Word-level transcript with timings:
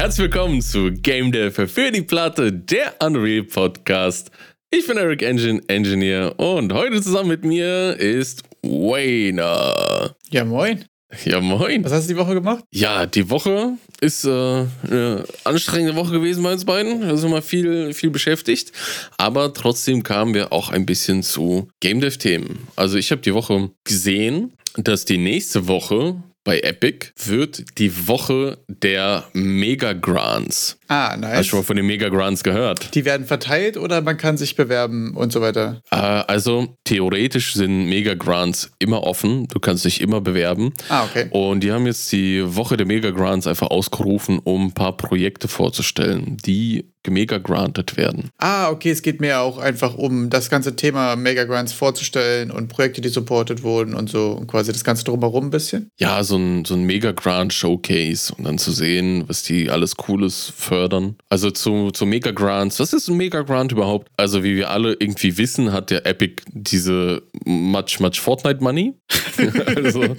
Herzlich 0.00 0.32
willkommen 0.32 0.62
zu 0.62 0.90
Game 0.90 1.30
Dev 1.30 1.66
für 1.66 1.92
die 1.92 2.00
Platte, 2.00 2.50
der 2.50 2.94
Unreal 3.04 3.42
Podcast. 3.42 4.30
Ich 4.70 4.86
bin 4.86 4.96
Eric 4.96 5.20
Engine 5.20 5.60
Engineer 5.68 6.40
und 6.40 6.72
heute 6.72 7.02
zusammen 7.02 7.28
mit 7.28 7.44
mir 7.44 7.98
ist 7.98 8.42
Wayner. 8.62 10.16
Ja, 10.30 10.46
moin. 10.46 10.86
Ja, 11.26 11.42
moin. 11.42 11.84
Was 11.84 11.92
hast 11.92 12.08
du 12.08 12.14
die 12.14 12.18
Woche 12.18 12.32
gemacht? 12.32 12.64
Ja, 12.72 13.04
die 13.04 13.28
Woche 13.28 13.74
ist 14.00 14.24
äh, 14.24 14.64
eine 14.90 15.24
anstrengende 15.44 15.94
Woche 15.96 16.12
gewesen 16.12 16.42
bei 16.44 16.54
uns 16.54 16.64
beiden. 16.64 17.02
Wir 17.06 17.18
sind 17.18 17.30
mal 17.30 17.42
viel, 17.42 17.92
viel 17.92 18.08
beschäftigt. 18.08 18.72
Aber 19.18 19.52
trotzdem 19.52 20.02
kamen 20.02 20.32
wir 20.32 20.50
auch 20.50 20.70
ein 20.70 20.86
bisschen 20.86 21.22
zu 21.22 21.68
Game 21.80 22.00
Dev-Themen. 22.00 22.68
Also 22.74 22.96
ich 22.96 23.10
habe 23.10 23.20
die 23.20 23.34
Woche 23.34 23.70
gesehen, 23.84 24.54
dass 24.76 25.04
die 25.04 25.18
nächste 25.18 25.68
Woche 25.68 26.22
bei 26.44 26.60
Epic 26.60 27.08
wird 27.16 27.78
die 27.78 28.08
Woche 28.08 28.58
der 28.68 29.28
Mega 29.32 29.92
Grants. 29.92 30.79
Ah, 30.90 31.16
nice. 31.16 31.36
Hast 31.36 31.44
du 31.46 31.50
schon 31.50 31.58
mal 31.60 31.64
von 31.64 31.76
den 31.76 31.86
Mega 31.86 32.08
Grants 32.08 32.42
gehört? 32.42 32.96
Die 32.96 33.04
werden 33.04 33.24
verteilt 33.24 33.76
oder 33.76 34.00
man 34.00 34.16
kann 34.16 34.36
sich 34.36 34.56
bewerben 34.56 35.14
und 35.14 35.32
so 35.32 35.40
weiter? 35.40 35.82
Äh, 35.92 35.96
also 35.96 36.76
theoretisch 36.82 37.54
sind 37.54 37.84
Mega 37.84 38.14
Grants 38.14 38.72
immer 38.80 39.04
offen. 39.04 39.46
Du 39.46 39.60
kannst 39.60 39.84
dich 39.84 40.00
immer 40.00 40.20
bewerben. 40.20 40.74
Ah, 40.88 41.04
okay. 41.04 41.28
Und 41.30 41.60
die 41.60 41.70
haben 41.70 41.86
jetzt 41.86 42.10
die 42.10 42.42
Woche 42.56 42.76
der 42.76 42.86
Mega 42.86 43.10
Grants 43.10 43.46
einfach 43.46 43.70
ausgerufen, 43.70 44.40
um 44.40 44.66
ein 44.66 44.72
paar 44.72 44.96
Projekte 44.96 45.46
vorzustellen, 45.46 46.38
die 46.44 46.90
mega 47.08 47.38
granted 47.38 47.96
werden. 47.96 48.30
Ah, 48.38 48.68
okay, 48.68 48.90
es 48.90 49.00
geht 49.00 49.20
mir 49.20 49.40
auch 49.40 49.58
einfach 49.58 49.94
um 49.94 50.28
das 50.28 50.50
ganze 50.50 50.76
Thema 50.76 51.16
Mega 51.16 51.44
Grants 51.44 51.72
vorzustellen 51.72 52.50
und 52.50 52.68
Projekte, 52.68 53.00
die 53.00 53.08
supported 53.08 53.62
wurden 53.62 53.94
und 53.94 54.10
so 54.10 54.32
und 54.32 54.46
quasi 54.46 54.72
das 54.72 54.84
Ganze 54.84 55.04
drumherum 55.04 55.46
ein 55.46 55.50
bisschen. 55.50 55.90
Ja, 55.98 56.22
so 56.22 56.36
ein, 56.36 56.64
so 56.64 56.74
ein 56.74 56.82
Mega 56.82 57.12
Grant 57.12 57.54
Showcase 57.54 58.34
und 58.36 58.44
dann 58.44 58.58
zu 58.58 58.72
sehen, 58.72 59.24
was 59.26 59.42
die 59.42 59.70
alles 59.70 59.96
Cooles 59.96 60.52
fördern. 60.80 61.16
Also 61.28 61.50
zu, 61.50 61.90
zu 61.90 62.06
Mega 62.06 62.30
Grants. 62.30 62.80
Was 62.80 62.94
ist 62.94 63.08
ein 63.08 63.16
Mega 63.18 63.42
Grant 63.42 63.72
überhaupt? 63.72 64.08
Also, 64.16 64.42
wie 64.42 64.56
wir 64.56 64.70
alle 64.70 64.96
irgendwie 64.98 65.36
wissen, 65.36 65.72
hat 65.72 65.90
der 65.90 66.06
Epic 66.06 66.42
diese 66.48 67.22
much, 67.44 68.00
much 68.00 68.18
Fortnite 68.18 68.62
Money. 68.62 68.94
also. 69.76 70.16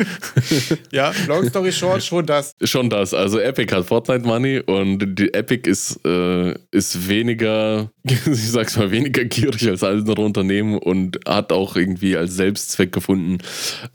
ja, 0.91 1.11
long 1.27 1.49
story 1.49 1.71
short, 1.71 2.03
schon 2.03 2.27
das. 2.27 2.53
Schon 2.63 2.91
das. 2.91 3.15
Also, 3.15 3.39
Epic 3.39 3.73
hat 3.73 3.85
Fortnite 3.85 4.25
Money 4.25 4.59
und 4.59 5.17
die 5.17 5.33
Epic 5.33 5.67
ist, 5.67 5.99
äh, 6.05 6.53
ist 6.69 7.07
weniger, 7.09 7.89
ich 8.03 8.51
sag's 8.51 8.77
mal, 8.77 8.91
weniger 8.91 9.25
gierig 9.25 9.67
als 9.67 9.83
andere 9.83 10.21
Unternehmen 10.21 10.77
und 10.77 11.17
hat 11.27 11.51
auch 11.51 11.75
irgendwie 11.75 12.15
als 12.15 12.35
Selbstzweck 12.35 12.91
gefunden, 12.91 13.39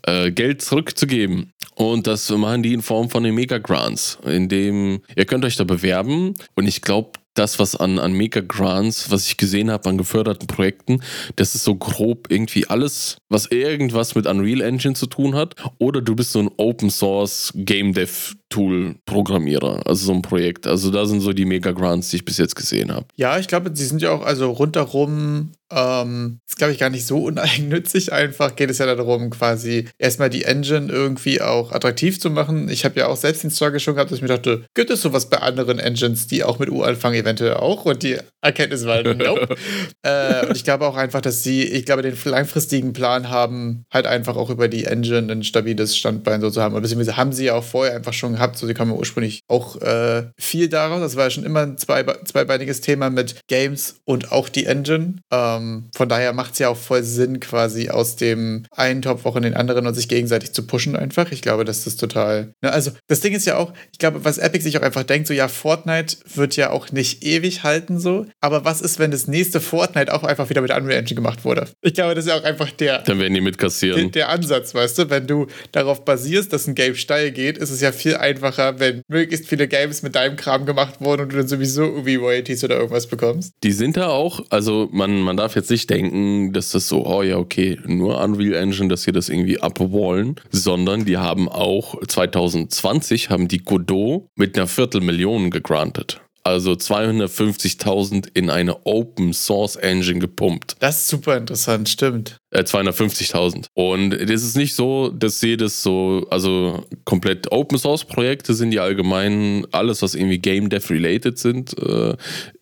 äh, 0.05 0.31
Geld 0.31 0.61
zurückzugeben. 0.61 1.53
Und 1.77 2.07
das 2.07 2.27
machen 2.31 2.63
die 2.63 2.73
in 2.73 2.81
Form 2.81 3.11
von 3.11 3.23
den 3.23 3.35
Mega 3.35 3.59
Grants, 3.59 4.17
in 4.25 4.49
dem 4.49 5.01
ihr 5.15 5.25
könnt 5.25 5.45
euch 5.45 5.57
da 5.57 5.63
bewerben 5.63 6.33
und 6.57 6.67
ich 6.67 6.81
glaube, 6.81 7.11
das, 7.35 7.59
was 7.59 7.75
an, 7.75 7.99
an 7.99 8.13
Mega 8.13 8.41
Grants, 8.41 9.11
was 9.11 9.27
ich 9.27 9.37
gesehen 9.37 9.69
habe 9.69 9.87
an 9.87 9.97
geförderten 9.97 10.47
Projekten, 10.47 11.01
das 11.35 11.53
ist 11.53 11.63
so 11.63 11.75
grob 11.75 12.31
irgendwie 12.31 12.67
alles, 12.67 13.17
was 13.29 13.45
irgendwas 13.51 14.15
mit 14.15 14.25
Unreal 14.25 14.61
Engine 14.61 14.95
zu 14.95 15.05
tun 15.05 15.35
hat. 15.35 15.53
Oder 15.77 16.01
du 16.01 16.15
bist 16.15 16.31
so 16.31 16.39
ein 16.39 16.49
Open 16.57 16.89
Source 16.89 17.53
Game 17.55 17.93
Dev 17.93 18.35
Tool-Programmierer, 18.49 19.85
also 19.85 20.05
so 20.05 20.13
ein 20.13 20.21
Projekt. 20.21 20.67
Also 20.67 20.89
da 20.89 21.05
sind 21.05 21.19
so 21.19 21.33
die 21.33 21.45
Mega-Grants, 21.45 22.09
die 22.09 22.17
ich 22.17 22.25
bis 22.25 22.37
jetzt 22.37 22.55
gesehen 22.55 22.93
habe. 22.93 23.05
Ja, 23.15 23.37
ich 23.37 23.47
glaube, 23.47 23.71
sie 23.73 23.85
sind 23.85 24.01
ja 24.01 24.11
auch 24.11 24.23
also 24.23 24.51
rundherum, 24.51 25.51
ähm, 25.69 26.39
ist 26.47 26.57
glaube 26.57 26.71
ich 26.71 26.79
gar 26.79 26.89
nicht 26.89 27.05
so 27.05 27.17
uneigennützig. 27.25 28.13
Einfach 28.13 28.55
geht 28.55 28.69
es 28.69 28.77
ja 28.77 28.85
darum, 28.85 29.29
quasi 29.29 29.89
erstmal 29.97 30.29
die 30.29 30.43
Engine 30.43 30.91
irgendwie 30.91 31.41
auch 31.41 31.71
attraktiv 31.73 32.19
zu 32.19 32.29
machen. 32.29 32.69
Ich 32.69 32.85
habe 32.85 32.99
ja 32.99 33.07
auch 33.07 33.17
selbst 33.17 33.43
den 33.43 33.51
Struggle 33.51 33.79
schon 33.79 33.95
gehabt, 33.95 34.11
dass 34.11 34.17
ich 34.17 34.21
mir 34.21 34.29
dachte, 34.29 34.63
gibt 34.73 34.89
es 34.89 35.01
sowas 35.01 35.29
bei 35.29 35.37
anderen 35.37 35.79
Engines, 35.79 36.27
die 36.27 36.43
auch 36.43 36.59
mit 36.59 36.69
U 36.69 36.83
anfangen, 36.83 37.15
eventuell 37.15 37.55
auch? 37.55 37.85
Und 37.85 38.03
die 38.03 38.17
Erkenntnis 38.41 38.85
war, 38.85 39.03
nope. 39.13 39.55
äh, 40.03 40.47
und 40.47 40.55
ich 40.55 40.63
glaube 40.63 40.87
auch 40.87 40.95
einfach, 40.95 41.21
dass 41.21 41.43
sie, 41.43 41.63
ich 41.63 41.85
glaube, 41.85 42.01
den 42.01 42.17
langfristigen 42.23 42.93
Plan 42.93 43.29
haben, 43.29 43.85
halt 43.91 44.07
einfach 44.07 44.37
auch 44.37 44.49
über 44.49 44.67
die 44.69 44.85
Engine 44.85 45.31
ein 45.31 45.43
stabiles 45.43 45.97
Standbein 45.97 46.39
so 46.39 46.49
zu 46.49 46.61
haben. 46.61 46.75
Und 46.75 46.81
beziehungsweise 46.81 47.17
haben 47.17 47.33
sie 47.33 47.45
ja 47.45 47.55
auch 47.55 47.63
vorher 47.63 47.95
einfach 47.95 48.13
schon 48.13 48.36
gehabt. 48.37 48.57
So, 48.57 48.67
die 48.67 48.73
kamen 48.73 48.91
ursprünglich 48.91 49.41
auch 49.47 49.81
äh, 49.81 50.27
viel 50.37 50.69
daraus. 50.69 51.01
Das 51.01 51.15
war 51.15 51.25
ja 51.25 51.29
schon 51.29 51.43
immer 51.43 51.61
ein 51.61 51.77
zwei, 51.77 52.03
zweibeiniges 52.03 52.81
Thema 52.81 53.09
mit 53.09 53.35
Games 53.47 53.95
und 54.05 54.31
auch 54.31 54.49
die 54.49 54.65
Engine. 54.65 55.15
Ähm, 55.31 55.89
von 55.95 56.09
daher 56.09 56.33
macht 56.33 56.53
es 56.53 56.59
ja 56.59 56.69
auch 56.69 56.77
voll 56.77 57.03
Sinn, 57.03 57.39
quasi 57.39 57.89
aus 57.89 58.15
dem 58.15 58.65
einen 58.71 59.01
Topf 59.01 59.25
auch 59.25 59.35
in 59.35 59.43
den 59.43 59.53
anderen 59.53 59.87
und 59.87 59.93
sich 59.93 60.07
gegenseitig 60.07 60.53
zu 60.53 60.65
pushen 60.65 60.95
einfach. 60.95 61.31
Ich 61.31 61.41
glaube, 61.41 61.65
dass 61.65 61.83
das 61.83 61.95
total. 61.95 62.53
Ne, 62.61 62.71
also, 62.71 62.91
das 63.07 63.19
Ding 63.21 63.33
ist 63.33 63.45
ja 63.45 63.57
auch, 63.57 63.73
ich 63.91 63.99
glaube, 63.99 64.23
was 64.23 64.37
Epic 64.37 64.63
sich 64.63 64.77
auch 64.77 64.83
einfach 64.83 65.03
denkt, 65.03 65.27
so 65.27 65.33
ja, 65.33 65.47
Fortnite 65.47 66.17
wird 66.33 66.55
ja 66.55 66.69
auch 66.71 66.91
nicht 66.91 67.23
ewig 67.23 67.63
halten, 67.63 67.99
so. 67.99 68.25
Aber 68.41 68.65
was 68.65 68.81
ist, 68.81 68.99
wenn 68.99 69.11
das 69.11 69.27
nächste 69.27 69.59
Fortnite 69.59 70.13
auch 70.13 70.23
einfach 70.23 70.49
wieder 70.49 70.61
mit 70.61 70.71
Unreal 70.71 70.99
Engine 70.99 71.15
gemacht 71.15 71.45
wurde? 71.45 71.67
Ich 71.81 71.93
glaube, 71.93 72.15
das 72.15 72.25
ist 72.25 72.31
ja 72.31 72.37
auch 72.37 72.43
einfach 72.43 72.71
der. 72.71 72.99
Dann 72.99 73.19
werden 73.19 73.33
die 73.33 73.41
mitkassieren. 73.41 73.99
Der, 73.99 74.09
der 74.09 74.29
Ansatz, 74.29 74.73
weißt 74.73 74.99
du, 74.99 75.09
wenn 75.09 75.27
du 75.27 75.47
darauf 75.71 76.05
basierst, 76.05 76.53
dass 76.53 76.67
ein 76.67 76.75
Game 76.75 76.95
steil 76.95 77.31
geht, 77.31 77.57
ist 77.57 77.69
es 77.69 77.81
ja 77.81 77.91
viel 77.91 78.15
einfacher 78.15 78.26
einfacher, 78.27 78.79
wenn 78.79 79.01
möglichst 79.07 79.47
viele 79.47 79.67
Games 79.67 80.03
mit 80.03 80.15
deinem 80.15 80.35
Kram 80.35 80.65
gemacht 80.65 80.99
wurden 80.99 81.23
und 81.23 81.33
du 81.33 81.37
dann 81.37 81.47
sowieso 81.47 81.83
irgendwie 81.83 82.15
Royalties 82.15 82.63
oder 82.63 82.75
irgendwas 82.75 83.07
bekommst. 83.07 83.53
Die 83.63 83.71
sind 83.71 83.97
da 83.97 84.07
auch, 84.07 84.41
also 84.49 84.89
man, 84.91 85.21
man 85.21 85.37
darf 85.37 85.55
jetzt 85.55 85.71
nicht 85.71 85.89
denken, 85.89 86.53
dass 86.53 86.71
das 86.71 86.87
so, 86.87 87.05
oh 87.05 87.23
ja, 87.23 87.37
okay, 87.37 87.79
nur 87.85 88.21
Unreal 88.21 88.53
Engine, 88.53 88.89
dass 88.89 89.03
sie 89.03 89.11
das 89.11 89.29
irgendwie 89.29 89.59
abwallen, 89.59 90.35
sondern 90.51 91.05
die 91.05 91.17
haben 91.17 91.49
auch 91.49 91.95
2020 92.05 93.29
haben 93.29 93.47
die 93.47 93.63
Godot 93.63 94.27
mit 94.35 94.57
einer 94.57 94.67
Viertelmillion 94.67 95.49
gegrantet 95.49 96.21
also 96.47 96.71
250.000 96.71 98.29
in 98.33 98.49
eine 98.49 98.85
Open 98.85 99.33
Source 99.33 99.75
Engine 99.75 100.19
gepumpt. 100.19 100.77
Das 100.79 101.01
ist 101.01 101.09
super 101.09 101.35
interessant, 101.35 101.89
stimmt. 101.89 102.37
Äh, 102.49 102.61
250.000. 102.61 103.65
Und 103.73 104.13
es 104.13 104.41
ist 104.41 104.55
nicht 104.55 104.73
so, 104.73 105.09
dass 105.09 105.41
jedes 105.41 105.83
so, 105.83 106.25
also 106.29 106.85
komplett 107.03 107.51
Open 107.51 107.77
Source 107.77 108.05
Projekte 108.05 108.53
sind 108.53 108.71
die 108.71 108.79
allgemein 108.79 109.67
alles, 109.71 110.01
was 110.01 110.15
irgendwie 110.15 110.37
Game 110.37 110.69
Dev 110.69 110.89
related 110.89 111.37
sind, 111.37 111.77
äh, 111.77 112.15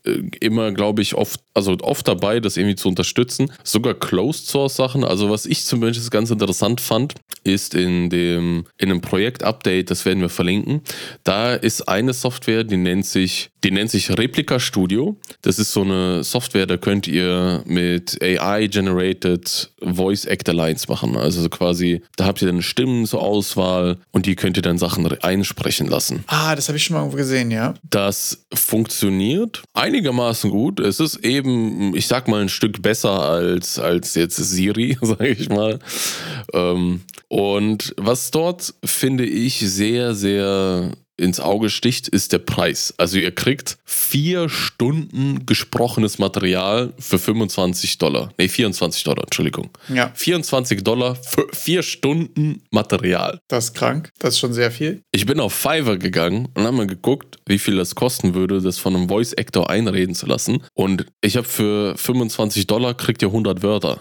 äh, 0.05 0.23
immer, 0.39 0.71
glaube 0.71 1.03
ich, 1.03 1.13
oft, 1.13 1.39
also 1.53 1.77
oft 1.81 2.07
dabei, 2.07 2.39
das 2.39 2.57
irgendwie 2.57 2.75
zu 2.75 2.89
unterstützen. 2.89 3.51
Sogar 3.63 3.93
Closed 3.93 4.47
Source 4.47 4.75
Sachen. 4.75 5.03
Also 5.03 5.29
was 5.29 5.45
ich 5.45 5.65
zum 5.65 5.81
Beispiel 5.81 6.09
ganz 6.09 6.31
interessant 6.31 6.81
fand, 6.81 7.13
ist 7.43 7.75
in 7.75 8.09
dem, 8.09 8.65
in 8.77 8.89
einem 8.89 9.01
Projekt-Update, 9.01 9.91
das 9.91 10.03
werden 10.05 10.21
wir 10.21 10.29
verlinken, 10.29 10.81
da 11.23 11.53
ist 11.53 11.87
eine 11.87 12.13
Software, 12.13 12.63
die 12.63 12.77
nennt 12.77 13.05
sich, 13.05 13.51
die 13.63 13.69
nennt 13.71 13.91
sich 13.91 14.09
Replica 14.09 14.59
Studio. 14.59 15.17
Das 15.43 15.59
ist 15.59 15.73
so 15.73 15.81
eine 15.81 16.23
Software, 16.23 16.65
da 16.65 16.77
könnt 16.77 17.07
ihr 17.07 17.63
mit 17.65 18.19
AI-generated 18.21 19.71
Voice 19.81 20.25
Actor 20.25 20.53
Lines 20.53 20.87
machen. 20.87 21.15
Also 21.17 21.47
quasi, 21.49 22.01
da 22.15 22.25
habt 22.25 22.41
ihr 22.41 22.47
dann 22.47 22.61
Stimmen 22.61 23.05
zur 23.05 23.21
Auswahl 23.21 23.97
und 24.11 24.25
die 24.25 24.35
könnt 24.35 24.57
ihr 24.57 24.63
dann 24.63 24.77
Sachen 24.77 25.05
einsprechen 25.21 25.87
lassen. 25.87 26.23
Ah, 26.27 26.55
das 26.55 26.67
habe 26.67 26.77
ich 26.77 26.83
schon 26.83 26.95
mal 26.95 27.01
irgendwo 27.01 27.17
gesehen, 27.17 27.51
ja. 27.51 27.73
Das 27.89 28.45
funktioniert 28.53 29.63
einigermaßen 29.73 30.49
gut. 30.49 30.79
Es 30.79 30.99
ist 30.99 31.17
eben, 31.17 31.95
ich 31.95 32.07
sag 32.07 32.27
mal, 32.27 32.41
ein 32.41 32.49
Stück 32.49 32.81
besser 32.81 33.21
als, 33.21 33.79
als 33.79 34.15
jetzt 34.15 34.37
Siri, 34.37 34.97
sage 35.01 35.27
ich 35.29 35.49
mal. 35.49 35.79
Ähm, 36.53 37.01
und 37.27 37.93
was 37.97 38.31
dort, 38.31 38.73
finde 38.83 39.25
ich, 39.25 39.59
sehr, 39.59 40.15
sehr 40.15 40.91
ins 41.17 41.39
Auge 41.39 41.69
sticht, 41.69 42.07
ist 42.07 42.33
der 42.33 42.39
Preis. 42.39 42.93
Also 42.97 43.17
ihr 43.17 43.33
kriegt 43.33 43.77
vier 43.85 44.49
Stunden 44.49 45.45
gesprochenes 45.45 46.19
Material 46.19 46.93
für 46.99 47.19
25 47.19 47.97
Dollar. 47.97 48.31
Nee, 48.37 48.47
24 48.47 49.03
Dollar, 49.03 49.23
Entschuldigung. 49.23 49.69
Ja. 49.89 50.11
24 50.13 50.83
Dollar 50.83 51.15
für 51.15 51.47
vier 51.53 51.83
Stunden 51.83 52.63
Material. 52.71 53.39
Das 53.47 53.65
ist 53.65 53.73
krank. 53.73 54.11
Das 54.19 54.35
ist 54.35 54.39
schon 54.39 54.53
sehr 54.53 54.71
viel. 54.71 55.01
Ich 55.11 55.25
bin 55.25 55.39
auf 55.39 55.53
Fiverr 55.53 55.97
gegangen 55.97 56.49
und 56.53 56.63
habe 56.63 56.75
mal 56.75 56.87
geguckt, 56.87 57.37
wie 57.47 57.59
viel 57.59 57.77
das 57.77 57.95
kosten 57.95 58.33
würde, 58.33 58.61
das 58.61 58.77
von 58.77 58.95
einem 58.95 59.07
Voice 59.07 59.33
Actor 59.37 59.69
einreden 59.69 60.15
zu 60.15 60.25
lassen. 60.25 60.63
Und 60.73 61.05
ich 61.21 61.37
habe 61.37 61.47
für 61.47 61.95
25 61.97 62.67
Dollar 62.67 62.93
kriegt 62.93 63.21
ihr 63.21 63.29
100 63.29 63.63
Wörter. 63.63 63.99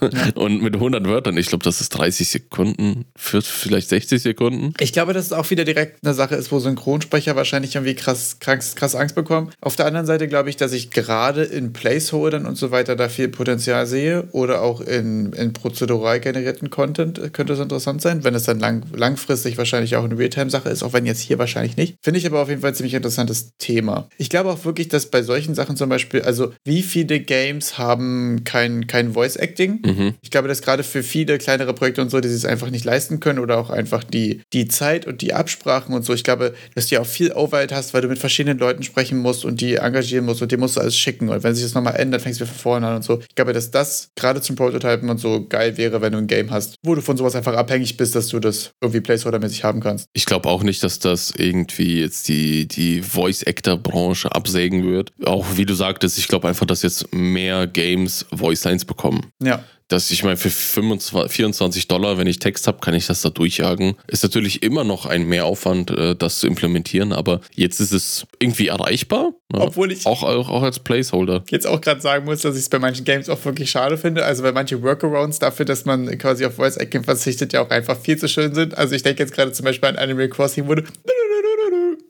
Ja. 0.00 0.30
und 0.34 0.62
mit 0.62 0.74
100 0.74 1.06
Wörtern, 1.06 1.36
ich 1.36 1.48
glaube, 1.48 1.64
das 1.64 1.80
ist 1.80 1.90
30 1.90 2.28
Sekunden, 2.28 3.04
vielleicht 3.16 3.88
60 3.88 4.22
Sekunden. 4.22 4.74
Ich 4.80 4.92
glaube, 4.92 5.12
das 5.12 5.26
ist 5.26 5.32
auch 5.32 5.50
wieder 5.50 5.64
direkt 5.64 6.04
eine 6.04 6.14
Sache 6.14 6.37
ist, 6.38 6.52
wo 6.52 6.58
Synchronsprecher 6.58 7.36
wahrscheinlich 7.36 7.74
irgendwie 7.74 7.94
krass, 7.94 8.38
krass, 8.40 8.74
krass 8.74 8.94
Angst 8.94 9.14
bekommen. 9.14 9.50
Auf 9.60 9.76
der 9.76 9.86
anderen 9.86 10.06
Seite 10.06 10.28
glaube 10.28 10.50
ich, 10.50 10.56
dass 10.56 10.72
ich 10.72 10.90
gerade 10.90 11.42
in 11.42 11.72
Placeholdern 11.72 12.46
und 12.46 12.56
so 12.56 12.70
weiter 12.70 12.96
da 12.96 13.08
viel 13.08 13.28
Potenzial 13.28 13.86
sehe 13.86 14.28
oder 14.32 14.62
auch 14.62 14.80
in, 14.80 15.32
in 15.32 15.52
prozedural 15.52 16.20
generierten 16.20 16.70
Content 16.70 17.32
könnte 17.32 17.52
es 17.52 17.60
interessant 17.60 18.00
sein, 18.00 18.24
wenn 18.24 18.34
es 18.34 18.44
dann 18.44 18.60
lang, 18.60 18.84
langfristig 18.94 19.58
wahrscheinlich 19.58 19.96
auch 19.96 20.04
eine 20.04 20.16
Realtime-Sache 20.18 20.68
ist, 20.68 20.82
auch 20.82 20.92
wenn 20.92 21.06
jetzt 21.06 21.20
hier 21.20 21.38
wahrscheinlich 21.38 21.76
nicht. 21.76 21.96
Finde 22.02 22.18
ich 22.18 22.26
aber 22.26 22.40
auf 22.40 22.48
jeden 22.48 22.60
Fall 22.60 22.70
ein 22.70 22.74
ziemlich 22.74 22.94
interessantes 22.94 23.52
Thema. 23.58 24.08
Ich 24.16 24.30
glaube 24.30 24.50
auch 24.50 24.64
wirklich, 24.64 24.88
dass 24.88 25.06
bei 25.06 25.22
solchen 25.22 25.54
Sachen 25.54 25.76
zum 25.76 25.88
Beispiel, 25.88 26.22
also 26.22 26.52
wie 26.64 26.82
viele 26.82 27.20
Games 27.20 27.78
haben 27.78 28.44
kein, 28.44 28.86
kein 28.86 29.12
Voice-Acting? 29.12 29.82
Mhm. 29.84 30.14
Ich 30.22 30.30
glaube, 30.30 30.48
dass 30.48 30.62
gerade 30.62 30.84
für 30.84 31.02
viele 31.02 31.38
kleinere 31.38 31.74
Projekte 31.74 32.02
und 32.02 32.10
so, 32.10 32.20
die 32.20 32.28
es 32.28 32.44
einfach 32.44 32.70
nicht 32.70 32.84
leisten 32.84 33.20
können 33.20 33.38
oder 33.38 33.58
auch 33.58 33.70
einfach 33.70 34.04
die, 34.04 34.42
die 34.52 34.68
Zeit 34.68 35.06
und 35.06 35.22
die 35.22 35.34
Absprachen 35.34 35.94
und 35.94 36.04
so, 36.04 36.14
ich 36.14 36.24
glaube, 36.28 36.54
dass 36.74 36.88
du 36.88 36.96
ja 36.96 37.00
auch 37.00 37.06
viel 37.06 37.32
Overhead 37.32 37.72
hast, 37.72 37.94
weil 37.94 38.02
du 38.02 38.08
mit 38.08 38.18
verschiedenen 38.18 38.58
Leuten 38.58 38.82
sprechen 38.82 39.18
musst 39.18 39.46
und 39.46 39.60
die 39.62 39.76
engagieren 39.76 40.26
musst 40.26 40.42
und 40.42 40.52
die 40.52 40.58
musst 40.58 40.76
du 40.76 40.80
alles 40.80 40.96
schicken. 40.96 41.30
Und 41.30 41.42
wenn 41.42 41.54
sich 41.54 41.64
das 41.64 41.74
nochmal 41.74 41.96
ändert, 41.96 42.20
fängst 42.20 42.40
du 42.40 42.44
wieder 42.44 42.52
von 42.52 42.60
vorne 42.60 42.86
an 42.86 42.96
und 42.96 43.04
so. 43.04 43.20
Ich 43.20 43.34
glaube, 43.34 43.54
dass 43.54 43.70
das 43.70 44.10
gerade 44.14 44.42
zum 44.42 44.54
Prototypen 44.54 45.08
und 45.08 45.18
so 45.18 45.46
geil 45.48 45.78
wäre, 45.78 46.02
wenn 46.02 46.12
du 46.12 46.18
ein 46.18 46.26
Game 46.26 46.50
hast, 46.50 46.74
wo 46.84 46.94
du 46.94 47.00
von 47.00 47.16
sowas 47.16 47.34
einfach 47.34 47.54
abhängig 47.54 47.96
bist, 47.96 48.14
dass 48.14 48.28
du 48.28 48.40
das 48.40 48.72
irgendwie 48.82 49.00
Placeholder-mäßig 49.00 49.64
haben 49.64 49.80
kannst. 49.80 50.06
Ich 50.12 50.26
glaube 50.26 50.48
auch 50.50 50.62
nicht, 50.62 50.82
dass 50.82 50.98
das 50.98 51.32
irgendwie 51.34 52.00
jetzt 52.00 52.28
die, 52.28 52.68
die 52.68 53.00
Voice-Actor-Branche 53.00 54.30
absägen 54.32 54.86
wird. 54.86 55.12
Auch 55.24 55.46
wie 55.56 55.64
du 55.64 55.72
sagtest, 55.72 56.18
ich 56.18 56.28
glaube 56.28 56.48
einfach, 56.48 56.66
dass 56.66 56.82
jetzt 56.82 57.14
mehr 57.14 57.66
Games 57.66 58.26
Voice-Lines 58.32 58.84
bekommen. 58.84 59.26
Ja 59.42 59.64
dass 59.88 60.10
ich 60.10 60.22
meine, 60.22 60.36
für 60.36 60.50
25, 60.50 61.32
24 61.32 61.88
Dollar, 61.88 62.18
wenn 62.18 62.26
ich 62.26 62.38
Text 62.38 62.66
habe, 62.66 62.78
kann 62.80 62.94
ich 62.94 63.06
das 63.06 63.22
da 63.22 63.30
durchjagen. 63.30 63.94
Ist 64.06 64.22
natürlich 64.22 64.62
immer 64.62 64.84
noch 64.84 65.06
ein 65.06 65.26
Mehraufwand, 65.26 65.90
äh, 65.90 66.14
das 66.14 66.38
zu 66.38 66.46
implementieren, 66.46 67.12
aber 67.12 67.40
jetzt 67.54 67.80
ist 67.80 67.92
es 67.92 68.26
irgendwie 68.38 68.68
erreichbar. 68.68 69.32
Ja. 69.52 69.60
Obwohl 69.60 69.90
ich 69.90 70.04
auch, 70.04 70.22
auch, 70.22 70.50
auch 70.50 70.62
als 70.62 70.78
Placeholder. 70.78 71.42
Jetzt 71.50 71.66
auch 71.66 71.80
gerade 71.80 72.02
sagen 72.02 72.26
muss, 72.26 72.42
dass 72.42 72.54
ich 72.54 72.62
es 72.62 72.68
bei 72.68 72.78
manchen 72.78 73.04
Games 73.04 73.30
auch 73.30 73.42
wirklich 73.46 73.70
schade 73.70 73.96
finde. 73.96 74.24
Also 74.24 74.42
weil 74.42 74.52
manche 74.52 74.82
Workarounds 74.82 75.38
dafür, 75.38 75.64
dass 75.64 75.86
man 75.86 76.18
quasi 76.18 76.44
auf 76.44 76.56
Voice 76.56 76.76
Acting 76.76 77.04
verzichtet, 77.04 77.54
ja 77.54 77.62
auch 77.62 77.70
einfach 77.70 77.98
viel 77.98 78.18
zu 78.18 78.28
schön 78.28 78.54
sind. 78.54 78.76
Also 78.76 78.94
ich 78.94 79.02
denke 79.02 79.22
jetzt 79.22 79.32
gerade 79.32 79.52
zum 79.52 79.64
Beispiel 79.64 79.88
an 79.88 79.96
Animal 79.96 80.28
Crossing, 80.28 80.68
wo 80.68 80.74
du 80.74 80.82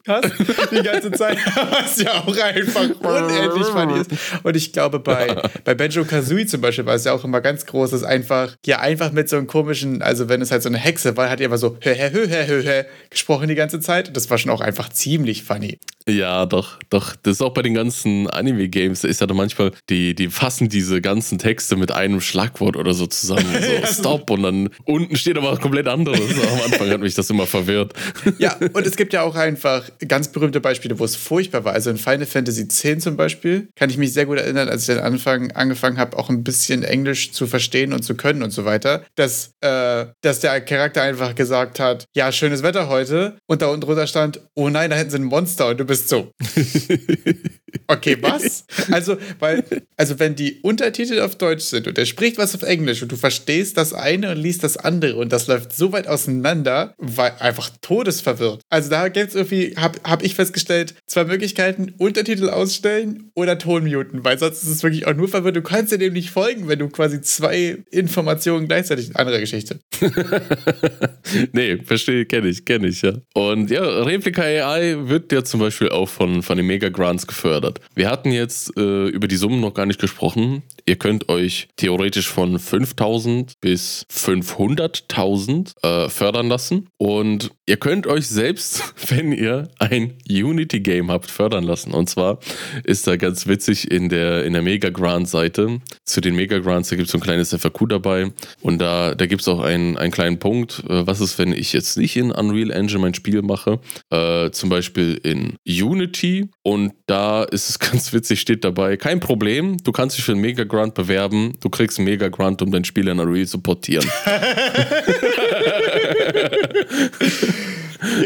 hast 0.08 0.30
die 0.70 0.82
ganze 0.82 1.12
Zeit, 1.12 1.38
was 1.70 2.00
ja 2.00 2.12
auch 2.14 2.36
einfach 2.36 2.88
unendlich 3.00 3.66
funny 3.66 4.00
ist. 4.00 4.10
Und 4.42 4.56
ich 4.56 4.72
glaube, 4.72 4.98
bei, 4.98 5.42
bei 5.64 5.74
Benjo 5.74 6.04
Kazooie 6.04 6.46
zum 6.46 6.60
Beispiel 6.60 6.86
war 6.86 6.94
es 6.94 7.04
ja 7.04 7.12
auch 7.12 7.24
immer 7.24 7.40
ganz 7.40 7.66
groß, 7.66 7.90
dass 7.90 8.02
einfach, 8.02 8.56
ja, 8.66 8.80
einfach 8.80 9.12
mit 9.12 9.28
so 9.28 9.36
einem 9.36 9.46
komischen, 9.46 10.02
also 10.02 10.28
wenn 10.28 10.42
es 10.42 10.50
halt 10.50 10.62
so 10.62 10.68
eine 10.68 10.78
Hexe 10.78 11.16
war, 11.16 11.30
hat 11.30 11.40
die 11.40 11.44
immer 11.44 11.58
so 11.58 11.76
hö, 11.80 11.94
hö, 11.94 12.10
hö, 12.12 12.46
hö, 12.46 12.62
hö, 12.62 12.82
gesprochen 13.10 13.48
die 13.48 13.54
ganze 13.54 13.80
Zeit. 13.80 14.08
Und 14.08 14.16
das 14.16 14.30
war 14.30 14.38
schon 14.38 14.50
auch 14.50 14.60
einfach 14.60 14.88
ziemlich 14.88 15.44
funny. 15.44 15.78
Ja, 16.08 16.46
doch, 16.46 16.78
doch. 16.88 17.14
Das 17.22 17.34
ist 17.34 17.42
auch 17.42 17.52
bei 17.52 17.62
den 17.62 17.74
ganzen 17.74 18.30
Anime-Games, 18.30 19.02
da 19.02 19.08
ist 19.08 19.20
ja 19.20 19.26
dann 19.26 19.36
manchmal, 19.36 19.72
die, 19.90 20.14
die 20.14 20.28
fassen 20.28 20.68
diese 20.68 21.02
ganzen 21.02 21.38
Texte 21.38 21.76
mit 21.76 21.92
einem 21.92 22.20
Schlagwort 22.20 22.76
oder 22.76 22.94
so 22.94 23.06
zusammen. 23.06 23.46
So, 23.68 23.86
Stop 23.86 24.30
und 24.30 24.42
dann 24.42 24.70
unten 24.84 25.16
steht 25.16 25.36
aber 25.36 25.52
was 25.52 25.60
komplett 25.60 25.88
anderes. 25.88 26.20
Am 26.20 26.60
Anfang 26.64 26.90
hat 26.90 27.00
mich 27.00 27.14
das 27.14 27.28
immer 27.28 27.46
verwirrt. 27.46 27.92
Ja, 28.38 28.56
und 28.72 28.86
es 28.86 28.96
gibt 28.96 29.12
ja 29.12 29.22
auch 29.22 29.34
einfach 29.34 29.84
ganz 30.06 30.28
berühmte 30.28 30.60
Beispiele, 30.60 30.98
wo 30.98 31.04
es 31.04 31.16
furchtbar 31.16 31.64
war. 31.64 31.72
Also 31.72 31.90
in 31.90 31.96
Final 31.96 32.26
Fantasy 32.26 32.62
X 32.62 33.02
zum 33.02 33.16
Beispiel 33.16 33.68
kann 33.74 33.90
ich 33.90 33.96
mich 33.96 34.12
sehr 34.12 34.26
gut 34.26 34.38
erinnern, 34.38 34.68
als 34.68 34.88
ich 34.88 34.94
dann 34.94 35.04
Anfang, 35.04 35.52
angefangen 35.52 35.98
habe, 35.98 36.18
auch 36.18 36.28
ein 36.28 36.44
bisschen 36.44 36.82
Englisch 36.82 37.32
zu 37.32 37.46
verstehen 37.46 37.92
und 37.92 38.02
zu 38.02 38.14
können 38.14 38.42
und 38.42 38.50
so 38.50 38.64
weiter, 38.64 39.04
dass, 39.14 39.52
äh, 39.60 40.06
dass 40.20 40.40
der 40.40 40.60
Charakter 40.60 41.02
einfach 41.02 41.34
gesagt 41.34 41.80
hat, 41.80 42.04
ja, 42.14 42.30
schönes 42.32 42.62
Wetter 42.62 42.88
heute 42.88 43.36
und 43.46 43.62
da 43.62 43.68
unten 43.68 43.82
drunter 43.82 44.06
stand, 44.06 44.40
oh 44.54 44.68
nein, 44.68 44.90
da 44.90 44.96
hätten 44.96 45.10
sie 45.10 45.18
ein 45.18 45.24
Monster 45.24 45.68
und 45.68 45.80
du 45.80 45.84
bist 45.84 46.08
so. 46.08 46.32
Okay, 47.86 48.18
was? 48.20 48.64
Also, 48.90 49.16
weil, 49.38 49.64
also 49.96 50.18
wenn 50.18 50.34
die 50.34 50.60
Untertitel 50.60 51.20
auf 51.20 51.36
Deutsch 51.36 51.64
sind 51.64 51.86
und 51.86 51.98
er 51.98 52.06
spricht 52.06 52.38
was 52.38 52.54
auf 52.54 52.62
Englisch 52.62 53.02
und 53.02 53.12
du 53.12 53.16
verstehst 53.16 53.76
das 53.76 53.92
eine 53.92 54.30
und 54.30 54.36
liest 54.36 54.62
das 54.62 54.76
andere 54.76 55.16
und 55.16 55.32
das 55.32 55.46
läuft 55.46 55.74
so 55.74 55.92
weit 55.92 56.06
auseinander, 56.06 56.94
war 56.98 57.40
einfach 57.40 57.70
todesverwirrt. 57.80 58.60
Also 58.68 58.90
da 58.90 59.08
gibt 59.08 59.30
es 59.30 59.34
irgendwie, 59.34 59.74
habe 59.80 59.98
hab 60.04 60.22
ich 60.22 60.34
festgestellt, 60.34 60.94
zwei 61.06 61.24
Möglichkeiten, 61.24 61.94
Untertitel 61.98 62.48
ausstellen 62.48 63.30
oder 63.34 63.58
Ton 63.58 63.84
muten, 63.84 64.24
weil 64.24 64.38
sonst 64.38 64.62
ist 64.62 64.70
es 64.70 64.82
wirklich 64.82 65.06
auch 65.06 65.14
nur 65.14 65.28
verwirrt. 65.28 65.56
Du 65.56 65.62
kannst 65.62 65.92
dir 65.92 65.98
dem 65.98 66.12
nicht 66.12 66.30
folgen, 66.30 66.68
wenn 66.68 66.78
du 66.78 66.88
quasi 66.88 67.20
zwei 67.20 67.78
Informationen 67.90 68.68
gleichzeitig, 68.68 69.16
andere 69.16 69.40
Geschichte. 69.40 69.80
nee, 71.52 71.78
verstehe, 71.84 72.26
kenne 72.26 72.48
ich, 72.48 72.64
kenne 72.64 72.88
ich, 72.88 73.02
ja. 73.02 73.14
Und 73.34 73.70
ja, 73.70 73.82
Replika 73.82 74.42
AI 74.42 74.96
wird 75.08 75.32
ja 75.32 75.44
zum 75.44 75.60
Beispiel 75.60 75.88
auch 75.90 76.08
von, 76.08 76.42
von 76.42 76.56
den 76.56 76.66
Mega 76.66 76.88
Grants 76.88 77.26
gefördert. 77.26 77.80
Wir 77.94 78.10
hatten 78.10 78.32
jetzt 78.32 78.76
äh, 78.76 79.08
über 79.08 79.28
die 79.28 79.36
Summen 79.36 79.60
noch 79.60 79.74
gar 79.74 79.86
nicht 79.86 80.00
gesprochen. 80.00 80.62
Ihr 80.88 80.96
könnt 80.96 81.28
euch 81.28 81.68
theoretisch 81.76 82.28
von 82.28 82.58
5000 82.58 83.60
bis 83.60 84.06
500.000 84.10 85.74
äh, 85.82 86.08
fördern 86.08 86.48
lassen. 86.48 86.88
Und 86.96 87.50
ihr 87.66 87.76
könnt 87.76 88.06
euch 88.06 88.26
selbst, 88.26 88.94
wenn 89.08 89.32
ihr 89.32 89.68
ein 89.78 90.14
Unity-Game 90.30 91.10
habt, 91.10 91.30
fördern 91.30 91.64
lassen. 91.64 91.92
Und 91.92 92.08
zwar 92.08 92.38
ist 92.84 93.06
da 93.06 93.16
ganz 93.16 93.46
witzig 93.46 93.90
in 93.90 94.08
der, 94.08 94.46
in 94.46 94.54
der 94.54 94.62
Mega 94.62 94.88
Grant-Seite. 94.88 95.82
Zu 96.06 96.22
den 96.22 96.34
Mega 96.34 96.58
Grants, 96.58 96.88
da 96.88 96.96
gibt 96.96 97.08
es 97.08 97.12
so 97.12 97.18
ein 97.18 97.22
kleines 97.22 97.54
FAQ 97.54 97.90
dabei. 97.90 98.32
Und 98.62 98.78
da, 98.78 99.14
da 99.14 99.26
gibt 99.26 99.42
es 99.42 99.48
auch 99.48 99.60
einen, 99.60 99.98
einen 99.98 100.10
kleinen 100.10 100.38
Punkt. 100.38 100.84
Äh, 100.88 101.06
was 101.06 101.20
ist, 101.20 101.38
wenn 101.38 101.52
ich 101.52 101.74
jetzt 101.74 101.98
nicht 101.98 102.16
in 102.16 102.32
Unreal 102.32 102.70
Engine 102.70 103.00
mein 103.00 103.12
Spiel 103.12 103.42
mache? 103.42 103.78
Äh, 104.08 104.52
zum 104.52 104.70
Beispiel 104.70 105.20
in 105.22 105.56
Unity. 105.68 106.48
Und 106.62 106.94
da 107.04 107.44
ist 107.44 107.68
es 107.68 107.78
ganz 107.78 108.14
witzig, 108.14 108.40
steht 108.40 108.64
dabei, 108.64 108.96
kein 108.96 109.20
Problem, 109.20 109.76
du 109.84 109.92
kannst 109.92 110.16
dich 110.16 110.24
für 110.24 110.32
einen 110.32 110.40
Mega 110.40 110.64
Grant 110.64 110.77
bewerben, 110.86 111.54
du 111.60 111.68
kriegst 111.68 111.98
einen 111.98 112.06
Mega 112.06 112.28
Grant, 112.28 112.62
um 112.62 112.70
dein 112.70 112.84
Spiel 112.84 113.08
in 113.08 113.20
Unreal 113.20 113.46
zu 113.46 113.58
portieren. 113.58 114.08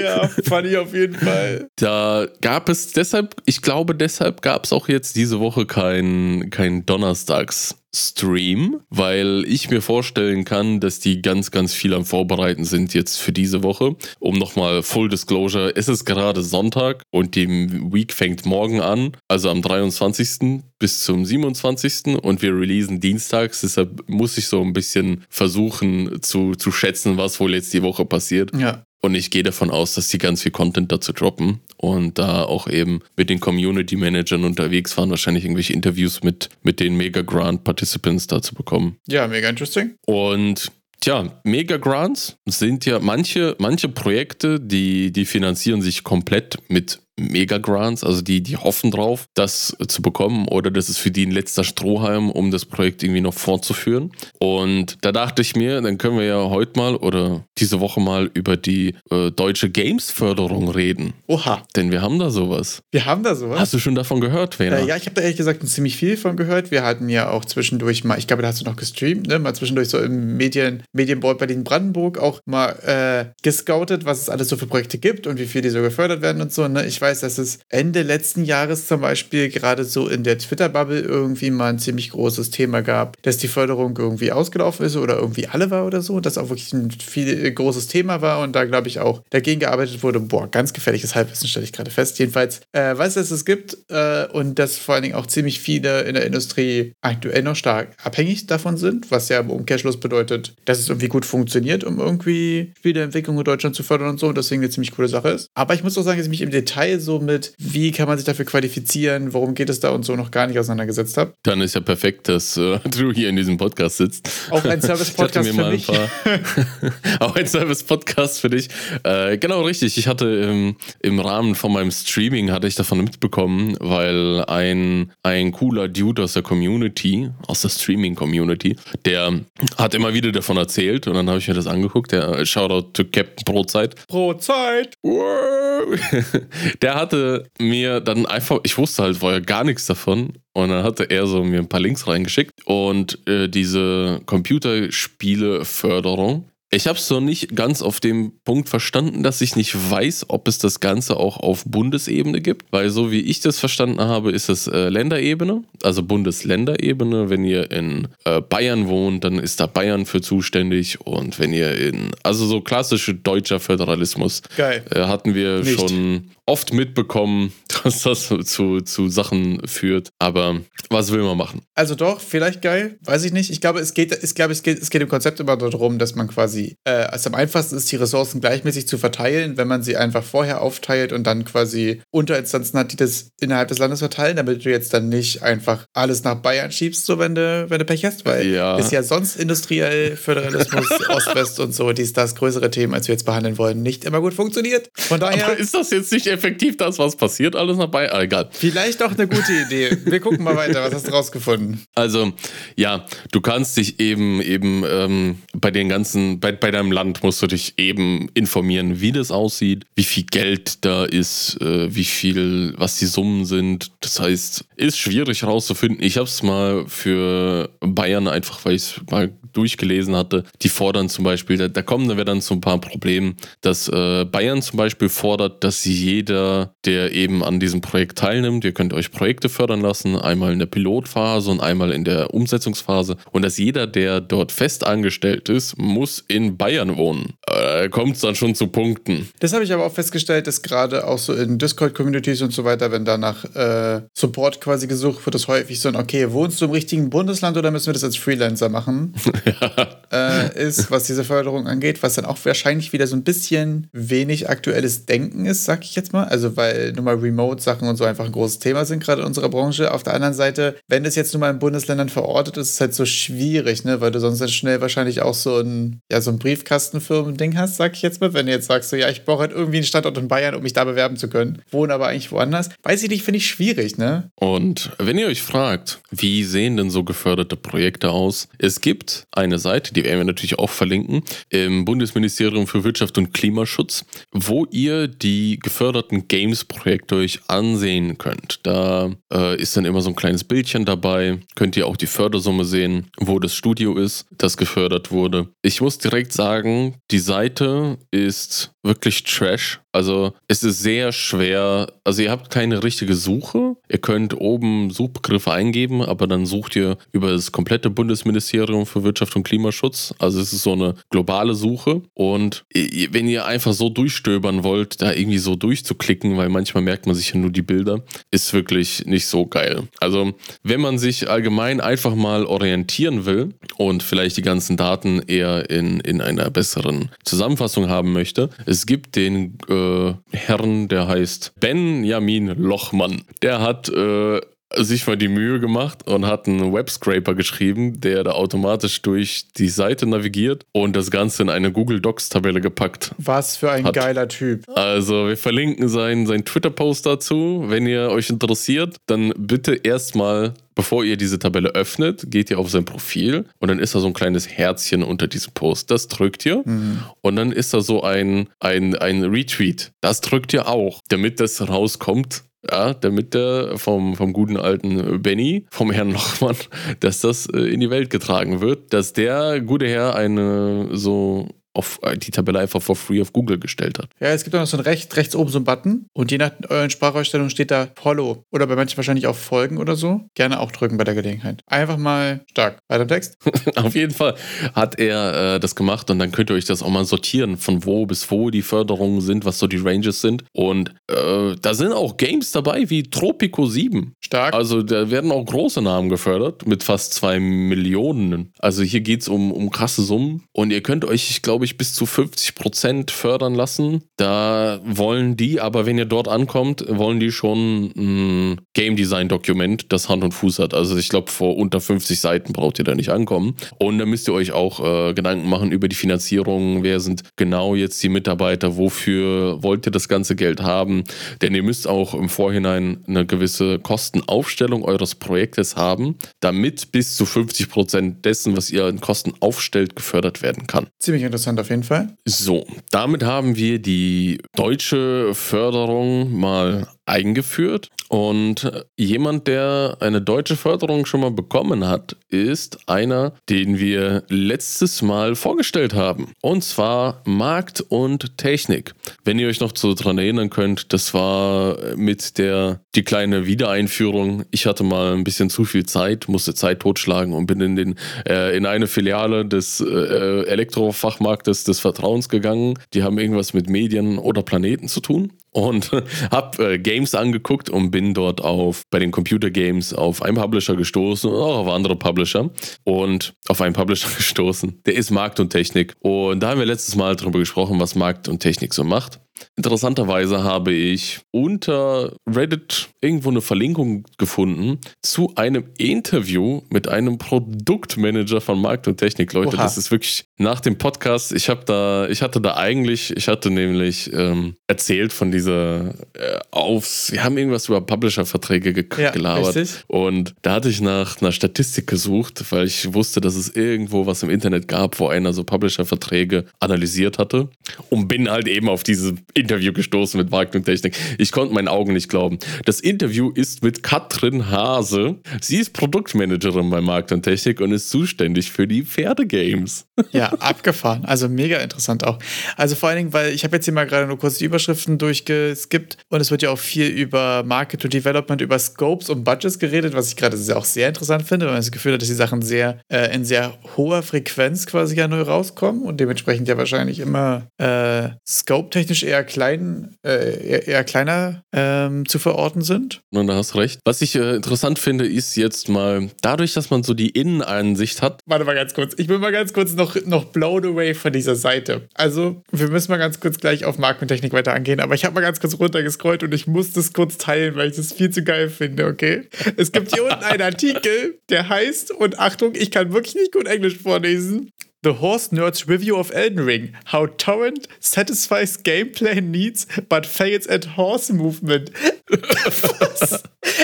ja, 0.02 0.28
fand 0.44 0.66
ich 0.66 0.76
auf 0.76 0.94
jeden 0.94 1.14
Fall. 1.14 1.69
Da 1.76 2.26
gab 2.40 2.69
es 2.69 2.93
deshalb, 2.93 3.37
ich 3.46 3.62
glaube, 3.62 3.94
deshalb 3.94 4.43
gab 4.43 4.64
es 4.64 4.72
auch 4.72 4.88
jetzt 4.88 5.16
diese 5.16 5.40
Woche 5.40 5.66
kein, 5.66 6.50
kein 6.50 6.87
Donnerstags 6.87 7.76
Stream, 7.94 8.80
weil 8.88 9.44
ich 9.46 9.68
mir 9.68 9.82
vorstellen 9.82 10.44
kann, 10.44 10.80
dass 10.80 10.98
die 10.98 11.20
ganz, 11.20 11.50
ganz 11.50 11.74
viel 11.74 11.92
am 11.92 12.06
Vorbereiten 12.06 12.64
sind 12.64 12.94
jetzt 12.94 13.18
für 13.18 13.32
diese 13.32 13.62
Woche. 13.62 13.96
Um 14.18 14.38
nochmal 14.38 14.82
Full 14.82 15.10
Disclosure, 15.10 15.72
es 15.76 15.88
ist 15.88 16.06
gerade 16.06 16.42
Sonntag 16.42 17.02
und 17.10 17.34
die 17.34 17.48
Week 17.92 18.12
fängt 18.12 18.46
morgen 18.46 18.80
an, 18.80 19.12
also 19.28 19.50
am 19.50 19.60
23. 19.60 20.62
bis 20.78 21.04
zum 21.04 21.26
27. 21.26 22.18
und 22.22 22.40
wir 22.40 22.54
releasen 22.54 23.00
dienstags. 23.00 23.60
Deshalb 23.60 24.08
muss 24.08 24.38
ich 24.38 24.46
so 24.46 24.62
ein 24.62 24.72
bisschen 24.72 25.24
versuchen 25.28 26.22
zu, 26.22 26.54
zu 26.54 26.72
schätzen, 26.72 27.18
was 27.18 27.40
wohl 27.40 27.52
jetzt 27.54 27.74
die 27.74 27.82
Woche 27.82 28.06
passiert. 28.06 28.52
Ja. 28.56 28.84
Und 29.04 29.16
ich 29.16 29.31
gehe 29.31 29.43
davon 29.43 29.70
aus, 29.70 29.94
dass 29.94 30.10
sie 30.10 30.19
ganz 30.19 30.43
viel 30.43 30.52
Content 30.52 30.93
dazu 30.93 31.12
droppen 31.12 31.60
und 31.76 32.19
da 32.19 32.44
auch 32.44 32.69
eben 32.69 33.00
mit 33.16 33.31
den 33.31 33.40
Community 33.40 33.96
Managern 33.96 34.44
unterwegs 34.44 34.96
waren, 34.96 35.10
wahrscheinlich 35.10 35.44
irgendwelche 35.44 35.72
Interviews 35.72 36.22
mit, 36.22 36.50
mit 36.62 36.78
den 36.78 36.96
Mega 36.96 37.22
Grant 37.22 37.64
Participants 37.64 38.28
dazu 38.28 38.54
bekommen. 38.54 38.96
Ja, 39.08 39.26
mega 39.26 39.49
interesting. 39.49 39.94
Und 40.06 40.70
Tja, 41.00 41.40
Mega 41.43 41.78
Grants 41.78 42.37
sind 42.47 42.87
ja 42.87 43.00
manche, 43.00 43.56
manche 43.59 43.88
Projekte, 43.88 44.61
die, 44.61 45.11
die 45.11 45.25
finanzieren 45.25 45.82
sich 45.82 46.04
komplett 46.04 46.59
mit 46.68 47.00
Mega-Grants, 47.19 48.04
also 48.04 48.23
die, 48.23 48.42
die 48.42 48.57
hoffen 48.57 48.90
drauf, 48.90 49.26
das 49.35 49.76
zu 49.88 50.02
bekommen 50.02 50.49
oder 50.49 50.71
das 50.71 50.88
ist 50.88 50.99
für 50.99 51.11
die 51.11 51.26
ein 51.26 51.31
letzter 51.31 51.64
Strohhalm, 51.64 52.31
um 52.31 52.50
das 52.50 52.64
Projekt 52.64 53.02
irgendwie 53.02 53.21
noch 53.21 53.35
fortzuführen. 53.35 54.12
Und 54.38 54.97
da 55.02 55.12
dachte 55.12 55.42
ich 55.42 55.54
mir, 55.54 55.81
dann 55.81 55.99
können 55.99 56.16
wir 56.16 56.25
ja 56.25 56.49
heute 56.49 56.78
mal 56.78 56.97
oder 56.97 57.45
diese 57.59 57.81
Woche 57.81 58.00
mal 58.00 58.31
über 58.35 58.57
die 58.57 58.95
äh, 59.11 59.31
deutsche 59.31 59.69
Games-Förderung 59.69 60.69
reden. 60.69 61.12
Oha. 61.26 61.62
Denn 61.76 61.90
wir 61.90 62.00
haben 62.00 62.19
da 62.19 62.31
sowas. 62.31 62.83
Wir 62.90 63.04
haben 63.04 63.23
da 63.23 63.35
sowas. 63.35 63.61
Hast 63.61 63.75
du 63.75 63.78
schon 63.78 63.95
davon 63.95 64.21
gehört, 64.21 64.59
Werner? 64.59 64.78
Äh, 64.78 64.87
ja, 64.87 64.97
ich 64.97 65.04
habe 65.04 65.14
da 65.14 65.23
ehrlich 65.23 65.37
gesagt 65.37 65.66
ziemlich 65.69 65.97
viel 65.97 66.16
von 66.16 66.37
gehört. 66.37 66.71
Wir 66.71 66.83
hatten 66.83 67.09
ja 67.09 67.31
auch 67.31 67.45
zwischendurch 67.45 68.04
mal, 68.04 68.19
ich 68.19 68.26
glaube, 68.26 68.42
da 68.42 68.49
hast 68.49 68.61
du 68.61 68.64
noch 68.64 68.76
gestreamt, 68.76 69.28
ne? 69.28 69.38
mal 69.38 69.54
zwischendurch 69.54 69.88
so 69.88 69.99
im 69.99 70.37
Medien, 70.37 70.83
Medienboard 70.92 71.38
Berlin-Brandenburg 71.38 72.19
auch 72.19 72.40
mal 72.47 72.71
äh, 72.87 73.33
gescoutet, 73.42 74.04
was 74.04 74.23
es 74.23 74.28
alles 74.28 74.49
so 74.49 74.57
für 74.57 74.66
Projekte 74.66 74.99
gibt 74.99 75.26
und 75.26 75.38
wie 75.38 75.47
viel 75.47 75.61
die 75.61 75.71
so 75.71 75.83
gefördert 75.83 76.23
werden 76.23 76.40
und 76.40 76.52
so. 76.52 76.66
Ne? 76.69 76.87
Ich 76.87 77.01
weiß, 77.02 77.21
dass 77.21 77.37
es 77.37 77.59
Ende 77.68 78.02
letzten 78.02 78.44
Jahres 78.44 78.87
zum 78.87 79.02
Beispiel 79.02 79.50
gerade 79.50 79.85
so 79.85 80.09
in 80.09 80.25
der 80.25 80.38
Twitter-Bubble 80.38 81.00
irgendwie 81.00 81.50
mal 81.50 81.68
ein 81.68 81.78
ziemlich 81.78 82.11
großes 82.11 82.50
Thema 82.50 82.80
gab, 82.80 83.21
dass 83.23 83.37
die 83.37 83.49
Förderung 83.49 83.94
irgendwie 83.99 84.32
ausgelaufen 84.32 84.87
ist 84.87 84.97
oder 84.97 85.16
irgendwie 85.16 85.49
alle 85.49 85.71
war 85.71 85.85
oder 85.85 86.00
so, 86.00 86.21
dass 86.21 86.38
auch 86.38 86.49
wirklich 86.49 86.73
ein 86.73 86.90
viel 86.90 87.52
großes 87.52 87.88
Thema 87.88 88.23
war 88.23 88.40
und 88.40 88.56
da 88.56 88.64
glaube 88.64 88.88
ich 88.88 89.00
auch 89.00 89.23
dagegen 89.30 89.61
gearbeitet 89.61 90.02
wurde. 90.02 90.21
Boah, 90.21 90.50
ganz 90.50 90.73
gefährliches 90.73 91.14
Halbwissen 91.14 91.49
stelle 91.49 91.64
ich 91.64 91.73
gerade 91.73 91.90
fest. 91.90 92.18
Jedenfalls 92.18 92.61
äh, 92.73 92.97
weiß, 92.97 93.14
dass 93.14 93.30
es 93.30 93.44
gibt 93.44 93.76
äh, 93.90 94.26
und 94.32 94.59
dass 94.59 94.78
vor 94.78 94.94
allen 94.94 95.02
Dingen 95.02 95.14
auch 95.16 95.26
ziemlich 95.26 95.61
viele 95.61 96.02
in 96.02 96.14
der 96.14 96.25
Industrie 96.25 96.94
aktuell 97.02 97.42
noch 97.42 97.56
stark 97.56 97.88
abhängig 98.02 98.47
davon 98.47 98.76
sind, 98.76 99.11
was 99.11 99.28
ja 99.28 99.40
im 99.40 99.50
Umkehrschluss 99.50 99.99
bedeutet, 99.99 100.54
dass 100.64 100.78
es 100.78 100.88
irgendwie 100.88 101.09
gut 101.09 101.26
funktioniert, 101.26 101.85
um 101.85 101.99
irgendwie 101.99 102.73
Spieleentwicklung 102.78 103.38
in 103.38 103.44
Deutschland 103.44 103.75
zu 103.75 103.82
fördern 103.82 104.11
und 104.11 104.21
so, 104.21 104.32
deswegen 104.32 104.62
eine 104.62 104.71
ziemlich 104.71 104.92
coole 104.92 105.09
Sache 105.09 105.30
ist. 105.30 105.49
Aber 105.54 105.75
ich 105.75 105.82
muss 105.82 105.99
auch 105.99 106.02
sagen, 106.02 106.18
dass 106.18 106.26
ich 106.26 106.30
mich 106.30 106.42
im 106.42 106.50
Detail 106.50 106.91
so 107.00 107.18
mit, 107.18 107.52
wie 107.58 107.92
kann 107.92 108.08
man 108.08 108.18
sich 108.18 108.25
dafür 108.25 108.44
qualifizieren, 108.44 109.32
worum 109.32 109.54
geht 109.54 109.70
es 109.70 109.80
da 109.80 109.90
und 109.90 110.04
so 110.04 110.16
noch 110.16 110.30
gar 110.30 110.46
nicht 110.46 110.58
auseinandergesetzt 110.58 111.16
habe. 111.16 111.34
Dann 111.42 111.61
ist 111.61 111.75
ja 111.75 111.80
perfekt, 111.80 112.28
dass 112.28 112.56
äh, 112.56 112.78
du 112.90 113.12
hier 113.12 113.28
in 113.28 113.37
diesem 113.37 113.56
Podcast 113.56 113.99
sitzt. 113.99 114.28
Auch 114.50 114.64
ein 114.64 114.80
Service-Podcast 114.80 115.49
für 115.49 115.70
mich. 115.70 115.88
auch 117.20 117.34
ein 117.37 117.46
Service-Podcast 117.46 118.40
für 118.40 118.50
dich. 118.50 118.68
Äh, 119.04 119.38
genau, 119.38 119.62
richtig. 119.62 119.96
Ich 119.99 120.06
hatte 120.08 120.26
im, 120.26 120.76
im 121.00 121.20
Rahmen 121.20 121.54
von 121.54 121.72
meinem 121.72 121.90
Streaming 121.90 122.50
hatte 122.50 122.66
ich 122.66 122.75
davon 122.75 123.02
mitbekommen, 123.02 123.76
weil 123.80 124.44
ein, 124.46 125.12
ein 125.22 125.52
cooler 125.52 125.88
Dude 125.88 126.22
aus 126.22 126.34
der 126.34 126.42
Community, 126.42 127.30
aus 127.46 127.62
der 127.62 127.68
Streaming-Community, 127.70 128.76
der 129.04 129.40
hat 129.76 129.94
immer 129.94 130.14
wieder 130.14 130.32
davon 130.32 130.56
erzählt 130.56 131.06
und 131.06 131.14
dann 131.14 131.28
habe 131.28 131.38
ich 131.38 131.49
mir 131.49 131.54
das 131.54 131.66
angeguckt. 131.66 132.12
Der 132.12 132.44
Shoutout 132.44 132.90
to 132.92 133.04
Captain 133.04 133.44
Brotzeit. 133.44 134.06
Brotzeit! 134.06 134.94
Der 136.82 136.96
hatte 136.96 137.48
mir 137.60 138.00
dann 138.00 138.26
einfach, 138.26 138.58
ich 138.64 138.76
wusste 138.76 139.04
halt 139.04 139.18
vorher 139.18 139.40
gar 139.40 139.62
nichts 139.64 139.86
davon 139.86 140.32
und 140.52 140.70
dann 140.70 140.82
hatte 140.82 141.04
er 141.04 141.28
so 141.28 141.44
mir 141.44 141.60
ein 141.60 141.68
paar 141.68 141.78
Links 141.80 142.08
reingeschickt 142.08 142.66
und 142.66 143.24
äh, 143.28 143.48
diese 143.48 144.20
Computerspiele-Förderung 144.26 146.50
ich 146.74 146.86
habe 146.86 146.98
es 146.98 147.10
noch 147.10 147.20
nicht 147.20 147.54
ganz 147.54 147.82
auf 147.82 148.00
dem 148.00 148.32
Punkt 148.46 148.70
verstanden, 148.70 149.22
dass 149.22 149.42
ich 149.42 149.56
nicht 149.56 149.90
weiß, 149.90 150.24
ob 150.28 150.48
es 150.48 150.56
das 150.56 150.80
Ganze 150.80 151.18
auch 151.18 151.36
auf 151.36 151.64
Bundesebene 151.66 152.40
gibt, 152.40 152.72
weil 152.72 152.88
so 152.88 153.12
wie 153.12 153.20
ich 153.20 153.40
das 153.40 153.58
verstanden 153.58 154.00
habe, 154.00 154.32
ist 154.32 154.48
es 154.48 154.68
äh, 154.68 154.88
Länderebene, 154.88 155.64
also 155.82 156.02
Bundesländerebene. 156.02 157.28
Wenn 157.28 157.44
ihr 157.44 157.70
in 157.70 158.08
äh, 158.24 158.40
Bayern 158.40 158.88
wohnt, 158.88 159.24
dann 159.24 159.38
ist 159.38 159.60
da 159.60 159.66
Bayern 159.66 160.06
für 160.06 160.22
zuständig 160.22 160.98
und 161.02 161.38
wenn 161.38 161.52
ihr 161.52 161.76
in, 161.76 162.12
also 162.22 162.46
so 162.46 162.62
klassische 162.62 163.12
deutscher 163.12 163.60
Föderalismus, 163.60 164.40
Geil. 164.56 164.82
Äh, 164.94 165.00
hatten 165.00 165.34
wir 165.34 165.58
nicht. 165.58 165.78
schon 165.78 166.30
oft 166.46 166.72
mitbekommen, 166.72 167.52
dass 167.84 168.02
das 168.02 168.28
zu, 168.44 168.80
zu 168.80 169.08
Sachen 169.08 169.66
führt. 169.66 170.11
Aber 170.18 170.61
was 170.90 171.12
will 171.12 171.22
man 171.22 171.37
machen? 171.37 171.62
Also 171.75 171.94
doch, 171.94 172.20
vielleicht 172.20 172.62
geil, 172.62 172.99
weiß 173.02 173.25
ich 173.25 173.32
nicht. 173.32 173.50
Ich 173.50 173.61
glaube, 173.61 173.80
es 173.80 173.94
geht, 173.94 174.22
ich 174.22 174.34
glaube, 174.34 174.52
es 174.52 174.62
geht, 174.62 174.80
es 174.80 174.90
geht 174.90 175.02
im 175.02 175.08
Konzept 175.08 175.40
immer 175.40 175.56
darum, 175.56 175.99
dass 175.99 176.14
man 176.14 176.28
quasi, 176.28 176.76
äh, 176.84 177.06
es 177.12 177.26
am 177.26 177.34
einfachsten 177.34 177.76
ist, 177.76 177.90
die 177.90 177.96
Ressourcen 177.96 178.40
gleichmäßig 178.40 178.88
zu 178.88 178.99
verteilen, 178.99 179.56
wenn 179.56 179.68
man 179.68 179.82
sie 179.82 179.96
einfach 179.96 180.25
vorher 180.25 180.61
aufteilt 180.61 181.12
und 181.12 181.25
dann 181.26 181.44
quasi 181.44 182.02
Unterinstanzen 182.11 182.78
hat, 182.78 182.92
die 182.92 182.96
das 182.96 183.30
innerhalb 183.40 183.68
des 183.68 183.78
Landes 183.78 184.00
verteilen, 184.00 184.37
damit 184.37 184.64
du 184.64 184.70
jetzt 184.70 184.92
dann 184.92 185.08
nicht 185.08 185.42
einfach 185.42 185.87
alles 185.92 186.25
nach 186.25 186.37
Bayern 186.37 186.72
schiebst, 186.72 187.06
so 187.06 187.18
wenn 187.18 187.34
du, 187.34 187.66
wenn 187.68 187.78
du 187.78 187.84
Pech 187.84 188.04
hast, 188.04 188.25
weil 188.25 188.46
ja. 188.46 188.76
ist 188.76 188.92
ja 188.92 189.02
sonst 189.02 189.37
industriell, 189.37 190.16
Föderalismus, 190.16 190.88
Ost-West 191.08 191.61
und 191.61 191.75
so, 191.75 191.92
dies, 191.92 192.12
das 192.12 192.34
größere 192.34 192.70
Themen, 192.70 192.94
als 192.94 193.08
wir 193.08 193.14
jetzt 193.14 193.25
behandeln 193.25 193.58
wollen, 193.58 193.82
nicht 193.82 194.04
immer 194.04 194.20
gut 194.20 194.34
funktioniert. 194.34 194.90
Von 194.94 195.20
daher. 195.20 195.46
Aber 195.46 195.56
ist 195.56 195.75
das 195.75 195.90
jetzt 195.90 196.12
nicht 196.12 196.26
effektiv 196.32 196.76
das, 196.76 196.98
was 196.98 197.16
passiert, 197.16 197.54
alles 197.56 197.76
noch 197.76 197.88
bei? 197.88 198.12
Ah, 198.12 198.22
egal. 198.22 198.48
Vielleicht 198.50 199.02
auch 199.02 199.12
eine 199.12 199.28
gute 199.28 199.52
Idee. 199.66 199.96
Wir 200.04 200.20
gucken 200.20 200.42
mal 200.42 200.56
weiter. 200.56 200.82
Was 200.82 200.94
hast 200.94 201.08
du 201.08 201.12
rausgefunden? 201.12 201.80
Also, 201.94 202.32
ja, 202.76 203.06
du 203.30 203.40
kannst 203.40 203.76
dich 203.76 204.00
eben, 204.00 204.40
eben 204.40 204.84
ähm, 204.88 205.38
bei 205.54 205.70
den 205.70 205.88
ganzen, 205.88 206.40
bei, 206.40 206.52
bei 206.52 206.70
deinem 206.70 206.92
Land 206.92 207.22
musst 207.22 207.42
du 207.42 207.46
dich 207.46 207.74
eben 207.78 208.28
informieren, 208.34 209.00
wie 209.00 209.12
das 209.12 209.30
aussieht, 209.30 209.84
wie 209.94 210.04
viel 210.04 210.24
Geld 210.24 210.84
da 210.84 211.04
ist, 211.04 211.60
äh, 211.60 211.94
wie 211.94 212.04
viel, 212.04 212.74
was 212.76 212.98
die 212.98 213.06
Summen 213.06 213.44
sind. 213.44 213.92
Das 214.00 214.20
heißt, 214.20 214.64
ist 214.76 214.98
schwierig 214.98 215.42
herauszufinden. 215.42 216.02
Ich 216.02 216.16
habe 216.16 216.26
es 216.26 216.42
mal 216.42 216.84
für 216.88 217.70
Bayern 217.80 218.28
einfach, 218.28 218.64
weil 218.64 218.74
ich 218.74 218.82
es 218.82 219.00
mal 219.10 219.32
durchgelesen 219.52 220.16
hatte. 220.16 220.44
Die 220.62 220.68
fordern 220.68 221.08
zum 221.08 221.24
Beispiel, 221.24 221.56
da, 221.56 221.68
da 221.68 221.82
kommen 221.82 222.16
wir 222.16 222.24
dann 222.24 222.40
zu 222.40 222.54
ein 222.54 222.60
paar 222.60 222.80
Problemen, 222.80 223.36
dass 223.60 223.88
äh, 223.88 224.24
Bayern 224.24 224.62
zum 224.62 224.78
Beispiel 224.78 225.08
fordert, 225.08 225.62
dass 225.64 225.82
jeder, 226.23 226.75
der 226.85 227.12
eben 227.12 227.43
an 227.43 227.59
diesem 227.59 227.81
Projekt 227.81 228.19
teilnimmt, 228.19 228.64
ihr 228.64 228.73
könnt 228.73 228.93
euch 228.93 229.11
Projekte 229.11 229.49
fördern 229.49 229.81
lassen, 229.81 230.17
einmal 230.17 230.52
in 230.52 230.61
der 230.61 230.67
Pilotphase 230.67 231.50
und 231.50 231.61
einmal 231.61 231.91
in 231.91 232.05
der 232.05 232.33
Umsetzungsphase 232.33 233.17
und 233.33 233.43
dass 233.43 233.59
jeder, 233.59 233.88
der 233.88 234.21
dort 234.21 234.52
fest 234.52 234.87
angestellt 234.87 235.49
ist, 235.49 235.76
muss 235.79 236.25
in 236.29 236.57
Bayern 236.57 236.97
wohnen. 236.97 237.35
Äh, 237.49 237.88
kommt 237.88 238.14
es 238.14 238.21
dann 238.21 238.37
schon 238.37 238.55
zu 238.55 238.69
Punkten. 238.69 239.29
Das 239.41 239.52
habe 239.52 239.64
ich 239.64 239.73
aber 239.73 239.85
auch 239.85 239.93
festgestellt, 239.93 240.47
dass 240.47 240.62
gerade 240.62 241.09
auch 241.09 241.19
so 241.19 241.35
in 241.35 241.59
Discord-Communities 241.59 242.43
und 242.43 242.52
so 242.52 242.64
weiter, 242.64 242.93
wenn 242.93 243.05
danach 243.05 243.45
äh, 243.57 244.02
Support 244.14 244.61
quasi 244.61 244.87
gesucht 244.87 245.26
wird, 245.26 245.35
ist 245.35 245.49
häufig 245.49 245.81
so 245.81 245.88
ein, 245.88 245.97
okay, 245.97 246.31
wohnst 246.31 246.61
du 246.61 246.67
im 246.67 246.71
richtigen 246.71 247.11
Bundesland 247.11 247.57
oder 247.57 247.73
müssen 247.73 247.87
wir 247.87 247.95
das 247.95 248.05
als 248.05 248.17
Freelancer 248.17 248.69
machen? 248.69 249.12
äh, 250.12 250.59
ist, 250.59 250.90
was 250.90 251.04
diese 251.04 251.25
Förderung 251.25 251.66
angeht, 251.66 252.02
was 252.02 252.14
dann 252.14 252.25
auch 252.25 252.38
wahrscheinlich 252.45 252.92
wieder 252.92 253.07
so 253.07 253.16
ein 253.16 253.25
bisschen 253.25 253.88
wenig 253.92 254.49
aktuelles 254.49 255.07
Denken 255.07 255.47
ist, 255.47 255.64
sag 255.64 255.85
ich 255.85 255.95
jetzt 255.95 256.12
mal. 256.12 256.25
Also, 256.25 256.57
weil 256.57 256.92
nun 256.92 257.04
mal 257.04 257.16
Remote-Sachen 257.16 257.88
und 257.88 257.97
so 257.97 258.04
einfach 258.04 258.25
ein 258.25 258.33
großes 258.33 258.59
Thema 258.59 258.85
sind, 258.85 259.02
gerade 259.02 259.23
in 259.23 259.26
unserer 259.26 259.49
Branche. 259.49 259.92
Auf 259.92 260.02
der 260.02 260.14
anderen 260.14 260.35
Seite, 260.35 260.76
wenn 260.88 261.04
das 261.04 261.16
jetzt 261.16 261.33
nun 261.33 261.40
mal 261.40 261.50
in 261.50 261.59
Bundesländern 261.59 262.09
verortet 262.09 262.57
ist, 262.57 262.62
ist 262.62 262.75
es 262.75 262.81
halt 262.81 262.95
so 262.95 263.04
schwierig, 263.04 263.85
ne? 263.85 264.00
weil 264.00 264.11
du 264.11 264.21
sonst 264.21 264.40
dann 264.40 264.49
schnell 264.49 264.81
wahrscheinlich 264.81 265.21
auch 265.21 265.35
so 265.35 265.59
ein, 265.59 266.00
ja, 266.11 266.21
so 266.21 266.31
ein 266.31 266.38
Briefkastenfirmen-Ding 266.38 267.57
hast, 267.57 267.76
sag 267.76 267.95
ich 267.95 268.02
jetzt 268.02 268.21
mal. 268.21 268.33
Wenn 268.33 268.47
du 268.47 268.52
jetzt 268.52 268.66
sagst, 268.66 268.90
so, 268.90 268.97
ja, 268.97 269.09
ich 269.09 269.25
brauche 269.25 269.40
halt 269.40 269.52
irgendwie 269.52 269.78
einen 269.78 269.87
Standort 269.87 270.16
in 270.19 270.28
Bayern, 270.28 270.54
um 270.54 270.62
mich 270.62 270.73
da 270.73 270.85
bewerben 270.85 271.16
zu 271.16 271.28
können, 271.28 271.62
wohne 271.71 271.92
aber 271.92 272.09
eigentlich 272.09 272.33
woanders. 272.33 272.71
Weiß 272.83 273.02
ich 273.02 273.11
nicht, 273.11 273.23
finde 273.25 273.38
ich 273.38 273.47
schwierig, 273.47 273.99
ne? 273.99 274.31
Und 274.37 274.92
wenn 274.99 275.19
ihr 275.19 275.26
euch 275.26 275.42
fragt, 275.42 276.00
wie 276.11 276.45
sehen 276.45 276.76
denn 276.76 276.90
so 276.90 277.04
geförderte 277.04 277.57
Projekte 277.57 278.11
aus? 278.11 278.49
Es 278.59 278.81
gibt 278.81 279.25
eine 279.33 279.59
Seite, 279.59 279.92
die 279.92 280.01
werden 280.02 280.18
wir 280.18 280.25
natürlich 280.25 280.59
auch 280.59 280.71
verlinken, 280.71 281.23
im 281.50 281.85
Bundesministerium 281.85 282.66
für 282.66 282.85
Wirtschaft 282.85 283.18
und 283.18 283.32
Klimaschutz, 283.32 284.04
wo 284.32 284.66
ihr 284.71 285.09
die 285.09 285.59
geförderten 285.59 286.28
Games-Projekte 286.28 287.16
euch 287.16 287.40
ansehen 287.49 288.18
könnt. 288.18 288.61
Da 288.62 289.11
äh, 289.32 289.61
ist 289.61 289.76
dann 289.76 289.85
immer 289.85 290.00
so 290.00 290.11
ein 290.11 290.16
kleines 290.16 290.44
Bildchen 290.44 290.85
dabei. 290.85 291.38
Könnt 291.54 291.76
ihr 291.76 291.87
auch 291.87 291.97
die 291.97 292.06
Fördersumme 292.06 292.64
sehen, 292.64 293.06
wo 293.18 293.38
das 293.38 293.54
Studio 293.54 293.97
ist, 293.97 294.26
das 294.37 294.56
gefördert 294.56 295.11
wurde. 295.11 295.49
Ich 295.62 295.80
muss 295.80 295.99
direkt 295.99 296.32
sagen, 296.32 296.97
die 297.11 297.18
Seite 297.18 297.99
ist 298.11 298.72
wirklich 298.82 299.24
Trash. 299.24 299.80
Also 299.92 300.32
es 300.48 300.64
ist 300.64 300.80
sehr 300.80 301.12
schwer. 301.12 301.92
Also 302.02 302.22
ihr 302.22 302.30
habt 302.30 302.50
keine 302.50 302.82
richtige 302.82 303.14
Suche. 303.14 303.76
Ihr 303.88 303.98
könnt 303.98 304.40
oben 304.40 304.90
Suchbegriffe 304.90 305.52
eingeben, 305.52 306.02
aber 306.02 306.26
dann 306.26 306.46
sucht 306.46 306.76
ihr 306.76 306.96
über 307.12 307.30
das 307.30 307.52
komplette 307.52 307.90
Bundesministerium 307.90 308.86
für 308.86 309.04
Wirtschaft 309.04 309.36
und 309.36 309.42
Klimaschutz. 309.42 310.14
Also 310.18 310.40
es 310.40 310.52
ist 310.52 310.62
so 310.62 310.72
eine 310.72 310.94
globale 311.10 311.54
Suche. 311.54 312.02
Und 312.14 312.64
wenn 312.74 313.28
ihr 313.28 313.44
einfach 313.44 313.74
so 313.74 313.90
durchstöbern 313.90 314.64
wollt, 314.64 315.02
da 315.02 315.12
irgendwie 315.12 315.38
so 315.38 315.56
durchzuklicken, 315.56 316.38
weil 316.38 316.48
manchmal 316.48 316.82
merkt 316.82 317.06
man 317.06 317.14
sich 317.14 317.32
ja 317.34 317.38
nur 317.38 317.50
die 317.50 317.62
Bilder, 317.62 318.02
ist 318.30 318.54
wirklich 318.54 319.04
nicht 319.04 319.26
so 319.26 319.46
geil. 319.46 319.82
Also 320.00 320.32
wenn 320.62 320.80
man 320.80 320.98
sich 320.98 321.28
allgemein 321.28 321.80
einfach 321.82 322.14
mal 322.14 322.46
orientieren 322.46 323.26
will 323.26 323.54
und 323.76 324.02
vielleicht 324.02 324.38
die 324.38 324.42
ganzen 324.42 324.78
Daten 324.78 325.20
eher 325.26 325.68
in, 325.68 326.00
in 326.00 326.22
einer 326.22 326.50
besseren 326.50 327.10
Zusammenfassung 327.24 327.90
haben 327.90 328.12
möchte, 328.12 328.48
es 328.73 328.87
gibt 328.87 329.17
den 329.17 329.59
äh, 329.69 330.14
Herrn, 330.35 330.88
der 330.88 331.07
heißt 331.07 331.52
Benjamin 331.61 332.47
Lochmann. 332.47 333.21
Der 333.43 333.61
hat 333.61 333.91
äh, 333.91 334.41
sich 334.76 335.07
mal 335.07 335.17
die 335.17 335.29
Mühe 335.29 335.61
gemacht 335.61 336.07
und 336.07 336.26
hat 336.26 336.47
einen 336.47 336.73
Webscraper 336.73 337.35
geschrieben, 337.35 338.00
der 338.00 338.25
da 338.25 338.33
automatisch 338.33 339.02
durch 339.02 339.47
die 339.57 339.69
Seite 339.69 340.07
navigiert 340.07 340.64
und 340.73 340.97
das 340.97 341.11
Ganze 341.11 341.43
in 341.43 341.50
eine 341.50 341.73
Google 341.73 342.00
Docs 342.00 342.29
Tabelle 342.29 342.61
gepackt. 342.61 343.12
Was 343.19 343.57
für 343.57 343.71
ein 343.71 343.85
hat. 343.85 343.95
geiler 343.95 344.29
Typ. 344.29 344.64
Also 344.75 345.29
wir 345.29 345.37
verlinken 345.37 345.88
seinen, 345.88 346.26
seinen 346.26 346.45
Twitter-Post 346.45 347.07
dazu. 347.07 347.64
Wenn 347.69 347.87
ihr 347.87 348.11
euch 348.11 348.31
interessiert, 348.31 348.97
dann 349.07 349.33
bitte 349.37 349.75
erstmal 349.75 350.55
bevor 350.75 351.05
ihr 351.05 351.17
diese 351.17 351.38
Tabelle 351.38 351.71
öffnet, 351.71 352.31
geht 352.31 352.50
ihr 352.50 352.59
auf 352.59 352.71
sein 352.71 352.85
Profil 352.85 353.45
und 353.59 353.69
dann 353.69 353.79
ist 353.79 353.95
da 353.95 354.00
so 354.00 354.07
ein 354.07 354.12
kleines 354.12 354.49
Herzchen 354.49 355.02
unter 355.02 355.26
diesem 355.26 355.52
Post. 355.52 355.91
Das 355.91 356.09
drückt 356.09 356.47
ihr 356.47 356.62
mhm. 356.64 357.02
und 357.21 357.37
dann 357.37 357.52
ist 357.52 357.75
da 357.75 357.81
so 357.81 358.02
ein, 358.02 358.49
ein, 358.61 358.95
ein 358.97 359.23
Retweet. 359.25 359.93
Das 360.00 360.21
drückt 360.21 360.52
ihr 360.52 360.69
auch, 360.69 361.00
damit 361.09 361.41
das 361.41 361.69
rauskommt. 361.69 362.45
Ja, 362.71 362.95
damit 362.95 363.35
der 363.35 363.76
vom, 363.76 364.14
vom 364.14 364.33
guten 364.33 364.57
alten 364.57 365.21
Benny, 365.21 365.66
vom 365.71 365.90
Herrn 365.90 366.12
Lochmann, 366.12 366.57
dass 367.00 367.21
das 367.21 367.47
äh, 367.47 367.59
in 367.59 367.81
die 367.81 367.90
Welt 367.90 368.11
getragen 368.11 368.61
wird, 368.61 368.92
dass 368.92 369.12
der 369.12 369.61
gute 369.61 369.88
Herr 369.88 370.14
eine 370.14 370.88
so 370.92 371.49
auf 371.75 371.99
äh, 372.02 372.17
die 372.17 372.31
Tabelle 372.31 372.59
einfach 372.59 372.83
for 372.83 372.97
free 372.97 373.21
auf 373.21 373.33
Google 373.33 373.59
gestellt 373.59 373.99
hat. 373.99 374.09
Ja, 374.21 374.29
es 374.29 374.45
gibt 374.45 374.55
auch 374.55 374.61
noch 374.61 374.67
so 374.67 374.76
ein 374.76 374.83
recht, 374.83 375.14
rechts 375.17 375.35
oben 375.35 375.50
so 375.50 375.59
einen 375.59 375.64
Button 375.64 376.07
und 376.12 376.31
je 376.31 376.38
nach 376.38 376.52
euren 376.69 376.91
Sprachausstellung 376.91 377.50
steht 377.50 377.71
da 377.71 377.88
Follow 377.97 378.45
oder 378.50 378.67
bei 378.67 378.76
manchen 378.76 378.97
wahrscheinlich 378.97 379.26
auch 379.26 379.37
Folgen 379.37 379.79
oder 379.79 379.97
so. 379.97 380.23
Gerne 380.35 380.61
auch 380.61 380.73
drücken 380.73 380.97
bei 380.97 381.05
der 381.05 381.14
Gelegenheit. 381.14 381.62
Einfach 381.67 381.97
mal 381.97 382.45
stark. 382.50 382.79
Weiter 382.88 383.02
im 383.02 383.09
Text. 383.09 383.37
auf 383.76 383.95
jeden 383.95 384.12
Fall 384.12 384.35
hat 384.75 384.99
er 384.99 385.55
äh, 385.55 385.61
das 385.61 385.75
gemacht 385.75 386.11
und 386.11 386.19
dann 386.19 386.33
könnt 386.33 386.50
ihr 386.50 386.57
euch 386.57 386.64
das 386.64 386.83
auch 386.83 386.91
mal 386.91 387.05
sortieren, 387.05 387.57
von 387.57 387.85
wo 387.85 388.07
bis 388.07 388.31
wo 388.31 388.50
die 388.50 388.62
Förderungen 388.62 389.21
sind, 389.21 389.45
was 389.45 389.59
so 389.59 389.67
die 389.67 389.79
Ranges 389.79 390.21
sind. 390.21 390.45
Und 390.52 390.95
äh, 391.09 391.55
da 391.61 391.75
sind 391.75 391.93
auch 391.93 392.17
Games 392.17 392.52
dabei 392.52 392.91
wie 392.91 393.05
Tropico 393.05 393.67
7. 393.67 394.14
Stark. 394.21 394.55
Also 394.55 394.83
da 394.83 395.11
werden 395.11 395.33
auch 395.33 395.45
große 395.45 395.83
Namen 395.83 396.09
gefördert 396.09 396.67
mit 396.67 396.83
fast 396.83 397.14
zwei 397.14 397.38
Millionen. 397.41 398.52
Also 398.59 398.83
hier 398.83 399.00
geht 399.00 399.23
es 399.23 399.29
um, 399.29 399.52
um 399.52 399.71
krasse 399.71 400.02
Summen 400.02 400.45
und 400.52 400.71
ihr 400.71 400.83
könnt 400.83 401.05
euch, 401.05 401.31
ich 401.31 401.43
glaube, 401.43 401.62
glaube 401.62 401.66
ich, 401.71 401.78
bis 401.78 401.95
zu 401.95 402.07
50 402.07 402.57
Prozent 402.57 403.11
fördern 403.12 403.54
lassen. 403.54 404.02
Da 404.16 404.81
wollen 404.85 405.37
die, 405.37 405.61
aber 405.61 405.87
wenn 405.87 405.97
ihr 405.97 406.07
dort 406.07 406.26
ankommt, 406.26 406.85
wollen 406.88 407.21
die 407.21 407.31
schon 407.31 407.92
ein 407.97 408.61
Game 408.75 408.97
Design 408.97 409.28
Dokument, 409.28 409.92
das 409.92 410.09
Hand 410.09 410.25
und 410.25 410.33
Fuß 410.33 410.59
hat. 410.59 410.75
Also 410.75 410.97
ich 410.97 411.09
glaube, 411.09 411.31
vor 411.31 411.57
unter 411.57 411.81
50 411.81 412.19
Seiten 412.19 412.52
braucht 412.52 412.81
ihr 412.81 412.85
da 412.85 412.97
nicht 412.97 413.11
ankommen. 413.11 413.54
Und 413.78 413.99
da 413.99 414.07
müsst 414.07 414.26
ihr 414.26 414.35
euch 414.35 414.50
auch 414.50 414.81
äh, 414.81 415.14
Gedanken 415.14 415.49
machen 415.49 415.71
über 415.71 415.87
die 415.87 415.95
Finanzierung. 415.95 416.83
Wer 416.83 416.99
sind 416.99 417.23
genau 417.37 417.76
jetzt 417.76 418.02
die 418.02 418.09
Mitarbeiter? 418.09 418.76
Wofür 418.76 419.62
wollt 419.62 419.87
ihr 419.87 419.92
das 419.92 420.09
ganze 420.09 420.35
Geld 420.35 420.62
haben? 420.62 421.04
Denn 421.42 421.54
ihr 421.54 421.62
müsst 421.62 421.87
auch 421.87 422.14
im 422.14 422.28
Vorhinein 422.28 423.04
eine 423.07 423.25
gewisse 423.25 423.78
Kostenaufstellung 423.78 424.83
eures 424.83 425.14
Projektes 425.14 425.76
haben, 425.76 426.16
damit 426.40 426.90
bis 426.90 427.14
zu 427.14 427.25
50 427.25 427.69
Prozent 427.69 428.25
dessen, 428.25 428.57
was 428.57 428.69
ihr 428.69 428.88
in 428.88 429.00
Kosten 429.00 429.35
aufstellt, 429.38 429.95
gefördert 429.95 430.42
werden 430.42 430.66
kann. 430.66 430.88
Ziemlich 430.99 431.23
interessant 431.23 431.51
auf 431.59 431.71
jeden 431.71 431.82
Fall. 431.82 432.16
So, 432.25 432.64
damit 432.90 433.23
haben 433.23 433.56
wir 433.56 433.78
die 433.78 434.40
deutsche 434.54 435.35
Förderung 435.35 436.38
mal 436.38 436.87
eingeführt. 437.12 437.90
Und 438.09 438.71
jemand, 438.97 439.47
der 439.47 439.97
eine 440.00 440.21
deutsche 440.21 440.57
Förderung 440.57 441.07
schon 441.07 441.21
mal 441.21 441.31
bekommen 441.31 441.87
hat, 441.88 442.16
ist 442.28 442.78
einer, 442.87 443.33
den 443.49 443.78
wir 443.78 444.25
letztes 444.28 445.02
Mal 445.02 445.35
vorgestellt 445.35 445.95
haben. 445.95 446.33
Und 446.42 446.62
zwar 446.62 447.23
Markt 447.25 447.81
und 447.81 448.37
Technik. 448.38 448.95
Wenn 449.25 449.38
ihr 449.38 449.49
euch 449.49 449.61
noch 449.61 449.75
so 449.75 449.95
dran 449.95 450.19
erinnern 450.19 450.50
könnt, 450.50 450.92
das 450.92 451.14
war 451.14 451.76
mit 451.97 452.38
der 452.38 452.81
die 452.95 453.02
kleine 453.02 453.47
Wiedereinführung. 453.47 454.45
Ich 454.50 454.66
hatte 454.66 454.85
mal 454.85 455.14
ein 455.14 455.25
bisschen 455.25 455.49
zu 455.49 455.64
viel 455.64 455.87
Zeit, 455.87 456.28
musste 456.28 456.54
Zeit 456.54 456.81
totschlagen 456.81 457.33
und 457.33 457.47
bin 457.47 457.61
in 457.61 457.76
den 457.76 457.95
äh, 458.28 458.57
in 458.57 458.66
eine 458.66 458.87
Filiale 458.87 459.47
des 459.47 459.81
äh, 459.81 460.45
Elektrofachmarktes 460.45 461.64
des 461.64 461.81
Vertrauens 461.81 462.28
gegangen. 462.28 462.78
Die 462.92 463.02
haben 463.02 463.19
irgendwas 463.19 463.54
mit 463.54 463.69
Medien 463.71 464.19
oder 464.19 464.42
Planeten 464.42 464.88
zu 464.88 465.00
tun 465.00 465.33
und 465.52 465.90
habe 466.30 466.73
äh, 466.73 466.78
Games 466.78 467.14
angeguckt 467.14 467.71
und 467.71 467.90
bin 467.90 468.14
dort 468.14 468.40
auf 468.40 468.82
bei 468.90 468.99
den 468.99 469.11
Computer 469.11 469.50
Games 469.50 469.94
auf 469.94 470.23
einen 470.23 470.37
Publisher 470.37 470.76
gestoßen 470.76 471.30
und 471.30 471.37
auch 471.37 471.59
auf 471.59 471.68
andere 471.68 471.97
Publisher 471.97 472.50
und 472.85 473.35
auf 473.49 473.61
einen 473.61 473.75
Publisher 473.75 474.09
gestoßen. 474.16 474.82
Der 474.87 474.94
ist 474.94 475.11
Markt 475.11 475.38
und 475.40 475.50
Technik 475.50 475.94
und 476.00 476.40
da 476.40 476.50
haben 476.50 476.59
wir 476.59 476.66
letztes 476.66 476.97
Mal 476.97 477.16
darüber 477.16 477.38
gesprochen, 477.38 477.78
was 477.78 477.94
Markt 477.94 478.28
und 478.28 478.40
Technik 478.40 478.75
so 478.75 478.85
macht. 478.85 479.21
Interessanterweise 479.56 480.42
habe 480.42 480.73
ich 480.73 481.21
unter 481.30 482.14
Reddit 482.26 482.88
irgendwo 483.02 483.28
eine 483.28 483.42
Verlinkung 483.42 484.04
gefunden 484.16 484.78
zu 485.02 485.35
einem 485.37 485.64
Interview 485.76 486.62
mit 486.71 486.88
einem 486.88 487.18
Produktmanager 487.18 488.40
von 488.40 488.59
Markt 488.59 488.88
und 488.88 488.97
Technik. 488.97 489.35
Leute, 489.35 489.56
Oha. 489.56 489.62
das 489.64 489.76
ist 489.76 489.90
wirklich 489.90 490.25
nach 490.38 490.61
dem 490.61 490.78
Podcast. 490.78 491.32
Ich 491.32 491.50
habe 491.50 491.64
da, 491.66 492.09
ich 492.09 492.23
hatte 492.23 492.40
da 492.40 492.56
eigentlich, 492.56 493.14
ich 493.14 493.28
hatte 493.28 493.50
nämlich 493.50 494.11
ähm, 494.14 494.54
erzählt 494.68 495.12
von 495.12 495.30
dieser 495.30 495.90
äh, 496.14 496.38
aufs, 496.50 497.12
wir 497.12 497.23
haben 497.23 497.37
irgendwas 497.37 497.68
über 497.68 497.82
Publisher-Verträge 497.82 498.73
ge 498.73 498.87
ja, 498.99 499.11
gelabert. 499.11 499.54
Richtig. 499.54 499.85
Und 499.87 500.35
da 500.40 500.54
hatte 500.54 500.71
ich 500.71 500.80
nach 500.80 501.21
einer 501.21 501.32
Statistik 501.32 501.87
gesucht, 501.87 502.42
weil 502.50 502.66
ich 502.66 502.94
wusste, 502.94 503.21
dass 503.21 503.35
es 503.35 503.50
irgendwo 503.50 504.06
was 504.06 504.23
im 504.23 504.30
Internet 504.30 504.66
gab, 504.66 504.99
wo 504.99 505.09
einer 505.09 505.35
so 505.35 505.44
Publisher-Verträge 505.44 506.47
analysiert 506.59 507.18
hatte. 507.18 507.50
Und 507.90 508.09
bin 508.09 508.30
halt 508.30 508.49
eben 508.49 508.71
auf 508.71 508.82
diese 508.82 509.14
Interview 509.52 509.75
gestoßen 509.75 510.18
mit 510.18 510.30
Markt 510.30 510.56
und 510.56 510.64
Technik. 510.64 510.97
Ich 511.18 511.30
konnte 511.30 511.52
meinen 511.52 511.68
Augen 511.68 511.92
nicht 511.92 512.09
glauben. 512.09 512.38
Das 512.64 512.80
Interview 512.80 513.30
ist 513.35 513.62
mit 513.62 513.82
Katrin 513.82 514.50
Hase. 514.50 515.16
Sie 515.42 515.59
ist 515.59 515.75
Produktmanagerin 515.75 516.71
bei 516.71 516.80
Markt 516.80 517.12
und 517.12 517.23
Technik 517.23 517.61
und 517.61 517.71
ist 517.71 517.90
zuständig 517.90 518.50
für 518.50 518.66
die 518.66 518.82
Pferdegames. 518.82 519.85
Ja, 520.11 520.28
abgefahren. 520.32 521.04
Also 521.04 521.28
mega 521.28 521.59
interessant 521.59 522.04
auch. 522.04 522.18
Also 522.56 522.76
vor 522.76 522.88
allen 522.88 522.97
Dingen, 522.97 523.12
weil 523.12 523.32
ich 523.32 523.44
habe 523.44 523.56
jetzt 523.56 523.66
hier 523.66 523.75
mal 523.75 523.87
gerade 523.87 524.06
nur 524.06 524.18
kurz 524.18 524.38
die 524.38 524.47
Überschriften 524.47 524.97
durchgeskippt 524.97 525.99
und 526.09 526.21
es 526.23 526.30
wird 526.30 526.40
ja 526.40 526.50
auch 526.50 526.59
viel 526.59 526.87
über 526.87 527.42
Market 527.44 527.85
und 527.85 527.92
Development, 527.92 528.40
über 528.40 528.59
Scopes 528.59 529.11
und 529.11 529.23
Budgets 529.23 529.59
geredet, 529.59 529.92
was 529.92 530.09
ich 530.09 530.16
gerade 530.16 530.38
auch 530.56 530.64
sehr 530.64 530.88
interessant 530.88 531.25
finde, 531.25 531.44
weil 531.44 531.52
man 531.52 531.61
das 531.61 531.71
Gefühl 531.71 531.92
hat, 531.92 532.00
dass 532.00 532.09
die 532.09 532.14
Sachen 532.14 532.40
sehr 532.40 532.80
äh, 532.88 533.14
in 533.14 533.26
sehr 533.26 533.52
hoher 533.76 534.02
Frequenz 534.02 534.66
quasi 534.66 534.97
ja 534.97 535.09
neu 535.09 535.21
rauskommen 535.21 535.82
und 535.82 536.00
dementsprechend 536.00 536.49
ja 536.49 536.56
wahrscheinlich 536.56 537.00
immer 537.00 537.49
äh, 537.59 538.09
scope-technisch 538.26 539.02
eher 539.02 539.23
klein, 539.32 539.96
äh, 540.04 540.46
eher, 540.46 540.68
eher, 540.68 540.84
kleiner 540.84 541.42
ähm, 541.52 542.06
zu 542.06 542.18
verorten 542.18 542.62
sind. 542.62 543.00
Und 543.10 543.26
da 543.26 543.34
hast 543.34 543.56
recht. 543.56 543.80
Was 543.84 544.02
ich 544.02 544.14
äh, 544.14 544.36
interessant 544.36 544.78
finde, 544.78 545.06
ist 545.06 545.36
jetzt 545.36 545.68
mal, 545.68 546.10
dadurch, 546.20 546.52
dass 546.52 546.70
man 546.70 546.82
so 546.82 546.94
die 546.94 547.08
Innenansicht 547.10 548.02
hat. 548.02 548.20
Warte 548.26 548.44
mal 548.44 548.54
ganz 548.54 548.74
kurz. 548.74 548.94
Ich 548.98 549.06
bin 549.06 549.20
mal 549.20 549.32
ganz 549.32 549.52
kurz 549.52 549.74
noch, 549.74 549.96
noch 550.06 550.26
blown 550.26 550.66
away 550.66 550.94
von 550.94 551.12
dieser 551.12 551.34
Seite. 551.34 551.88
Also, 551.94 552.42
wir 552.52 552.68
müssen 552.68 552.90
mal 552.90 552.98
ganz 552.98 553.20
kurz 553.20 553.38
gleich 553.38 553.64
auf 553.64 553.78
Markt 553.78 554.02
und 554.02 554.08
Technik 554.08 554.32
weiter 554.32 554.52
angehen, 554.52 554.80
aber 554.80 554.95
ich 554.95 555.04
habe 555.04 555.14
mal 555.14 555.23
ganz 555.23 555.40
kurz 555.40 555.58
runtergescrollt 555.58 556.23
und 556.23 556.34
ich 556.34 556.47
muss 556.47 556.73
das 556.73 556.92
kurz 556.92 557.16
teilen, 557.16 557.56
weil 557.56 557.71
ich 557.71 557.76
das 557.76 557.92
viel 557.92 558.10
zu 558.10 558.23
geil 558.23 558.50
finde, 558.50 558.86
okay? 558.86 559.28
Es 559.56 559.73
gibt 559.73 559.95
hier 559.95 560.04
unten 560.04 560.23
einen 560.23 560.42
Artikel, 560.42 561.18
der 561.30 561.49
heißt, 561.49 561.90
und 561.90 562.18
Achtung, 562.18 562.52
ich 562.54 562.71
kann 562.71 562.92
wirklich 562.92 563.14
nicht 563.14 563.32
gut 563.32 563.47
Englisch 563.47 563.78
vorlesen, 563.78 564.50
The 564.82 564.95
Horse 564.95 565.28
Nerds 565.28 565.68
Review 565.68 565.97
of 565.97 566.10
Elden 566.12 566.45
Ring. 566.45 566.75
How 566.86 567.06
Torrent 567.06 567.68
satisfies 567.78 568.56
gameplay 568.56 569.23
needs 569.23 569.64
but 569.88 570.04
fails 570.04 570.49
at 570.49 570.64
horse 570.64 571.12
movement. 571.12 571.71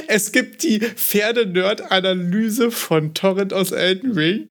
es 0.09 0.31
gibt 0.31 0.63
die 0.63 0.79
Pferde-Nerd-Analyse 0.79 2.71
von 2.71 3.15
Torrent 3.15 3.53
aus 3.53 3.73
Elden 3.73 4.13
Ring. 4.13 4.49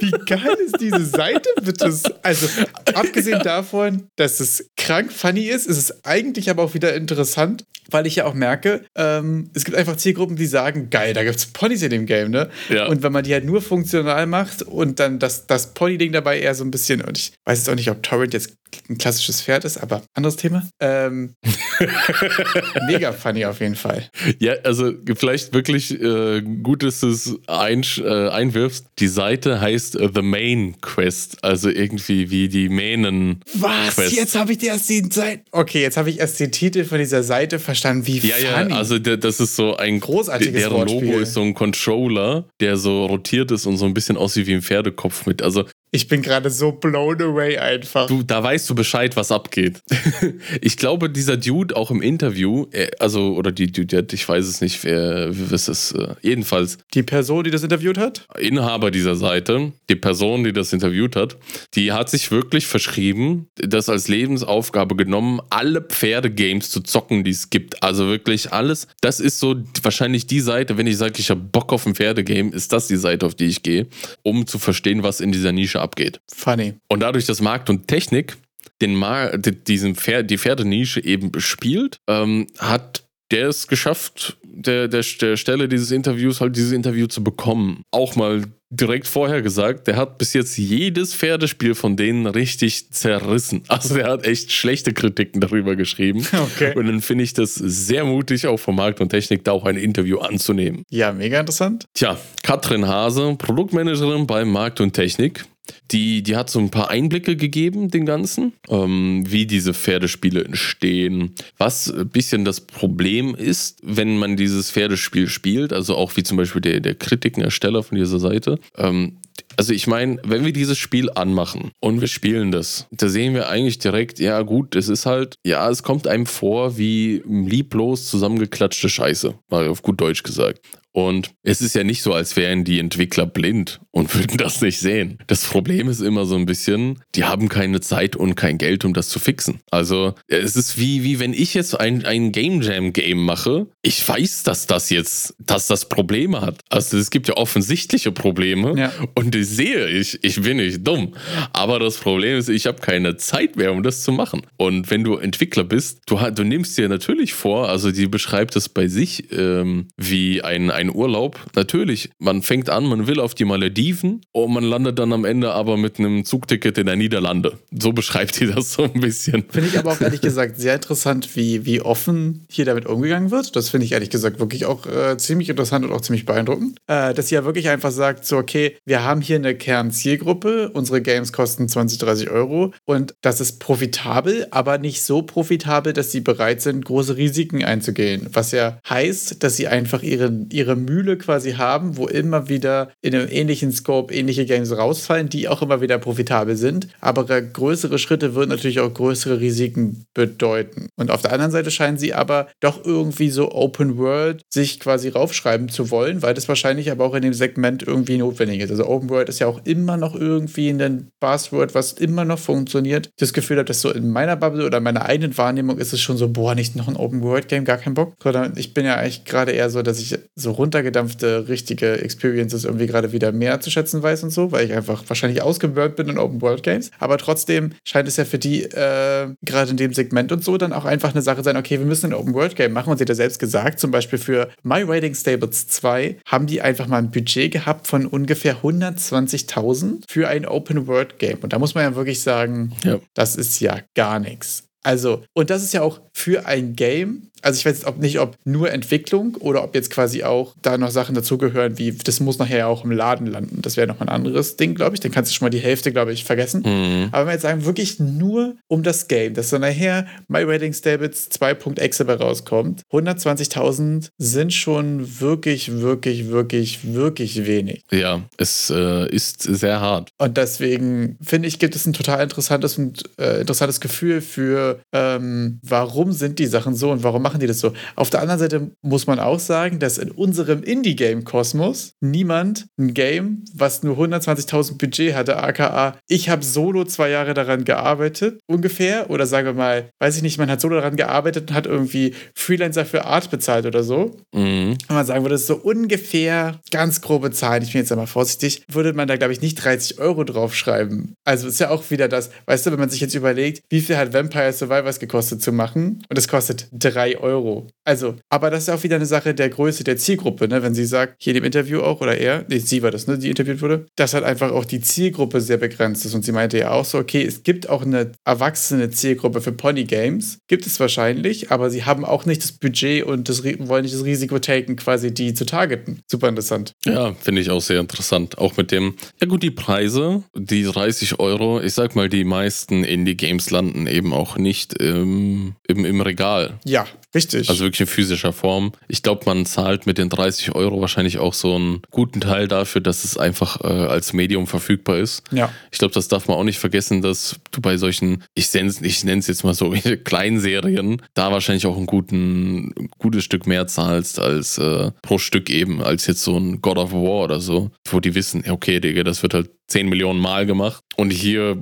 Wie 0.00 0.10
geil 0.26 0.56
ist 0.64 0.80
diese 0.80 1.04
Seite 1.04 1.48
bitte? 1.62 1.92
Also, 2.22 2.48
abgesehen 2.94 3.40
davon, 3.40 4.08
dass 4.16 4.40
es 4.40 4.70
krank 4.76 5.12
funny 5.12 5.48
ist, 5.48 5.66
ist 5.66 5.78
es 5.78 6.04
eigentlich 6.04 6.50
aber 6.50 6.62
auch 6.62 6.74
wieder 6.74 6.94
interessant, 6.94 7.64
weil 7.90 8.06
ich 8.06 8.16
ja 8.16 8.26
auch 8.26 8.34
merke, 8.34 8.84
ähm, 8.96 9.50
es 9.54 9.64
gibt 9.64 9.76
einfach 9.76 9.96
Zielgruppen, 9.96 10.36
die 10.36 10.46
sagen, 10.46 10.90
geil, 10.90 11.14
da 11.14 11.24
gibt 11.24 11.36
es 11.36 11.46
Ponys 11.46 11.82
in 11.82 11.90
dem 11.90 12.06
Game, 12.06 12.30
ne? 12.30 12.50
Ja. 12.68 12.86
Und 12.86 13.02
wenn 13.02 13.12
man 13.12 13.24
die 13.24 13.32
halt 13.32 13.44
nur 13.44 13.62
funktional 13.62 14.26
macht 14.26 14.62
und 14.62 15.00
dann 15.00 15.18
das, 15.18 15.46
das 15.46 15.74
Pony-Ding 15.74 16.12
dabei 16.12 16.38
eher 16.38 16.54
so 16.54 16.64
ein 16.64 16.70
bisschen, 16.70 17.00
und 17.00 17.16
ich 17.16 17.32
weiß 17.46 17.58
jetzt 17.58 17.68
auch 17.70 17.74
nicht, 17.74 17.90
ob 17.90 18.02
Torrent 18.02 18.34
jetzt 18.34 18.54
ein 18.88 18.98
klassisches 18.98 19.42
Pferd 19.42 19.64
ist, 19.64 19.78
aber 19.78 20.02
anderes 20.14 20.36
Thema. 20.36 20.68
Ähm, 20.80 21.34
mega 22.88 23.12
funny 23.12 23.44
auf 23.44 23.60
jeden 23.60 23.74
Fall. 23.74 24.08
Ja, 24.38 24.54
also 24.64 24.92
vielleicht 25.16 25.52
wirklich 25.52 26.00
äh, 26.00 26.40
gut, 26.40 26.82
dass 26.82 27.00
du 27.00 27.08
es 27.08 27.34
ein, 27.46 27.84
äh, 27.98 28.28
einwirfst. 28.28 28.86
Die 28.98 29.08
Seite 29.08 29.60
heißt 29.60 30.00
uh, 30.00 30.08
The 30.14 30.22
Main 30.22 30.80
Quest, 30.80 31.42
also 31.42 31.68
irgendwie 31.68 32.30
wie 32.30 32.48
die 32.48 32.68
Mähnen. 32.68 33.40
Was? 33.54 33.94
Quest. 33.94 34.12
Jetzt 34.12 34.34
habe 34.34 34.52
ich 34.52 34.62
erst 34.62 34.88
die 34.88 35.08
Seite. 35.10 35.42
Okay, 35.52 35.82
jetzt 35.82 35.96
habe 35.96 36.10
ich 36.10 36.18
erst 36.18 36.40
den 36.40 36.52
Titel 36.52 36.84
von 36.84 36.98
dieser 36.98 37.22
Seite 37.22 37.58
verstanden. 37.58 38.06
Wie 38.06 38.18
ja, 38.18 38.34
funny. 38.36 38.70
Ja, 38.70 38.76
also 38.76 38.98
das 38.98 39.40
ist 39.40 39.56
so 39.56 39.76
ein 39.76 40.00
großartiges 40.00 40.54
deren 40.54 40.72
Wortspiel. 40.72 41.04
Logo 41.04 41.18
ist 41.20 41.34
so 41.34 41.42
ein 41.42 41.54
Controller, 41.54 42.44
der 42.60 42.76
so 42.76 43.06
rotiert 43.06 43.50
ist 43.50 43.66
und 43.66 43.76
so 43.76 43.86
ein 43.86 43.94
bisschen 43.94 44.16
aussieht 44.16 44.46
wie 44.46 44.54
ein 44.54 44.62
Pferdekopf 44.62 45.26
mit. 45.26 45.42
Also 45.42 45.64
ich 45.90 46.08
bin 46.08 46.22
gerade 46.22 46.50
so 46.50 46.72
blown 46.72 47.20
away 47.22 47.56
einfach. 47.58 48.06
Du, 48.06 48.22
da 48.22 48.42
weißt 48.42 48.68
du 48.68 48.74
Bescheid, 48.74 49.16
was 49.16 49.32
abgeht. 49.32 49.80
ich 50.60 50.76
glaube, 50.76 51.08
dieser 51.08 51.36
Dude 51.36 51.76
auch 51.76 51.90
im 51.90 52.02
Interview, 52.02 52.66
äh, 52.72 52.90
also, 52.98 53.34
oder 53.34 53.52
die 53.52 53.72
Dude, 53.72 54.06
ich 54.12 54.28
weiß 54.28 54.46
es 54.46 54.60
nicht, 54.60 54.84
wer, 54.84 55.30
was 55.50 55.68
ist 55.68 55.94
es, 55.94 56.18
jedenfalls. 56.22 56.78
Die 56.94 57.02
Person, 57.02 57.44
die 57.44 57.50
das 57.50 57.62
interviewt 57.62 57.96
hat? 57.96 58.26
Inhaber 58.38 58.90
dieser 58.90 59.16
Seite, 59.16 59.72
die 59.88 59.96
Person, 59.96 60.44
die 60.44 60.52
das 60.52 60.72
interviewt 60.72 61.16
hat, 61.16 61.36
die 61.74 61.92
hat 61.92 62.10
sich 62.10 62.30
wirklich 62.30 62.66
verschrieben, 62.66 63.48
das 63.56 63.88
als 63.88 64.08
Lebensaufgabe 64.08 64.94
genommen, 64.94 65.40
alle 65.50 65.80
Pferdegames 65.80 66.70
zu 66.70 66.80
zocken, 66.80 67.24
die 67.24 67.30
es 67.30 67.48
gibt. 67.50 67.82
Also 67.82 68.06
wirklich 68.08 68.52
alles. 68.52 68.88
Das 69.00 69.20
ist 69.20 69.38
so 69.38 69.56
wahrscheinlich 69.82 70.26
die 70.26 70.40
Seite, 70.40 70.76
wenn 70.76 70.86
ich 70.86 70.98
sage, 70.98 71.14
ich 71.18 71.30
habe 71.30 71.40
Bock 71.40 71.72
auf 71.72 71.86
ein 71.86 71.94
Pferdegame, 71.94 72.50
ist 72.50 72.72
das 72.72 72.88
die 72.88 72.96
Seite, 72.96 73.24
auf 73.24 73.34
die 73.34 73.46
ich 73.46 73.62
gehe, 73.62 73.86
um 74.22 74.46
zu 74.46 74.58
verstehen, 74.58 75.02
was 75.02 75.20
in 75.20 75.32
dieser 75.32 75.52
Nische 75.52 75.77
abgeht. 75.78 76.20
Funny. 76.32 76.74
Und 76.88 77.00
dadurch, 77.00 77.26
dass 77.26 77.40
Markt 77.40 77.70
und 77.70 77.88
Technik 77.88 78.36
den 78.80 78.94
Mar 78.94 79.36
diesen 79.38 79.96
Pferd 79.96 80.30
die 80.30 80.38
Pferdenische 80.38 81.02
eben 81.04 81.32
bespielt, 81.32 81.98
ähm, 82.06 82.46
hat 82.58 83.04
der 83.30 83.48
es 83.48 83.66
geschafft, 83.68 84.38
der, 84.42 84.88
der, 84.88 85.04
der 85.20 85.36
Stelle 85.36 85.68
dieses 85.68 85.90
Interviews 85.90 86.40
halt 86.40 86.56
dieses 86.56 86.72
Interview 86.72 87.06
zu 87.06 87.22
bekommen. 87.22 87.82
Auch 87.90 88.16
mal 88.16 88.42
direkt 88.70 89.06
vorher 89.06 89.40
gesagt, 89.42 89.86
der 89.86 89.96
hat 89.96 90.18
bis 90.18 90.34
jetzt 90.34 90.56
jedes 90.58 91.14
Pferdespiel 91.14 91.74
von 91.74 91.96
denen 91.96 92.26
richtig 92.26 92.90
zerrissen. 92.90 93.62
Also 93.68 93.94
der 93.94 94.08
hat 94.08 94.26
echt 94.26 94.52
schlechte 94.52 94.92
Kritiken 94.92 95.40
darüber 95.40 95.76
geschrieben. 95.76 96.26
Okay. 96.38 96.72
Und 96.76 96.86
dann 96.86 97.00
finde 97.00 97.24
ich 97.24 97.34
das 97.34 97.54
sehr 97.54 98.04
mutig, 98.04 98.46
auch 98.46 98.58
von 98.58 98.74
Markt 98.74 99.00
und 99.00 99.10
Technik 99.10 99.44
da 99.44 99.52
auch 99.52 99.64
ein 99.64 99.76
Interview 99.76 100.18
anzunehmen. 100.18 100.82
Ja, 100.88 101.12
mega 101.12 101.40
interessant. 101.40 101.84
Tja, 101.94 102.16
Katrin 102.42 102.86
Hase, 102.86 103.34
Produktmanagerin 103.36 104.26
bei 104.26 104.44
Markt 104.44 104.80
und 104.80 104.92
Technik. 104.92 105.44
Die, 105.90 106.22
die 106.22 106.36
hat 106.36 106.50
so 106.50 106.58
ein 106.58 106.70
paar 106.70 106.90
Einblicke 106.90 107.36
gegeben, 107.36 107.90
den 107.90 108.06
Ganzen, 108.06 108.52
ähm, 108.68 109.24
wie 109.26 109.46
diese 109.46 109.74
Pferdespiele 109.74 110.44
entstehen. 110.44 111.34
Was 111.56 111.90
ein 111.90 112.08
bisschen 112.08 112.44
das 112.44 112.60
Problem 112.60 113.34
ist, 113.34 113.80
wenn 113.82 114.18
man 114.18 114.36
dieses 114.36 114.70
Pferdespiel 114.70 115.28
spielt, 115.28 115.72
also 115.72 115.96
auch 115.96 116.16
wie 116.16 116.22
zum 116.22 116.36
Beispiel 116.36 116.60
der, 116.60 116.80
der 116.80 116.94
Kritikenersteller 116.94 117.82
von 117.82 117.96
dieser 117.96 118.18
Seite. 118.18 118.58
Ähm, 118.76 119.18
Also 119.56 119.72
ich 119.72 119.86
meine, 119.86 120.18
wenn 120.24 120.44
wir 120.44 120.52
dieses 120.52 120.78
Spiel 120.78 121.10
anmachen 121.10 121.70
und 121.80 122.00
wir 122.00 122.08
spielen 122.08 122.50
das, 122.52 122.86
da 122.90 123.08
sehen 123.08 123.34
wir 123.34 123.48
eigentlich 123.48 123.78
direkt, 123.78 124.18
ja 124.18 124.42
gut, 124.42 124.76
es 124.76 124.88
ist 124.88 125.06
halt, 125.06 125.36
ja, 125.44 125.68
es 125.70 125.82
kommt 125.82 126.06
einem 126.06 126.26
vor 126.26 126.76
wie 126.76 127.22
lieblos 127.26 128.06
zusammengeklatschte 128.10 128.88
Scheiße, 128.88 129.34
mal 129.50 129.68
auf 129.68 129.82
gut 129.82 130.00
Deutsch 130.00 130.22
gesagt. 130.22 130.60
Und 130.98 131.30
es 131.44 131.60
ist 131.60 131.76
ja 131.76 131.84
nicht 131.84 132.02
so, 132.02 132.12
als 132.12 132.34
wären 132.34 132.64
die 132.64 132.80
Entwickler 132.80 133.24
blind 133.24 133.78
und 133.92 134.12
würden 134.16 134.36
das 134.36 134.60
nicht 134.62 134.80
sehen. 134.80 135.18
Das 135.28 135.44
Problem 135.44 135.88
ist 135.88 136.00
immer 136.00 136.26
so 136.26 136.34
ein 136.34 136.44
bisschen, 136.44 136.98
die 137.14 137.22
haben 137.22 137.48
keine 137.48 137.80
Zeit 137.80 138.16
und 138.16 138.34
kein 138.34 138.58
Geld, 138.58 138.84
um 138.84 138.94
das 138.94 139.08
zu 139.08 139.20
fixen. 139.20 139.60
Also 139.70 140.16
es 140.26 140.56
ist 140.56 140.76
wie, 140.76 141.04
wie 141.04 141.20
wenn 141.20 141.32
ich 141.32 141.54
jetzt 141.54 141.78
ein, 141.78 142.04
ein 142.04 142.32
Game 142.32 142.62
Jam 142.62 142.92
Game 142.92 143.24
mache. 143.24 143.68
Ich 143.80 144.06
weiß, 144.08 144.42
dass 144.42 144.66
das 144.66 144.90
jetzt, 144.90 145.36
dass 145.38 145.68
das 145.68 145.88
Probleme 145.88 146.40
hat. 146.40 146.62
Also 146.68 146.98
es 146.98 147.10
gibt 147.10 147.28
ja 147.28 147.36
offensichtliche 147.36 148.10
Probleme 148.10 148.74
ja. 148.76 148.92
und 149.14 149.36
die 149.36 149.44
sehe 149.44 149.86
ich. 149.86 150.18
Ich 150.24 150.42
bin 150.42 150.56
nicht 150.56 150.84
dumm. 150.84 151.14
Aber 151.52 151.78
das 151.78 151.98
Problem 151.98 152.38
ist, 152.38 152.48
ich 152.48 152.66
habe 152.66 152.80
keine 152.80 153.16
Zeit 153.18 153.54
mehr, 153.54 153.70
um 153.70 153.84
das 153.84 154.02
zu 154.02 154.10
machen. 154.10 154.42
Und 154.56 154.90
wenn 154.90 155.04
du 155.04 155.14
Entwickler 155.14 155.62
bist, 155.62 156.00
du, 156.06 156.18
du 156.34 156.42
nimmst 156.42 156.76
dir 156.76 156.88
natürlich 156.88 157.34
vor, 157.34 157.68
also 157.68 157.92
die 157.92 158.08
beschreibt 158.08 158.56
es 158.56 158.68
bei 158.68 158.88
sich 158.88 159.30
ähm, 159.30 159.86
wie 159.96 160.42
ein, 160.42 160.72
ein 160.72 160.87
ein 160.88 160.94
Urlaub. 160.94 161.38
Natürlich, 161.54 162.10
man 162.18 162.42
fängt 162.42 162.70
an, 162.70 162.86
man 162.86 163.06
will 163.06 163.20
auf 163.20 163.34
die 163.34 163.44
Malediven 163.44 164.22
und 164.32 164.52
man 164.52 164.64
landet 164.64 164.98
dann 164.98 165.12
am 165.12 165.24
Ende 165.24 165.52
aber 165.52 165.76
mit 165.76 165.98
einem 165.98 166.24
Zugticket 166.24 166.78
in 166.78 166.86
der 166.86 166.96
Niederlande. 166.96 167.58
So 167.78 167.92
beschreibt 167.92 168.34
sie 168.34 168.46
das 168.46 168.72
so 168.72 168.84
ein 168.84 169.00
bisschen. 169.00 169.44
Finde 169.48 169.68
ich 169.68 169.78
aber 169.78 169.92
auch 169.92 170.00
ehrlich 170.00 170.20
gesagt 170.20 170.58
sehr 170.58 170.74
interessant, 170.74 171.36
wie, 171.36 171.64
wie 171.64 171.80
offen 171.80 172.46
hier 172.50 172.64
damit 172.64 172.86
umgegangen 172.86 173.30
wird. 173.30 173.54
Das 173.56 173.68
finde 173.68 173.86
ich 173.86 173.92
ehrlich 173.92 174.10
gesagt 174.10 174.40
wirklich 174.40 174.66
auch 174.66 174.86
äh, 174.86 175.16
ziemlich 175.18 175.48
interessant 175.48 175.84
und 175.84 175.92
auch 175.92 176.00
ziemlich 176.00 176.26
beeindruckend. 176.26 176.78
Äh, 176.86 177.14
dass 177.14 177.28
sie 177.28 177.34
ja 177.34 177.44
wirklich 177.44 177.68
einfach 177.68 177.90
sagt, 177.90 178.24
so 178.24 178.36
okay, 178.36 178.76
wir 178.84 179.02
haben 179.02 179.20
hier 179.20 179.36
eine 179.36 179.54
Kernzielgruppe, 179.54 180.70
unsere 180.70 181.02
Games 181.02 181.32
kosten 181.32 181.68
20, 181.68 181.98
30 181.98 182.30
Euro 182.30 182.72
und 182.84 183.14
das 183.20 183.40
ist 183.40 183.60
profitabel, 183.60 184.46
aber 184.50 184.78
nicht 184.78 185.02
so 185.02 185.22
profitabel, 185.22 185.92
dass 185.92 186.12
sie 186.12 186.20
bereit 186.20 186.62
sind, 186.62 186.84
große 186.84 187.16
Risiken 187.16 187.64
einzugehen. 187.64 188.28
Was 188.32 188.52
ja 188.52 188.78
heißt, 188.88 189.42
dass 189.42 189.56
sie 189.56 189.68
einfach 189.68 190.02
ihre, 190.02 190.46
ihre 190.68 190.76
Mühle 190.76 191.16
quasi 191.16 191.52
haben, 191.52 191.96
wo 191.96 192.06
immer 192.06 192.48
wieder 192.48 192.90
in 193.00 193.14
einem 193.14 193.28
ähnlichen 193.30 193.72
Scope 193.72 194.14
ähnliche 194.14 194.44
Games 194.44 194.76
rausfallen, 194.76 195.28
die 195.28 195.48
auch 195.48 195.62
immer 195.62 195.80
wieder 195.80 195.98
profitabel 195.98 196.56
sind. 196.56 196.88
Aber 197.00 197.24
größere 197.24 197.98
Schritte 197.98 198.34
würden 198.34 198.50
natürlich 198.50 198.80
auch 198.80 198.92
größere 198.92 199.40
Risiken 199.40 200.04
bedeuten. 200.14 200.88
Und 200.96 201.10
auf 201.10 201.22
der 201.22 201.32
anderen 201.32 201.52
Seite 201.52 201.70
scheinen 201.70 201.96
sie 201.96 202.12
aber 202.12 202.48
doch 202.60 202.84
irgendwie 202.84 203.30
so 203.30 203.52
Open 203.52 203.96
World 203.96 204.42
sich 204.50 204.78
quasi 204.78 205.08
raufschreiben 205.08 205.68
zu 205.68 205.90
wollen, 205.90 206.22
weil 206.22 206.34
das 206.34 206.48
wahrscheinlich 206.48 206.90
aber 206.90 207.04
auch 207.04 207.14
in 207.14 207.22
dem 207.22 207.34
Segment 207.34 207.82
irgendwie 207.82 208.18
notwendig 208.18 208.60
ist. 208.60 208.70
Also 208.70 208.86
Open 208.86 209.08
World 209.08 209.28
ist 209.28 209.38
ja 209.38 209.46
auch 209.46 209.60
immer 209.64 209.96
noch 209.96 210.14
irgendwie 210.14 210.68
ein 210.68 211.08
Buzzword, 211.20 211.74
was 211.74 211.92
immer 211.92 212.24
noch 212.24 212.38
funktioniert. 212.38 213.10
Das 213.18 213.32
Gefühl 213.32 213.56
habe, 213.56 213.66
dass 213.66 213.80
so 213.80 213.90
in 213.90 214.10
meiner 214.10 214.36
Bubble 214.36 214.66
oder 214.66 214.80
meiner 214.80 215.06
eigenen 215.06 215.36
Wahrnehmung 215.38 215.78
ist 215.78 215.92
es 215.92 216.00
schon 216.00 216.18
so, 216.18 216.28
boah, 216.28 216.54
nicht 216.54 216.76
noch 216.76 216.88
ein 216.88 216.96
Open 216.96 217.22
World 217.22 217.48
Game, 217.48 217.64
gar 217.64 217.78
kein 217.78 217.94
Bock. 217.94 218.14
Sondern 218.22 218.52
ich 218.56 218.74
bin 218.74 218.84
ja 218.84 218.96
eigentlich 218.96 219.24
gerade 219.24 219.52
eher 219.52 219.70
so, 219.70 219.82
dass 219.82 219.98
ich 219.98 220.18
so 220.34 220.57
runtergedampfte, 220.58 221.48
richtige 221.48 222.00
Experiences 222.02 222.64
irgendwie 222.64 222.86
gerade 222.86 223.12
wieder 223.12 223.32
mehr 223.32 223.60
zu 223.60 223.70
schätzen 223.70 224.02
weiß 224.02 224.24
und 224.24 224.30
so, 224.30 224.52
weil 224.52 224.66
ich 224.66 224.72
einfach 224.72 225.04
wahrscheinlich 225.06 225.42
ausgeburnt 225.42 225.96
bin 225.96 226.08
in 226.08 226.18
Open 226.18 226.42
World 226.42 226.62
Games. 226.62 226.90
Aber 226.98 227.18
trotzdem 227.18 227.72
scheint 227.84 228.08
es 228.08 228.16
ja 228.16 228.24
für 228.24 228.38
die 228.38 228.64
äh, 228.64 229.34
gerade 229.42 229.70
in 229.70 229.76
dem 229.76 229.92
Segment 229.92 230.32
und 230.32 230.44
so 230.44 230.58
dann 230.58 230.72
auch 230.72 230.84
einfach 230.84 231.12
eine 231.12 231.22
Sache 231.22 231.42
sein, 231.42 231.56
okay, 231.56 231.78
wir 231.78 231.86
müssen 231.86 232.06
ein 232.06 232.14
Open 232.14 232.34
World 232.34 232.56
Game 232.56 232.72
machen. 232.72 232.90
Und 232.90 232.98
sie 232.98 233.02
hat 233.02 233.08
ja 233.08 233.14
selbst 233.14 233.38
gesagt, 233.38 233.80
zum 233.80 233.90
Beispiel 233.90 234.18
für 234.18 234.48
My 234.62 234.82
Rating 234.82 235.14
Stables 235.14 235.68
2 235.68 236.18
haben 236.26 236.46
die 236.46 236.60
einfach 236.60 236.86
mal 236.86 236.98
ein 236.98 237.10
Budget 237.10 237.52
gehabt 237.52 237.86
von 237.86 238.06
ungefähr 238.06 238.56
120.000 238.56 240.04
für 240.08 240.28
ein 240.28 240.46
Open 240.46 240.86
World 240.86 241.18
Game. 241.18 241.38
Und 241.40 241.52
da 241.52 241.58
muss 241.58 241.74
man 241.74 241.84
ja 241.84 241.94
wirklich 241.94 242.20
sagen, 242.20 242.72
ja. 242.84 242.98
das 243.14 243.36
ist 243.36 243.60
ja 243.60 243.80
gar 243.94 244.18
nichts. 244.18 244.64
Also, 244.84 245.24
und 245.34 245.50
das 245.50 245.62
ist 245.62 245.74
ja 245.74 245.82
auch 245.82 246.00
für 246.14 246.46
ein 246.46 246.74
Game, 246.76 247.30
also 247.42 247.58
ich 247.58 247.66
weiß 247.66 247.82
jetzt 247.82 247.98
nicht, 247.98 248.20
ob 248.20 248.36
nur 248.44 248.70
Entwicklung 248.70 249.36
oder 249.36 249.62
ob 249.62 249.74
jetzt 249.74 249.90
quasi 249.90 250.22
auch 250.22 250.54
da 250.62 250.78
noch 250.78 250.90
Sachen 250.90 251.14
dazugehören, 251.14 251.78
wie 251.78 251.92
das 251.92 252.20
muss 252.20 252.38
nachher 252.38 252.68
auch 252.68 252.84
im 252.84 252.90
Laden 252.90 253.26
landen. 253.26 253.62
Das 253.62 253.76
wäre 253.76 253.86
nochmal 253.86 254.08
ein 254.08 254.14
anderes 254.14 254.56
Ding, 254.56 254.74
glaube 254.74 254.94
ich. 254.94 255.00
Dann 255.00 255.12
kannst 255.12 255.30
du 255.30 255.34
schon 255.34 255.46
mal 255.46 255.50
die 255.50 255.58
Hälfte, 255.58 255.92
glaube 255.92 256.12
ich, 256.12 256.24
vergessen. 256.24 256.62
Mhm. 256.64 257.08
Aber 257.12 257.20
wenn 257.20 257.26
wir 257.28 257.32
jetzt 257.34 257.42
sagen, 257.42 257.64
wirklich 257.64 258.00
nur 258.00 258.56
um 258.66 258.82
das 258.82 259.08
Game, 259.08 259.34
dass 259.34 259.50
dann 259.50 259.60
nachher 259.60 260.06
My 260.28 260.42
Rating 260.42 260.72
Stables 260.72 261.30
2.exe 261.30 262.04
dabei 262.04 262.22
rauskommt, 262.22 262.82
120.000 262.92 264.10
sind 264.18 264.52
schon 264.52 265.20
wirklich, 265.20 265.80
wirklich, 265.80 266.30
wirklich, 266.30 266.94
wirklich 266.94 267.46
wenig. 267.46 267.84
Ja, 267.90 268.22
es 268.36 268.70
äh, 268.70 269.08
ist 269.08 269.42
sehr 269.42 269.80
hart. 269.80 270.10
Und 270.18 270.36
deswegen 270.36 271.16
finde 271.22 271.48
ich, 271.48 271.58
gibt 271.58 271.76
es 271.76 271.86
ein 271.86 271.92
total 271.92 272.22
interessantes 272.22 272.78
und 272.78 273.04
äh, 273.18 273.40
interessantes 273.40 273.80
Gefühl 273.80 274.20
für, 274.20 274.80
ähm, 274.92 275.60
warum 275.62 276.12
sind 276.12 276.38
die 276.38 276.46
Sachen 276.46 276.74
so 276.74 276.90
und 276.90 277.02
warum 277.02 277.27
machen 277.28 277.40
die 277.40 277.46
das 277.46 277.60
so? 277.60 277.74
Auf 277.94 278.08
der 278.08 278.22
anderen 278.22 278.40
Seite 278.40 278.70
muss 278.80 279.06
man 279.06 279.18
auch 279.18 279.38
sagen, 279.38 279.78
dass 279.78 279.98
in 279.98 280.10
unserem 280.10 280.62
Indie-Game-Kosmos 280.62 281.92
niemand 282.00 282.66
ein 282.78 282.94
Game, 282.94 283.44
was 283.52 283.82
nur 283.82 283.98
120.000 283.98 284.78
Budget 284.78 285.14
hatte, 285.14 285.36
aka 285.36 285.98
ich 286.08 286.30
habe 286.30 286.42
solo 286.42 286.84
zwei 286.84 287.10
Jahre 287.10 287.34
daran 287.34 287.64
gearbeitet, 287.64 288.40
ungefähr, 288.46 289.10
oder 289.10 289.26
sagen 289.26 289.46
wir 289.46 289.52
mal, 289.52 289.90
weiß 289.98 290.16
ich 290.16 290.22
nicht, 290.22 290.38
man 290.38 290.50
hat 290.50 290.62
solo 290.62 290.76
daran 290.76 290.96
gearbeitet 290.96 291.50
und 291.50 291.54
hat 291.54 291.66
irgendwie 291.66 292.14
Freelancer 292.34 292.86
für 292.86 293.04
Art 293.04 293.30
bezahlt 293.30 293.66
oder 293.66 293.82
so. 293.82 294.16
Mhm. 294.32 294.78
Wenn 294.88 294.96
man 294.96 295.04
sagen 295.04 295.22
würde, 295.22 295.34
das 295.34 295.42
ist 295.42 295.48
so 295.48 295.56
ungefähr 295.56 296.58
ganz 296.70 297.02
grobe 297.02 297.30
Zahlen, 297.30 297.62
ich 297.62 297.72
bin 297.72 297.82
jetzt 297.82 297.92
einmal 297.92 298.06
vorsichtig, 298.06 298.62
würde 298.68 298.94
man 298.94 299.06
da, 299.06 299.16
glaube 299.16 299.34
ich, 299.34 299.42
nicht 299.42 299.62
30 299.62 299.98
Euro 299.98 300.24
draufschreiben. 300.24 301.12
Also 301.26 301.46
ist 301.46 301.60
ja 301.60 301.68
auch 301.68 301.90
wieder 301.90 302.08
das, 302.08 302.30
weißt 302.46 302.64
du, 302.64 302.70
wenn 302.70 302.80
man 302.80 302.88
sich 302.88 303.02
jetzt 303.02 303.14
überlegt, 303.14 303.62
wie 303.68 303.82
viel 303.82 303.98
hat 303.98 304.14
Vampire 304.14 304.52
Survivors 304.52 304.98
gekostet 304.98 305.42
zu 305.42 305.52
machen 305.52 306.02
und 306.08 306.16
es 306.16 306.26
kostet 306.26 306.68
3 306.72 307.17
Euro. 307.20 307.66
Also, 307.84 308.16
aber 308.28 308.50
das 308.50 308.64
ist 308.64 308.68
auch 308.68 308.82
wieder 308.82 308.96
eine 308.96 309.06
Sache 309.06 309.34
der 309.34 309.48
Größe 309.48 309.82
der 309.82 309.96
Zielgruppe, 309.96 310.46
ne? 310.46 310.62
Wenn 310.62 310.74
sie 310.74 310.84
sagt, 310.84 311.14
hier 311.18 311.34
im 311.34 311.44
Interview 311.44 311.80
auch, 311.80 312.00
oder 312.00 312.18
er, 312.18 312.44
nee, 312.48 312.58
sie 312.58 312.82
war 312.82 312.90
das, 312.90 313.06
ne, 313.06 313.18
die 313.18 313.30
interviewt 313.30 313.62
wurde, 313.62 313.86
dass 313.96 314.12
halt 314.12 314.24
einfach 314.24 314.52
auch 314.52 314.66
die 314.66 314.80
Zielgruppe 314.80 315.40
sehr 315.40 315.56
begrenzt 315.56 316.04
ist. 316.04 316.14
Und 316.14 316.24
sie 316.24 316.32
meinte 316.32 316.58
ja 316.58 316.70
auch 316.72 316.84
so, 316.84 316.98
okay, 316.98 317.24
es 317.24 317.42
gibt 317.42 317.68
auch 317.68 317.82
eine 317.82 318.12
erwachsene 318.24 318.90
Zielgruppe 318.90 319.40
für 319.40 319.52
Pony 319.52 319.84
Games. 319.84 320.38
Gibt 320.48 320.66
es 320.66 320.78
wahrscheinlich, 320.80 321.50
aber 321.50 321.70
sie 321.70 321.84
haben 321.84 322.04
auch 322.04 322.26
nicht 322.26 322.42
das 322.42 322.52
Budget 322.52 323.04
und 323.04 323.28
das, 323.28 323.42
wollen 323.42 323.82
nicht 323.82 323.94
das 323.94 324.04
Risiko 324.04 324.38
taken, 324.38 324.76
quasi 324.76 325.14
die 325.14 325.32
zu 325.32 325.46
targeten. 325.46 326.00
Super 326.10 326.28
interessant. 326.28 326.72
Ja, 326.84 327.14
finde 327.14 327.40
ich 327.40 327.50
auch 327.50 327.62
sehr 327.62 327.80
interessant. 327.80 328.36
Auch 328.36 328.56
mit 328.56 328.70
dem, 328.70 328.96
ja 329.20 329.26
gut, 329.26 329.42
die 329.42 329.50
Preise, 329.50 330.22
die 330.36 330.62
30 330.62 331.20
Euro, 331.20 331.60
ich 331.60 331.72
sag 331.72 331.96
mal, 331.96 332.08
die 332.08 332.24
meisten 332.24 332.84
Indie-Games 332.84 333.50
landen 333.50 333.86
eben 333.86 334.12
auch 334.12 334.36
nicht 334.36 334.74
im, 334.74 335.54
im, 335.66 335.84
im 335.84 336.00
Regal. 336.00 336.58
Ja, 336.64 336.86
richtig. 337.14 337.48
Also 337.48 337.64
wirklich 337.64 337.80
in 337.80 337.86
physischer 337.86 338.32
Form. 338.32 338.72
Ich 338.88 339.02
glaube, 339.02 339.22
man 339.26 339.46
zahlt 339.46 339.86
mit 339.86 339.98
den 339.98 340.08
30 340.08 340.54
Euro 340.54 340.80
wahrscheinlich 340.80 341.18
auch 341.18 341.34
so 341.34 341.54
einen 341.54 341.82
guten 341.90 342.20
Teil 342.20 342.48
dafür, 342.48 342.80
dass 342.80 343.04
es 343.04 343.16
einfach 343.16 343.60
äh, 343.62 343.66
als 343.66 344.12
Medium 344.12 344.46
verfügbar 344.46 344.98
ist. 344.98 345.22
Ja. 345.30 345.52
Ich 345.70 345.78
glaube, 345.78 345.94
das 345.94 346.08
darf 346.08 346.28
man 346.28 346.36
auch 346.36 346.44
nicht 346.44 346.58
vergessen, 346.58 347.02
dass 347.02 347.36
du 347.50 347.60
bei 347.60 347.76
solchen, 347.76 348.24
ich, 348.34 348.54
ich 348.54 349.04
nenne 349.04 349.18
es 349.20 349.26
jetzt 349.26 349.44
mal 349.44 349.54
so, 349.54 349.70
kleinen 350.04 350.40
Serien, 350.40 351.02
da 351.14 351.32
wahrscheinlich 351.32 351.66
auch 351.66 351.76
ein 351.76 351.86
guten, 351.86 352.72
gutes 352.98 353.24
Stück 353.24 353.46
mehr 353.46 353.66
zahlst 353.66 354.18
als 354.18 354.58
äh, 354.58 354.90
pro 355.02 355.18
Stück 355.18 355.50
eben, 355.50 355.82
als 355.82 356.06
jetzt 356.06 356.22
so 356.22 356.36
ein 356.36 356.60
God 356.60 356.78
of 356.78 356.92
War 356.92 357.24
oder 357.24 357.40
so, 357.40 357.70
wo 357.88 358.00
die 358.00 358.14
wissen, 358.14 358.44
okay, 358.48 358.80
Digga, 358.80 359.02
das 359.02 359.22
wird 359.22 359.34
halt 359.34 359.50
10 359.68 359.88
Millionen 359.88 360.20
Mal 360.20 360.46
gemacht. 360.46 360.82
Und 360.96 361.10
hier 361.10 361.60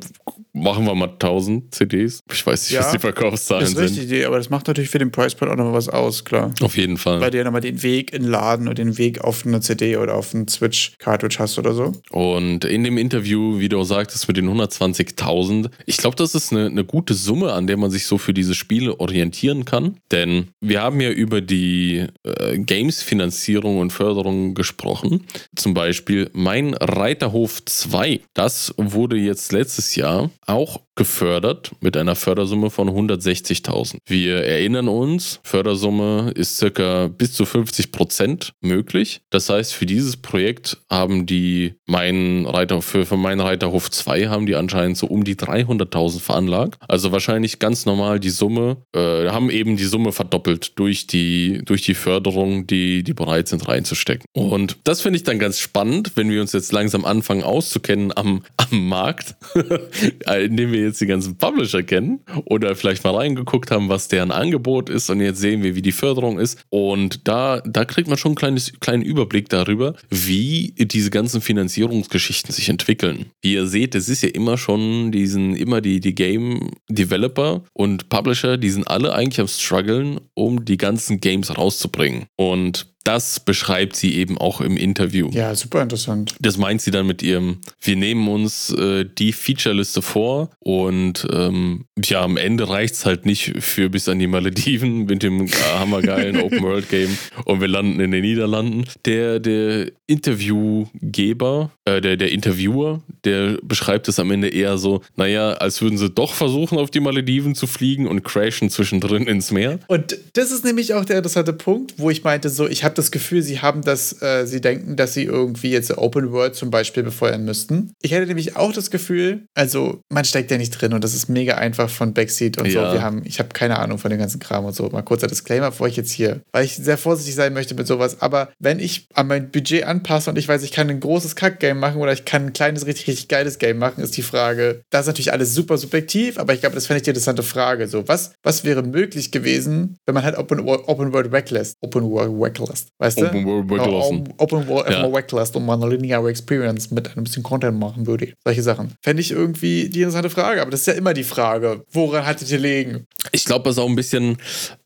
machen 0.57 0.87
wir 0.87 0.95
mal 0.95 1.11
1000 1.11 1.75
CDs. 1.75 2.21
Ich 2.33 2.47
weiß 2.47 2.63
nicht, 2.65 2.73
ja, 2.73 2.81
was 2.81 2.93
die 2.93 2.99
Verkaufszahlen 2.99 3.67
sind. 3.67 3.79
Das 3.79 3.91
ist 3.91 3.99
richtig, 3.99 4.27
aber 4.27 4.39
das 4.39 4.49
macht 4.49 4.67
natürlich 4.67 4.91
für 4.91 4.99
den 4.99 5.13
Price 5.13 5.35
Point 5.35 5.53
auch 5.53 5.57
noch 5.57 5.73
was 5.73 5.89
aus, 5.89 6.25
klar. 6.25 6.53
Auf 6.63 6.77
jeden 6.77 6.97
Fall. 6.97 7.21
Weil 7.21 7.31
du 7.31 7.39
ja 7.39 7.45
nochmal 7.45 7.61
den 7.61 7.83
Weg 7.83 8.13
in 8.13 8.23
den 8.23 8.31
Laden 8.31 8.67
und 8.67 8.79
den 8.79 8.97
Weg 8.97 9.21
auf 9.21 9.45
eine 9.45 9.61
CD 9.61 9.99
oder 9.99 10.15
auf 10.15 10.35
einen 10.35 10.49
Switch-Cartridge 10.49 11.37
hast 11.39 11.59
oder 11.59 11.75
so. 11.75 11.93
Und 12.11 12.65
in 12.65 12.85
dem 12.85 12.97
Interview, 12.97 13.59
wie 13.59 13.69
du 13.69 13.79
auch 13.81 13.85
sagtest, 13.85 14.27
mit 14.29 14.39
den 14.39 14.49
120.000, 14.49 15.71
ich 15.85 15.99
glaube, 15.99 16.17
das 16.17 16.35
ist 16.35 16.53
eine, 16.53 16.67
eine 16.67 16.85
gute 16.85 17.13
Summe, 17.13 17.53
an 17.53 17.67
der 17.67 17.77
man 17.77 17.91
sich 17.91 18.07
so 18.07 18.17
für 18.17 18.33
diese 18.33 18.55
Spiele 18.55 18.99
orientieren 18.99 19.67
kann. 19.67 19.99
Denn 20.11 20.49
wir 20.61 20.81
haben 20.81 21.01
ja 21.01 21.11
über 21.11 21.43
die 21.43 22.07
äh, 22.25 22.59
Games-Finanzierung 22.59 23.79
und 23.79 23.93
Förderung 23.93 24.55
gesprochen. 24.55 25.25
Zum 25.55 25.75
Beispiel 25.75 26.31
mein 26.33 26.73
Reiterhof 26.75 27.63
2, 27.63 28.21
das 28.33 28.73
wurde 28.79 29.17
jetzt 29.17 29.53
letztes 29.53 29.97
Jahr 29.97 30.31
auch 30.47 30.81
gefördert 30.97 31.73
mit 31.81 31.97
einer 31.97 32.17
Fördersumme 32.17 32.71
von 32.71 32.89
160.000. 32.89 33.99
Wir 34.07 34.45
erinnern 34.45 34.89
uns, 34.89 35.41
Fördersumme 35.45 36.33
ist 36.35 36.57
circa 36.57 37.09
bis 37.09 37.35
zu 37.35 37.45
50 37.45 37.93
Prozent 37.93 38.53
möglich. 38.61 39.21
Das 39.31 39.51
heißt, 39.51 39.75
für 39.75 39.87
dieses 39.87 40.17
Projekt 40.17 40.79
haben 40.91 41.27
die 41.27 41.75
meinen 41.87 42.47
Reiter, 42.47 42.81
für, 42.81 43.05
für 43.05 43.17
meinen 43.19 43.41
Reiterhof 43.41 43.91
2 43.91 44.29
haben 44.29 44.47
die 44.47 44.55
anscheinend 44.55 44.97
so 44.97 45.07
um 45.07 45.25
die 45.25 45.37
300.000 45.37 46.21
veranlagt. 46.21 46.79
Also 46.89 47.13
wahrscheinlich 47.13 47.59
ganz 47.59 47.85
normal 47.85 48.19
die 48.19 48.31
Summe, 48.31 48.79
äh, 48.95 49.29
haben 49.29 49.51
eben 49.51 49.77
die 49.77 49.85
Summe 49.85 50.13
verdoppelt 50.13 50.79
durch 50.79 51.07
die, 51.07 51.61
durch 51.65 51.83
die 51.83 51.95
Förderung, 51.95 52.67
die, 52.67 53.03
die 53.03 53.15
bereit 53.15 53.49
sind 53.49 53.69
reinzustecken. 53.69 54.25
Und 54.33 54.79
das 54.85 55.03
finde 55.03 55.19
ich 55.19 55.25
dann 55.25 55.39
ganz 55.39 55.59
spannend, 55.59 56.13
wenn 56.15 56.31
wir 56.31 56.41
uns 56.41 56.53
jetzt 56.53 56.73
langsam 56.73 57.05
anfangen 57.05 57.43
auszukennen 57.43 58.17
am, 58.17 58.43
am 58.57 58.89
Markt, 58.89 59.35
indem 60.41 60.73
wir 60.73 60.81
jetzt 60.81 61.01
die 61.01 61.07
ganzen 61.07 61.37
Publisher 61.37 61.83
kennen 61.83 62.21
oder 62.45 62.75
vielleicht 62.77 63.05
mal 63.05 63.15
reingeguckt 63.15 63.71
haben, 63.71 63.89
was 63.89 64.09
deren 64.09 64.31
Angebot 64.31 64.91
ist 64.91 65.11
und 65.11 65.21
jetzt 65.21 65.41
sehen 65.41 65.63
wir, 65.63 65.75
wie 65.75 65.83
die 65.83 65.93
Förderung 65.93 66.39
ist. 66.39 66.59
Und 66.71 67.27
da, 67.29 67.61
da 67.61 67.85
kriegt 67.85 68.09
man 68.09 68.19
schon 68.19 68.31
einen 68.31 68.37
kleines, 68.37 68.73
kleinen 68.81 69.03
Überblick 69.03 69.49
darüber, 69.49 69.95
wie 70.11 70.75
diese 70.77 71.11
ganzen 71.11 71.41
Finanzierungsgeschichten 71.41 72.53
sich 72.53 72.69
entwickeln. 72.69 73.27
Wie 73.43 73.55
ihr 73.55 73.67
seht, 73.67 73.95
es 73.95 74.09
ist 74.09 74.23
ja 74.23 74.29
immer 74.29 74.59
schon 74.59 75.13
diesen, 75.13 75.55
immer 75.57 75.81
die, 75.81 76.01
die 76.01 76.15
Game 76.15 76.71
Developer 76.89 77.63
und 77.73 78.09
Publisher, 78.09 78.57
die 78.57 78.71
sind 78.71 78.89
alle 78.89 79.15
eigentlich 79.15 79.41
am 79.41 79.49
struggeln, 79.49 80.21
um 80.35 80.65
die 80.65 80.77
ganzen 80.77 81.21
Games 81.21 81.57
rauszubringen. 81.57 82.27
Und 82.37 82.96
das 83.07 83.39
beschreibt 83.39 83.95
sie 83.95 84.17
eben 84.17 84.37
auch 84.37 84.61
im 84.61 84.77
Interview. 84.77 85.31
Ja, 85.33 85.55
super 85.55 85.81
interessant. 85.81 86.35
Das 86.41 86.57
meint 86.57 86.83
sie 86.83 86.91
dann 86.91 87.07
mit 87.07 87.23
ihrem, 87.23 87.59
wir 87.81 87.95
nehmen 87.95 88.27
uns 88.27 88.71
äh, 88.71 89.05
die 89.05 89.33
Featureliste 89.33 90.03
vor 90.03 90.51
und 90.59 91.25
ähm, 91.33 91.85
ja, 92.05 92.23
am 92.23 92.37
Ende 92.37 92.69
reicht 92.69 92.95
es 92.95 93.07
halt 93.07 93.25
nicht 93.25 93.63
für 93.63 93.91
bis 93.91 94.09
an 94.09 94.19
die 94.19 94.27
Malediven 94.27 95.05
mit 95.07 95.23
dem 95.23 95.49
hammergeilen 95.79 96.41
Open-World-Game 96.41 97.17
und 97.45 97.61
wir 97.61 97.69
landen 97.69 98.01
in 98.01 98.11
den 98.11 98.23
Niederlanden. 98.23 98.87
Der, 99.05 99.39
der 99.39 99.93
Interviewgeber, 100.09 101.71
äh, 101.85 102.01
der, 102.01 102.17
der 102.17 102.33
Interviewer, 102.33 103.03
der 103.25 103.59
beschreibt 103.63 104.09
es 104.09 104.19
am 104.19 104.33
Ende 104.33 104.49
eher 104.49 104.79
so, 104.79 105.03
naja, 105.15 105.53
als 105.53 105.81
würden 105.81 105.97
sie 105.97 106.11
doch 106.11 106.35
versuchen, 106.35 106.79
auf 106.79 106.91
die 106.91 107.01
Malediven 107.01 107.55
zu 107.55 107.69
fliegen 107.69 108.09
und 108.09 108.25
crashen 108.25 108.69
zwischendrin 108.69 109.29
ins 109.29 109.53
Meer. 109.53 109.79
Und 109.87 110.19
das 110.33 110.51
ist 110.51 110.65
nämlich 110.65 110.95
auch 110.95 111.05
der 111.05 111.19
interessante 111.19 111.53
Punkt, 111.53 111.95
wo 111.99 112.11
ich 112.11 112.25
meinte, 112.25 112.49
so, 112.49 112.67
ich 112.67 112.83
habe 112.83 112.96
das 112.99 113.11
Gefühl, 113.11 113.43
sie 113.43 113.61
haben 113.61 113.83
das, 113.83 114.21
äh, 114.23 114.47
sie 114.47 114.61
denken, 114.61 114.97
dass 114.97 115.15
sie 115.15 115.25
irgendwie 115.25 115.71
jetzt 115.71 115.97
Open 115.97 116.33
World 116.33 116.55
zum 116.55 116.71
Beispiel 116.71 117.03
befeuern 117.03 117.45
müssten. 117.45 117.93
Ich 118.03 118.13
hätte 118.13 118.27
nämlich 118.27 118.57
auch 118.57 118.73
das 118.73 118.91
Gefühl, 118.91 119.47
also 119.55 120.01
man 120.09 120.25
steckt 120.25 120.51
ja 120.51 120.59
nicht 120.59 120.71
drin 120.71 120.93
und 120.93 121.05
das 121.05 121.15
ist 121.15 121.29
mega 121.29 121.55
einfach 121.57 121.91
von 121.91 122.15
Backseat 122.15 122.59
und 122.59 122.67
ja. 122.67 122.73
so. 122.73 122.95
Wir 122.95 123.03
haben, 123.03 123.23
ich 123.25 123.39
habe 123.39 123.51
keine 123.51 123.79
Ahnung 123.79 123.99
von 123.99 124.11
dem 124.11 124.19
ganzen 124.19 124.41
Kram 124.41 124.65
und 124.65 124.75
so. 124.75 124.89
Mal 124.89 125.03
kurzer 125.03 125.27
Disclaimer, 125.27 125.71
bevor 125.71 125.89
ich 125.89 125.97
jetzt 125.97 126.11
hier, 126.11 126.41
weil 126.53 126.65
ich 126.65 126.77
sehr 126.77 126.99
vorsichtig 126.99 127.35
sein 127.35 127.53
möchte 127.53 127.75
mit 127.75 127.87
sowas. 127.87 128.21
Aber 128.21 128.51
wenn 128.59 128.79
ich 128.79 129.07
an 129.15 129.27
mein 129.27 129.51
Budget 129.51 129.85
anpasse 129.85 130.31
und 130.31 130.39
ich 130.39 130.49
weiß, 130.49 130.63
ich 130.63 130.73
kann 130.73 130.89
ein 130.91 131.01
großes 131.01 131.37
Kack-Game 131.37 131.79
machen 131.79 132.01
oder 132.01 132.13
ich 132.13 132.25
kann 132.25 132.47
ein 132.47 132.53
kleines, 132.53 132.87
richtig, 132.87 133.09
richtig 133.09 133.29
geiles 133.29 133.59
Game 133.59 133.79
machen, 133.79 134.03
ist 134.03 134.17
die 134.17 134.23
Frage, 134.23 134.83
das 134.91 135.03
ist 135.03 135.07
natürlich 135.09 135.33
alles 135.33 135.55
super 135.55 135.79
subjektiv, 135.79 136.39
aber 136.39 136.55
ich 136.55 136.61
glaube, 136.61 136.75
das 136.75 136.87
fände 136.87 136.99
ich 136.99 137.05
die 137.05 137.11
interessante 137.11 137.43
Frage. 137.43 137.89
So, 137.89 138.09
was, 138.09 138.33
was 138.43 138.65
wäre 138.65 138.83
möglich 138.83 139.31
gewesen, 139.33 139.97
wenn 140.07 140.15
man 140.15 140.25
halt 140.25 140.37
Open, 140.39 140.61
Open 140.61 141.13
World 141.13 141.33
weglässt? 141.33 141.77
Open 141.81 142.11
World 142.11 142.33
weglässt. 142.33 142.86
Weißt 142.99 143.19
Open 143.19 143.45
du? 143.45 143.51
World 143.51 143.71
weglassen. 143.71 144.35
Open 144.39 144.69
World 144.69 144.91
ja. 144.91 145.13
weglässt 145.13 145.57
und 145.57 145.67
man 145.67 145.83
eine 145.83 145.95
lineare 145.95 146.29
Experience 146.31 146.91
mit 146.91 147.17
ein 147.17 147.25
bisschen 147.25 147.43
Content 147.43 147.79
machen 147.79 148.07
würde. 148.07 148.33
Solche 148.45 148.63
Sachen. 148.63 148.95
Fände 149.03 149.21
ich 149.21 149.31
irgendwie 149.31 149.89
die 149.89 150.01
interessante 150.01 150.31
Frage. 150.31 150.63
Aber 150.63 150.71
das 150.71 150.81
ist 150.81 150.87
ja 150.87 150.93
immer 150.95 151.15
die 151.15 151.25
Frage, 151.25 151.85
woran 151.93 152.27
hattet 152.27 152.51
ihr 152.51 152.59
legen? 152.59 153.07
Ich 153.33 153.45
glaube, 153.45 153.65
das 153.65 153.77
ist 153.77 153.83
auch 153.83 153.89
ein 153.89 153.97
bisschen, 153.97 154.37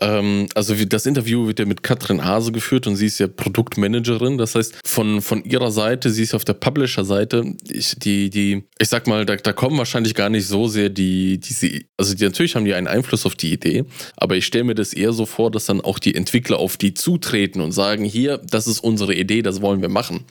ähm, 0.00 0.46
also 0.54 0.74
das 0.74 1.06
Interview 1.06 1.46
wird 1.46 1.58
ja 1.58 1.64
mit 1.66 1.82
Katrin 1.82 2.24
Hase 2.24 2.52
geführt 2.52 2.86
und 2.86 2.96
sie 2.96 3.06
ist 3.06 3.18
ja 3.18 3.26
Produktmanagerin. 3.26 4.38
Das 4.38 4.54
heißt, 4.54 4.80
von, 4.84 5.20
von 5.20 5.44
ihrer 5.44 5.70
Seite, 5.70 6.10
sie 6.10 6.22
ist 6.22 6.34
auf 6.34 6.44
der 6.44 6.54
Publisher-Seite, 6.54 7.54
ich, 7.68 7.96
die, 7.96 8.30
die, 8.30 8.64
ich 8.78 8.88
sag 8.88 9.06
mal, 9.06 9.26
da, 9.26 9.36
da 9.36 9.52
kommen 9.52 9.76
wahrscheinlich 9.78 10.14
gar 10.14 10.28
nicht 10.28 10.46
so 10.46 10.68
sehr 10.68 10.88
die, 10.88 11.38
diese, 11.38 11.80
also 11.96 12.14
die, 12.14 12.24
natürlich 12.24 12.56
haben 12.56 12.64
die 12.64 12.74
einen 12.74 12.86
Einfluss 12.86 13.26
auf 13.26 13.34
die 13.34 13.52
Idee, 13.52 13.84
aber 14.16 14.36
ich 14.36 14.46
stelle 14.46 14.64
mir 14.64 14.74
das 14.74 14.92
eher 14.92 15.12
so 15.12 15.26
vor, 15.26 15.50
dass 15.50 15.66
dann 15.66 15.80
auch 15.80 15.98
die 15.98 16.14
Entwickler 16.14 16.58
auf 16.58 16.76
die 16.76 16.94
zutreten 16.94 17.60
und 17.60 17.72
sagen, 17.72 17.89
hier, 17.98 18.38
das 18.38 18.66
ist 18.66 18.80
unsere 18.80 19.14
Idee, 19.14 19.42
das 19.42 19.60
wollen 19.60 19.82
wir 19.82 19.88
machen. 19.88 20.24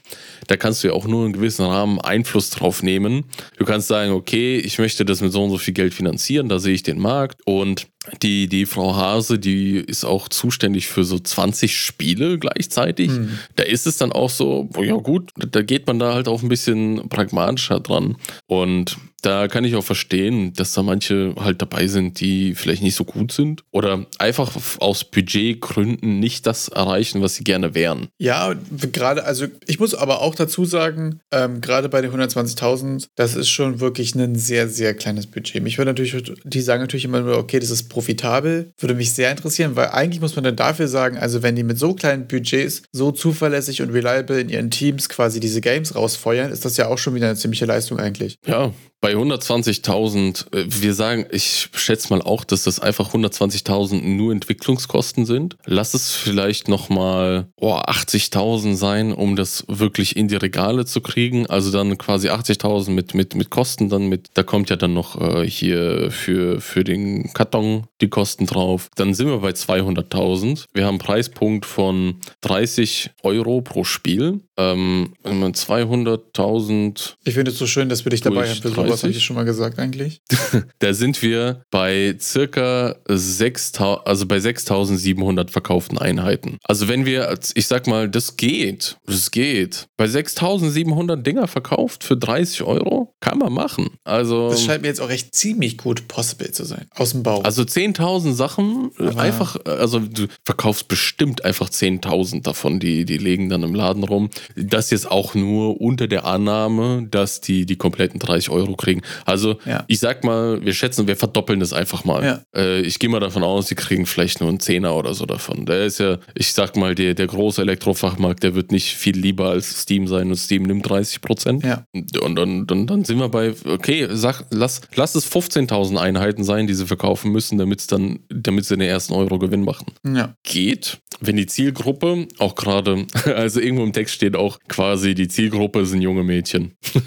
Da 0.47 0.57
kannst 0.57 0.83
du 0.83 0.87
ja 0.89 0.93
auch 0.93 1.07
nur 1.07 1.25
in 1.25 1.33
gewissen 1.33 1.65
Rahmen 1.65 1.99
Einfluss 1.99 2.49
drauf 2.49 2.83
nehmen. 2.83 3.25
Du 3.57 3.65
kannst 3.65 3.87
sagen, 3.87 4.11
okay, 4.11 4.57
ich 4.57 4.79
möchte 4.79 5.05
das 5.05 5.21
mit 5.21 5.31
so 5.31 5.43
und 5.43 5.49
so 5.49 5.57
viel 5.57 5.73
Geld 5.73 5.93
finanzieren, 5.93 6.49
da 6.49 6.59
sehe 6.59 6.73
ich 6.73 6.83
den 6.83 6.99
Markt 6.99 7.41
und 7.45 7.87
die, 8.23 8.47
die 8.47 8.65
Frau 8.65 8.95
Hase, 8.95 9.37
die 9.37 9.77
ist 9.77 10.05
auch 10.05 10.29
zuständig 10.29 10.87
für 10.87 11.03
so 11.03 11.19
20 11.19 11.75
Spiele 11.77 12.39
gleichzeitig. 12.39 13.09
Mhm. 13.09 13.39
Da 13.55 13.63
ist 13.63 13.85
es 13.87 13.97
dann 13.97 14.11
auch 14.11 14.29
so, 14.29 14.69
ja 14.81 14.95
gut, 14.95 15.31
da 15.35 15.61
geht 15.61 15.85
man 15.85 15.99
da 15.99 16.13
halt 16.13 16.27
auch 16.27 16.41
ein 16.41 16.49
bisschen 16.49 17.09
pragmatischer 17.09 17.79
dran. 17.79 18.15
Und 18.47 18.97
da 19.21 19.47
kann 19.47 19.63
ich 19.63 19.75
auch 19.75 19.83
verstehen, 19.83 20.53
dass 20.53 20.73
da 20.73 20.83
manche 20.83 21.33
halt 21.39 21.61
dabei 21.61 21.87
sind, 21.87 22.19
die 22.19 22.55
vielleicht 22.55 22.81
nicht 22.81 22.95
so 22.95 23.05
gut 23.05 23.31
sind 23.31 23.63
oder 23.71 24.05
einfach 24.17 24.51
aus 24.79 25.03
Budgetgründen 25.03 26.19
nicht 26.19 26.45
das 26.45 26.67
erreichen, 26.67 27.21
was 27.21 27.35
sie 27.35 27.43
gerne 27.43 27.75
wären. 27.75 28.07
Ja, 28.17 28.53
gerade, 28.91 29.25
also 29.25 29.45
ich 29.67 29.79
muss 29.79 29.95
aber 29.95 30.21
auch 30.21 30.35
dazu 30.35 30.65
sagen, 30.65 31.19
ähm, 31.31 31.61
gerade 31.61 31.89
bei 31.89 32.01
den 32.01 32.11
120.000, 32.11 33.07
das 33.15 33.35
ist 33.35 33.49
schon 33.49 33.79
wirklich 33.79 34.15
ein 34.15 34.35
sehr, 34.35 34.69
sehr 34.69 34.93
kleines 34.93 35.27
Budget. 35.27 35.63
Mich 35.63 35.77
würde 35.77 35.91
natürlich, 35.91 36.31
die 36.43 36.61
sagen 36.61 36.81
natürlich 36.81 37.05
immer 37.05 37.21
nur, 37.21 37.37
okay, 37.37 37.59
das 37.59 37.69
ist 37.69 37.89
profitabel, 37.89 38.71
würde 38.77 38.95
mich 38.95 39.13
sehr 39.13 39.31
interessieren, 39.31 39.75
weil 39.75 39.89
eigentlich 39.89 40.21
muss 40.21 40.35
man 40.35 40.43
dann 40.43 40.55
dafür 40.55 40.87
sagen, 40.87 41.17
also 41.17 41.43
wenn 41.43 41.55
die 41.55 41.63
mit 41.63 41.79
so 41.79 41.93
kleinen 41.93 42.27
Budgets 42.27 42.83
so 42.91 43.11
zuverlässig 43.11 43.81
und 43.81 43.89
reliable 43.91 44.39
in 44.39 44.49
ihren 44.49 44.71
Teams 44.71 45.09
quasi 45.09 45.39
diese 45.39 45.61
Games 45.61 45.95
rausfeuern, 45.95 46.51
ist 46.51 46.65
das 46.65 46.77
ja 46.77 46.87
auch 46.87 46.97
schon 46.97 47.15
wieder 47.15 47.27
eine 47.27 47.35
ziemliche 47.35 47.65
Leistung 47.65 47.99
eigentlich. 47.99 48.37
Ja, 48.45 48.73
bei 49.01 49.08
120.000, 49.15 50.53
äh, 50.55 50.65
wir 50.67 50.93
sagen, 50.93 51.25
ich 51.31 51.69
schätze 51.73 52.09
mal 52.13 52.21
auch, 52.21 52.43
dass 52.43 52.63
das 52.63 52.79
einfach 52.79 53.13
120.000 53.13 54.01
nur 54.01 54.31
Entwicklungskosten 54.31 55.25
sind. 55.25 55.57
Lass 55.65 55.93
es 55.93 56.13
vielleicht 56.13 56.67
nochmal 56.67 57.47
oh, 57.55 57.75
80.000 57.75 58.75
sein, 58.75 59.13
um 59.13 59.35
das 59.35 59.65
wirklich 59.67 60.15
in 60.15 60.27
die 60.27 60.35
Regale 60.35 60.85
zu 60.85 61.01
kriegen. 61.01 61.47
Also 61.47 61.71
dann 61.71 61.97
quasi 61.97 62.29
80.000 62.29 62.91
mit, 62.91 63.13
mit, 63.13 63.35
mit 63.35 63.49
Kosten 63.49 63.89
dann 63.89 64.07
mit, 64.07 64.27
da 64.33 64.43
kommt 64.43 64.69
ja 64.69 64.75
dann 64.75 64.93
noch 64.93 65.19
äh, 65.19 65.47
hier 65.47 66.11
für, 66.11 66.61
für 66.61 66.83
den 66.83 67.33
Karton 67.33 67.87
die 68.01 68.09
Kosten 68.09 68.45
drauf. 68.45 68.89
Dann 68.95 69.13
sind 69.13 69.27
wir 69.27 69.39
bei 69.39 69.51
200.000. 69.51 70.65
Wir 70.73 70.85
haben 70.85 70.95
einen 70.95 70.99
Preispunkt 70.99 71.65
von 71.65 72.15
30 72.41 73.11
Euro 73.23 73.61
pro 73.61 73.83
Spiel. 73.83 74.41
Ähm, 74.59 75.13
200.000. 75.23 77.13
Ich 77.23 77.33
finde 77.33 77.51
es 77.51 77.57
so 77.57 77.65
schön, 77.65 77.87
dass 77.87 78.05
wir 78.05 78.09
dich 78.09 78.19
dabei 78.19 78.49
haben 78.49 78.61
für 78.61 78.69
sowas, 78.69 79.03
habe 79.03 79.13
ich 79.13 79.23
schon 79.23 79.37
mal 79.37 79.45
gesagt 79.45 79.79
eigentlich. 79.79 80.21
da 80.79 80.93
sind 80.93 81.21
wir 81.21 81.61
bei 81.71 82.17
circa 82.19 82.97
6.000, 83.07 84.03
also 84.03 84.25
bei 84.25 84.37
6.700 84.37 85.49
verkauften 85.49 85.97
Einheiten. 85.97 86.57
Also 86.63 86.89
wenn 86.89 87.05
wir, 87.05 87.39
ich 87.53 87.67
sag 87.67 87.87
mal, 87.87 88.09
das 88.09 88.35
geht, 88.35 88.97
das 89.05 89.31
geht. 89.31 89.87
Bei 89.95 90.05
6.700 90.05 91.15
Dinger 91.15 91.47
verkauft 91.47 92.03
für 92.03 92.17
30 92.17 92.63
Euro, 92.63 93.15
kann 93.21 93.37
man 93.37 93.53
machen. 93.53 93.91
Also. 94.03 94.49
Das 94.49 94.65
scheint 94.65 94.81
mir 94.81 94.89
jetzt 94.89 94.99
auch 94.99 95.09
echt 95.09 95.33
ziemlich 95.33 95.77
gut 95.77 96.09
possible 96.09 96.51
zu 96.51 96.65
sein. 96.65 96.87
Aus 96.95 97.11
dem 97.11 97.23
Bau. 97.23 97.41
Also 97.43 97.61
10.000 97.61 98.33
Sachen, 98.33 98.91
Aber 98.97 99.21
einfach, 99.21 99.55
also 99.63 99.99
du 99.99 100.27
verkaufst 100.43 100.89
bestimmt 100.89 101.45
einfach 101.45 101.69
10.000 101.69 102.41
davon, 102.41 102.81
die, 102.81 103.05
die 103.05 103.17
legen 103.17 103.47
dann 103.47 103.63
im 103.63 103.73
Laden 103.73 104.03
rum. 104.03 104.29
Das 104.55 104.89
jetzt 104.91 105.09
auch 105.09 105.35
nur 105.35 105.79
unter 105.81 106.07
der 106.07 106.25
Annahme, 106.25 107.07
dass 107.09 107.41
die 107.41 107.65
die 107.65 107.75
kompletten 107.75 108.19
30 108.19 108.49
Euro 108.49 108.75
kriegen. 108.75 109.01
Also 109.25 109.57
ja. 109.65 109.83
ich 109.87 109.99
sag 109.99 110.23
mal, 110.23 110.63
wir 110.63 110.73
schätzen, 110.73 111.07
wir 111.07 111.15
verdoppeln 111.15 111.59
das 111.59 111.73
einfach 111.73 112.05
mal. 112.05 112.23
Ja. 112.23 112.41
Äh, 112.55 112.81
ich 112.81 112.99
gehe 112.99 113.09
mal 113.09 113.19
davon 113.19 113.43
aus, 113.43 113.67
die 113.67 113.75
kriegen 113.75 114.05
vielleicht 114.05 114.39
nur 114.41 114.49
einen 114.49 114.59
Zehner 114.59 114.95
oder 114.95 115.13
so 115.13 115.25
davon. 115.25 115.65
Der 115.65 115.85
ist 115.85 115.99
ja, 115.99 116.17
ich 116.35 116.53
sag 116.53 116.75
mal, 116.75 116.95
der, 116.95 117.13
der 117.13 117.27
große 117.27 117.61
Elektrofachmarkt, 117.61 118.43
der 118.43 118.55
wird 118.55 118.71
nicht 118.71 118.95
viel 118.95 119.17
lieber 119.17 119.49
als 119.49 119.81
Steam 119.81 120.07
sein 120.07 120.29
und 120.29 120.35
Steam 120.37 120.63
nimmt 120.63 120.89
30 120.89 121.21
Prozent. 121.21 121.63
Ja. 121.63 121.85
Und 122.21 122.35
dann, 122.35 122.67
dann, 122.67 122.87
dann 122.87 123.03
sind 123.05 123.19
wir 123.19 123.29
bei, 123.29 123.53
okay, 123.65 124.07
sag, 124.11 124.45
lass, 124.49 124.81
lass 124.95 125.15
es 125.15 125.31
15.000 125.31 125.97
Einheiten 125.97 126.43
sein, 126.43 126.67
die 126.67 126.73
sie 126.73 126.85
verkaufen 126.85 127.31
müssen, 127.31 127.57
damit 127.57 127.91
dann, 127.91 128.19
damit 128.29 128.65
sie 128.65 128.75
den 128.75 128.87
ersten 128.87 129.13
Euro 129.13 129.39
Gewinn 129.39 129.63
machen. 129.63 129.87
Ja. 130.05 130.35
Geht, 130.43 130.99
wenn 131.19 131.35
die 131.35 131.45
Zielgruppe 131.45 132.27
auch 132.37 132.55
gerade, 132.55 133.05
also 133.35 133.59
irgendwo 133.59 133.83
im 133.83 133.93
Text 133.93 134.15
steht 134.15 134.35
auch 134.39 134.59
quasi, 134.67 135.13
die 135.13 135.27
Zielgruppe 135.27 135.85
sind 135.85 136.01
junge 136.01 136.23
Mädchen. 136.23 136.73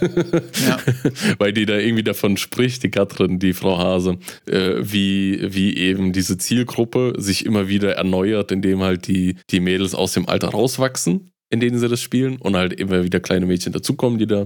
ja. 0.66 0.78
Weil 1.38 1.52
die 1.52 1.66
da 1.66 1.76
irgendwie 1.76 2.04
davon 2.04 2.36
spricht, 2.36 2.82
die 2.82 2.90
Katrin, 2.90 3.38
die 3.38 3.52
Frau 3.52 3.78
Hase, 3.78 4.18
äh, 4.46 4.76
wie, 4.80 5.40
wie 5.54 5.76
eben 5.76 6.12
diese 6.12 6.38
Zielgruppe 6.38 7.14
sich 7.16 7.44
immer 7.44 7.68
wieder 7.68 7.96
erneuert, 7.96 8.52
indem 8.52 8.82
halt 8.82 9.06
die, 9.06 9.36
die 9.50 9.60
Mädels 9.60 9.94
aus 9.94 10.12
dem 10.12 10.28
Alter 10.28 10.48
rauswachsen 10.48 11.32
in 11.52 11.60
denen 11.60 11.78
sie 11.78 11.88
das 11.88 12.00
spielen 12.00 12.38
und 12.38 12.56
halt 12.56 12.72
immer 12.72 13.04
wieder 13.04 13.20
kleine 13.20 13.44
Mädchen 13.44 13.74
dazukommen, 13.74 14.18
die 14.18 14.26
da 14.26 14.44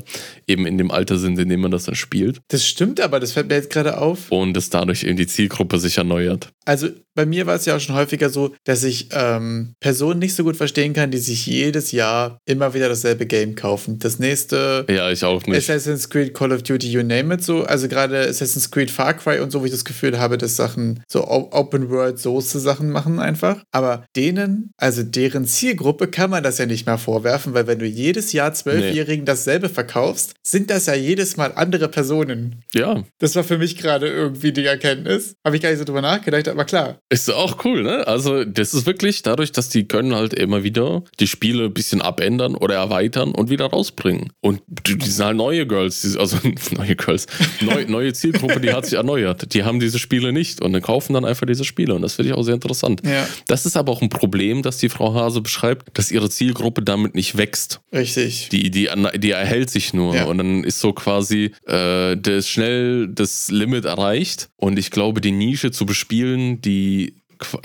eben 0.48 0.66
in 0.66 0.76
dem 0.76 0.90
Alter 0.90 1.18
sind, 1.18 1.38
in 1.38 1.48
dem 1.48 1.60
man 1.60 1.70
das 1.70 1.84
dann 1.84 1.94
spielt. 1.94 2.40
Das 2.48 2.66
stimmt 2.66 3.00
aber, 3.00 3.20
das 3.20 3.32
fällt 3.32 3.48
mir 3.48 3.54
jetzt 3.54 3.70
gerade 3.70 3.98
auf. 3.98 4.30
Und 4.32 4.54
dass 4.54 4.70
dadurch 4.70 5.04
eben 5.04 5.16
die 5.16 5.28
Zielgruppe 5.28 5.78
sich 5.78 5.98
erneuert. 5.98 6.50
Also 6.64 6.88
bei 7.14 7.24
mir 7.24 7.46
war 7.46 7.54
es 7.54 7.64
ja 7.64 7.76
auch 7.76 7.80
schon 7.80 7.94
häufiger 7.94 8.28
so, 8.28 8.54
dass 8.64 8.82
ich 8.82 9.08
ähm, 9.12 9.74
Personen 9.80 10.18
nicht 10.18 10.34
so 10.34 10.42
gut 10.44 10.56
verstehen 10.56 10.92
kann, 10.92 11.10
die 11.12 11.18
sich 11.18 11.46
jedes 11.46 11.92
Jahr 11.92 12.38
immer 12.44 12.74
wieder 12.74 12.88
dasselbe 12.88 13.24
Game 13.24 13.54
kaufen. 13.54 13.98
Das 14.00 14.18
nächste 14.18 14.84
Ja, 14.88 15.10
ich 15.10 15.24
auch 15.24 15.46
nicht. 15.46 15.56
Assassin's 15.56 16.10
Creed, 16.10 16.34
Call 16.34 16.52
of 16.52 16.62
Duty, 16.62 16.90
you 16.90 17.02
name 17.02 17.32
it 17.32 17.42
so. 17.42 17.62
Also 17.64 17.88
gerade 17.88 18.18
Assassin's 18.18 18.70
Creed, 18.70 18.90
Far 18.90 19.14
Cry 19.14 19.38
und 19.38 19.50
so, 19.50 19.60
wo 19.60 19.64
ich 19.64 19.70
das 19.70 19.84
Gefühl 19.84 20.18
habe, 20.18 20.38
dass 20.38 20.56
Sachen 20.56 21.02
so 21.08 21.26
Open 21.26 21.88
World 21.88 22.18
Soße 22.18 22.58
Sachen 22.58 22.90
machen 22.90 23.20
einfach. 23.20 23.62
Aber 23.70 24.04
denen, 24.16 24.72
also 24.76 25.02
deren 25.04 25.46
Zielgruppe, 25.46 26.08
kann 26.08 26.30
man 26.30 26.42
das 26.42 26.58
ja 26.58 26.66
nicht 26.66 26.84
mehr 26.84 26.95
vorwerfen, 26.98 27.54
weil 27.54 27.66
wenn 27.66 27.78
du 27.78 27.87
jedes 27.87 28.32
Jahr 28.32 28.52
Zwölfjährigen 28.52 29.24
dasselbe 29.24 29.68
verkaufst, 29.68 30.35
sind 30.42 30.70
das 30.70 30.87
ja 30.87 30.94
jedes 30.94 31.37
Mal 31.37 31.52
andere 31.54 31.88
Personen. 31.88 32.62
Ja, 32.74 33.04
Das 33.18 33.35
war 33.37 33.44
für 33.44 33.59
mich 33.59 33.76
gerade 33.76 34.09
irgendwie 34.09 34.52
die 34.52 34.64
Erkenntnis. 34.64 35.35
Habe 35.44 35.56
ich 35.56 35.62
gar 35.62 35.70
nicht 35.70 35.78
so 35.78 35.85
drüber 35.85 36.02
nachgedacht, 36.02 36.48
aber 36.48 36.64
klar. 36.64 36.98
ist 37.11 37.30
auch 37.32 37.64
cool, 37.64 37.82
ne? 37.82 38.06
Also, 38.06 38.44
das 38.44 38.74
ist 38.74 38.87
wirklich 38.87 39.22
dadurch, 39.22 39.52
dass 39.52 39.68
die 39.68 39.87
können 39.88 40.14
halt 40.14 40.35
immer 40.35 40.62
wieder 40.62 41.02
die 41.20 41.26
Spiele 41.26 41.64
ein 41.64 41.74
bisschen 41.74 42.02
abändern 42.02 42.54
oder 42.54 42.74
erweitern 42.76 43.32
und 43.32 43.50
wieder 43.50 43.66
rausbringen. 43.66 44.32
Und 44.40 44.62
die 44.87 44.96
die 44.98 45.11
sind 45.11 45.24
halt 45.24 45.37
neue 45.37 45.66
Girls, 45.66 46.02
die- 46.02 46.18
also 46.18 46.37
neue 46.76 46.96
Girls, 46.96 47.26
neu, 47.61 47.85
neue 47.87 48.12
Zielgruppe, 48.12 48.61
die 48.61 48.72
hat 48.72 48.85
sich 48.87 48.94
erneuert. 48.94 49.52
Die 49.54 49.64
haben 49.64 49.80
diese 49.80 49.98
Spiele 49.98 50.32
nicht 50.32 50.61
und 50.62 50.72
dann 50.72 50.82
kaufen 50.82 51.12
dann 51.14 51.24
einfach 51.24 51.46
diese 51.46 51.64
Spiele 51.64 51.94
und 51.94 52.02
das 52.02 52.14
finde 52.14 52.30
ich 52.30 52.37
auch 52.37 52.42
sehr 52.42 52.54
interessant. 52.54 53.02
Ja. 53.04 53.26
Das 53.46 53.66
ist 53.66 53.76
aber 53.76 53.92
auch 53.92 54.02
ein 54.02 54.09
Problem, 54.09 54.62
das 54.62 54.78
die 54.78 54.88
Frau 54.88 55.14
Hase 55.14 55.40
beschreibt, 55.40 55.96
dass 55.98 56.11
ihre 56.11 56.30
Zielgruppe 56.30 56.82
damit 56.88 57.14
nicht 57.14 57.37
wächst. 57.37 57.81
Richtig. 57.92 58.49
Die, 58.51 58.70
die, 58.70 58.88
die 59.16 59.31
erhält 59.31 59.68
sich 59.70 59.92
nur 59.92 60.14
Ja. 60.14 60.25
und 60.25 60.38
dann 60.38 60.64
ist 60.64 60.81
so 60.81 60.92
quasi 60.92 61.53
äh, 61.66 62.16
das 62.16 62.49
schnell 62.49 63.09
das 63.09 63.51
Limit 63.51 63.85
erreicht 63.85 64.49
und 64.57 64.79
ich 64.79 64.90
glaube, 64.90 65.20
die 65.20 65.33
Nische 65.33 65.70
zu 65.70 65.85
bespielen, 65.85 66.61
die 66.62 67.14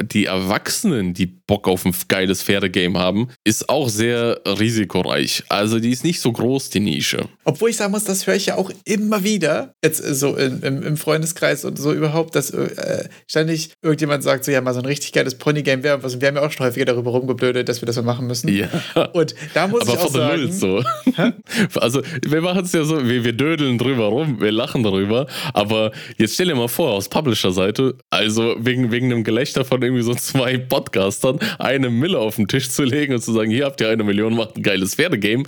die 0.01 0.25
Erwachsenen, 0.25 1.13
die 1.13 1.25
Bock 1.25 1.67
auf 1.67 1.85
ein 1.85 1.93
geiles 2.07 2.43
Pferdegame 2.43 2.97
haben, 2.99 3.29
ist 3.43 3.69
auch 3.69 3.89
sehr 3.89 4.39
risikoreich. 4.45 5.43
Also 5.49 5.79
die 5.79 5.91
ist 5.91 6.03
nicht 6.03 6.21
so 6.21 6.31
groß, 6.31 6.69
die 6.69 6.79
Nische. 6.79 7.27
Obwohl 7.43 7.69
ich 7.69 7.77
sagen 7.77 7.91
muss, 7.91 8.03
das 8.03 8.27
höre 8.27 8.35
ich 8.35 8.47
ja 8.47 8.55
auch 8.55 8.71
immer 8.85 9.23
wieder, 9.23 9.73
jetzt 9.83 10.03
äh, 10.03 10.13
so 10.13 10.35
in, 10.35 10.61
im, 10.61 10.83
im 10.83 10.97
Freundeskreis 10.97 11.65
und 11.65 11.77
so 11.77 11.93
überhaupt, 11.93 12.35
dass 12.35 12.51
äh, 12.51 13.09
ständig 13.27 13.71
irgendjemand 13.81 14.23
sagt, 14.23 14.45
so 14.45 14.51
ja, 14.51 14.61
mal 14.61 14.73
so 14.73 14.79
ein 14.79 14.85
richtig 14.85 15.11
geiles 15.11 15.35
Ponygame 15.35 15.83
wäre 15.83 16.03
was. 16.03 16.13
Und 16.13 16.21
wir 16.21 16.27
haben 16.27 16.35
ja 16.35 16.45
auch 16.45 16.51
schon 16.51 16.65
häufiger 16.65 16.85
darüber 16.85 17.11
rumgeblödet, 17.11 17.67
dass 17.67 17.81
wir 17.81 17.85
das 17.85 17.95
mal 17.97 18.03
machen 18.03 18.27
müssen. 18.27 18.47
Ja. 18.49 18.69
Und 19.13 19.35
da 19.53 19.67
muss 19.67 19.81
Aber 19.81 19.93
ich 19.93 19.99
auch 19.99 20.11
sagen, 20.11 20.41
Null 20.41 20.51
so. 20.51 20.83
Also, 21.79 22.01
wir 22.25 22.41
machen 22.41 22.63
es 22.65 22.73
ja 22.73 22.83
so, 22.83 23.07
wir, 23.07 23.23
wir 23.23 23.33
dödeln 23.33 23.77
drüber 23.77 24.05
rum, 24.05 24.39
wir 24.39 24.51
lachen 24.51 24.83
darüber. 24.83 25.27
Aber 25.53 25.91
jetzt 26.17 26.35
stell 26.35 26.47
dir 26.47 26.55
mal 26.55 26.67
vor, 26.67 26.91
aus 26.91 27.09
Publisher-Seite, 27.09 27.95
also 28.09 28.55
wegen, 28.59 28.91
wegen 28.91 29.11
einem 29.11 29.23
Gelächter 29.23 29.60
von 29.65 29.81
irgendwie 29.81 30.03
so 30.03 30.13
zwei 30.15 30.57
Podcastern, 30.57 31.39
eine 31.59 31.89
Mille 31.89 32.17
auf 32.17 32.35
den 32.35 32.47
Tisch 32.47 32.69
zu 32.69 32.83
legen 32.83 33.13
und 33.13 33.21
zu 33.21 33.33
sagen, 33.33 33.51
hier 33.51 33.65
habt 33.65 33.81
ihr 33.81 33.89
eine 33.89 34.03
Million, 34.03 34.35
macht 34.35 34.57
ein 34.57 34.63
geiles 34.63 34.95
Pferdegame, 34.95 35.43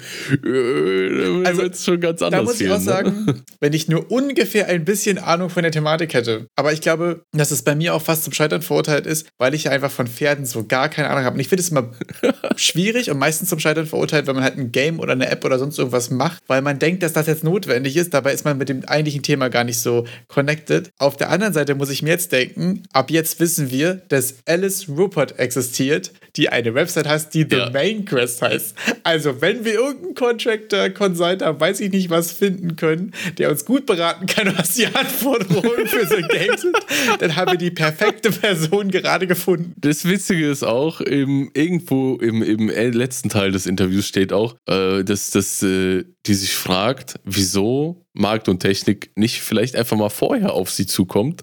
äh, 0.46 1.46
Also, 1.46 1.62
wird 1.64 1.74
es 1.76 1.86
schon 1.86 2.00
ganz 2.00 2.22
anders 2.22 2.40
da 2.40 2.44
muss 2.44 2.62
ich 2.62 2.70
auch 2.70 2.78
ne? 2.78 2.84
sagen, 2.84 3.44
wenn 3.60 3.74
ich 3.74 3.88
nur 3.88 4.12
ungefähr 4.12 4.68
ein 4.68 4.86
bisschen 4.86 5.18
Ahnung 5.18 5.50
von 5.50 5.64
der 5.64 5.72
Thematik 5.72 6.14
hätte. 6.14 6.48
Aber 6.56 6.74
ich 6.74 6.82
glaube, 6.82 7.24
dass 7.32 7.52
es 7.52 7.62
bei 7.64 7.76
mir 7.76 7.94
auch 7.94 8.02
fast 8.02 8.24
zum 8.24 8.34
Scheitern 8.34 8.62
verurteilt 8.62 9.06
ist, 9.06 9.28
weil 9.38 9.54
ich 9.54 9.66
ja 9.66 9.72
einfach 9.72 9.92
von 9.92 10.08
Pferden 10.08 10.46
so 10.46 10.66
gar 10.66 10.90
keine 10.90 11.10
Ahnung 11.10 11.24
habe. 11.24 11.36
Und 11.36 11.40
ich 11.40 11.50
finde 11.50 11.62
es 11.62 11.70
immer 11.70 11.92
schwierig 12.56 13.10
und 13.10 13.18
meistens 13.18 13.50
zum 13.50 13.60
Scheitern 13.60 13.86
verurteilt, 13.86 14.28
wenn 14.28 14.36
man 14.36 14.44
halt 14.44 14.58
ein 14.58 14.72
Game 14.72 15.00
oder 15.00 15.14
eine 15.14 15.30
App 15.30 15.44
oder 15.46 15.60
sonst 15.60 15.78
irgendwas 15.78 16.10
macht, 16.10 16.42
weil 16.48 16.62
man 16.62 16.80
denkt, 16.80 17.04
dass 17.04 17.14
das 17.14 17.28
jetzt 17.28 17.44
notwendig 17.44 17.96
ist. 17.98 18.14
Dabei 18.14 18.34
ist 18.34 18.46
man 18.46 18.58
mit 18.58 18.70
dem 18.70 18.84
eigentlichen 18.86 19.24
Thema 19.24 19.50
gar 19.50 19.64
nicht 19.64 19.80
so 19.80 20.06
connected. 20.28 20.90
Auf 20.98 21.18
der 21.18 21.30
anderen 21.30 21.54
Seite 21.54 21.76
muss 21.76 21.90
ich 21.90 22.02
mir 22.02 22.12
jetzt 22.12 22.32
denken, 22.32 22.84
ab 22.92 23.12
jetzt 23.12 23.40
wissen 23.40 23.72
wir, 23.72 24.02
dass 24.10 24.36
Alice 24.46 24.88
Rupert 24.90 25.40
existiert, 25.40 26.12
die 26.36 26.50
eine 26.50 26.74
Website 26.74 27.08
heißt, 27.08 27.34
die 27.34 27.46
The 27.50 27.58
Ja. 27.58 27.70
Main 27.70 28.06
Quest 28.06 28.42
heißt. 28.42 28.76
Also, 29.04 29.42
wenn 29.42 29.66
wir 29.66 29.74
irgendeinen 29.74 30.16
Contractor, 30.16 30.90
Consultant, 30.90 31.60
weiß 31.60 31.80
ich 31.80 31.92
nicht 31.92 32.10
was 32.10 32.32
finden 32.32 32.76
können, 32.76 33.14
der 33.38 33.52
uns 33.52 33.66
gut 33.66 33.86
beraten 33.86 34.26
kann, 34.26 34.52
was 34.58 34.74
die 34.74 34.88
Anforderungen 34.88 35.88
für 35.88 36.08
so 36.08 36.16
ein 36.16 36.28
Game 36.28 36.58
sind, 36.58 36.76
dann 37.20 37.36
haben 37.36 37.52
wir 37.52 37.58
die 37.58 37.72
perfekte 37.72 38.32
Person 38.32 38.90
gerade 38.90 39.28
gefunden. 39.28 39.74
Das 39.78 40.06
Witzige 40.06 40.50
ist 40.50 40.64
auch, 40.64 41.02
im, 41.02 41.52
irgendwo 41.54 42.16
im, 42.16 42.42
im 42.42 42.70
letzten 42.70 43.30
Teil 43.30 43.52
des 43.52 43.66
Interviews 43.66 44.08
steht 44.08 44.34
auch, 44.34 44.56
äh, 44.68 45.04
dass, 45.04 45.30
dass 45.32 45.62
äh, 45.62 46.04
die 46.26 46.34
sich 46.34 46.54
fragt, 46.54 47.16
wieso 47.24 48.00
Markt 48.16 48.48
und 48.48 48.60
Technik 48.60 49.10
nicht 49.16 49.42
vielleicht 49.42 49.76
einfach 49.76 49.98
mal 49.98 50.10
vorher 50.10 50.54
auf 50.54 50.70
sie 50.70 50.86
zukommt 50.86 51.42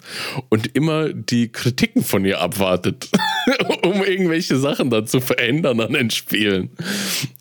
und 0.50 0.74
immer 0.76 1.12
die 1.12 1.50
Kritiken 1.50 2.04
von 2.04 2.24
ihr 2.24 2.40
abwartet, 2.40 3.08
um 3.82 4.04
irgendwelche 4.04 4.56
Sachen 4.56 4.88
dann 4.88 5.06
zu 5.08 5.20
verändern 5.20 5.80
an 5.80 5.92
den 5.94 6.10
Spielen. 6.10 6.70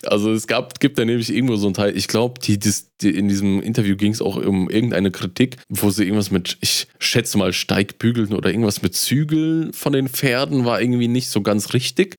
Also 0.03 0.31
es 0.31 0.47
gab, 0.47 0.79
gibt 0.79 0.97
da 0.97 1.05
nämlich 1.05 1.31
irgendwo 1.31 1.57
so 1.57 1.67
einen 1.67 1.75
Teil, 1.75 1.95
ich 1.95 2.07
glaube, 2.07 2.39
die, 2.41 2.57
das- 2.57 2.87
die, 3.01 3.11
in 3.11 3.29
diesem 3.29 3.61
Interview 3.61 3.95
ging 3.95 4.11
es 4.11 4.21
auch 4.21 4.35
um 4.35 4.69
irgendeine 4.69 5.09
Kritik, 5.11 5.55
wo 5.69 5.89
sie 5.89 6.03
irgendwas 6.03 6.31
mit, 6.31 6.57
ich 6.59 6.87
schätze 6.99 7.37
mal, 7.37 7.53
Steigbügeln 7.53 8.33
oder 8.33 8.49
irgendwas 8.49 8.81
mit 8.81 8.93
Zügeln 8.93 9.71
von 9.71 9.93
den 9.93 10.09
Pferden 10.09 10.65
war 10.65 10.81
irgendwie 10.81 11.07
nicht 11.07 11.29
so 11.29 11.41
ganz 11.41 11.73
richtig. 11.73 12.15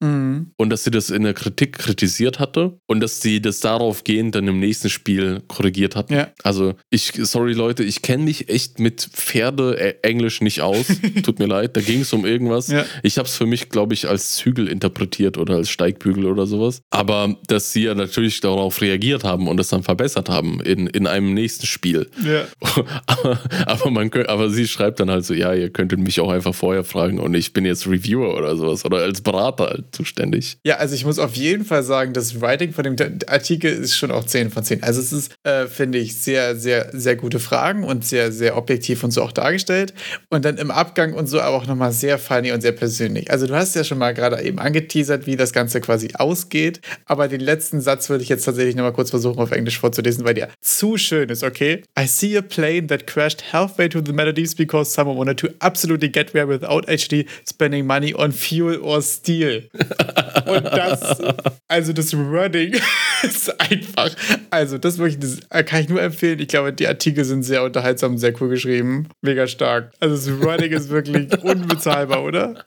Und 0.56 0.70
dass 0.70 0.84
sie 0.84 0.90
das 0.90 1.10
in 1.10 1.24
der 1.24 1.34
Kritik 1.34 1.76
kritisiert 1.76 2.38
hatte 2.38 2.78
und 2.86 3.00
dass 3.00 3.20
sie 3.20 3.42
das 3.42 3.60
darauf 3.60 4.04
gehend 4.04 4.34
dann 4.36 4.48
im 4.48 4.58
nächsten 4.58 4.88
Spiel 4.88 5.09
korrigiert 5.48 5.96
hat. 5.96 6.10
Ja. 6.10 6.28
Also 6.42 6.74
ich, 6.90 7.12
sorry 7.22 7.52
Leute, 7.52 7.82
ich 7.82 8.02
kenne 8.02 8.24
mich 8.24 8.48
echt 8.48 8.78
mit 8.78 9.00
Pferde-Englisch 9.00 10.40
nicht 10.40 10.60
aus. 10.60 10.86
Tut 11.22 11.38
mir 11.38 11.46
leid, 11.46 11.76
da 11.76 11.80
ging 11.80 12.00
es 12.00 12.12
um 12.12 12.26
irgendwas. 12.26 12.68
Ja. 12.68 12.84
Ich 13.02 13.18
habe 13.18 13.28
es 13.28 13.36
für 13.36 13.46
mich, 13.46 13.68
glaube 13.68 13.94
ich, 13.94 14.08
als 14.08 14.36
Zügel 14.36 14.68
interpretiert 14.68 15.38
oder 15.38 15.56
als 15.56 15.70
Steigbügel 15.70 16.26
oder 16.26 16.46
sowas. 16.46 16.82
Aber 16.90 17.36
dass 17.46 17.72
sie 17.72 17.84
ja 17.84 17.94
natürlich 17.94 18.40
darauf 18.40 18.80
reagiert 18.80 19.24
haben 19.24 19.48
und 19.48 19.56
das 19.56 19.68
dann 19.68 19.82
verbessert 19.82 20.28
haben 20.28 20.60
in, 20.60 20.86
in 20.86 21.06
einem 21.06 21.34
nächsten 21.34 21.66
Spiel. 21.66 22.08
Ja. 22.24 22.44
aber, 23.06 23.40
aber, 23.66 23.90
man 23.90 24.10
könnt, 24.10 24.28
aber 24.28 24.50
sie 24.50 24.68
schreibt 24.68 25.00
dann 25.00 25.10
halt 25.10 25.24
so, 25.24 25.34
ja, 25.34 25.54
ihr 25.54 25.70
könntet 25.70 25.98
mich 25.98 26.20
auch 26.20 26.30
einfach 26.30 26.54
vorher 26.54 26.84
fragen 26.84 27.18
und 27.18 27.34
ich 27.34 27.52
bin 27.52 27.64
jetzt 27.64 27.86
Reviewer 27.86 28.36
oder 28.36 28.56
sowas 28.56 28.84
oder 28.84 28.98
als 28.98 29.20
Berater 29.20 29.66
halt 29.66 29.84
zuständig. 29.92 30.58
Ja, 30.64 30.76
also 30.76 30.94
ich 30.94 31.04
muss 31.04 31.18
auf 31.18 31.34
jeden 31.34 31.64
Fall 31.64 31.82
sagen, 31.82 32.12
das 32.12 32.40
Writing 32.40 32.72
von 32.72 32.84
dem 32.84 32.96
Artikel 33.26 33.72
ist 33.72 33.96
schon 33.96 34.10
auch 34.10 34.24
10 34.24 34.50
von 34.50 34.62
10. 34.62 34.82
Also 34.82 34.99
es 35.00 35.12
ist, 35.12 35.34
äh, 35.44 35.66
finde 35.66 35.98
ich, 35.98 36.16
sehr, 36.16 36.56
sehr, 36.56 36.90
sehr 36.92 37.16
gute 37.16 37.40
Fragen 37.40 37.84
und 37.84 38.04
sehr, 38.04 38.32
sehr 38.32 38.56
objektiv 38.56 39.02
und 39.04 39.10
so 39.10 39.22
auch 39.22 39.32
dargestellt. 39.32 39.94
Und 40.28 40.44
dann 40.44 40.58
im 40.58 40.70
Abgang 40.70 41.14
und 41.14 41.26
so 41.26 41.40
aber 41.40 41.56
auch 41.56 41.66
nochmal 41.66 41.92
sehr 41.92 42.18
funny 42.18 42.52
und 42.52 42.60
sehr 42.60 42.72
persönlich. 42.72 43.30
Also 43.30 43.46
du 43.46 43.54
hast 43.54 43.74
ja 43.74 43.84
schon 43.84 43.98
mal 43.98 44.14
gerade 44.14 44.40
eben 44.42 44.58
angeteasert, 44.58 45.26
wie 45.26 45.36
das 45.36 45.52
Ganze 45.52 45.80
quasi 45.80 46.10
ausgeht. 46.14 46.80
Aber 47.06 47.28
den 47.28 47.40
letzten 47.40 47.80
Satz 47.80 48.08
würde 48.08 48.22
ich 48.22 48.28
jetzt 48.28 48.44
tatsächlich 48.44 48.76
nochmal 48.76 48.92
kurz 48.92 49.10
versuchen, 49.10 49.38
auf 49.38 49.50
Englisch 49.50 49.78
vorzulesen, 49.78 50.24
weil 50.24 50.34
der 50.34 50.50
zu 50.60 50.96
schön 50.96 51.28
ist, 51.28 51.42
okay? 51.42 51.82
I 51.98 52.06
see 52.06 52.36
a 52.36 52.42
plane 52.42 52.86
that 52.88 53.06
crashed 53.06 53.52
halfway 53.52 53.88
to 53.88 54.00
the 54.04 54.12
Maldives 54.12 54.54
because 54.54 54.92
someone 54.92 55.18
wanted 55.18 55.38
to 55.38 55.48
absolutely 55.60 56.08
get 56.08 56.32
there 56.32 56.46
without 56.46 56.88
actually 56.88 57.26
spending 57.48 57.86
money 57.86 58.14
on 58.14 58.32
fuel 58.32 58.80
or 58.82 59.02
steel. 59.02 59.68
Und 60.46 60.64
das, 60.64 61.20
also 61.68 61.92
das 61.92 62.16
Wording 62.16 62.74
ist 63.22 63.60
einfach, 63.60 64.10
also 64.50 64.78
das 64.78 64.89
wirklich, 64.98 65.18
das 65.18 65.66
kann 65.66 65.82
ich 65.82 65.88
nur 65.88 66.02
empfehlen. 66.02 66.38
Ich 66.38 66.48
glaube, 66.48 66.72
die 66.72 66.86
Artikel 66.86 67.24
sind 67.24 67.42
sehr 67.42 67.62
unterhaltsam 67.62 68.18
sehr 68.18 68.32
cool 68.40 68.48
geschrieben. 68.48 69.08
Mega 69.22 69.46
stark. 69.46 69.92
Also 70.00 70.14
das 70.14 70.42
Wording 70.42 70.72
ist 70.72 70.88
wirklich 70.88 71.30
unbezahlbar, 71.42 72.24
oder? 72.24 72.64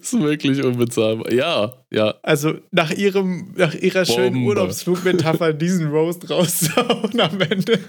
ist 0.00 0.12
wirklich 0.20 0.62
unbezahlbar. 0.62 1.32
Ja, 1.32 1.74
ja. 1.90 2.14
Also 2.22 2.54
nach 2.70 2.90
ihrem, 2.90 3.52
nach 3.56 3.74
ihrer 3.74 4.04
schönen 4.04 4.34
Bombe. 4.34 4.48
Urlaubsflugmetapher 4.48 5.52
diesen 5.52 5.88
Roast 5.88 6.28
rauszuhauen 6.30 7.20
am 7.20 7.40
Ende. 7.40 7.78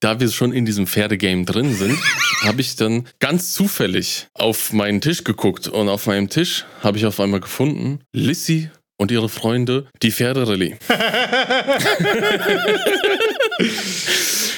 Da 0.00 0.20
wir 0.20 0.28
schon 0.28 0.52
in 0.52 0.66
diesem 0.66 0.86
Pferdegame 0.86 1.44
drin 1.44 1.72
sind, 1.74 1.98
habe 2.42 2.60
ich 2.60 2.76
dann 2.76 3.06
ganz 3.20 3.52
zufällig 3.54 4.28
auf 4.34 4.72
meinen 4.72 5.00
Tisch 5.00 5.24
geguckt 5.24 5.66
und 5.66 5.88
auf 5.88 6.06
meinem 6.06 6.28
Tisch 6.28 6.66
habe 6.82 6.98
ich 6.98 7.06
auf 7.06 7.18
einmal 7.20 7.40
gefunden, 7.40 8.00
Lissy 8.12 8.68
und 8.96 9.10
ihre 9.10 9.28
Freunde, 9.28 9.86
die 10.02 10.10
Pferderallye. 10.12 10.76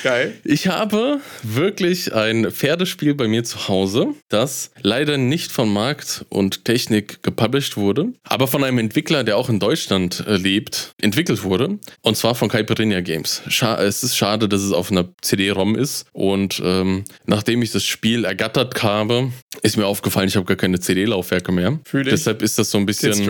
Geil. 0.02 0.34
Ich 0.44 0.68
habe 0.68 1.20
wirklich 1.42 2.14
ein 2.14 2.52
Pferdespiel 2.52 3.14
bei 3.14 3.26
mir 3.26 3.42
zu 3.44 3.66
Hause, 3.68 4.14
das 4.28 4.70
leider 4.80 5.18
nicht 5.18 5.50
von 5.50 5.72
Markt 5.72 6.24
und 6.28 6.64
Technik 6.64 7.22
gepublished 7.22 7.76
wurde, 7.76 8.12
aber 8.22 8.46
von 8.46 8.62
einem 8.62 8.78
Entwickler, 8.78 9.24
der 9.24 9.36
auch 9.36 9.48
in 9.48 9.58
Deutschland 9.58 10.24
äh, 10.26 10.36
lebt, 10.36 10.92
entwickelt 11.00 11.42
wurde. 11.42 11.78
Und 12.02 12.16
zwar 12.16 12.34
von 12.34 12.48
Caipirinha 12.48 13.00
Games. 13.00 13.42
Scha 13.48 13.82
es 13.82 14.04
ist 14.04 14.16
schade, 14.16 14.48
dass 14.48 14.62
es 14.62 14.72
auf 14.72 14.90
einer 14.90 15.08
CD-ROM 15.22 15.74
ist. 15.74 16.06
Und 16.12 16.62
ähm, 16.64 17.04
nachdem 17.24 17.62
ich 17.62 17.72
das 17.72 17.84
Spiel 17.84 18.24
ergattert 18.24 18.80
habe, 18.82 19.32
ist 19.62 19.76
mir 19.76 19.86
aufgefallen, 19.86 20.28
ich 20.28 20.36
habe 20.36 20.46
gar 20.46 20.56
keine 20.56 20.78
CD-Laufwerke 20.78 21.52
mehr. 21.52 21.80
Fühl 21.84 22.06
ich. 22.06 22.12
Deshalb 22.12 22.42
ist 22.42 22.58
das 22.58 22.70
so 22.70 22.78
ein 22.78 22.86
bisschen. 22.86 23.12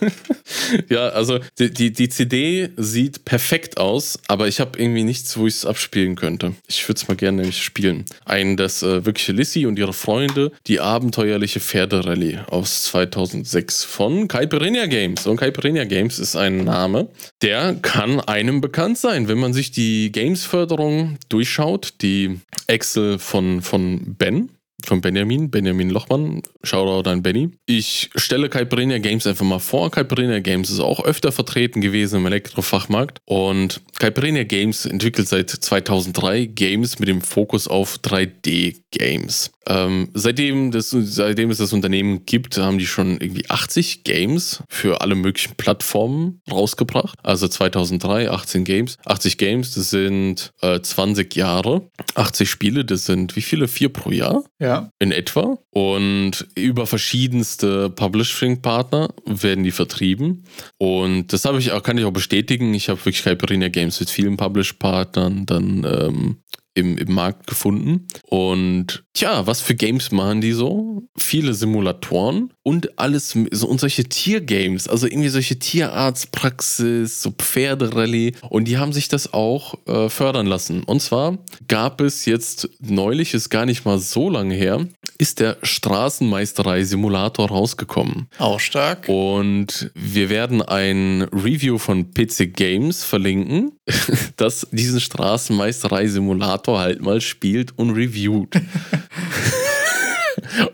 ja, 0.88 1.08
also 1.08 1.38
die, 1.58 1.72
die, 1.72 1.92
die 1.92 2.08
CD 2.08 2.70
sieht 2.76 3.24
perfekt 3.24 3.78
aus, 3.78 4.18
aber 4.28 4.48
ich 4.48 4.60
habe 4.60 4.78
irgendwie 4.78 5.04
nichts, 5.04 5.36
wo 5.36 5.46
ich 5.46 5.54
es 5.54 5.66
abspielen 5.66 6.16
könnte. 6.16 6.54
Ich 6.66 6.86
würde 6.88 6.98
es 6.98 7.08
mal 7.08 7.16
gerne 7.16 7.38
nämlich 7.38 7.62
spielen. 7.62 8.04
Ein, 8.24 8.56
das 8.56 8.82
äh, 8.82 9.04
wirkliche 9.04 9.32
Lissy 9.32 9.66
und 9.66 9.78
ihre 9.78 9.92
Freunde, 9.92 10.52
die 10.66 10.80
abenteuerliche 10.80 11.60
Pferderallye 11.60 12.40
aus 12.48 12.84
2006 12.84 13.84
von 13.84 14.28
Caipirinha 14.28 14.86
Games. 14.86 15.26
Und 15.26 15.36
Caipirinha 15.36 15.84
Games 15.84 16.18
ist 16.18 16.36
ein 16.36 16.64
Name, 16.64 17.08
der 17.42 17.74
kann 17.74 18.20
einem 18.20 18.60
bekannt 18.60 18.98
sein, 18.98 19.28
wenn 19.28 19.38
man 19.38 19.52
sich 19.52 19.70
die 19.70 20.12
Games-Förderung 20.12 21.18
durchschaut, 21.28 21.94
die 22.02 22.40
Excel 22.66 23.18
von, 23.18 23.62
von 23.62 24.14
Ben 24.16 24.50
von 24.84 25.00
Benjamin, 25.00 25.50
Benjamin 25.50 25.90
Lochmann. 25.90 26.42
Shoutout 26.62 27.08
an 27.08 27.22
Benny. 27.22 27.50
Ich 27.66 28.10
stelle 28.14 28.48
Caipirinha 28.48 28.98
Games 28.98 29.26
einfach 29.26 29.44
mal 29.44 29.58
vor. 29.58 29.90
Caipirinha 29.90 30.38
Games 30.38 30.70
ist 30.70 30.80
auch 30.80 31.04
öfter 31.04 31.32
vertreten 31.32 31.80
gewesen 31.80 32.20
im 32.20 32.26
Elektrofachmarkt. 32.26 33.20
Und 33.24 33.80
Caipirinha 33.98 34.44
Games 34.44 34.86
entwickelt 34.86 35.28
seit 35.28 35.50
2003 35.50 36.46
Games 36.46 36.98
mit 36.98 37.08
dem 37.08 37.20
Fokus 37.20 37.66
auf 37.66 37.96
3D-Games. 37.96 39.50
Ähm, 39.66 40.08
seitdem, 40.14 40.72
seitdem 40.72 41.50
es 41.50 41.58
das 41.58 41.72
Unternehmen 41.72 42.24
gibt, 42.24 42.56
haben 42.56 42.78
die 42.78 42.86
schon 42.86 43.20
irgendwie 43.20 43.50
80 43.50 44.04
Games 44.04 44.62
für 44.68 45.02
alle 45.02 45.14
möglichen 45.14 45.56
Plattformen 45.56 46.40
rausgebracht. 46.50 47.18
Also 47.22 47.48
2003, 47.48 48.30
18 48.30 48.64
Games. 48.64 48.96
80 49.04 49.36
Games, 49.36 49.74
das 49.74 49.90
sind 49.90 50.52
äh, 50.62 50.80
20 50.80 51.34
Jahre. 51.36 51.90
80 52.14 52.48
Spiele, 52.48 52.84
das 52.84 53.04
sind 53.04 53.36
wie 53.36 53.42
viele? 53.42 53.68
Vier 53.68 53.90
pro 53.90 54.10
Jahr? 54.10 54.44
Ja. 54.58 54.67
In 54.98 55.12
etwa. 55.12 55.58
Und 55.70 56.46
über 56.54 56.86
verschiedenste 56.86 57.90
Publishing-Partner 57.90 59.08
werden 59.26 59.64
die 59.64 59.70
vertrieben. 59.70 60.44
Und 60.78 61.32
das 61.32 61.44
habe 61.44 61.58
ich 61.58 61.72
auch, 61.72 61.82
kann 61.82 61.98
ich 61.98 62.04
auch 62.04 62.12
bestätigen. 62.12 62.74
Ich 62.74 62.88
habe 62.88 62.98
wirklich 63.00 63.22
Caipirinha 63.24 63.68
Games 63.68 64.00
mit 64.00 64.10
vielen 64.10 64.36
Publish-Partnern 64.36 65.46
dann 65.46 65.84
ähm, 65.84 66.36
im, 66.78 66.96
im 66.96 67.12
Markt 67.12 67.46
gefunden. 67.46 68.06
Und 68.22 69.04
tja, 69.14 69.46
was 69.46 69.60
für 69.60 69.74
Games 69.74 70.12
machen 70.12 70.40
die 70.40 70.52
so? 70.52 71.02
Viele 71.16 71.54
Simulatoren 71.54 72.52
und 72.62 72.98
alles 72.98 73.36
so, 73.50 73.66
und 73.66 73.80
solche 73.80 74.04
Tiergames, 74.04 74.88
also 74.88 75.06
irgendwie 75.06 75.28
solche 75.28 75.58
Tierarztpraxis, 75.58 77.22
so 77.22 77.30
Pferderallye. 77.30 78.32
Und 78.48 78.66
die 78.66 78.78
haben 78.78 78.92
sich 78.92 79.08
das 79.08 79.32
auch 79.32 79.74
äh, 79.86 80.08
fördern 80.08 80.46
lassen. 80.46 80.84
Und 80.84 81.00
zwar 81.02 81.38
gab 81.66 82.00
es 82.00 82.24
jetzt 82.26 82.68
neulich, 82.80 83.34
ist 83.34 83.50
gar 83.50 83.66
nicht 83.66 83.84
mal 83.84 83.98
so 83.98 84.30
lange 84.30 84.54
her, 84.54 84.86
ist 85.18 85.40
der 85.40 85.56
Straßenmeisterei-Simulator 85.62 87.48
rausgekommen. 87.48 88.28
Auch 88.38 88.60
stark. 88.60 89.08
Und 89.08 89.90
wir 89.94 90.30
werden 90.30 90.62
ein 90.62 91.22
Review 91.32 91.78
von 91.78 92.12
PC 92.12 92.54
Games 92.54 93.02
verlinken, 93.02 93.72
das 94.36 94.68
diesen 94.70 95.00
Straßenmeisterei-Simulator 95.00 96.67
halt 96.76 97.00
mal 97.00 97.20
spielt 97.20 97.78
und 97.78 97.90
reviewt. 97.90 98.54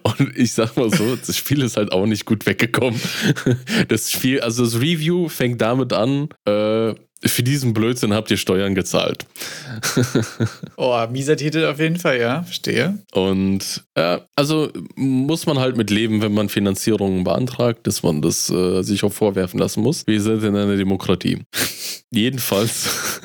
Und 0.03 0.37
ich 0.37 0.53
sag 0.53 0.77
mal 0.77 0.91
so, 0.91 1.17
das 1.17 1.37
Spiel 1.37 1.63
ist 1.63 1.77
halt 1.77 1.93
auch 1.93 2.07
nicht 2.07 2.25
gut 2.27 2.47
weggekommen. 2.47 3.01
Das 3.89 4.11
Spiel, 4.11 4.41
also 4.41 4.65
das 4.65 4.77
Review 4.77 5.29
fängt 5.29 5.61
damit 5.61 5.93
an, 5.93 6.29
äh, 6.47 6.95
für 7.27 7.43
diesen 7.43 7.75
Blödsinn 7.75 8.13
habt 8.13 8.31
ihr 8.31 8.37
Steuern 8.37 8.75
gezahlt. 8.75 9.27
oh, 10.77 10.99
mieser 11.11 11.37
Titel 11.37 11.65
auf 11.67 11.79
jeden 11.79 11.97
Fall, 11.97 12.21
ja, 12.21 12.43
verstehe. 12.43 12.99
Und 13.13 13.85
ja, 13.97 14.23
also 14.37 14.71
muss 14.97 15.47
man 15.47 15.59
halt 15.59 15.77
mit 15.77 15.91
leben, 15.91 16.23
wenn 16.23 16.35
man 16.35 16.49
Finanzierungen 16.49 17.25
beantragt, 17.25 17.87
dass 17.87 18.03
man 18.03 18.23
das 18.23 18.51
äh, 18.51 18.83
sich 18.83 19.05
auch 19.05 19.13
vorwerfen 19.13 19.59
lassen 19.59 19.83
muss. 19.83 20.07
Wir 20.07 20.21
sind 20.21 20.43
in 20.43 20.57
einer 20.57 20.77
Demokratie. 20.77 21.39
Jedenfalls, 22.11 23.21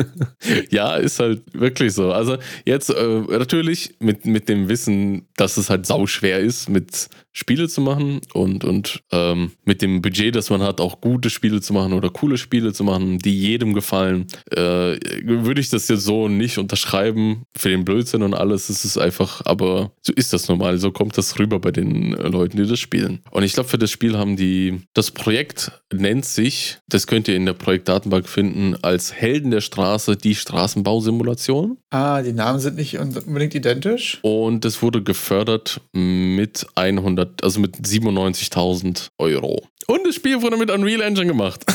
ja, 0.70 0.96
ist 0.96 1.20
halt 1.20 1.42
wirklich 1.52 1.92
so. 1.92 2.12
Also 2.12 2.36
jetzt 2.64 2.90
äh, 2.90 3.20
natürlich 3.28 3.94
mit, 4.00 4.26
mit 4.26 4.48
dem 4.48 4.68
Wissen, 4.68 5.26
dass 5.36 5.56
es 5.56 5.70
halt 5.70 5.86
sauschwer 5.86 6.40
ist, 6.40 6.68
mit 6.68 7.08
Spiele 7.32 7.68
zu 7.68 7.80
machen 7.80 8.20
und, 8.32 8.64
und 8.64 9.02
ähm, 9.10 9.52
mit 9.64 9.82
dem 9.82 10.02
Budget, 10.02 10.34
das 10.34 10.50
man 10.50 10.62
hat, 10.62 10.80
auch 10.80 11.00
gute 11.00 11.30
Spiele 11.30 11.60
zu 11.60 11.72
machen 11.72 11.92
oder 11.92 12.10
coole 12.10 12.38
Spiele 12.38 12.72
zu 12.72 12.84
machen, 12.84 13.18
die 13.18 13.33
jedem 13.34 13.74
gefallen, 13.74 14.26
äh, 14.50 14.96
würde 15.24 15.60
ich 15.60 15.68
das 15.68 15.88
jetzt 15.88 16.04
so 16.04 16.28
nicht 16.28 16.58
unterschreiben. 16.58 17.42
Für 17.56 17.68
den 17.68 17.84
Blödsinn 17.84 18.22
und 18.22 18.34
alles 18.34 18.70
ist 18.70 18.84
es 18.84 18.98
einfach, 18.98 19.42
aber 19.44 19.92
so 20.02 20.12
ist 20.14 20.32
das 20.32 20.48
normal, 20.48 20.78
so 20.78 20.90
kommt 20.90 21.16
das 21.18 21.38
rüber 21.38 21.58
bei 21.58 21.70
den 21.70 22.12
Leuten, 22.12 22.56
die 22.56 22.66
das 22.66 22.80
spielen. 22.80 23.20
Und 23.30 23.42
ich 23.42 23.52
glaube, 23.52 23.68
für 23.68 23.78
das 23.78 23.90
Spiel 23.90 24.16
haben 24.16 24.36
die, 24.36 24.82
das 24.94 25.10
Projekt 25.10 25.72
nennt 25.92 26.24
sich, 26.24 26.78
das 26.88 27.06
könnt 27.06 27.28
ihr 27.28 27.36
in 27.36 27.46
der 27.46 27.52
Projektdatenbank 27.54 28.28
finden, 28.28 28.76
als 28.82 29.12
Helden 29.12 29.50
der 29.50 29.60
Straße, 29.60 30.16
die 30.16 30.34
Straßenbausimulation. 30.34 31.78
Ah, 31.90 32.22
die 32.22 32.32
Namen 32.32 32.60
sind 32.60 32.76
nicht 32.76 32.98
unbedingt 32.98 33.54
identisch. 33.54 34.18
Und 34.22 34.64
es 34.64 34.82
wurde 34.82 35.02
gefördert 35.02 35.80
mit 35.92 36.66
100, 36.74 37.42
also 37.42 37.60
mit 37.60 37.76
97.000 37.76 39.08
Euro. 39.18 39.66
Und 39.86 40.06
das 40.06 40.14
Spiel 40.14 40.42
wurde 40.42 40.56
mit 40.56 40.70
Unreal 40.70 41.02
Engine 41.02 41.26
gemacht. 41.26 41.64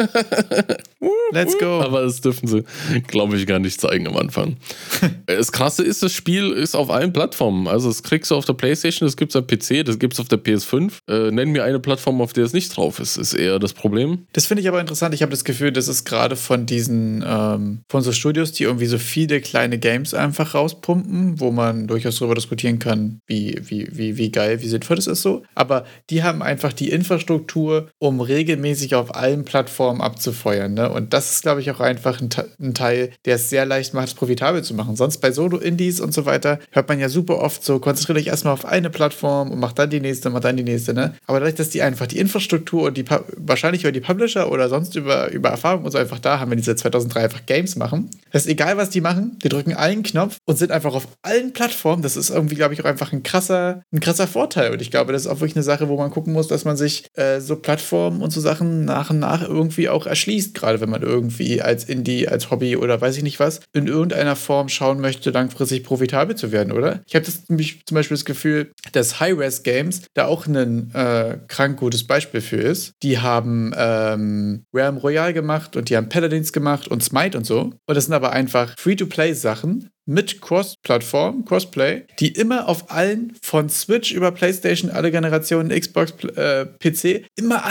Let's 1.32 1.56
go. 1.58 1.80
Aber 1.80 2.02
das 2.02 2.20
dürfen 2.20 2.46
sie, 2.46 2.64
glaube 3.06 3.36
ich, 3.36 3.46
gar 3.46 3.58
nicht 3.58 3.80
zeigen 3.80 4.06
am 4.06 4.16
Anfang. 4.16 4.56
das 5.26 5.52
Krasse 5.52 5.82
ist, 5.82 6.02
das 6.02 6.12
Spiel 6.12 6.50
ist 6.52 6.74
auf 6.74 6.90
allen 6.90 7.12
Plattformen. 7.12 7.68
Also, 7.68 7.88
das 7.88 8.02
kriegst 8.02 8.30
du 8.30 8.34
auf 8.34 8.44
der 8.44 8.54
PlayStation, 8.54 9.06
das 9.06 9.16
gibt 9.16 9.34
es 9.34 9.36
am 9.36 9.46
PC, 9.46 9.84
das 9.84 9.98
gibt 9.98 10.14
es 10.14 10.20
auf 10.20 10.28
der 10.28 10.38
PS5. 10.38 10.92
Äh, 11.08 11.30
nenn 11.30 11.50
mir 11.50 11.64
eine 11.64 11.80
Plattform, 11.80 12.20
auf 12.20 12.32
der 12.32 12.44
es 12.44 12.52
nicht 12.52 12.76
drauf 12.76 12.98
ist, 12.98 13.16
ist 13.16 13.34
eher 13.34 13.58
das 13.58 13.72
Problem. 13.72 14.26
Das 14.32 14.46
finde 14.46 14.62
ich 14.62 14.68
aber 14.68 14.80
interessant. 14.80 15.14
Ich 15.14 15.22
habe 15.22 15.30
das 15.30 15.44
Gefühl, 15.44 15.72
das 15.72 15.88
ist 15.88 16.04
gerade 16.04 16.36
von 16.36 16.66
diesen, 16.66 17.24
ähm, 17.26 17.80
von 17.88 18.02
so 18.02 18.12
Studios, 18.12 18.52
die 18.52 18.64
irgendwie 18.64 18.86
so 18.86 18.98
viele 18.98 19.40
kleine 19.40 19.78
Games 19.78 20.14
einfach 20.14 20.54
rauspumpen, 20.54 21.40
wo 21.40 21.50
man 21.50 21.86
durchaus 21.86 22.18
darüber 22.18 22.34
diskutieren 22.34 22.78
kann, 22.78 23.20
wie, 23.26 23.60
wie, 23.62 23.88
wie, 23.92 24.16
wie 24.16 24.30
geil, 24.30 24.60
wie 24.62 24.68
sinnvoll 24.68 24.96
das 24.96 25.06
ist 25.06 25.22
so. 25.22 25.42
Aber 25.54 25.84
die 26.10 26.22
haben 26.22 26.42
einfach 26.42 26.72
die 26.72 26.90
Infrastruktur, 26.90 27.88
um 27.98 28.20
regelmäßig 28.20 28.94
auf 28.94 29.14
allen 29.14 29.44
Plattformen 29.44 29.89
abzufeuern. 29.98 30.74
Ne? 30.74 30.90
Und 30.90 31.14
das 31.14 31.30
ist, 31.30 31.42
glaube 31.42 31.60
ich, 31.60 31.70
auch 31.70 31.80
einfach 31.80 32.20
ein, 32.20 32.28
ein, 32.60 32.74
Teil, 32.74 33.10
der 33.24 33.36
es 33.36 33.48
sehr 33.48 33.64
leicht 33.64 33.94
macht, 33.94 34.08
es 34.08 34.14
profitabel 34.14 34.62
zu 34.62 34.74
machen. 34.74 34.96
Sonst 34.96 35.18
bei 35.18 35.32
Solo-Indies 35.32 36.00
und 36.00 36.12
so 36.12 36.26
weiter 36.26 36.58
hört 36.70 36.88
man 36.88 37.00
ja 37.00 37.08
super 37.08 37.38
oft 37.38 37.64
so, 37.64 37.78
konzentriert 37.78 38.18
euch 38.18 38.26
erstmal 38.26 38.52
auf 38.52 38.66
eine 38.66 38.90
Plattform 38.90 39.50
und 39.50 39.58
macht 39.58 39.78
dann 39.78 39.88
die 39.88 40.00
nächste, 40.00 40.28
macht 40.28 40.44
dann 40.44 40.56
die 40.56 40.62
nächste. 40.62 40.92
Ne? 40.92 41.14
Aber 41.26 41.40
dadurch, 41.40 41.56
dass 41.56 41.70
die 41.70 41.82
einfach 41.82 42.06
die 42.06 42.18
Infrastruktur 42.18 42.84
und 42.84 42.96
die 42.96 43.04
wahrscheinlich 43.36 43.82
über 43.82 43.92
die 43.92 44.00
Publisher 44.00 44.52
oder 44.52 44.68
sonst 44.68 44.96
über, 44.96 45.30
über 45.30 45.48
Erfahrung 45.48 45.84
und 45.84 45.90
so 45.90 45.98
einfach 45.98 46.18
da 46.18 46.38
haben, 46.40 46.50
wenn 46.50 46.58
die 46.58 46.64
seit 46.64 46.78
2003 46.78 47.24
einfach 47.24 47.46
Games 47.46 47.76
machen. 47.76 48.10
Das 48.32 48.42
ist 48.44 48.48
egal, 48.50 48.76
was 48.76 48.90
die 48.90 49.00
machen, 49.00 49.38
die 49.42 49.48
drücken 49.48 49.74
einen 49.74 50.02
Knopf 50.02 50.38
und 50.44 50.58
sind 50.58 50.70
einfach 50.70 50.94
auf 50.94 51.08
allen 51.22 51.52
Plattformen. 51.52 52.02
Das 52.02 52.16
ist 52.16 52.30
irgendwie, 52.30 52.54
glaube 52.54 52.74
ich, 52.74 52.80
auch 52.80 52.84
einfach 52.84 53.12
ein 53.12 53.22
krasser, 53.22 53.82
ein 53.92 54.00
krasser 54.00 54.26
Vorteil. 54.26 54.72
Und 54.72 54.82
ich 54.82 54.90
glaube, 54.90 55.12
das 55.12 55.22
ist 55.22 55.28
auch 55.28 55.40
wirklich 55.40 55.56
eine 55.56 55.62
Sache, 55.62 55.88
wo 55.88 55.96
man 55.96 56.10
gucken 56.10 56.32
muss, 56.32 56.48
dass 56.48 56.64
man 56.64 56.76
sich 56.76 57.06
äh, 57.14 57.40
so 57.40 57.56
Plattformen 57.56 58.22
und 58.22 58.30
so 58.30 58.40
Sachen 58.40 58.84
nach 58.84 59.10
und 59.10 59.18
nach 59.18 59.42
irgendwie 59.42 59.69
auch 59.88 60.06
erschließt, 60.06 60.54
gerade 60.54 60.80
wenn 60.80 60.90
man 60.90 61.02
irgendwie 61.02 61.62
als 61.62 61.84
Indie, 61.84 62.28
als 62.28 62.50
Hobby 62.50 62.76
oder 62.76 63.00
weiß 63.00 63.16
ich 63.16 63.22
nicht 63.22 63.40
was, 63.40 63.60
in 63.72 63.86
irgendeiner 63.86 64.36
Form 64.36 64.68
schauen 64.68 65.00
möchte, 65.00 65.30
langfristig 65.30 65.84
profitabel 65.84 66.36
zu 66.36 66.52
werden, 66.52 66.72
oder? 66.72 67.02
Ich 67.06 67.14
habe 67.14 67.24
zum 67.24 67.94
Beispiel 67.94 68.16
das 68.16 68.24
Gefühl, 68.24 68.72
dass 68.92 69.20
High-Res 69.20 69.62
Games 69.62 70.02
da 70.14 70.26
auch 70.26 70.46
ein 70.46 70.92
äh, 70.94 71.38
krank 71.48 71.78
gutes 71.78 72.06
Beispiel 72.06 72.40
für 72.40 72.56
ist. 72.56 72.92
Die 73.02 73.18
haben 73.18 73.72
ähm, 73.76 74.64
Realm 74.74 74.96
Royale 74.96 75.34
gemacht 75.34 75.76
und 75.76 75.88
die 75.88 75.96
haben 75.96 76.08
Paladins 76.08 76.52
gemacht 76.52 76.88
und 76.88 77.02
Smite 77.02 77.36
und 77.36 77.44
so. 77.44 77.72
Und 77.86 77.94
das 77.94 78.06
sind 78.06 78.14
aber 78.14 78.32
einfach 78.32 78.74
Free-to-Play-Sachen, 78.78 79.90
mit 80.10 80.40
Cross-Plattform, 80.40 81.44
Crossplay, 81.44 82.02
die 82.18 82.28
immer 82.28 82.68
auf 82.68 82.90
allen 82.90 83.36
von 83.42 83.68
Switch 83.68 84.10
über 84.10 84.32
PlayStation, 84.32 84.90
alle 84.90 85.12
Generationen, 85.12 85.70
Xbox, 85.70 86.12
äh, 86.36 86.66
PC, 86.66 87.26
immer, 87.36 87.62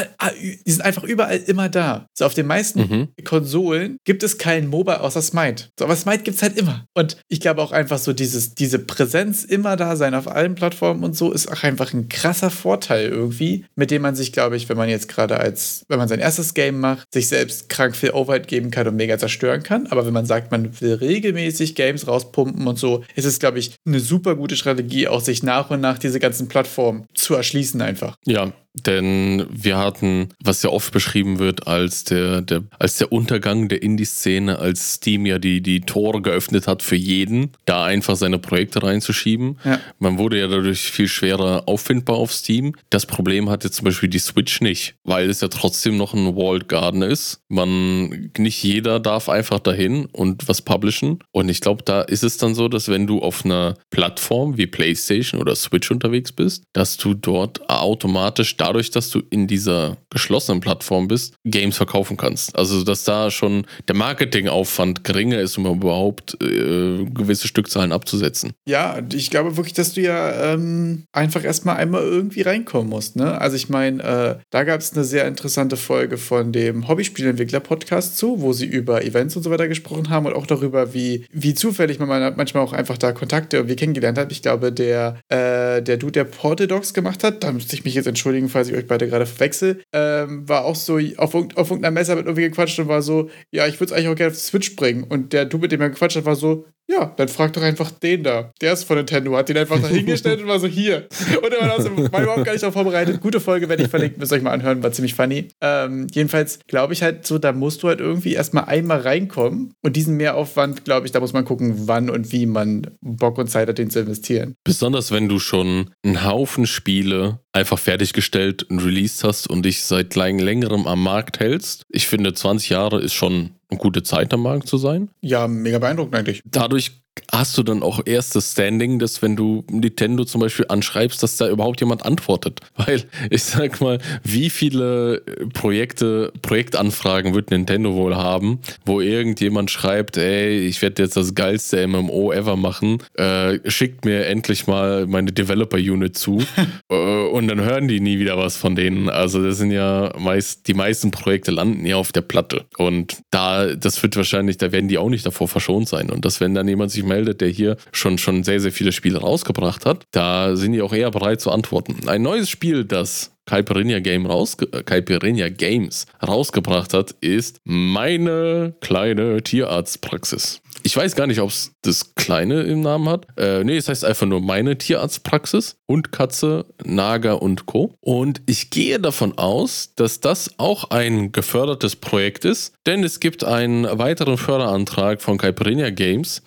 die 0.66 0.72
sind 0.72 0.82
einfach 0.82 1.04
überall 1.04 1.38
immer 1.48 1.68
da. 1.68 2.08
So 2.18 2.26
auf 2.26 2.34
den 2.34 2.48
meisten 2.48 2.80
mhm. 2.80 3.24
Konsolen 3.26 3.98
gibt 4.06 4.24
es 4.24 4.38
keinen 4.38 4.68
Mobile 4.70 5.02
außer 5.02 5.22
Smite. 5.22 5.66
So, 5.78 5.84
aber 5.84 5.98
Smite 5.98 6.24
gibt 6.24 6.38
es 6.38 6.42
halt 6.44 6.58
immer. 6.58 6.86
Und 6.94 7.18
ich 7.28 7.42
glaube 7.42 7.62
auch 7.62 7.74
einfach 7.74 7.98
so 7.98 8.14
dieses, 8.14 8.56
diese 8.56 8.80
Präsenz 8.80 9.44
immer 9.44 9.76
da 9.76 9.98
sein 9.98 10.14
auf 10.14 10.30
allen 10.30 10.56
Plattformen 10.56 11.04
und 11.04 11.18
so 11.18 11.34
ist 11.34 11.52
auch 11.52 11.64
einfach 11.64 11.94
ein 11.94 12.08
krasser 12.08 12.50
Vorteil 12.50 13.10
irgendwie, 13.10 13.66
mit 13.76 13.92
dem 13.92 14.02
man 14.02 14.16
sich, 14.16 14.32
glaube 14.32 14.56
ich, 14.56 14.70
wenn 14.70 14.78
man 14.78 14.88
jetzt 14.88 15.10
gerade 15.10 15.38
als, 15.38 15.84
wenn 15.90 16.00
man 16.00 16.08
sein 16.08 16.20
erstes 16.20 16.54
Game 16.54 16.80
macht, 16.80 17.06
sich 17.14 17.28
selbst 17.28 17.68
krank 17.68 17.98
viel 17.98 18.12
Overhead 18.12 18.48
geben 18.48 18.72
kann 18.72 18.88
und 18.88 18.96
mega 18.96 19.18
zerstören 19.18 19.64
kann. 19.64 19.88
Aber 19.88 20.06
wenn 20.06 20.14
man 20.14 20.26
sagt, 20.26 20.52
man 20.52 20.80
will 20.80 20.94
regelmäßig 20.94 21.76
Games 21.76 22.08
rauspumpen 22.30 22.68
und 22.68 22.78
so, 22.78 23.04
ist 23.16 23.26
es, 23.26 23.40
glaube 23.40 23.60
ich, 23.60 23.76
eine 23.86 24.00
super 24.00 24.36
gute 24.36 24.56
Strategie, 24.56 25.08
auch 25.08 25.22
sich 25.22 25.44
nach 25.44 25.70
und 25.70 25.82
nach 25.82 25.98
diese 25.98 26.20
ganzen 26.20 26.48
Plattformen 26.48 27.06
zu 27.14 27.36
erschließen 27.36 27.82
einfach. 27.82 28.16
Ja, 28.26 28.54
denn 28.74 29.46
wir 29.50 29.78
hatten, 29.78 30.30
was 30.44 30.64
ja 30.64 30.70
oft 30.70 30.94
beschrieben 30.94 31.40
wird, 31.40 31.68
als 31.68 32.04
der, 32.04 32.42
der, 32.42 32.64
als 32.78 32.98
der 32.98 33.12
Untergang 33.12 33.68
der 33.68 33.82
Indie-Szene, 33.82 34.60
als 34.60 34.96
Steam 34.96 35.26
ja 35.26 35.40
die, 35.40 35.62
die 35.62 35.82
Tore 35.82 36.22
geöffnet 36.22 36.68
hat 36.68 36.84
für 36.84 36.96
jeden, 36.96 37.52
da 37.66 37.86
einfach 37.86 38.16
seine 38.16 38.38
Projekte 38.38 38.84
reinzuschieben. 38.84 39.60
Ja. 39.64 39.80
Man 39.98 40.18
wurde 40.18 40.40
ja 40.40 40.48
dadurch 40.48 40.82
viel 40.82 41.08
schwerer 41.08 41.64
auffindbar 41.66 42.18
auf 42.18 42.32
Steam. 42.32 42.76
Das 42.90 43.06
Problem 43.06 43.50
hatte 43.50 43.72
zum 43.72 43.86
Beispiel 43.86 44.10
die 44.10 44.20
Switch 44.20 44.62
nicht, 44.62 44.96
weil 45.04 45.30
es 45.30 45.42
ja 45.42 45.48
trotzdem 45.48 45.98
noch 45.98 46.14
ein 46.14 46.36
Walled 46.36 46.68
Garden 46.68 47.02
ist. 47.02 47.42
Man, 47.48 48.32
nicht 48.38 48.64
jeder 48.64 49.00
darf 49.00 49.30
einfach 49.30 49.60
dahin 49.60 50.06
und 50.06 50.48
was 50.48 50.62
publishen. 50.62 51.20
Und 51.32 51.50
ich 51.50 51.62
glaube, 51.62 51.84
da 51.84 52.02
ist 52.02 52.24
es 52.24 52.38
dann 52.38 52.54
so, 52.54 52.68
dass 52.68 52.88
wenn 52.88 53.08
du 53.08 53.20
auf 53.20 53.46
einer 53.46 53.76
Plattform 53.90 54.58
wie 54.58 54.68
PlayStation 54.68 55.42
oder 55.42 55.56
Switch 55.56 55.90
unterwegs 55.90 56.32
bist, 56.32 56.64
dass 56.74 56.98
du 56.98 57.14
dort 57.14 57.70
automatisch 57.70 58.58
dadurch, 58.60 58.92
dass 58.92 59.10
du 59.10 59.22
in 59.30 59.48
dieser 59.48 59.98
geschlossenen 60.10 60.60
Plattform 60.62 61.08
bist, 61.08 61.36
Games 61.46 61.78
verkaufen 61.78 62.18
kannst. 62.18 62.56
Also, 62.58 62.84
dass 62.84 63.04
da 63.04 63.32
schon 63.32 63.66
der 63.88 63.96
Marketingaufwand 63.96 65.04
geringer 65.04 65.40
ist, 65.40 65.58
um 65.58 65.66
überhaupt 65.66 66.38
äh, 66.42 67.06
gewisse 67.06 67.48
Stückzahlen 67.48 67.92
abzusetzen. 67.92 68.52
Ja, 68.68 69.00
ich 69.14 69.30
glaube 69.30 69.58
wirklich, 69.58 69.74
dass 69.74 69.94
du 69.94 70.02
ja 70.02 70.54
ähm, 70.54 71.06
einfach 71.12 71.44
erstmal 71.44 71.78
einmal 71.78 72.04
irgendwie 72.04 72.42
reinkommen 72.42 72.90
musst. 72.90 73.16
Ne? 73.16 73.40
Also, 73.40 73.56
ich 73.56 73.70
meine, 73.70 74.04
äh, 74.04 74.36
da 74.50 74.64
gab 74.64 74.82
es 74.82 74.94
eine 74.94 75.04
sehr 75.04 75.28
interessante 75.28 75.78
Folge 75.78 76.18
von 76.18 76.52
dem 76.52 76.88
Hobbyspielentwickler-Podcast 76.88 78.18
zu, 78.18 78.42
wo 78.42 78.54
sie 78.54 78.66
über 78.66 79.04
Events 79.04 79.36
und 79.36 79.44
so 79.44 79.52
weiter 79.52 79.68
gesprochen 79.68 80.10
haben 80.10 80.26
und 80.26 80.34
auch 80.34 80.48
darüber, 80.48 80.94
wie, 80.94 81.26
wie 81.32 81.54
zufällig 81.54 82.00
man 82.00 82.10
manchmal 82.36 82.64
auch 82.64 82.74
einfach 82.74 82.98
da 82.98 83.12
Kontakte 83.12 83.58
irgendwie 83.58 83.76
kennengelernt 83.76 84.18
hat. 84.18 84.32
Ich 84.32 84.42
glaube, 84.42 84.72
der, 84.72 85.20
äh, 85.30 85.82
der 85.82 85.98
Dude, 85.98 86.12
der 86.12 86.24
Portal 86.26 86.68
gemacht 86.94 87.24
hat, 87.24 87.44
da 87.44 87.52
müsste 87.52 87.76
ich 87.76 87.86
mich 87.86 87.94
jetzt 87.94 88.08
entschuldigen, 88.08 88.49
falls 88.50 88.70
ich 88.70 88.76
euch 88.76 88.88
beide 88.88 89.08
gerade 89.08 89.26
verwechsel, 89.26 89.82
ähm, 89.94 90.48
war 90.48 90.66
auch 90.66 90.76
so 90.76 91.00
auf, 91.18 91.36
auf 91.36 91.70
irgendeiner 91.72 91.92
Messe 91.92 92.16
mit 92.16 92.26
irgendwie 92.26 92.44
gequatscht 92.44 92.80
und 92.80 92.88
war 92.88 93.02
so, 93.02 93.30
ja, 93.52 93.68
ich 93.68 93.80
würde 93.80 93.86
es 93.86 93.92
eigentlich 93.94 94.10
auch 94.10 94.16
gerne 94.16 94.32
auf 94.32 94.38
die 94.38 94.44
Switch 94.44 94.76
bringen. 94.76 95.04
Und 95.04 95.34
der 95.34 95.46
Du, 95.46 95.58
mit 95.58 95.72
dem 95.72 95.82
er 95.82 95.90
gequatscht 95.90 96.18
hat, 96.18 96.26
war 96.26 96.36
so, 96.36 96.66
ja, 96.90 97.14
dann 97.18 97.28
frag 97.28 97.54
doch 97.54 97.62
einfach 97.62 97.92
den 97.92 98.24
da. 98.24 98.52
Der 98.62 98.74
ist 98.74 98.84
von 98.84 98.98
Nintendo, 98.98 99.38
hat 99.38 99.48
den 99.48 99.58
einfach 99.58 99.80
da 99.80 99.88
hingestellt 99.88 100.40
und 100.42 100.48
war 100.48 100.60
so 100.60 100.68
hier. 100.68 101.08
Und 101.42 101.54
er 101.54 101.62
war, 101.62 101.74
also, 101.74 101.96
war 102.12 102.24
überhaupt 102.24 102.46
gar 102.46 102.54
nicht 102.54 102.64
darauf 102.64 102.74
vorbereitet. 102.74 103.22
Gute 103.22 103.40
Folge 103.40 103.70
werde 103.70 103.84
ich 103.84 103.90
verlinken, 103.90 104.20
müsst 104.20 104.32
ihr 104.32 104.38
euch 104.38 104.42
mal 104.42 104.52
anhören, 104.52 104.82
war 104.82 104.92
ziemlich 104.92 105.14
funny. 105.14 105.50
Ähm, 105.62 106.08
jedenfalls 106.12 106.60
glaube 106.68 106.94
ich 106.94 107.04
halt 107.04 107.28
so, 107.28 107.38
da 107.38 107.52
musst 107.52 107.84
du 107.84 107.90
halt 107.90 108.00
irgendwie 108.00 108.34
erstmal 108.34 108.66
einmal 108.66 109.02
reinkommen 109.02 109.74
und 109.84 109.96
diesen 109.96 110.18
Mehraufwand, 110.18 110.84
glaube 110.84 111.06
ich, 111.06 111.12
da 111.12 111.20
muss 111.20 111.32
man 111.32 111.46
gucken, 111.46 111.88
wann 111.88 112.10
und 112.10 112.32
wie 112.32 112.48
man 112.48 112.88
Bock 113.02 113.38
und 113.38 113.52
Zeit 113.52 113.68
hat, 113.68 113.78
den 113.78 113.92
zu 113.92 114.00
investieren. 114.00 114.56
Besonders 114.64 115.12
wenn 115.12 115.30
du 115.30 115.38
schon 115.40 115.92
einen 116.04 116.24
Haufen 116.24 116.66
Spiele 116.66 117.40
einfach 117.54 117.78
fertiggestellt 117.78 118.64
und 118.64 118.80
released 118.80 119.24
hast 119.24 119.48
und 119.48 119.64
dich 119.64 119.84
seit 119.84 120.16
längerem 120.16 120.88
am 120.88 121.04
Markt 121.04 121.40
hältst. 121.40 121.84
Ich 121.90 122.08
finde, 122.08 122.34
20 122.34 122.70
Jahre 122.70 123.02
ist 123.02 123.14
schon 123.14 123.52
eine 123.70 123.80
gute 123.80 124.04
Zeit 124.04 124.34
am 124.34 124.42
Markt 124.42 124.68
zu 124.68 124.78
sein. 124.78 125.10
Ja, 125.22 125.48
mega 125.48 125.80
beeindruckend 125.80 126.16
eigentlich. 126.16 126.42
Dadurch 126.46 127.02
hast 127.32 127.58
du 127.58 127.64
dann 127.64 127.84
auch 127.84 128.02
erst 128.06 128.36
das 128.36 128.52
Standing, 128.52 129.00
dass 129.00 129.22
wenn 129.22 129.36
du 129.36 129.64
Nintendo 129.70 130.26
zum 130.26 130.42
Beispiel 130.42 130.66
anschreibst, 130.70 131.22
dass 131.24 131.38
da 131.38 131.50
überhaupt 131.50 131.80
jemand 131.80 132.06
antwortet. 132.06 132.60
Weil 132.76 133.04
ich 133.30 133.44
sag 133.44 133.82
mal, 133.82 134.00
wie 134.24 134.50
viele 134.50 135.22
Projekte, 135.54 136.32
Projektanfragen 136.42 137.34
wird 137.34 137.52
Nintendo 137.52 137.94
wohl 137.94 138.16
haben, 138.16 138.60
wo 138.86 139.02
irgendjemand 139.02 139.72
schreibt, 139.72 140.18
ey, 140.18 140.60
ich 140.60 140.82
werde 140.82 141.04
jetzt 141.04 141.18
das 141.18 141.36
geilste 141.36 141.86
MMO 141.88 142.32
ever 142.32 142.56
machen, 142.56 143.00
äh, 143.16 143.60
schickt 143.70 144.06
mir 144.06 144.26
endlich 144.26 144.68
mal 144.68 145.08
meine 145.08 145.32
Developer-Unit 145.32 146.18
zu 146.18 146.44
äh, 146.90 146.96
und 146.96 147.48
dann 147.48 147.62
hören 147.62 147.88
die 147.88 148.00
nie 148.00 148.20
wieder 148.20 148.38
was 148.38 148.58
von 148.58 148.76
denen. 148.76 149.10
Also 149.10 149.44
das 149.44 149.58
sind 149.58 149.72
ja 149.72 150.14
meist, 150.18 150.68
die 150.68 150.74
meisten 150.74 151.12
Projekte 151.12 151.52
landen 151.52 151.86
ja 151.86 151.96
auf 151.96 152.12
der 152.12 152.22
Platte 152.22 152.66
und 152.78 153.18
da, 153.32 153.76
das 153.76 154.02
wird 154.04 154.16
wahrscheinlich, 154.16 154.58
da 154.58 154.72
werden 154.72 154.88
die 154.88 154.98
auch 154.98 155.10
nicht 155.10 155.26
davor 155.26 155.48
verschont 155.48 155.88
sein 155.88 156.10
und 156.10 156.26
dass 156.26 156.40
wenn 156.40 156.54
dann 156.54 156.68
jemand 156.68 156.92
sich 156.92 157.04
meldet, 157.10 157.42
der 157.42 157.50
hier 157.50 157.76
schon, 157.92 158.18
schon 158.18 158.46
sehr, 158.46 158.62
sehr 158.62 158.72
viele 158.72 158.94
Spiele 158.94 159.20
rausgebracht 159.20 159.86
hat, 159.86 160.06
da 160.12 160.56
sind 160.56 160.72
die 160.72 160.82
auch 160.82 160.94
eher 160.94 161.12
bereit 161.12 161.42
zu 161.42 161.52
antworten. 161.52 162.08
Ein 162.08 162.22
neues 162.22 162.50
Spiel, 162.50 162.86
das 162.86 163.32
Caipirinha, 163.50 164.00
Game 164.00 164.28
rausge 164.28 164.68
äh, 164.72 165.50
Games 165.50 166.06
rausgebracht 166.26 166.94
hat, 166.94 167.16
ist 167.20 167.60
meine 167.64 168.76
kleine 168.80 169.42
Tierarztpraxis. 169.42 170.62
Ich 170.84 170.96
weiß 170.96 171.16
gar 171.16 171.28
nicht, 171.28 171.42
ob 171.42 171.50
es 171.50 171.74
das 171.82 172.16
Kleine 172.16 172.62
im 172.62 172.82
Namen 172.82 173.10
hat. 173.10 173.28
Äh, 173.38 173.64
nee, 173.64 173.76
es 173.76 173.90
heißt 173.90 174.06
einfach 174.06 174.28
nur 174.28 174.40
meine 174.40 174.78
Tierarztpraxis. 174.78 175.78
Hund, 175.88 176.12
Katze, 176.12 176.66
Nager 176.86 177.42
und 177.42 177.66
Co. 177.66 177.96
Und 178.00 178.42
ich 178.46 178.70
gehe 178.70 179.00
davon 179.00 179.38
aus, 179.38 179.94
dass 179.96 180.20
das 180.22 180.52
auch 180.58 180.92
ein 180.92 181.32
gefördertes 181.32 181.96
Projekt 181.96 182.46
ist, 182.46 182.74
denn 182.86 183.04
es 183.04 183.20
gibt 183.20 183.44
einen 183.44 183.86
weiteren 184.00 184.38
Förderantrag 184.38 185.22
von 185.22 185.38
Caipirinha 185.38 185.90
Games 185.90 186.44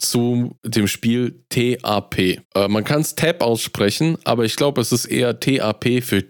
zu 0.00 0.56
dem 0.64 0.88
Spiel 0.88 1.44
TAP. 1.48 2.18
Äh, 2.18 2.68
man 2.68 2.84
kann 2.84 3.02
es 3.02 3.14
TAP 3.14 3.42
aussprechen, 3.42 4.18
aber 4.24 4.44
ich 4.44 4.56
glaube, 4.56 4.80
es 4.80 4.92
ist 4.92 5.06
eher 5.06 5.38
TAP 5.38 6.02
für 6.02 6.28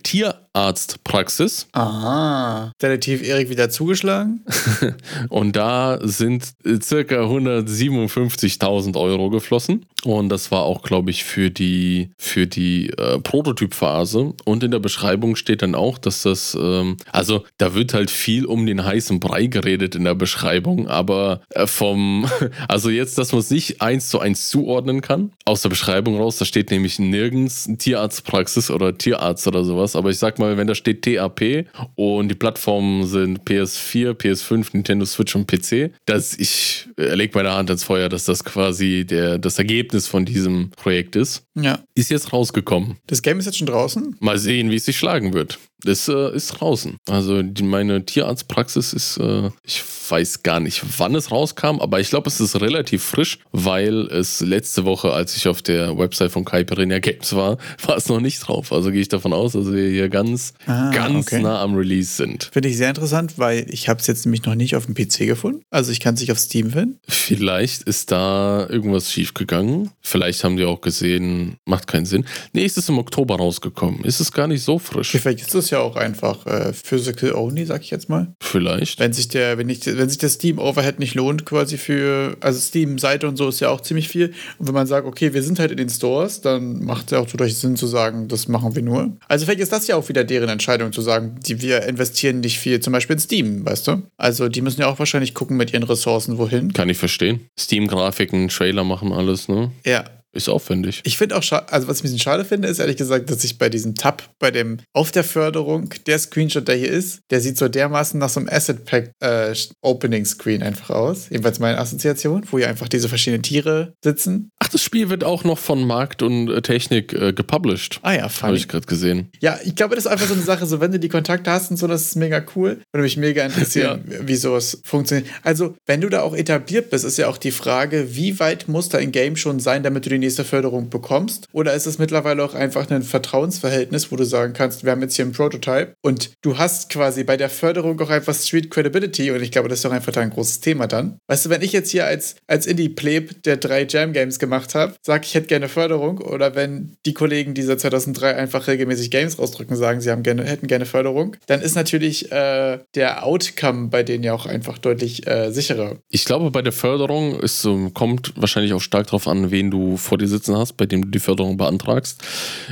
Tierarztpraxis. 0.53 1.69
Aha. 1.73 2.73
Detektiv 2.83 3.23
Erik 3.23 3.51
wieder 3.51 3.71
zugeschlagen. 3.71 4.45
und 5.29 5.57
da 5.57 5.99
sind 6.03 6.53
circa 6.83 7.23
157.000 7.23 8.99
Euro 8.99 9.31
geflossen. 9.31 9.87
Und 10.05 10.31
das 10.31 10.51
war 10.51 10.63
auch, 10.63 10.83
glaube 10.83 11.11
ich, 11.11 11.25
für 11.25 11.51
die, 11.51 12.11
für 12.17 12.47
die 12.47 12.91
äh, 12.91 13.19
Prototypphase. 13.19 14.33
Und 14.45 14.65
in 14.65 14.71
der 14.71 14.79
Beschreibung 14.79 15.37
steht 15.37 15.63
dann 15.63 15.75
auch, 15.75 15.99
dass 15.99 16.23
das, 16.23 16.57
ähm, 16.59 16.97
also 17.13 17.45
da 17.59 17.75
wird 17.75 17.93
halt 17.93 18.11
viel 18.11 18.47
um 18.47 18.65
den 18.67 18.85
heißen 18.85 19.21
Brei 19.21 19.47
geredet 19.47 19.95
in 19.95 20.05
der 20.05 20.15
Beschreibung, 20.15 20.89
aber 20.89 21.43
äh, 21.51 21.67
vom, 21.67 22.27
also 22.69 22.89
jetzt, 22.89 23.19
dass 23.19 23.33
man 23.33 23.41
es 23.41 23.51
nicht 23.51 23.83
eins 23.83 24.09
zu 24.09 24.21
eins 24.21 24.49
zuordnen 24.49 25.03
kann, 25.03 25.33
aus 25.45 25.63
der 25.63 25.69
Beschreibung 25.69 26.17
raus, 26.17 26.39
da 26.39 26.45
steht 26.45 26.71
nämlich 26.71 26.99
nirgends 26.99 27.69
Tierarztpraxis 27.79 28.71
oder 28.71 28.97
Tierarzt 28.97 29.47
oder 29.47 29.65
sowas, 29.65 29.97
aber 29.97 30.11
ich 30.11 30.19
sag 30.19 30.39
mal, 30.41 30.57
wenn 30.57 30.67
da 30.67 30.75
steht 30.75 31.03
TAP 31.03 31.67
und 31.95 32.29
die 32.29 32.35
Plattformen 32.35 33.07
sind 33.07 33.45
PS4, 33.45 34.13
PS5, 34.13 34.71
Nintendo 34.73 35.05
Switch 35.07 35.37
und 35.37 35.47
PC, 35.47 35.93
dass 36.07 36.37
ich 36.37 36.89
äh, 36.99 37.15
lege 37.15 37.39
meine 37.39 37.53
Hand 37.53 37.71
ins 37.71 37.85
Feuer, 37.85 38.09
dass 38.09 38.25
das 38.25 38.43
quasi 38.43 39.07
der, 39.09 39.39
das 39.39 39.59
Ergebnis 39.59 40.09
von 40.09 40.25
diesem 40.25 40.71
Projekt 40.71 41.15
ist. 41.15 41.45
Ja. 41.55 41.79
Ist 41.95 42.11
jetzt 42.11 42.33
rausgekommen. 42.33 42.97
Das 43.07 43.23
Game 43.23 43.39
ist 43.39 43.47
jetzt 43.47 43.59
schon 43.59 43.67
draußen? 43.67 44.17
Mal 44.19 44.39
sehen, 44.39 44.71
wie 44.71 44.77
es 44.77 44.85
sich 44.85 44.99
schlagen 44.99 45.33
wird. 45.33 45.59
Das 45.85 46.09
äh, 46.09 46.35
ist 46.35 46.49
draußen. 46.49 46.97
Also 47.09 47.43
die, 47.43 47.63
meine 47.63 48.05
Tierarztpraxis 48.05 48.93
ist, 48.93 49.17
äh, 49.19 49.51
ich 49.65 49.83
weiß 50.09 50.43
gar 50.43 50.61
nicht, 50.61 50.83
wann 50.99 51.15
es 51.15 51.31
rauskam, 51.31 51.81
aber 51.81 52.01
ich 52.01 52.11
glaube, 52.11 52.29
es 52.29 52.41
ist 52.41 52.61
relativ 52.61 53.03
frisch, 53.03 53.39
weil 53.53 54.07
es 54.09 54.41
letzte 54.41 54.85
Woche, 54.85 55.13
als 55.13 55.37
ich 55.37 55.49
auf 55.49 55.63
der 55.63 55.97
Website 55.97 56.33
von 56.33 56.45
Caipirinha 56.45 56.99
Games 56.99 57.35
war, 57.35 57.59
war 57.87 57.97
es 57.97 58.09
noch 58.09 58.21
nicht 58.21 58.41
drauf. 58.41 58.73
Also 58.73 58.91
gehe 58.91 59.01
ich 59.01 59.09
davon 59.09 59.33
aus, 59.33 59.53
dass 59.53 59.73
wir 59.73 59.89
hier 59.89 60.09
ganz, 60.09 60.55
ah, 60.67 60.91
ganz 60.91 61.29
okay. 61.29 61.43
nah 61.43 61.63
am 61.63 61.75
Release 61.75 62.15
sind. 62.15 62.51
Finde 62.53 62.69
ich 62.69 62.77
sehr 62.77 62.89
interessant, 62.89 63.35
weil 63.39 63.67
ich 63.71 63.89
habe 63.89 64.01
es 64.01 64.07
jetzt 64.07 64.27
nämlich 64.27 64.45
noch 64.45 64.55
nicht 64.55 64.77
auf 64.77 64.87
dem 64.87 64.95
PC 64.95 65.27
gefunden. 65.27 65.63
Also 65.71 65.93
ich 65.93 66.01
kann 66.01 66.15
es 66.15 66.21
nicht 66.21 66.33
auf 66.33 66.39
Steam 66.39 66.71
finden. 66.73 66.99
Vielleicht 67.09 67.83
ist 67.85 68.11
da 68.11 68.67
irgendwas 68.69 69.13
schiefgegangen. 69.13 69.91
Vielleicht 70.01 70.45
haben 70.45 70.57
die 70.57 70.65
auch 70.65 70.81
gesehen, 70.81 71.57
macht 71.65 71.87
keinen 71.87 72.07
Sinn. 72.07 72.25
Nee, 72.53 72.65
es 72.65 72.77
ist 72.77 72.89
im 72.89 72.99
Oktober 72.99 73.37
rausgekommen. 73.37 74.05
Ist 74.05 74.21
es 74.21 74.33
gar 74.33 74.47
nicht 74.47 74.63
so 74.63 74.79
frisch. 74.79 75.11
Vielleicht 75.11 75.41
ist 75.41 75.55
das 75.55 75.70
es 75.71 75.73
ja 75.73 75.81
auch 75.81 75.97
einfach 75.97 76.47
äh, 76.47 76.73
physical 76.73 77.33
only, 77.33 77.65
sag 77.65 77.83
ich 77.83 77.91
jetzt 77.91 78.09
mal. 78.09 78.29
Vielleicht. 78.43 78.99
Wenn 78.99 79.13
sich 79.13 79.29
der, 79.29 79.59
wenn 79.59 79.69
ich, 79.69 79.87
wenn 79.87 80.09
sich 80.09 80.19
der 80.19 80.29
Steam 80.29 80.59
Overhead 80.59 80.99
nicht 80.99 81.15
lohnt, 81.15 81.47
quasi 81.47 81.79
für, 81.79 82.37
also 82.41 82.59
Steam-Seite 82.59 83.29
und 83.29 83.37
so 83.37 83.49
ist 83.49 83.61
ja 83.61 83.69
auch 83.69 83.81
ziemlich 83.81 84.09
viel. 84.09 84.33
Und 84.59 84.67
wenn 84.67 84.75
man 84.75 84.87
sagt, 84.87 85.07
okay, 85.07 85.33
wir 85.33 85.43
sind 85.43 85.59
halt 85.59 85.71
in 85.71 85.77
den 85.77 85.89
Stores, 85.89 86.41
dann 86.41 86.85
macht 86.85 87.07
es 87.07 87.11
ja 87.13 87.21
auch 87.21 87.27
durchaus 87.27 87.61
Sinn 87.61 87.77
zu 87.77 87.87
sagen, 87.87 88.29
das 88.29 88.49
machen 88.49 88.75
wir 88.75 88.83
nur. 88.83 89.17
Also 89.29 89.45
vielleicht 89.45 89.61
ist 89.61 89.73
das 89.73 89.87
ja 89.87 89.97
auch 89.97 90.09
wieder 90.09 90.25
deren 90.25 90.49
Entscheidung 90.49 90.93
zu 90.93 91.01
sagen, 91.01 91.37
die 91.47 91.61
wir 91.61 91.83
investieren 91.85 92.41
nicht 92.41 92.59
viel, 92.59 92.81
zum 92.81 92.93
Beispiel 92.93 93.15
in 93.15 93.21
Steam, 93.21 93.67
weißt 93.67 93.89
du? 93.89 94.03
Also 94.17 94.49
die 94.49 94.63
müssen 94.63 94.81
ja 94.81 94.89
auch 94.89 94.99
wahrscheinlich 94.99 95.35
gucken 95.35 95.57
mit 95.57 95.73
ihren 95.73 95.85
Ressourcen, 95.85 96.39
wohin. 96.39 96.73
Kann 96.73 96.89
ich 96.89 96.99
verstehen. 96.99 97.47
Steam-Grafiken, 97.59 98.49
Trailer 98.49 98.85
machen 98.85 99.13
alles, 99.13 99.49
ne? 99.49 99.71
Ja, 99.87 100.05
Ist 100.33 100.49
aufwendig. 100.49 101.01
Ich 101.05 101.19
finde 101.19 101.37
auch, 101.37 101.43
also 101.43 101.89
was 101.89 101.97
ich 101.97 102.03
ein 102.03 102.05
bisschen 102.05 102.19
schade 102.21 102.45
finde, 102.45 102.69
ist 102.69 102.79
ehrlich 102.79 102.97
gesagt, 102.97 103.31
dass 103.31 103.43
ich 103.43 103.59
bei 103.59 103.69
diesem 103.69 103.97
Tab, 103.97 104.23
bei 104.39 104.53
dem 104.53 104.79
auf 104.93 105.11
der 105.11 105.25
Förderung, 105.25 105.93
der 106.07 106.19
Screenshot, 106.21 106.69
der 106.69 106.77
hier 106.77 106.91
ist, 106.91 107.21
der 107.31 107.41
sieht 107.41 107.59
so 107.59 107.69
dermaßen 107.69 108.19
nach 108.19 108.29
so 108.29 108.39
einem 108.39 108.49
Asset 108.49 108.85
Pack 108.85 109.11
äh, 109.21 109.55
Opening 109.81 110.25
Screen 110.25 110.63
einfach 110.63 110.91
aus. 110.91 111.29
Jedenfalls 111.31 111.59
meine 111.59 111.79
Assoziation, 111.79 112.45
wo 112.51 112.59
hier 112.59 112.69
einfach 112.69 112.89
diese 112.89 113.09
verschiedenen 113.09 113.43
Tiere 113.43 113.95
sitzen. 114.05 114.51
Das 114.73 114.83
Spiel 114.83 115.11
wird 115.11 115.25
auch 115.25 115.45
noch 115.45 115.59
von 115.59 115.87
Markt 115.87 116.23
und 116.23 116.49
äh, 116.49 116.63
Technik 116.63 117.13
äh, 117.13 117.33
gepublished. 117.33 117.99
Ah 118.03 118.13
ja, 118.13 118.31
Habe 118.43 118.57
ich 118.57 118.69
gerade 118.69 118.87
gesehen. 118.87 119.29
Ja, 119.41 119.59
ich 119.65 119.75
glaube, 119.75 119.95
das 119.95 120.05
ist 120.07 120.11
einfach 120.11 120.27
so 120.27 120.35
eine 120.35 120.43
Sache, 120.43 120.67
so 120.67 120.81
wenn 120.81 120.93
du 120.93 120.99
die 120.99 121.09
Kontakte 121.09 121.51
hast 121.51 121.71
und 121.71 121.77
so, 121.77 121.87
das 121.87 122.03
ist 122.03 122.17
mega 122.17 122.43
cool. 122.55 122.81
Würde 122.93 123.03
mich 123.03 123.17
mega 123.17 123.45
interessieren, 123.45 124.05
wie 124.23 124.37
sowas 124.37 124.81
funktioniert. 124.85 125.29
Also, 125.43 125.75
wenn 125.87 126.01
du 126.01 126.09
da 126.09 126.23
auch 126.23 126.35
etabliert 126.35 126.91
bist, 126.91 127.05
ist 127.05 127.19
ja 127.19 127.29
auch 127.29 127.39
die 127.39 127.51
Frage, 127.51 128.15
wie 128.15 128.39
weit 128.39 128.69
muss 128.69 128.89
da 128.89 128.99
ein 128.99 129.13
Game 129.13 129.37
schon 129.37 129.61
sein, 129.61 129.83
damit 129.83 130.07
du 130.07 130.11
die 130.11 130.19
nächste 130.19 130.45
Förderung 130.45 130.91
bekommst? 130.91 131.47
Oder 131.53 131.75
ist 131.75 131.87
es 131.87 131.99
mittlerweile 131.99 132.45
auch 132.45 132.55
einfach 132.55 132.91
ein 132.91 133.03
Vertrauensverhältnis, 133.03 134.13
wo 134.13 134.17
du 134.17 134.25
sagen 134.25 134.53
kannst, 134.53 134.85
wir 134.85 134.93
haben 134.93 135.03
jetzt 135.03 135.17
hier 135.17 135.25
einen 135.25 135.33
Prototype 135.33 135.95
und 136.03 136.31
du 136.43 136.59
hast 136.59 136.91
quasi 136.91 137.25
bei 137.25 137.37
der 137.37 137.51
Förderung 137.51 138.01
auch 138.01 138.11
einfach 138.11 138.35
Street 138.35 138.71
Credibility 138.71 139.31
und 139.31 139.43
ich 139.43 139.51
glaube, 139.51 139.69
das 139.69 139.81
ist 139.81 139.85
doch 139.85 139.93
einfach 139.93 140.13
da 140.13 140.21
ein 140.21 140.31
großes 140.31 140.61
Thema 140.61 140.87
dann. 140.87 141.19
Weißt 141.29 141.47
du, 141.47 141.51
wenn 141.51 141.63
ich 141.63 141.73
jetzt 141.73 141.91
hier 141.91 142.07
als, 142.07 142.37
als 142.47 142.67
Indie-Pleb, 142.67 143.43
der 143.43 143.57
drei 143.57 143.87
Jam-Games 143.89 144.39
gemacht 144.39 144.60
habe, 144.75 144.95
sage, 145.03 145.25
ich 145.25 145.35
hätte 145.35 145.47
gerne 145.47 145.69
Förderung 145.69 146.19
oder 146.19 146.55
wenn 146.55 146.97
die 147.07 147.15
Kollegen, 147.15 147.55
die 147.55 147.63
seit 147.63 147.81
2003 147.81 148.37
einfach 148.37 148.67
regelmäßig 148.67 149.11
Games 149.11 149.39
rausdrücken, 149.39 149.77
sagen, 149.77 150.01
sie 150.01 150.11
haben 150.11 150.23
gerne, 150.23 150.45
hätten 150.45 150.67
gerne 150.67 150.87
Förderung, 150.87 151.37
dann 151.47 151.61
ist 151.61 151.75
natürlich 151.75 152.31
äh, 152.33 152.79
der 152.95 153.25
Outcome 153.25 153.89
bei 153.89 154.03
denen 154.03 154.25
ja 154.25 154.35
auch 154.35 154.47
einfach 154.47 154.79
deutlich 154.79 155.27
äh, 155.27 155.51
sicherer. 155.51 155.97
Ich 156.09 156.25
glaube, 156.25 156.51
bei 156.51 156.63
der 156.63 156.73
Förderung 156.73 157.39
ist, 157.41 157.67
kommt 157.95 158.33
wahrscheinlich 158.37 158.73
auch 158.73 158.81
stark 158.81 159.07
darauf 159.07 159.29
an, 159.29 159.51
wen 159.51 159.71
du 159.71 159.97
vor 159.97 160.19
dir 160.19 160.29
sitzen 160.29 160.57
hast, 160.57 160.77
bei 160.77 160.87
dem 160.87 161.03
du 161.03 161.09
die 161.09 161.19
Förderung 161.19 161.57
beantragst. 161.57 162.23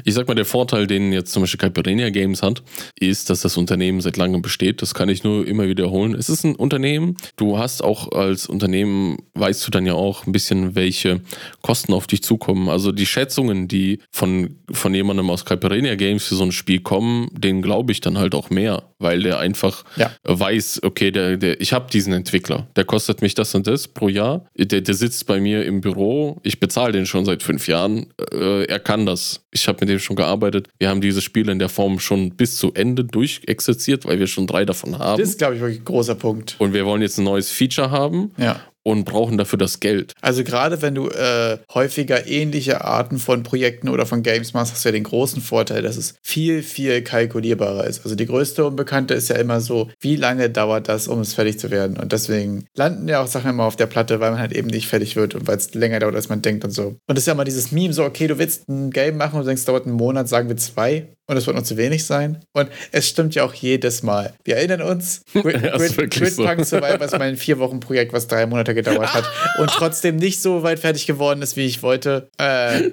Ich 0.04 0.14
sag 0.14 0.26
mal, 0.28 0.34
der 0.34 0.44
Vorteil, 0.44 0.86
den 0.86 1.12
jetzt 1.12 1.32
zum 1.32 1.42
Beispiel 1.42 1.58
Caipirinha 1.58 2.10
Games 2.10 2.42
hat, 2.42 2.62
ist, 2.98 3.30
dass 3.30 3.40
das 3.40 3.56
Unternehmen 3.56 4.00
seit 4.00 4.16
langem 4.16 4.42
besteht. 4.42 4.82
Das 4.82 4.94
kann 4.94 5.08
ich 5.08 5.24
nur 5.24 5.46
immer 5.46 5.68
wiederholen. 5.68 6.14
Es 6.14 6.28
ist 6.28 6.44
ein 6.44 6.56
Unternehmen. 6.56 7.16
Du 7.36 7.58
hast 7.58 7.82
auch 7.82 8.12
als 8.12 8.46
Unternehmen, 8.46 9.18
weißt 9.34 9.66
du 9.66 9.70
dann 9.70 9.86
ja 9.86 9.94
auch 9.94 10.26
ein 10.26 10.32
bisschen, 10.32 10.74
welche 10.74 11.20
Kosten 11.62 11.77
auf 11.88 12.06
dich 12.06 12.22
zukommen. 12.22 12.68
Also 12.68 12.92
die 12.92 13.06
Schätzungen, 13.06 13.68
die 13.68 14.00
von, 14.10 14.56
von 14.70 14.94
jemandem 14.94 15.30
aus 15.30 15.44
Caipirinha 15.44 15.94
Games 15.94 16.24
für 16.24 16.34
so 16.34 16.44
ein 16.44 16.52
Spiel 16.52 16.80
kommen, 16.80 17.28
denen 17.32 17.62
glaube 17.62 17.92
ich 17.92 18.00
dann 18.00 18.18
halt 18.18 18.34
auch 18.34 18.50
mehr, 18.50 18.82
weil 18.98 19.22
der 19.22 19.38
einfach 19.38 19.84
Ja. 19.96 20.10
weiß, 20.24 20.80
okay, 20.82 21.10
der, 21.10 21.36
der, 21.36 21.60
ich 21.60 21.72
habe 21.72 21.90
diesen 21.90 22.12
Entwickler, 22.12 22.66
der 22.76 22.84
kostet 22.84 23.22
mich 23.22 23.34
das 23.34 23.54
und 23.54 23.66
das 23.66 23.88
pro 23.88 24.08
Jahr, 24.08 24.44
der, 24.56 24.80
der 24.80 24.94
sitzt 24.94 25.26
bei 25.26 25.40
mir 25.40 25.64
im 25.64 25.80
Büro, 25.80 26.38
ich 26.42 26.60
bezahle 26.60 26.92
den 26.92 27.06
schon 27.06 27.24
seit 27.24 27.42
fünf 27.42 27.68
Jahren, 27.68 28.06
äh, 28.32 28.64
er 28.64 28.80
kann 28.80 29.06
das. 29.06 29.44
Ich 29.50 29.66
habe 29.68 29.78
mit 29.80 29.88
dem 29.88 29.98
schon 29.98 30.16
gearbeitet. 30.16 30.68
Wir 30.78 30.88
haben 30.90 31.00
diese 31.00 31.20
Spiele 31.22 31.50
in 31.52 31.58
der 31.58 31.68
Form 31.68 31.98
schon 31.98 32.30
bis 32.36 32.56
zu 32.56 32.72
Ende 32.74 33.04
durchexerziert, 33.04 34.04
weil 34.04 34.18
wir 34.18 34.26
schon 34.26 34.46
drei 34.46 34.64
davon 34.64 34.98
haben. 34.98 35.18
Das 35.20 35.30
ist, 35.30 35.38
glaube 35.38 35.54
ich, 35.54 35.60
wirklich 35.60 35.80
ein 35.80 35.84
großer 35.84 36.14
Punkt. 36.14 36.56
und 36.58 36.72
wir 36.72 36.84
wollen 36.86 37.02
jetzt 37.02 37.18
ein 37.18 37.24
neues 37.24 37.50
Feature 37.50 37.90
haben 37.90 38.32
Ja. 38.36 38.60
Und 38.90 39.04
brauchen 39.04 39.38
dafür 39.38 39.58
das 39.58 39.80
Geld. 39.80 40.14
Also 40.20 40.44
gerade 40.44 40.82
wenn 40.82 40.94
du 40.94 41.08
äh, 41.08 41.58
häufiger 41.72 42.26
ähnliche 42.26 42.84
Arten 42.84 43.18
von 43.18 43.42
Projekten 43.42 43.88
oder 43.88 44.06
von 44.06 44.22
Games 44.22 44.54
machst, 44.54 44.72
hast 44.72 44.84
du 44.84 44.88
ja 44.88 44.92
den 44.92 45.04
großen 45.04 45.42
Vorteil, 45.42 45.82
dass 45.82 45.96
es 45.96 46.14
viel, 46.22 46.62
viel 46.62 47.02
kalkulierbarer 47.02 47.84
ist. 47.84 48.04
Also 48.04 48.16
die 48.16 48.26
größte 48.26 48.64
Unbekannte 48.64 49.14
ist 49.14 49.28
ja 49.28 49.36
immer 49.36 49.60
so, 49.60 49.88
wie 50.00 50.16
lange 50.16 50.50
dauert 50.50 50.88
das, 50.88 51.08
um 51.08 51.20
es 51.20 51.34
fertig 51.34 51.58
zu 51.58 51.70
werden? 51.70 51.96
Und 51.96 52.12
deswegen 52.12 52.66
landen 52.74 53.08
ja 53.08 53.22
auch 53.22 53.26
Sachen 53.26 53.50
immer 53.50 53.64
auf 53.64 53.76
der 53.76 53.86
Platte, 53.86 54.20
weil 54.20 54.30
man 54.30 54.40
halt 54.40 54.52
eben 54.52 54.68
nicht 54.68 54.88
fertig 54.88 55.16
wird 55.16 55.34
und 55.34 55.46
weil 55.46 55.56
es 55.56 55.74
länger 55.74 56.00
dauert, 56.00 56.14
als 56.14 56.28
man 56.28 56.42
denkt 56.42 56.64
und 56.64 56.70
so. 56.70 56.88
Und 56.88 57.00
das 57.06 57.18
ist 57.18 57.26
ja 57.26 57.34
immer 57.34 57.44
dieses 57.44 57.72
Meme, 57.72 57.92
so, 57.92 58.04
okay, 58.04 58.26
du 58.26 58.38
willst 58.38 58.68
ein 58.68 58.90
Game 58.90 59.16
machen 59.16 59.36
und 59.36 59.42
du 59.42 59.46
denkst, 59.46 59.62
es 59.62 59.66
dauert 59.66 59.86
einen 59.86 59.96
Monat, 59.96 60.28
sagen 60.28 60.48
wir 60.48 60.56
zwei. 60.56 61.08
Und 61.30 61.36
es 61.36 61.46
wird 61.46 61.56
noch 61.56 61.62
zu 61.62 61.76
wenig 61.76 62.06
sein. 62.06 62.38
Und 62.54 62.70
es 62.90 63.06
stimmt 63.06 63.34
ja 63.34 63.44
auch 63.44 63.52
jedes 63.52 64.02
Mal. 64.02 64.32
Wir 64.44 64.56
erinnern 64.56 64.80
uns, 64.80 65.20
Grid, 65.34 65.44
Grid, 65.62 65.96
wirklich 65.98 66.32
so. 66.34 66.42
Gridpunk 66.42 66.66
Survivor 66.66 67.02
ist 67.04 67.18
mein 67.18 67.36
vier 67.36 67.58
Wochen 67.58 67.80
Projekt, 67.80 68.14
was 68.14 68.26
drei 68.28 68.46
Monate 68.46 68.74
gedauert 68.74 69.12
hat 69.12 69.24
und 69.58 69.68
trotzdem 69.70 70.16
nicht 70.16 70.40
so 70.40 70.62
weit 70.62 70.78
fertig 70.78 71.06
geworden 71.06 71.42
ist, 71.42 71.56
wie 71.56 71.66
ich 71.66 71.82
wollte. 71.82 72.28
Äh, 72.38 72.92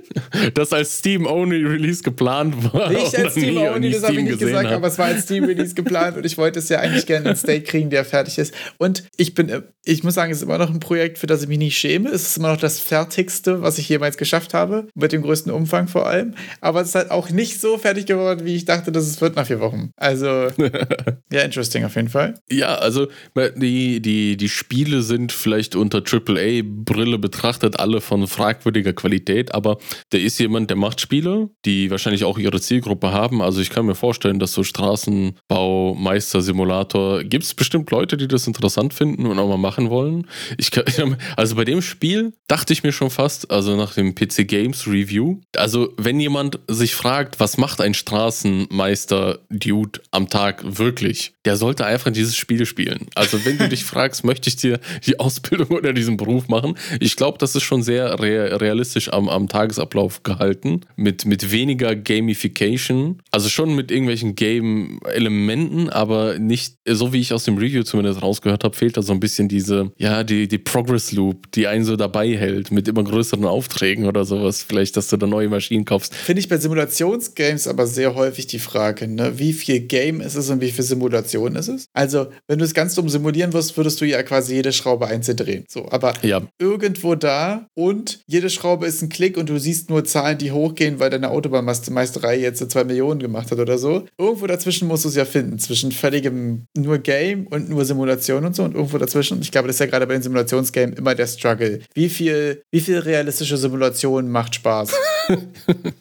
Das 0.54 0.74
als 0.74 0.98
Steam-Only-Release 0.98 2.04
geplant 2.04 2.74
war. 2.74 2.90
nicht 2.90 3.18
als 3.18 3.36
nie- 3.38 3.42
Steam 3.44 3.58
und 3.58 3.68
Only, 3.70 3.88
nie 3.88 3.94
das 3.94 4.04
habe 4.04 4.16
ich 4.16 4.24
nicht 4.24 4.40
gesagt, 4.40 4.68
hat. 4.68 4.74
aber 4.74 4.88
es 4.88 4.98
war 4.98 5.06
als 5.06 5.24
Steam 5.24 5.46
Release 5.46 5.74
geplant 5.74 6.18
und 6.18 6.26
ich 6.26 6.38
wollte 6.38 6.60
es 6.60 6.68
ja 6.70 6.80
eigentlich 6.80 7.06
gerne 7.06 7.30
in 7.30 7.36
State 7.38 7.62
kriegen, 7.62 7.90
der 7.90 8.04
fertig 8.04 8.38
ist. 8.38 8.54
Und 8.78 9.04
ich 9.16 9.34
bin, 9.34 9.64
ich 9.86 10.04
muss 10.04 10.14
sagen, 10.16 10.32
es 10.32 10.40
ist 10.40 10.44
immer 10.44 10.58
noch 10.58 10.70
ein 10.70 10.82
Projekt, 10.82 11.20
für 11.20 11.28
das 11.28 11.42
ich 11.44 11.48
mich 11.48 11.58
nicht 11.58 11.78
schäme. 11.78 12.10
Es 12.10 12.24
ist 12.24 12.38
immer 12.38 12.50
noch 12.50 12.60
das 12.60 12.80
fertigste, 12.82 13.62
was 13.62 13.78
ich 13.78 13.88
jemals 13.88 14.18
geschafft 14.18 14.54
habe, 14.54 14.88
mit 14.94 15.14
dem 15.14 15.22
größten 15.22 15.54
Umfang 15.54 15.88
vor 15.88 16.06
allem. 16.06 16.36
Aber 16.60 16.82
es 16.82 16.90
ist 16.90 16.96
halt 16.96 17.12
auch 17.12 17.30
nicht 17.30 17.62
so 17.62 17.78
fertig 17.78 18.06
geworden, 18.06 18.25
wie 18.44 18.56
ich 18.56 18.66
dachte, 18.66 18.92
dass 18.92 19.08
es 19.08 19.22
wird 19.22 19.36
nach 19.36 19.48
vier 19.48 19.60
Wochen. 19.60 19.92
Also, 19.98 20.26
ja, 21.32 21.42
interesting 21.42 21.86
auf 21.86 21.96
jeden 21.96 22.10
Fall. 22.10 22.36
Ja, 22.50 22.76
also 22.76 23.08
die, 23.56 24.02
die, 24.02 24.38
die 24.38 24.50
Spiele 24.50 25.02
sind 25.02 25.32
vielleicht 25.32 25.76
unter 25.76 26.00
AAA-Brille 26.00 27.20
betrachtet 27.20 27.80
alle 27.80 28.02
von 28.02 28.28
fragwürdiger 28.28 28.94
Qualität, 28.94 29.54
aber 29.54 29.78
da 30.10 30.18
ist 30.18 30.40
jemand, 30.40 30.70
der 30.70 30.78
macht 30.78 31.02
Spiele, 31.02 31.50
die 31.66 31.92
wahrscheinlich 31.92 32.24
auch 32.24 32.38
ihre 32.38 32.60
Zielgruppe 32.62 33.12
haben. 33.12 33.42
Also 33.42 33.62
ich 33.62 33.70
kann 33.70 33.86
mir 33.86 33.96
vorstellen, 33.96 34.40
dass 34.40 34.54
so 34.54 34.64
Straßenbau, 34.64 35.96
Meister-Simulator, 35.96 37.24
gibt 37.24 37.46
es 37.46 37.54
bestimmt 37.54 37.92
Leute, 37.92 38.18
die 38.18 38.28
das 38.28 38.48
interessant 38.48 38.94
finden 38.94 39.26
und 39.26 39.40
auch 39.40 39.48
mal 39.48 39.58
machen 39.58 39.90
wollen. 39.90 40.28
Ich 40.58 40.72
kann, 40.72 41.18
also 41.36 41.56
bei 41.56 41.66
dem 41.66 41.82
Spiel 41.82 42.34
dachte 42.48 42.74
ich 42.74 42.84
mir 42.84 42.92
schon 42.92 43.10
fast, 43.10 43.52
also 43.52 43.76
nach 43.76 43.94
dem 43.94 44.16
PC 44.16 44.48
Games 44.48 44.88
Review, 44.88 45.40
also 45.56 45.94
wenn 45.98 46.20
jemand 46.20 46.60
sich 46.68 46.96
fragt, 46.96 47.40
was 47.40 47.58
macht 47.58 47.82
ein 47.82 47.94
Straßenmeister-Dude 48.16 50.00
am 50.12 50.30
Tag 50.30 50.64
wirklich, 50.78 51.34
der 51.46 51.58
sollte 51.58 51.86
einfach 51.86 52.12
dieses 52.12 52.36
Spiel 52.36 52.66
spielen. 52.66 53.08
Also 53.16 53.44
wenn 53.46 53.58
du 53.58 53.70
dich 53.70 53.84
fragst, 53.86 54.24
möchte 54.24 54.50
ich 54.50 54.56
dir 54.56 54.80
die 55.06 55.20
Ausbildung 55.20 55.68
oder 55.70 55.94
diesen 55.94 56.18
Beruf 56.18 56.48
machen, 56.48 56.76
ich 57.00 57.16
glaube, 57.16 57.38
das 57.38 57.56
ist 57.56 57.64
schon 57.64 57.84
sehr 57.84 58.20
rea- 58.20 58.56
realistisch 58.58 59.12
am, 59.12 59.30
am 59.30 59.48
Tagesablauf 59.48 60.24
gehalten, 60.24 60.82
mit, 60.96 61.26
mit 61.26 61.52
weniger 61.52 61.96
Gamification, 61.96 63.22
also 63.32 63.50
schon 63.50 63.76
mit 63.76 63.92
irgendwelchen 63.92 64.36
Game-Elementen, 64.36 65.90
aber 65.90 66.40
nicht, 66.40 66.76
so 66.88 67.14
wie 67.14 67.20
ich 67.20 67.34
aus 67.34 67.44
dem 67.44 67.58
Review 67.58 67.84
zumindest 67.84 68.22
rausgehört 68.22 68.64
habe, 68.64 68.76
fehlt 68.76 68.98
da 68.98 69.02
so 69.02 69.14
ein 69.14 69.20
bisschen 69.20 69.48
diese, 69.48 69.92
ja, 69.98 70.24
die, 70.24 70.48
die 70.48 70.58
Progress-Loop, 70.58 71.52
die 71.52 71.68
einen 71.68 71.86
so 71.86 71.96
dabei 71.96 72.36
hält, 72.36 72.72
mit 72.72 72.88
immer 72.88 73.04
größeren 73.04 73.46
Aufträgen 73.46 74.06
oder 74.06 74.26
sowas, 74.26 74.64
vielleicht, 74.64 74.98
dass 74.98 75.10
du 75.10 75.18
da 75.18 75.28
neue 75.28 75.50
Maschinen 75.50 75.86
kaufst. 75.86 76.16
Finde 76.16 76.40
ich 76.40 76.50
bei 76.50 76.58
Simulationsgames 76.58 77.68
aber 77.68 77.88
sehr 77.88 78.05
häufig 78.14 78.46
die 78.46 78.60
Frage, 78.60 79.08
ne? 79.08 79.40
wie 79.40 79.54
viel 79.54 79.80
Game 79.80 80.22
ist 80.22 80.36
es 80.36 80.50
und 80.50 80.62
wie 80.62 80.72
viel 80.72 80.84
Simulation 80.84 81.56
ist 81.56 81.70
es? 81.70 81.86
Also, 81.94 82.28
wenn 82.48 82.60
du 82.60 82.66
es 82.66 82.74
ganz 82.76 82.94
dumm 82.94 83.10
simulieren 83.10 83.54
wirst, 83.54 83.76
würdest 83.78 84.00
du 84.02 84.06
ja 84.06 84.22
quasi 84.22 84.54
jede 84.54 84.74
Schraube 84.74 85.08
einzeln 85.08 85.38
drehen. 85.38 85.66
So, 85.68 85.88
aber 85.90 86.14
Ja, 86.22 86.44
irgendwo 86.60 87.16
da 87.16 87.68
und 87.74 88.20
jede 88.28 88.50
Schraube 88.50 88.86
ist 88.86 89.02
ein 89.02 89.10
Klick 89.10 89.38
und 89.38 89.50
du 89.50 89.58
siehst 89.58 89.90
nur 89.90 90.04
Zahlen, 90.06 90.38
die 90.38 90.52
hochgehen, 90.52 91.00
weil 91.00 91.10
deine 91.10 91.30
Autobahnmeisterei 91.32 92.38
jetzt 92.38 92.70
zwei 92.70 92.84
Millionen 92.84 93.20
gemacht 93.20 93.50
hat 93.52 93.60
oder 93.60 93.78
so. 93.78 94.06
Irgendwo 94.18 94.46
dazwischen 94.48 94.88
musst 94.88 95.06
du 95.06 95.10
es 95.10 95.16
ja 95.16 95.26
finden, 95.26 95.58
zwischen 95.58 95.92
völligem 95.92 96.66
nur 96.78 97.00
Game 97.00 97.48
und 97.48 97.70
nur 97.70 97.86
Simulation 97.86 98.46
und 98.46 98.56
so 98.56 98.64
und 98.64 98.76
irgendwo 98.76 98.98
dazwischen. 98.98 99.42
Ich 99.42 99.52
glaube, 99.52 99.68
das 99.68 99.78
ist 99.78 99.80
ja 99.80 99.86
gerade 99.86 100.06
bei 100.06 100.14
den 100.14 100.24
Simulationsgames 100.24 100.98
immer 100.98 101.16
der 101.16 101.28
Struggle. 101.28 101.80
Wie 101.94 102.10
viel, 102.10 102.62
wie 102.72 102.82
viel 102.82 103.00
realistische 103.00 103.58
Simulation 103.58 104.30
macht 104.30 104.56
Spaß? 104.56 104.92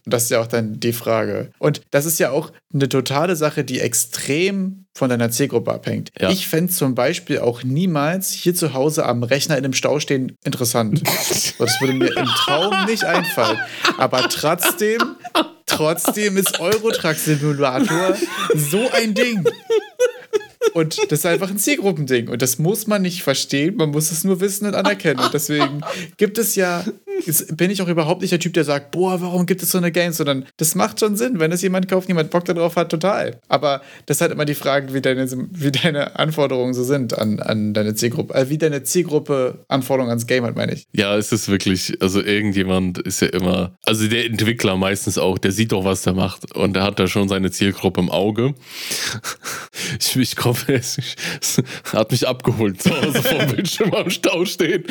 Das 0.06 0.24
ist 0.24 0.30
ja 0.30 0.40
auch 0.40 0.46
dann 0.46 0.78
die 0.80 0.92
Frage. 0.92 1.50
Und 1.58 1.80
das 1.94 2.06
ist 2.06 2.18
ja 2.18 2.32
auch 2.32 2.50
eine 2.72 2.88
totale 2.88 3.36
Sache, 3.36 3.62
die 3.62 3.78
extrem 3.78 4.86
von 4.94 5.10
deiner 5.10 5.30
Zielgruppe 5.30 5.72
abhängt. 5.72 6.10
Ja. 6.18 6.28
Ich 6.28 6.48
fände 6.48 6.72
zum 6.72 6.96
Beispiel 6.96 7.38
auch 7.38 7.62
niemals 7.62 8.32
hier 8.32 8.52
zu 8.52 8.74
Hause 8.74 9.06
am 9.06 9.22
Rechner 9.22 9.56
in 9.56 9.64
einem 9.64 9.74
Stau 9.74 10.00
stehen 10.00 10.36
interessant. 10.42 11.02
Das 11.56 11.80
würde 11.80 11.94
mir 11.94 12.16
im 12.16 12.26
Traum 12.26 12.86
nicht 12.86 13.04
einfallen. 13.04 13.58
Aber 13.96 14.28
trotzdem, 14.28 15.00
trotzdem 15.66 16.36
ist 16.36 16.58
Eurotruck 16.58 17.14
Simulator 17.14 18.16
so 18.54 18.90
ein 18.90 19.14
Ding. 19.14 19.44
Und 20.72 20.98
das 21.10 21.20
ist 21.20 21.26
einfach 21.26 21.50
ein 21.50 21.58
Zielgruppending. 21.58 22.28
Und 22.28 22.42
das 22.42 22.58
muss 22.58 22.86
man 22.86 23.02
nicht 23.02 23.22
verstehen, 23.22 23.76
man 23.76 23.90
muss 23.90 24.10
es 24.10 24.24
nur 24.24 24.40
wissen 24.40 24.66
und 24.66 24.74
anerkennen. 24.74 25.20
Und 25.20 25.34
deswegen 25.34 25.82
gibt 26.16 26.38
es 26.38 26.54
ja 26.54 26.84
bin 27.50 27.70
ich 27.70 27.82
auch 27.82 27.88
überhaupt 27.88 28.22
nicht 28.22 28.32
der 28.32 28.38
Typ, 28.38 28.54
der 28.54 28.64
sagt, 28.64 28.90
boah, 28.90 29.20
warum 29.20 29.46
gibt 29.46 29.62
es 29.62 29.70
so 29.70 29.78
eine 29.78 29.92
Game, 29.92 30.12
sondern 30.12 30.46
das 30.56 30.74
macht 30.74 31.00
schon 31.00 31.16
Sinn, 31.16 31.38
wenn 31.40 31.52
es 31.52 31.62
jemand 31.62 31.88
kauft, 31.88 32.08
jemand 32.08 32.30
Bock 32.30 32.44
darauf 32.44 32.76
hat, 32.76 32.90
total. 32.90 33.40
Aber 33.48 33.82
das 34.06 34.18
ist 34.18 34.20
halt 34.20 34.32
immer 34.32 34.44
die 34.44 34.54
Frage, 34.54 34.92
wie 34.94 35.00
deine, 35.00 35.28
wie 35.30 35.70
deine 35.70 36.18
Anforderungen 36.18 36.74
so 36.74 36.82
sind 36.82 37.16
an, 37.16 37.40
an 37.40 37.74
deine 37.74 37.94
Zielgruppe, 37.94 38.34
äh, 38.34 38.48
wie 38.48 38.58
deine 38.58 38.82
Zielgruppe 38.82 39.64
Anforderungen 39.68 40.10
ans 40.10 40.26
Game 40.26 40.44
hat, 40.44 40.56
meine 40.56 40.74
ich. 40.74 40.86
Ja, 40.92 41.16
es 41.16 41.32
ist 41.32 41.48
wirklich, 41.48 42.00
also 42.00 42.20
irgendjemand 42.20 42.98
ist 42.98 43.20
ja 43.20 43.28
immer, 43.28 43.76
also 43.84 44.06
der 44.08 44.26
Entwickler 44.26 44.76
meistens 44.76 45.18
auch, 45.18 45.38
der 45.38 45.52
sieht 45.52 45.72
doch, 45.72 45.84
was 45.84 46.02
der 46.02 46.14
macht 46.14 46.54
und 46.56 46.74
der 46.74 46.82
hat 46.82 46.98
da 46.98 47.06
schon 47.06 47.28
seine 47.28 47.50
Zielgruppe 47.50 48.00
im 48.00 48.10
Auge. 48.10 48.54
Ich, 50.00 50.16
ich 50.16 50.36
komme, 50.36 50.53
es, 50.68 50.98
es 51.40 51.62
hat 51.92 52.10
mich 52.10 52.26
abgeholt, 52.26 52.82
zu 52.82 52.90
Hause 52.90 53.22
vor 53.22 53.38
dem 53.38 53.50
Bildschirm 53.56 53.94
am 53.94 54.10
Stau 54.10 54.44
stehen. 54.44 54.84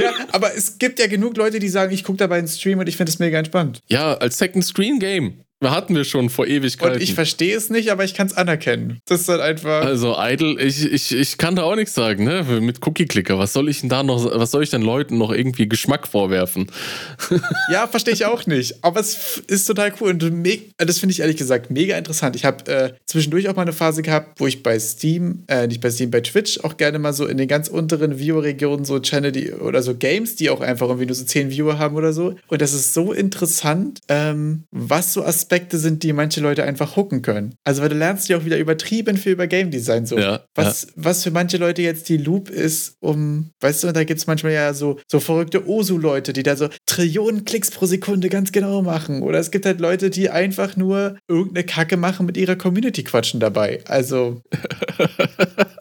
Ja, 0.00 0.12
aber 0.32 0.54
es 0.54 0.78
gibt 0.78 0.98
ja 0.98 1.06
genug 1.06 1.36
Leute, 1.36 1.58
die 1.58 1.68
sagen, 1.68 1.92
ich 1.92 2.04
gucke 2.04 2.18
dabei 2.18 2.38
einen 2.38 2.48
Stream 2.48 2.78
und 2.78 2.88
ich 2.88 2.96
finde 2.96 3.10
es 3.10 3.18
mega 3.18 3.38
entspannt. 3.38 3.80
Ja, 3.88 4.14
als 4.14 4.38
Second 4.38 4.64
Screen 4.64 4.98
Game. 4.98 5.44
Hatten 5.62 5.94
wir 5.94 6.04
schon 6.04 6.30
vor 6.30 6.46
Ewigkeiten. 6.46 6.94
Und 6.94 7.02
ich 7.02 7.12
verstehe 7.12 7.54
es 7.54 7.68
nicht, 7.68 7.92
aber 7.92 8.02
ich 8.04 8.14
kann 8.14 8.26
es 8.26 8.34
anerkennen. 8.34 9.00
Das 9.04 9.20
ist 9.20 9.28
halt 9.28 9.42
einfach. 9.42 9.84
Also 9.84 10.16
Idle, 10.18 10.58
ich, 10.58 10.90
ich, 10.90 11.14
ich 11.14 11.36
kann 11.36 11.54
da 11.54 11.64
auch 11.64 11.76
nichts 11.76 11.92
sagen, 11.92 12.24
ne? 12.24 12.42
Mit 12.62 12.86
Cookie-Clicker. 12.86 13.38
Was 13.38 13.52
soll 13.52 13.68
ich 13.68 13.80
denn 13.80 13.90
da 13.90 14.02
noch, 14.02 14.24
was 14.24 14.52
soll 14.52 14.62
ich 14.62 14.70
denn 14.70 14.80
Leuten 14.80 15.18
noch 15.18 15.30
irgendwie 15.30 15.68
Geschmack 15.68 16.08
vorwerfen? 16.08 16.70
ja, 17.72 17.86
verstehe 17.86 18.14
ich 18.14 18.24
auch 18.24 18.46
nicht. 18.46 18.82
Aber 18.82 19.00
es 19.00 19.42
ist 19.48 19.66
total 19.66 19.92
cool. 20.00 20.12
Und 20.12 20.22
das 20.78 20.98
finde 20.98 21.12
ich 21.12 21.20
ehrlich 21.20 21.36
gesagt 21.36 21.70
mega 21.70 21.98
interessant. 21.98 22.36
Ich 22.36 22.46
habe 22.46 22.66
äh, 22.72 22.92
zwischendurch 23.04 23.50
auch 23.50 23.56
mal 23.56 23.62
eine 23.62 23.74
Phase 23.74 24.00
gehabt, 24.00 24.40
wo 24.40 24.46
ich 24.46 24.62
bei 24.62 24.78
Steam, 24.78 25.44
äh, 25.46 25.66
nicht 25.66 25.82
bei 25.82 25.90
Steam, 25.90 26.10
bei 26.10 26.22
Twitch 26.22 26.60
auch 26.64 26.78
gerne 26.78 26.98
mal 26.98 27.12
so 27.12 27.26
in 27.26 27.36
den 27.36 27.48
ganz 27.48 27.68
unteren 27.68 28.18
Viewer-Regionen 28.18 28.86
so 28.86 28.98
Channel 28.98 29.30
die, 29.30 29.52
oder 29.52 29.82
so 29.82 29.94
Games, 29.94 30.36
die 30.36 30.48
auch 30.48 30.62
einfach 30.62 30.88
irgendwie 30.88 31.06
nur 31.06 31.14
so 31.14 31.24
10 31.24 31.50
Viewer 31.50 31.78
haben 31.78 31.96
oder 31.96 32.14
so. 32.14 32.36
Und 32.48 32.62
das 32.62 32.72
ist 32.72 32.94
so 32.94 33.12
interessant, 33.12 34.00
ähm, 34.08 34.64
was 34.70 35.12
so 35.12 35.22
Aspekte 35.22 35.49
Aspekte 35.50 35.78
sind, 35.78 36.04
die 36.04 36.12
manche 36.12 36.40
Leute 36.40 36.62
einfach 36.62 36.94
hooken 36.94 37.22
können. 37.22 37.56
Also, 37.64 37.82
weil 37.82 37.88
du 37.88 37.96
lernst 37.96 38.28
ja 38.28 38.36
auch 38.36 38.44
wieder 38.44 38.56
übertrieben 38.56 39.16
viel 39.16 39.32
über 39.32 39.48
Game 39.48 39.72
Design 39.72 40.06
so. 40.06 40.16
Ja, 40.16 40.44
was, 40.54 40.82
ja. 40.82 40.88
was 40.94 41.24
für 41.24 41.32
manche 41.32 41.56
Leute 41.56 41.82
jetzt 41.82 42.08
die 42.08 42.18
Loop 42.18 42.50
ist, 42.50 42.94
um, 43.00 43.50
weißt 43.58 43.82
du, 43.82 43.92
da 43.92 44.04
gibt 44.04 44.20
es 44.20 44.28
manchmal 44.28 44.52
ja 44.52 44.72
so, 44.74 45.00
so 45.10 45.18
verrückte 45.18 45.68
Osu-Leute, 45.68 46.32
die 46.32 46.44
da 46.44 46.54
so 46.54 46.68
Trillionen 46.86 47.44
Klicks 47.44 47.72
pro 47.72 47.86
Sekunde 47.86 48.28
ganz 48.28 48.52
genau 48.52 48.82
machen. 48.82 49.22
Oder 49.22 49.40
es 49.40 49.50
gibt 49.50 49.66
halt 49.66 49.80
Leute, 49.80 50.10
die 50.10 50.30
einfach 50.30 50.76
nur 50.76 51.16
irgendeine 51.26 51.66
Kacke 51.66 51.96
machen 51.96 52.26
mit 52.26 52.36
ihrer 52.36 52.54
Community 52.54 53.02
quatschen 53.02 53.40
dabei. 53.40 53.80
Also. 53.88 54.42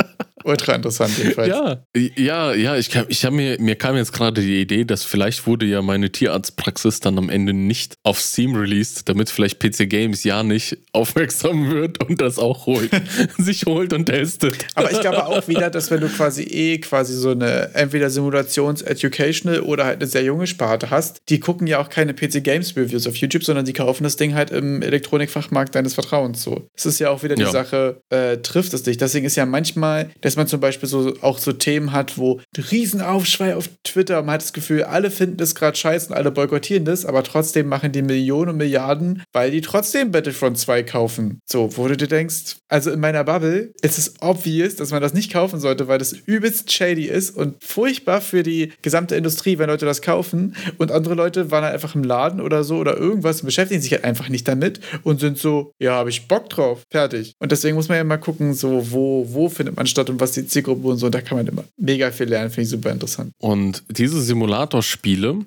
Ultra 0.49 0.73
interessant 0.73 1.17
jedenfalls. 1.17 1.49
Ja, 1.49 1.83
ja, 2.15 2.53
ja, 2.53 2.75
ich, 2.75 2.89
ich 3.07 3.25
habe 3.25 3.35
mir, 3.35 3.59
mir 3.59 3.75
kam 3.75 3.95
jetzt 3.95 4.13
gerade 4.13 4.41
die 4.41 4.61
Idee, 4.61 4.83
dass 4.83 5.03
vielleicht 5.03 5.45
wurde 5.45 5.65
ja 5.65 5.81
meine 5.81 6.11
Tierarztpraxis 6.11 6.99
dann 6.99 7.17
am 7.17 7.29
Ende 7.29 7.53
nicht 7.53 7.95
auf 8.03 8.19
Steam 8.19 8.55
released, 8.55 9.07
damit 9.07 9.29
vielleicht 9.29 9.59
PC 9.59 9.89
Games 9.89 10.23
ja 10.23 10.43
nicht 10.43 10.77
aufmerksam 10.91 11.69
wird 11.69 12.03
und 12.03 12.19
das 12.19 12.39
auch 12.39 12.65
holt, 12.65 12.89
sich 13.37 13.65
holt 13.65 13.93
und 13.93 14.07
testet. 14.07 14.55
Aber 14.75 14.91
ich 14.91 14.99
glaube 15.01 15.25
auch 15.25 15.47
wieder, 15.47 15.69
dass 15.69 15.91
wenn 15.91 16.01
du 16.01 16.09
quasi 16.09 16.43
eh 16.43 16.79
quasi 16.79 17.13
so 17.13 17.31
eine 17.31 17.75
entweder 17.75 18.09
Simulations-Educational 18.09 19.61
oder 19.61 19.85
halt 19.85 20.01
eine 20.01 20.07
sehr 20.07 20.23
junge 20.23 20.47
Sparte 20.47 20.89
hast, 20.89 21.19
die 21.29 21.39
gucken 21.39 21.67
ja 21.67 21.79
auch 21.79 21.89
keine 21.89 22.13
PC 22.13 22.43
Games 22.43 22.75
Reviews 22.75 23.05
auf 23.07 23.15
YouTube, 23.17 23.43
sondern 23.43 23.65
die 23.65 23.73
kaufen 23.73 24.03
das 24.03 24.15
Ding 24.15 24.33
halt 24.33 24.49
im 24.51 24.81
Elektronikfachmarkt 24.81 25.75
deines 25.75 25.93
Vertrauens 25.93 26.41
so. 26.41 26.67
Das 26.75 26.85
ist 26.85 26.99
ja 26.99 27.09
auch 27.09 27.23
wieder 27.23 27.35
die 27.35 27.43
ja. 27.43 27.51
Sache, 27.51 28.01
äh, 28.09 28.37
trifft 28.37 28.73
es 28.73 28.83
dich. 28.83 28.97
Deswegen 28.97 29.25
ist 29.25 29.35
ja 29.35 29.45
manchmal, 29.45 30.09
dass 30.21 30.35
man 30.39 30.47
zum 30.47 30.59
Beispiel 30.59 30.89
so 30.89 31.13
auch 31.21 31.37
so 31.37 31.51
Themen 31.51 31.91
hat, 31.91 32.17
wo 32.17 32.39
ein 32.57 32.63
Riesenaufschrei 32.63 33.55
auf 33.55 33.69
Twitter, 33.83 34.21
man 34.23 34.35
hat 34.35 34.41
das 34.41 34.53
Gefühl, 34.53 34.83
alle 34.83 35.11
finden 35.11 35.37
das 35.37 35.53
gerade 35.53 35.77
scheiße 35.77 36.09
und 36.09 36.15
alle 36.15 36.31
boykottieren 36.31 36.85
das, 36.85 37.05
aber 37.05 37.23
trotzdem 37.23 37.67
machen 37.67 37.91
die 37.91 38.01
Millionen 38.01 38.51
und 38.51 38.57
Milliarden, 38.57 39.23
weil 39.33 39.51
die 39.51 39.61
trotzdem 39.61 40.11
Battlefront 40.11 40.57
2 40.57 40.83
kaufen. 40.83 41.41
So, 41.45 41.75
wo 41.77 41.87
du 41.87 41.95
dir 41.95 42.07
denkst, 42.07 42.57
also 42.69 42.91
in 42.91 42.99
meiner 42.99 43.23
Bubble 43.23 43.73
ist 43.81 43.97
es 43.97 44.13
obvious, 44.21 44.75
dass 44.75 44.91
man 44.91 45.01
das 45.01 45.13
nicht 45.13 45.31
kaufen 45.31 45.59
sollte, 45.59 45.87
weil 45.87 45.99
das 45.99 46.13
übelst 46.13 46.71
shady 46.71 47.05
ist 47.05 47.35
und 47.35 47.63
furchtbar 47.63 48.21
für 48.21 48.43
die 48.43 48.71
gesamte 48.81 49.15
Industrie, 49.15 49.57
wenn 49.57 49.69
Leute 49.69 49.85
das 49.85 50.01
kaufen 50.01 50.55
und 50.77 50.91
andere 50.91 51.15
Leute 51.15 51.51
waren 51.51 51.63
halt 51.63 51.73
einfach 51.73 51.95
im 51.95 52.03
Laden 52.03 52.41
oder 52.41 52.63
so 52.63 52.77
oder 52.77 52.97
irgendwas 52.97 53.41
und 53.41 53.47
beschäftigen 53.47 53.81
sich 53.81 53.91
halt 53.91 54.05
einfach 54.05 54.29
nicht 54.29 54.47
damit 54.47 54.79
und 55.03 55.19
sind 55.19 55.37
so, 55.37 55.73
ja, 55.79 55.93
habe 55.93 56.09
ich 56.09 56.27
Bock 56.27 56.49
drauf, 56.49 56.83
fertig. 56.89 57.33
Und 57.39 57.51
deswegen 57.51 57.75
muss 57.75 57.89
man 57.89 57.97
ja 57.97 58.03
mal 58.03 58.17
gucken, 58.17 58.53
so, 58.53 58.91
wo, 58.91 59.25
wo 59.29 59.49
findet 59.49 59.75
man 59.75 59.87
statt 59.87 60.09
und 60.09 60.18
was 60.19 60.33
die 60.33 60.45
Zielgruppe 60.45 60.87
und 60.87 60.97
so, 60.97 61.09
da 61.09 61.21
kann 61.21 61.37
man 61.37 61.47
immer 61.47 61.63
mega 61.77 62.11
viel 62.11 62.27
lernen, 62.27 62.49
finde 62.49 62.63
ich 62.63 62.69
super 62.69 62.91
interessant. 62.91 63.31
Und 63.39 63.83
diese 63.89 64.21
Simulatorspiele, 64.21 65.39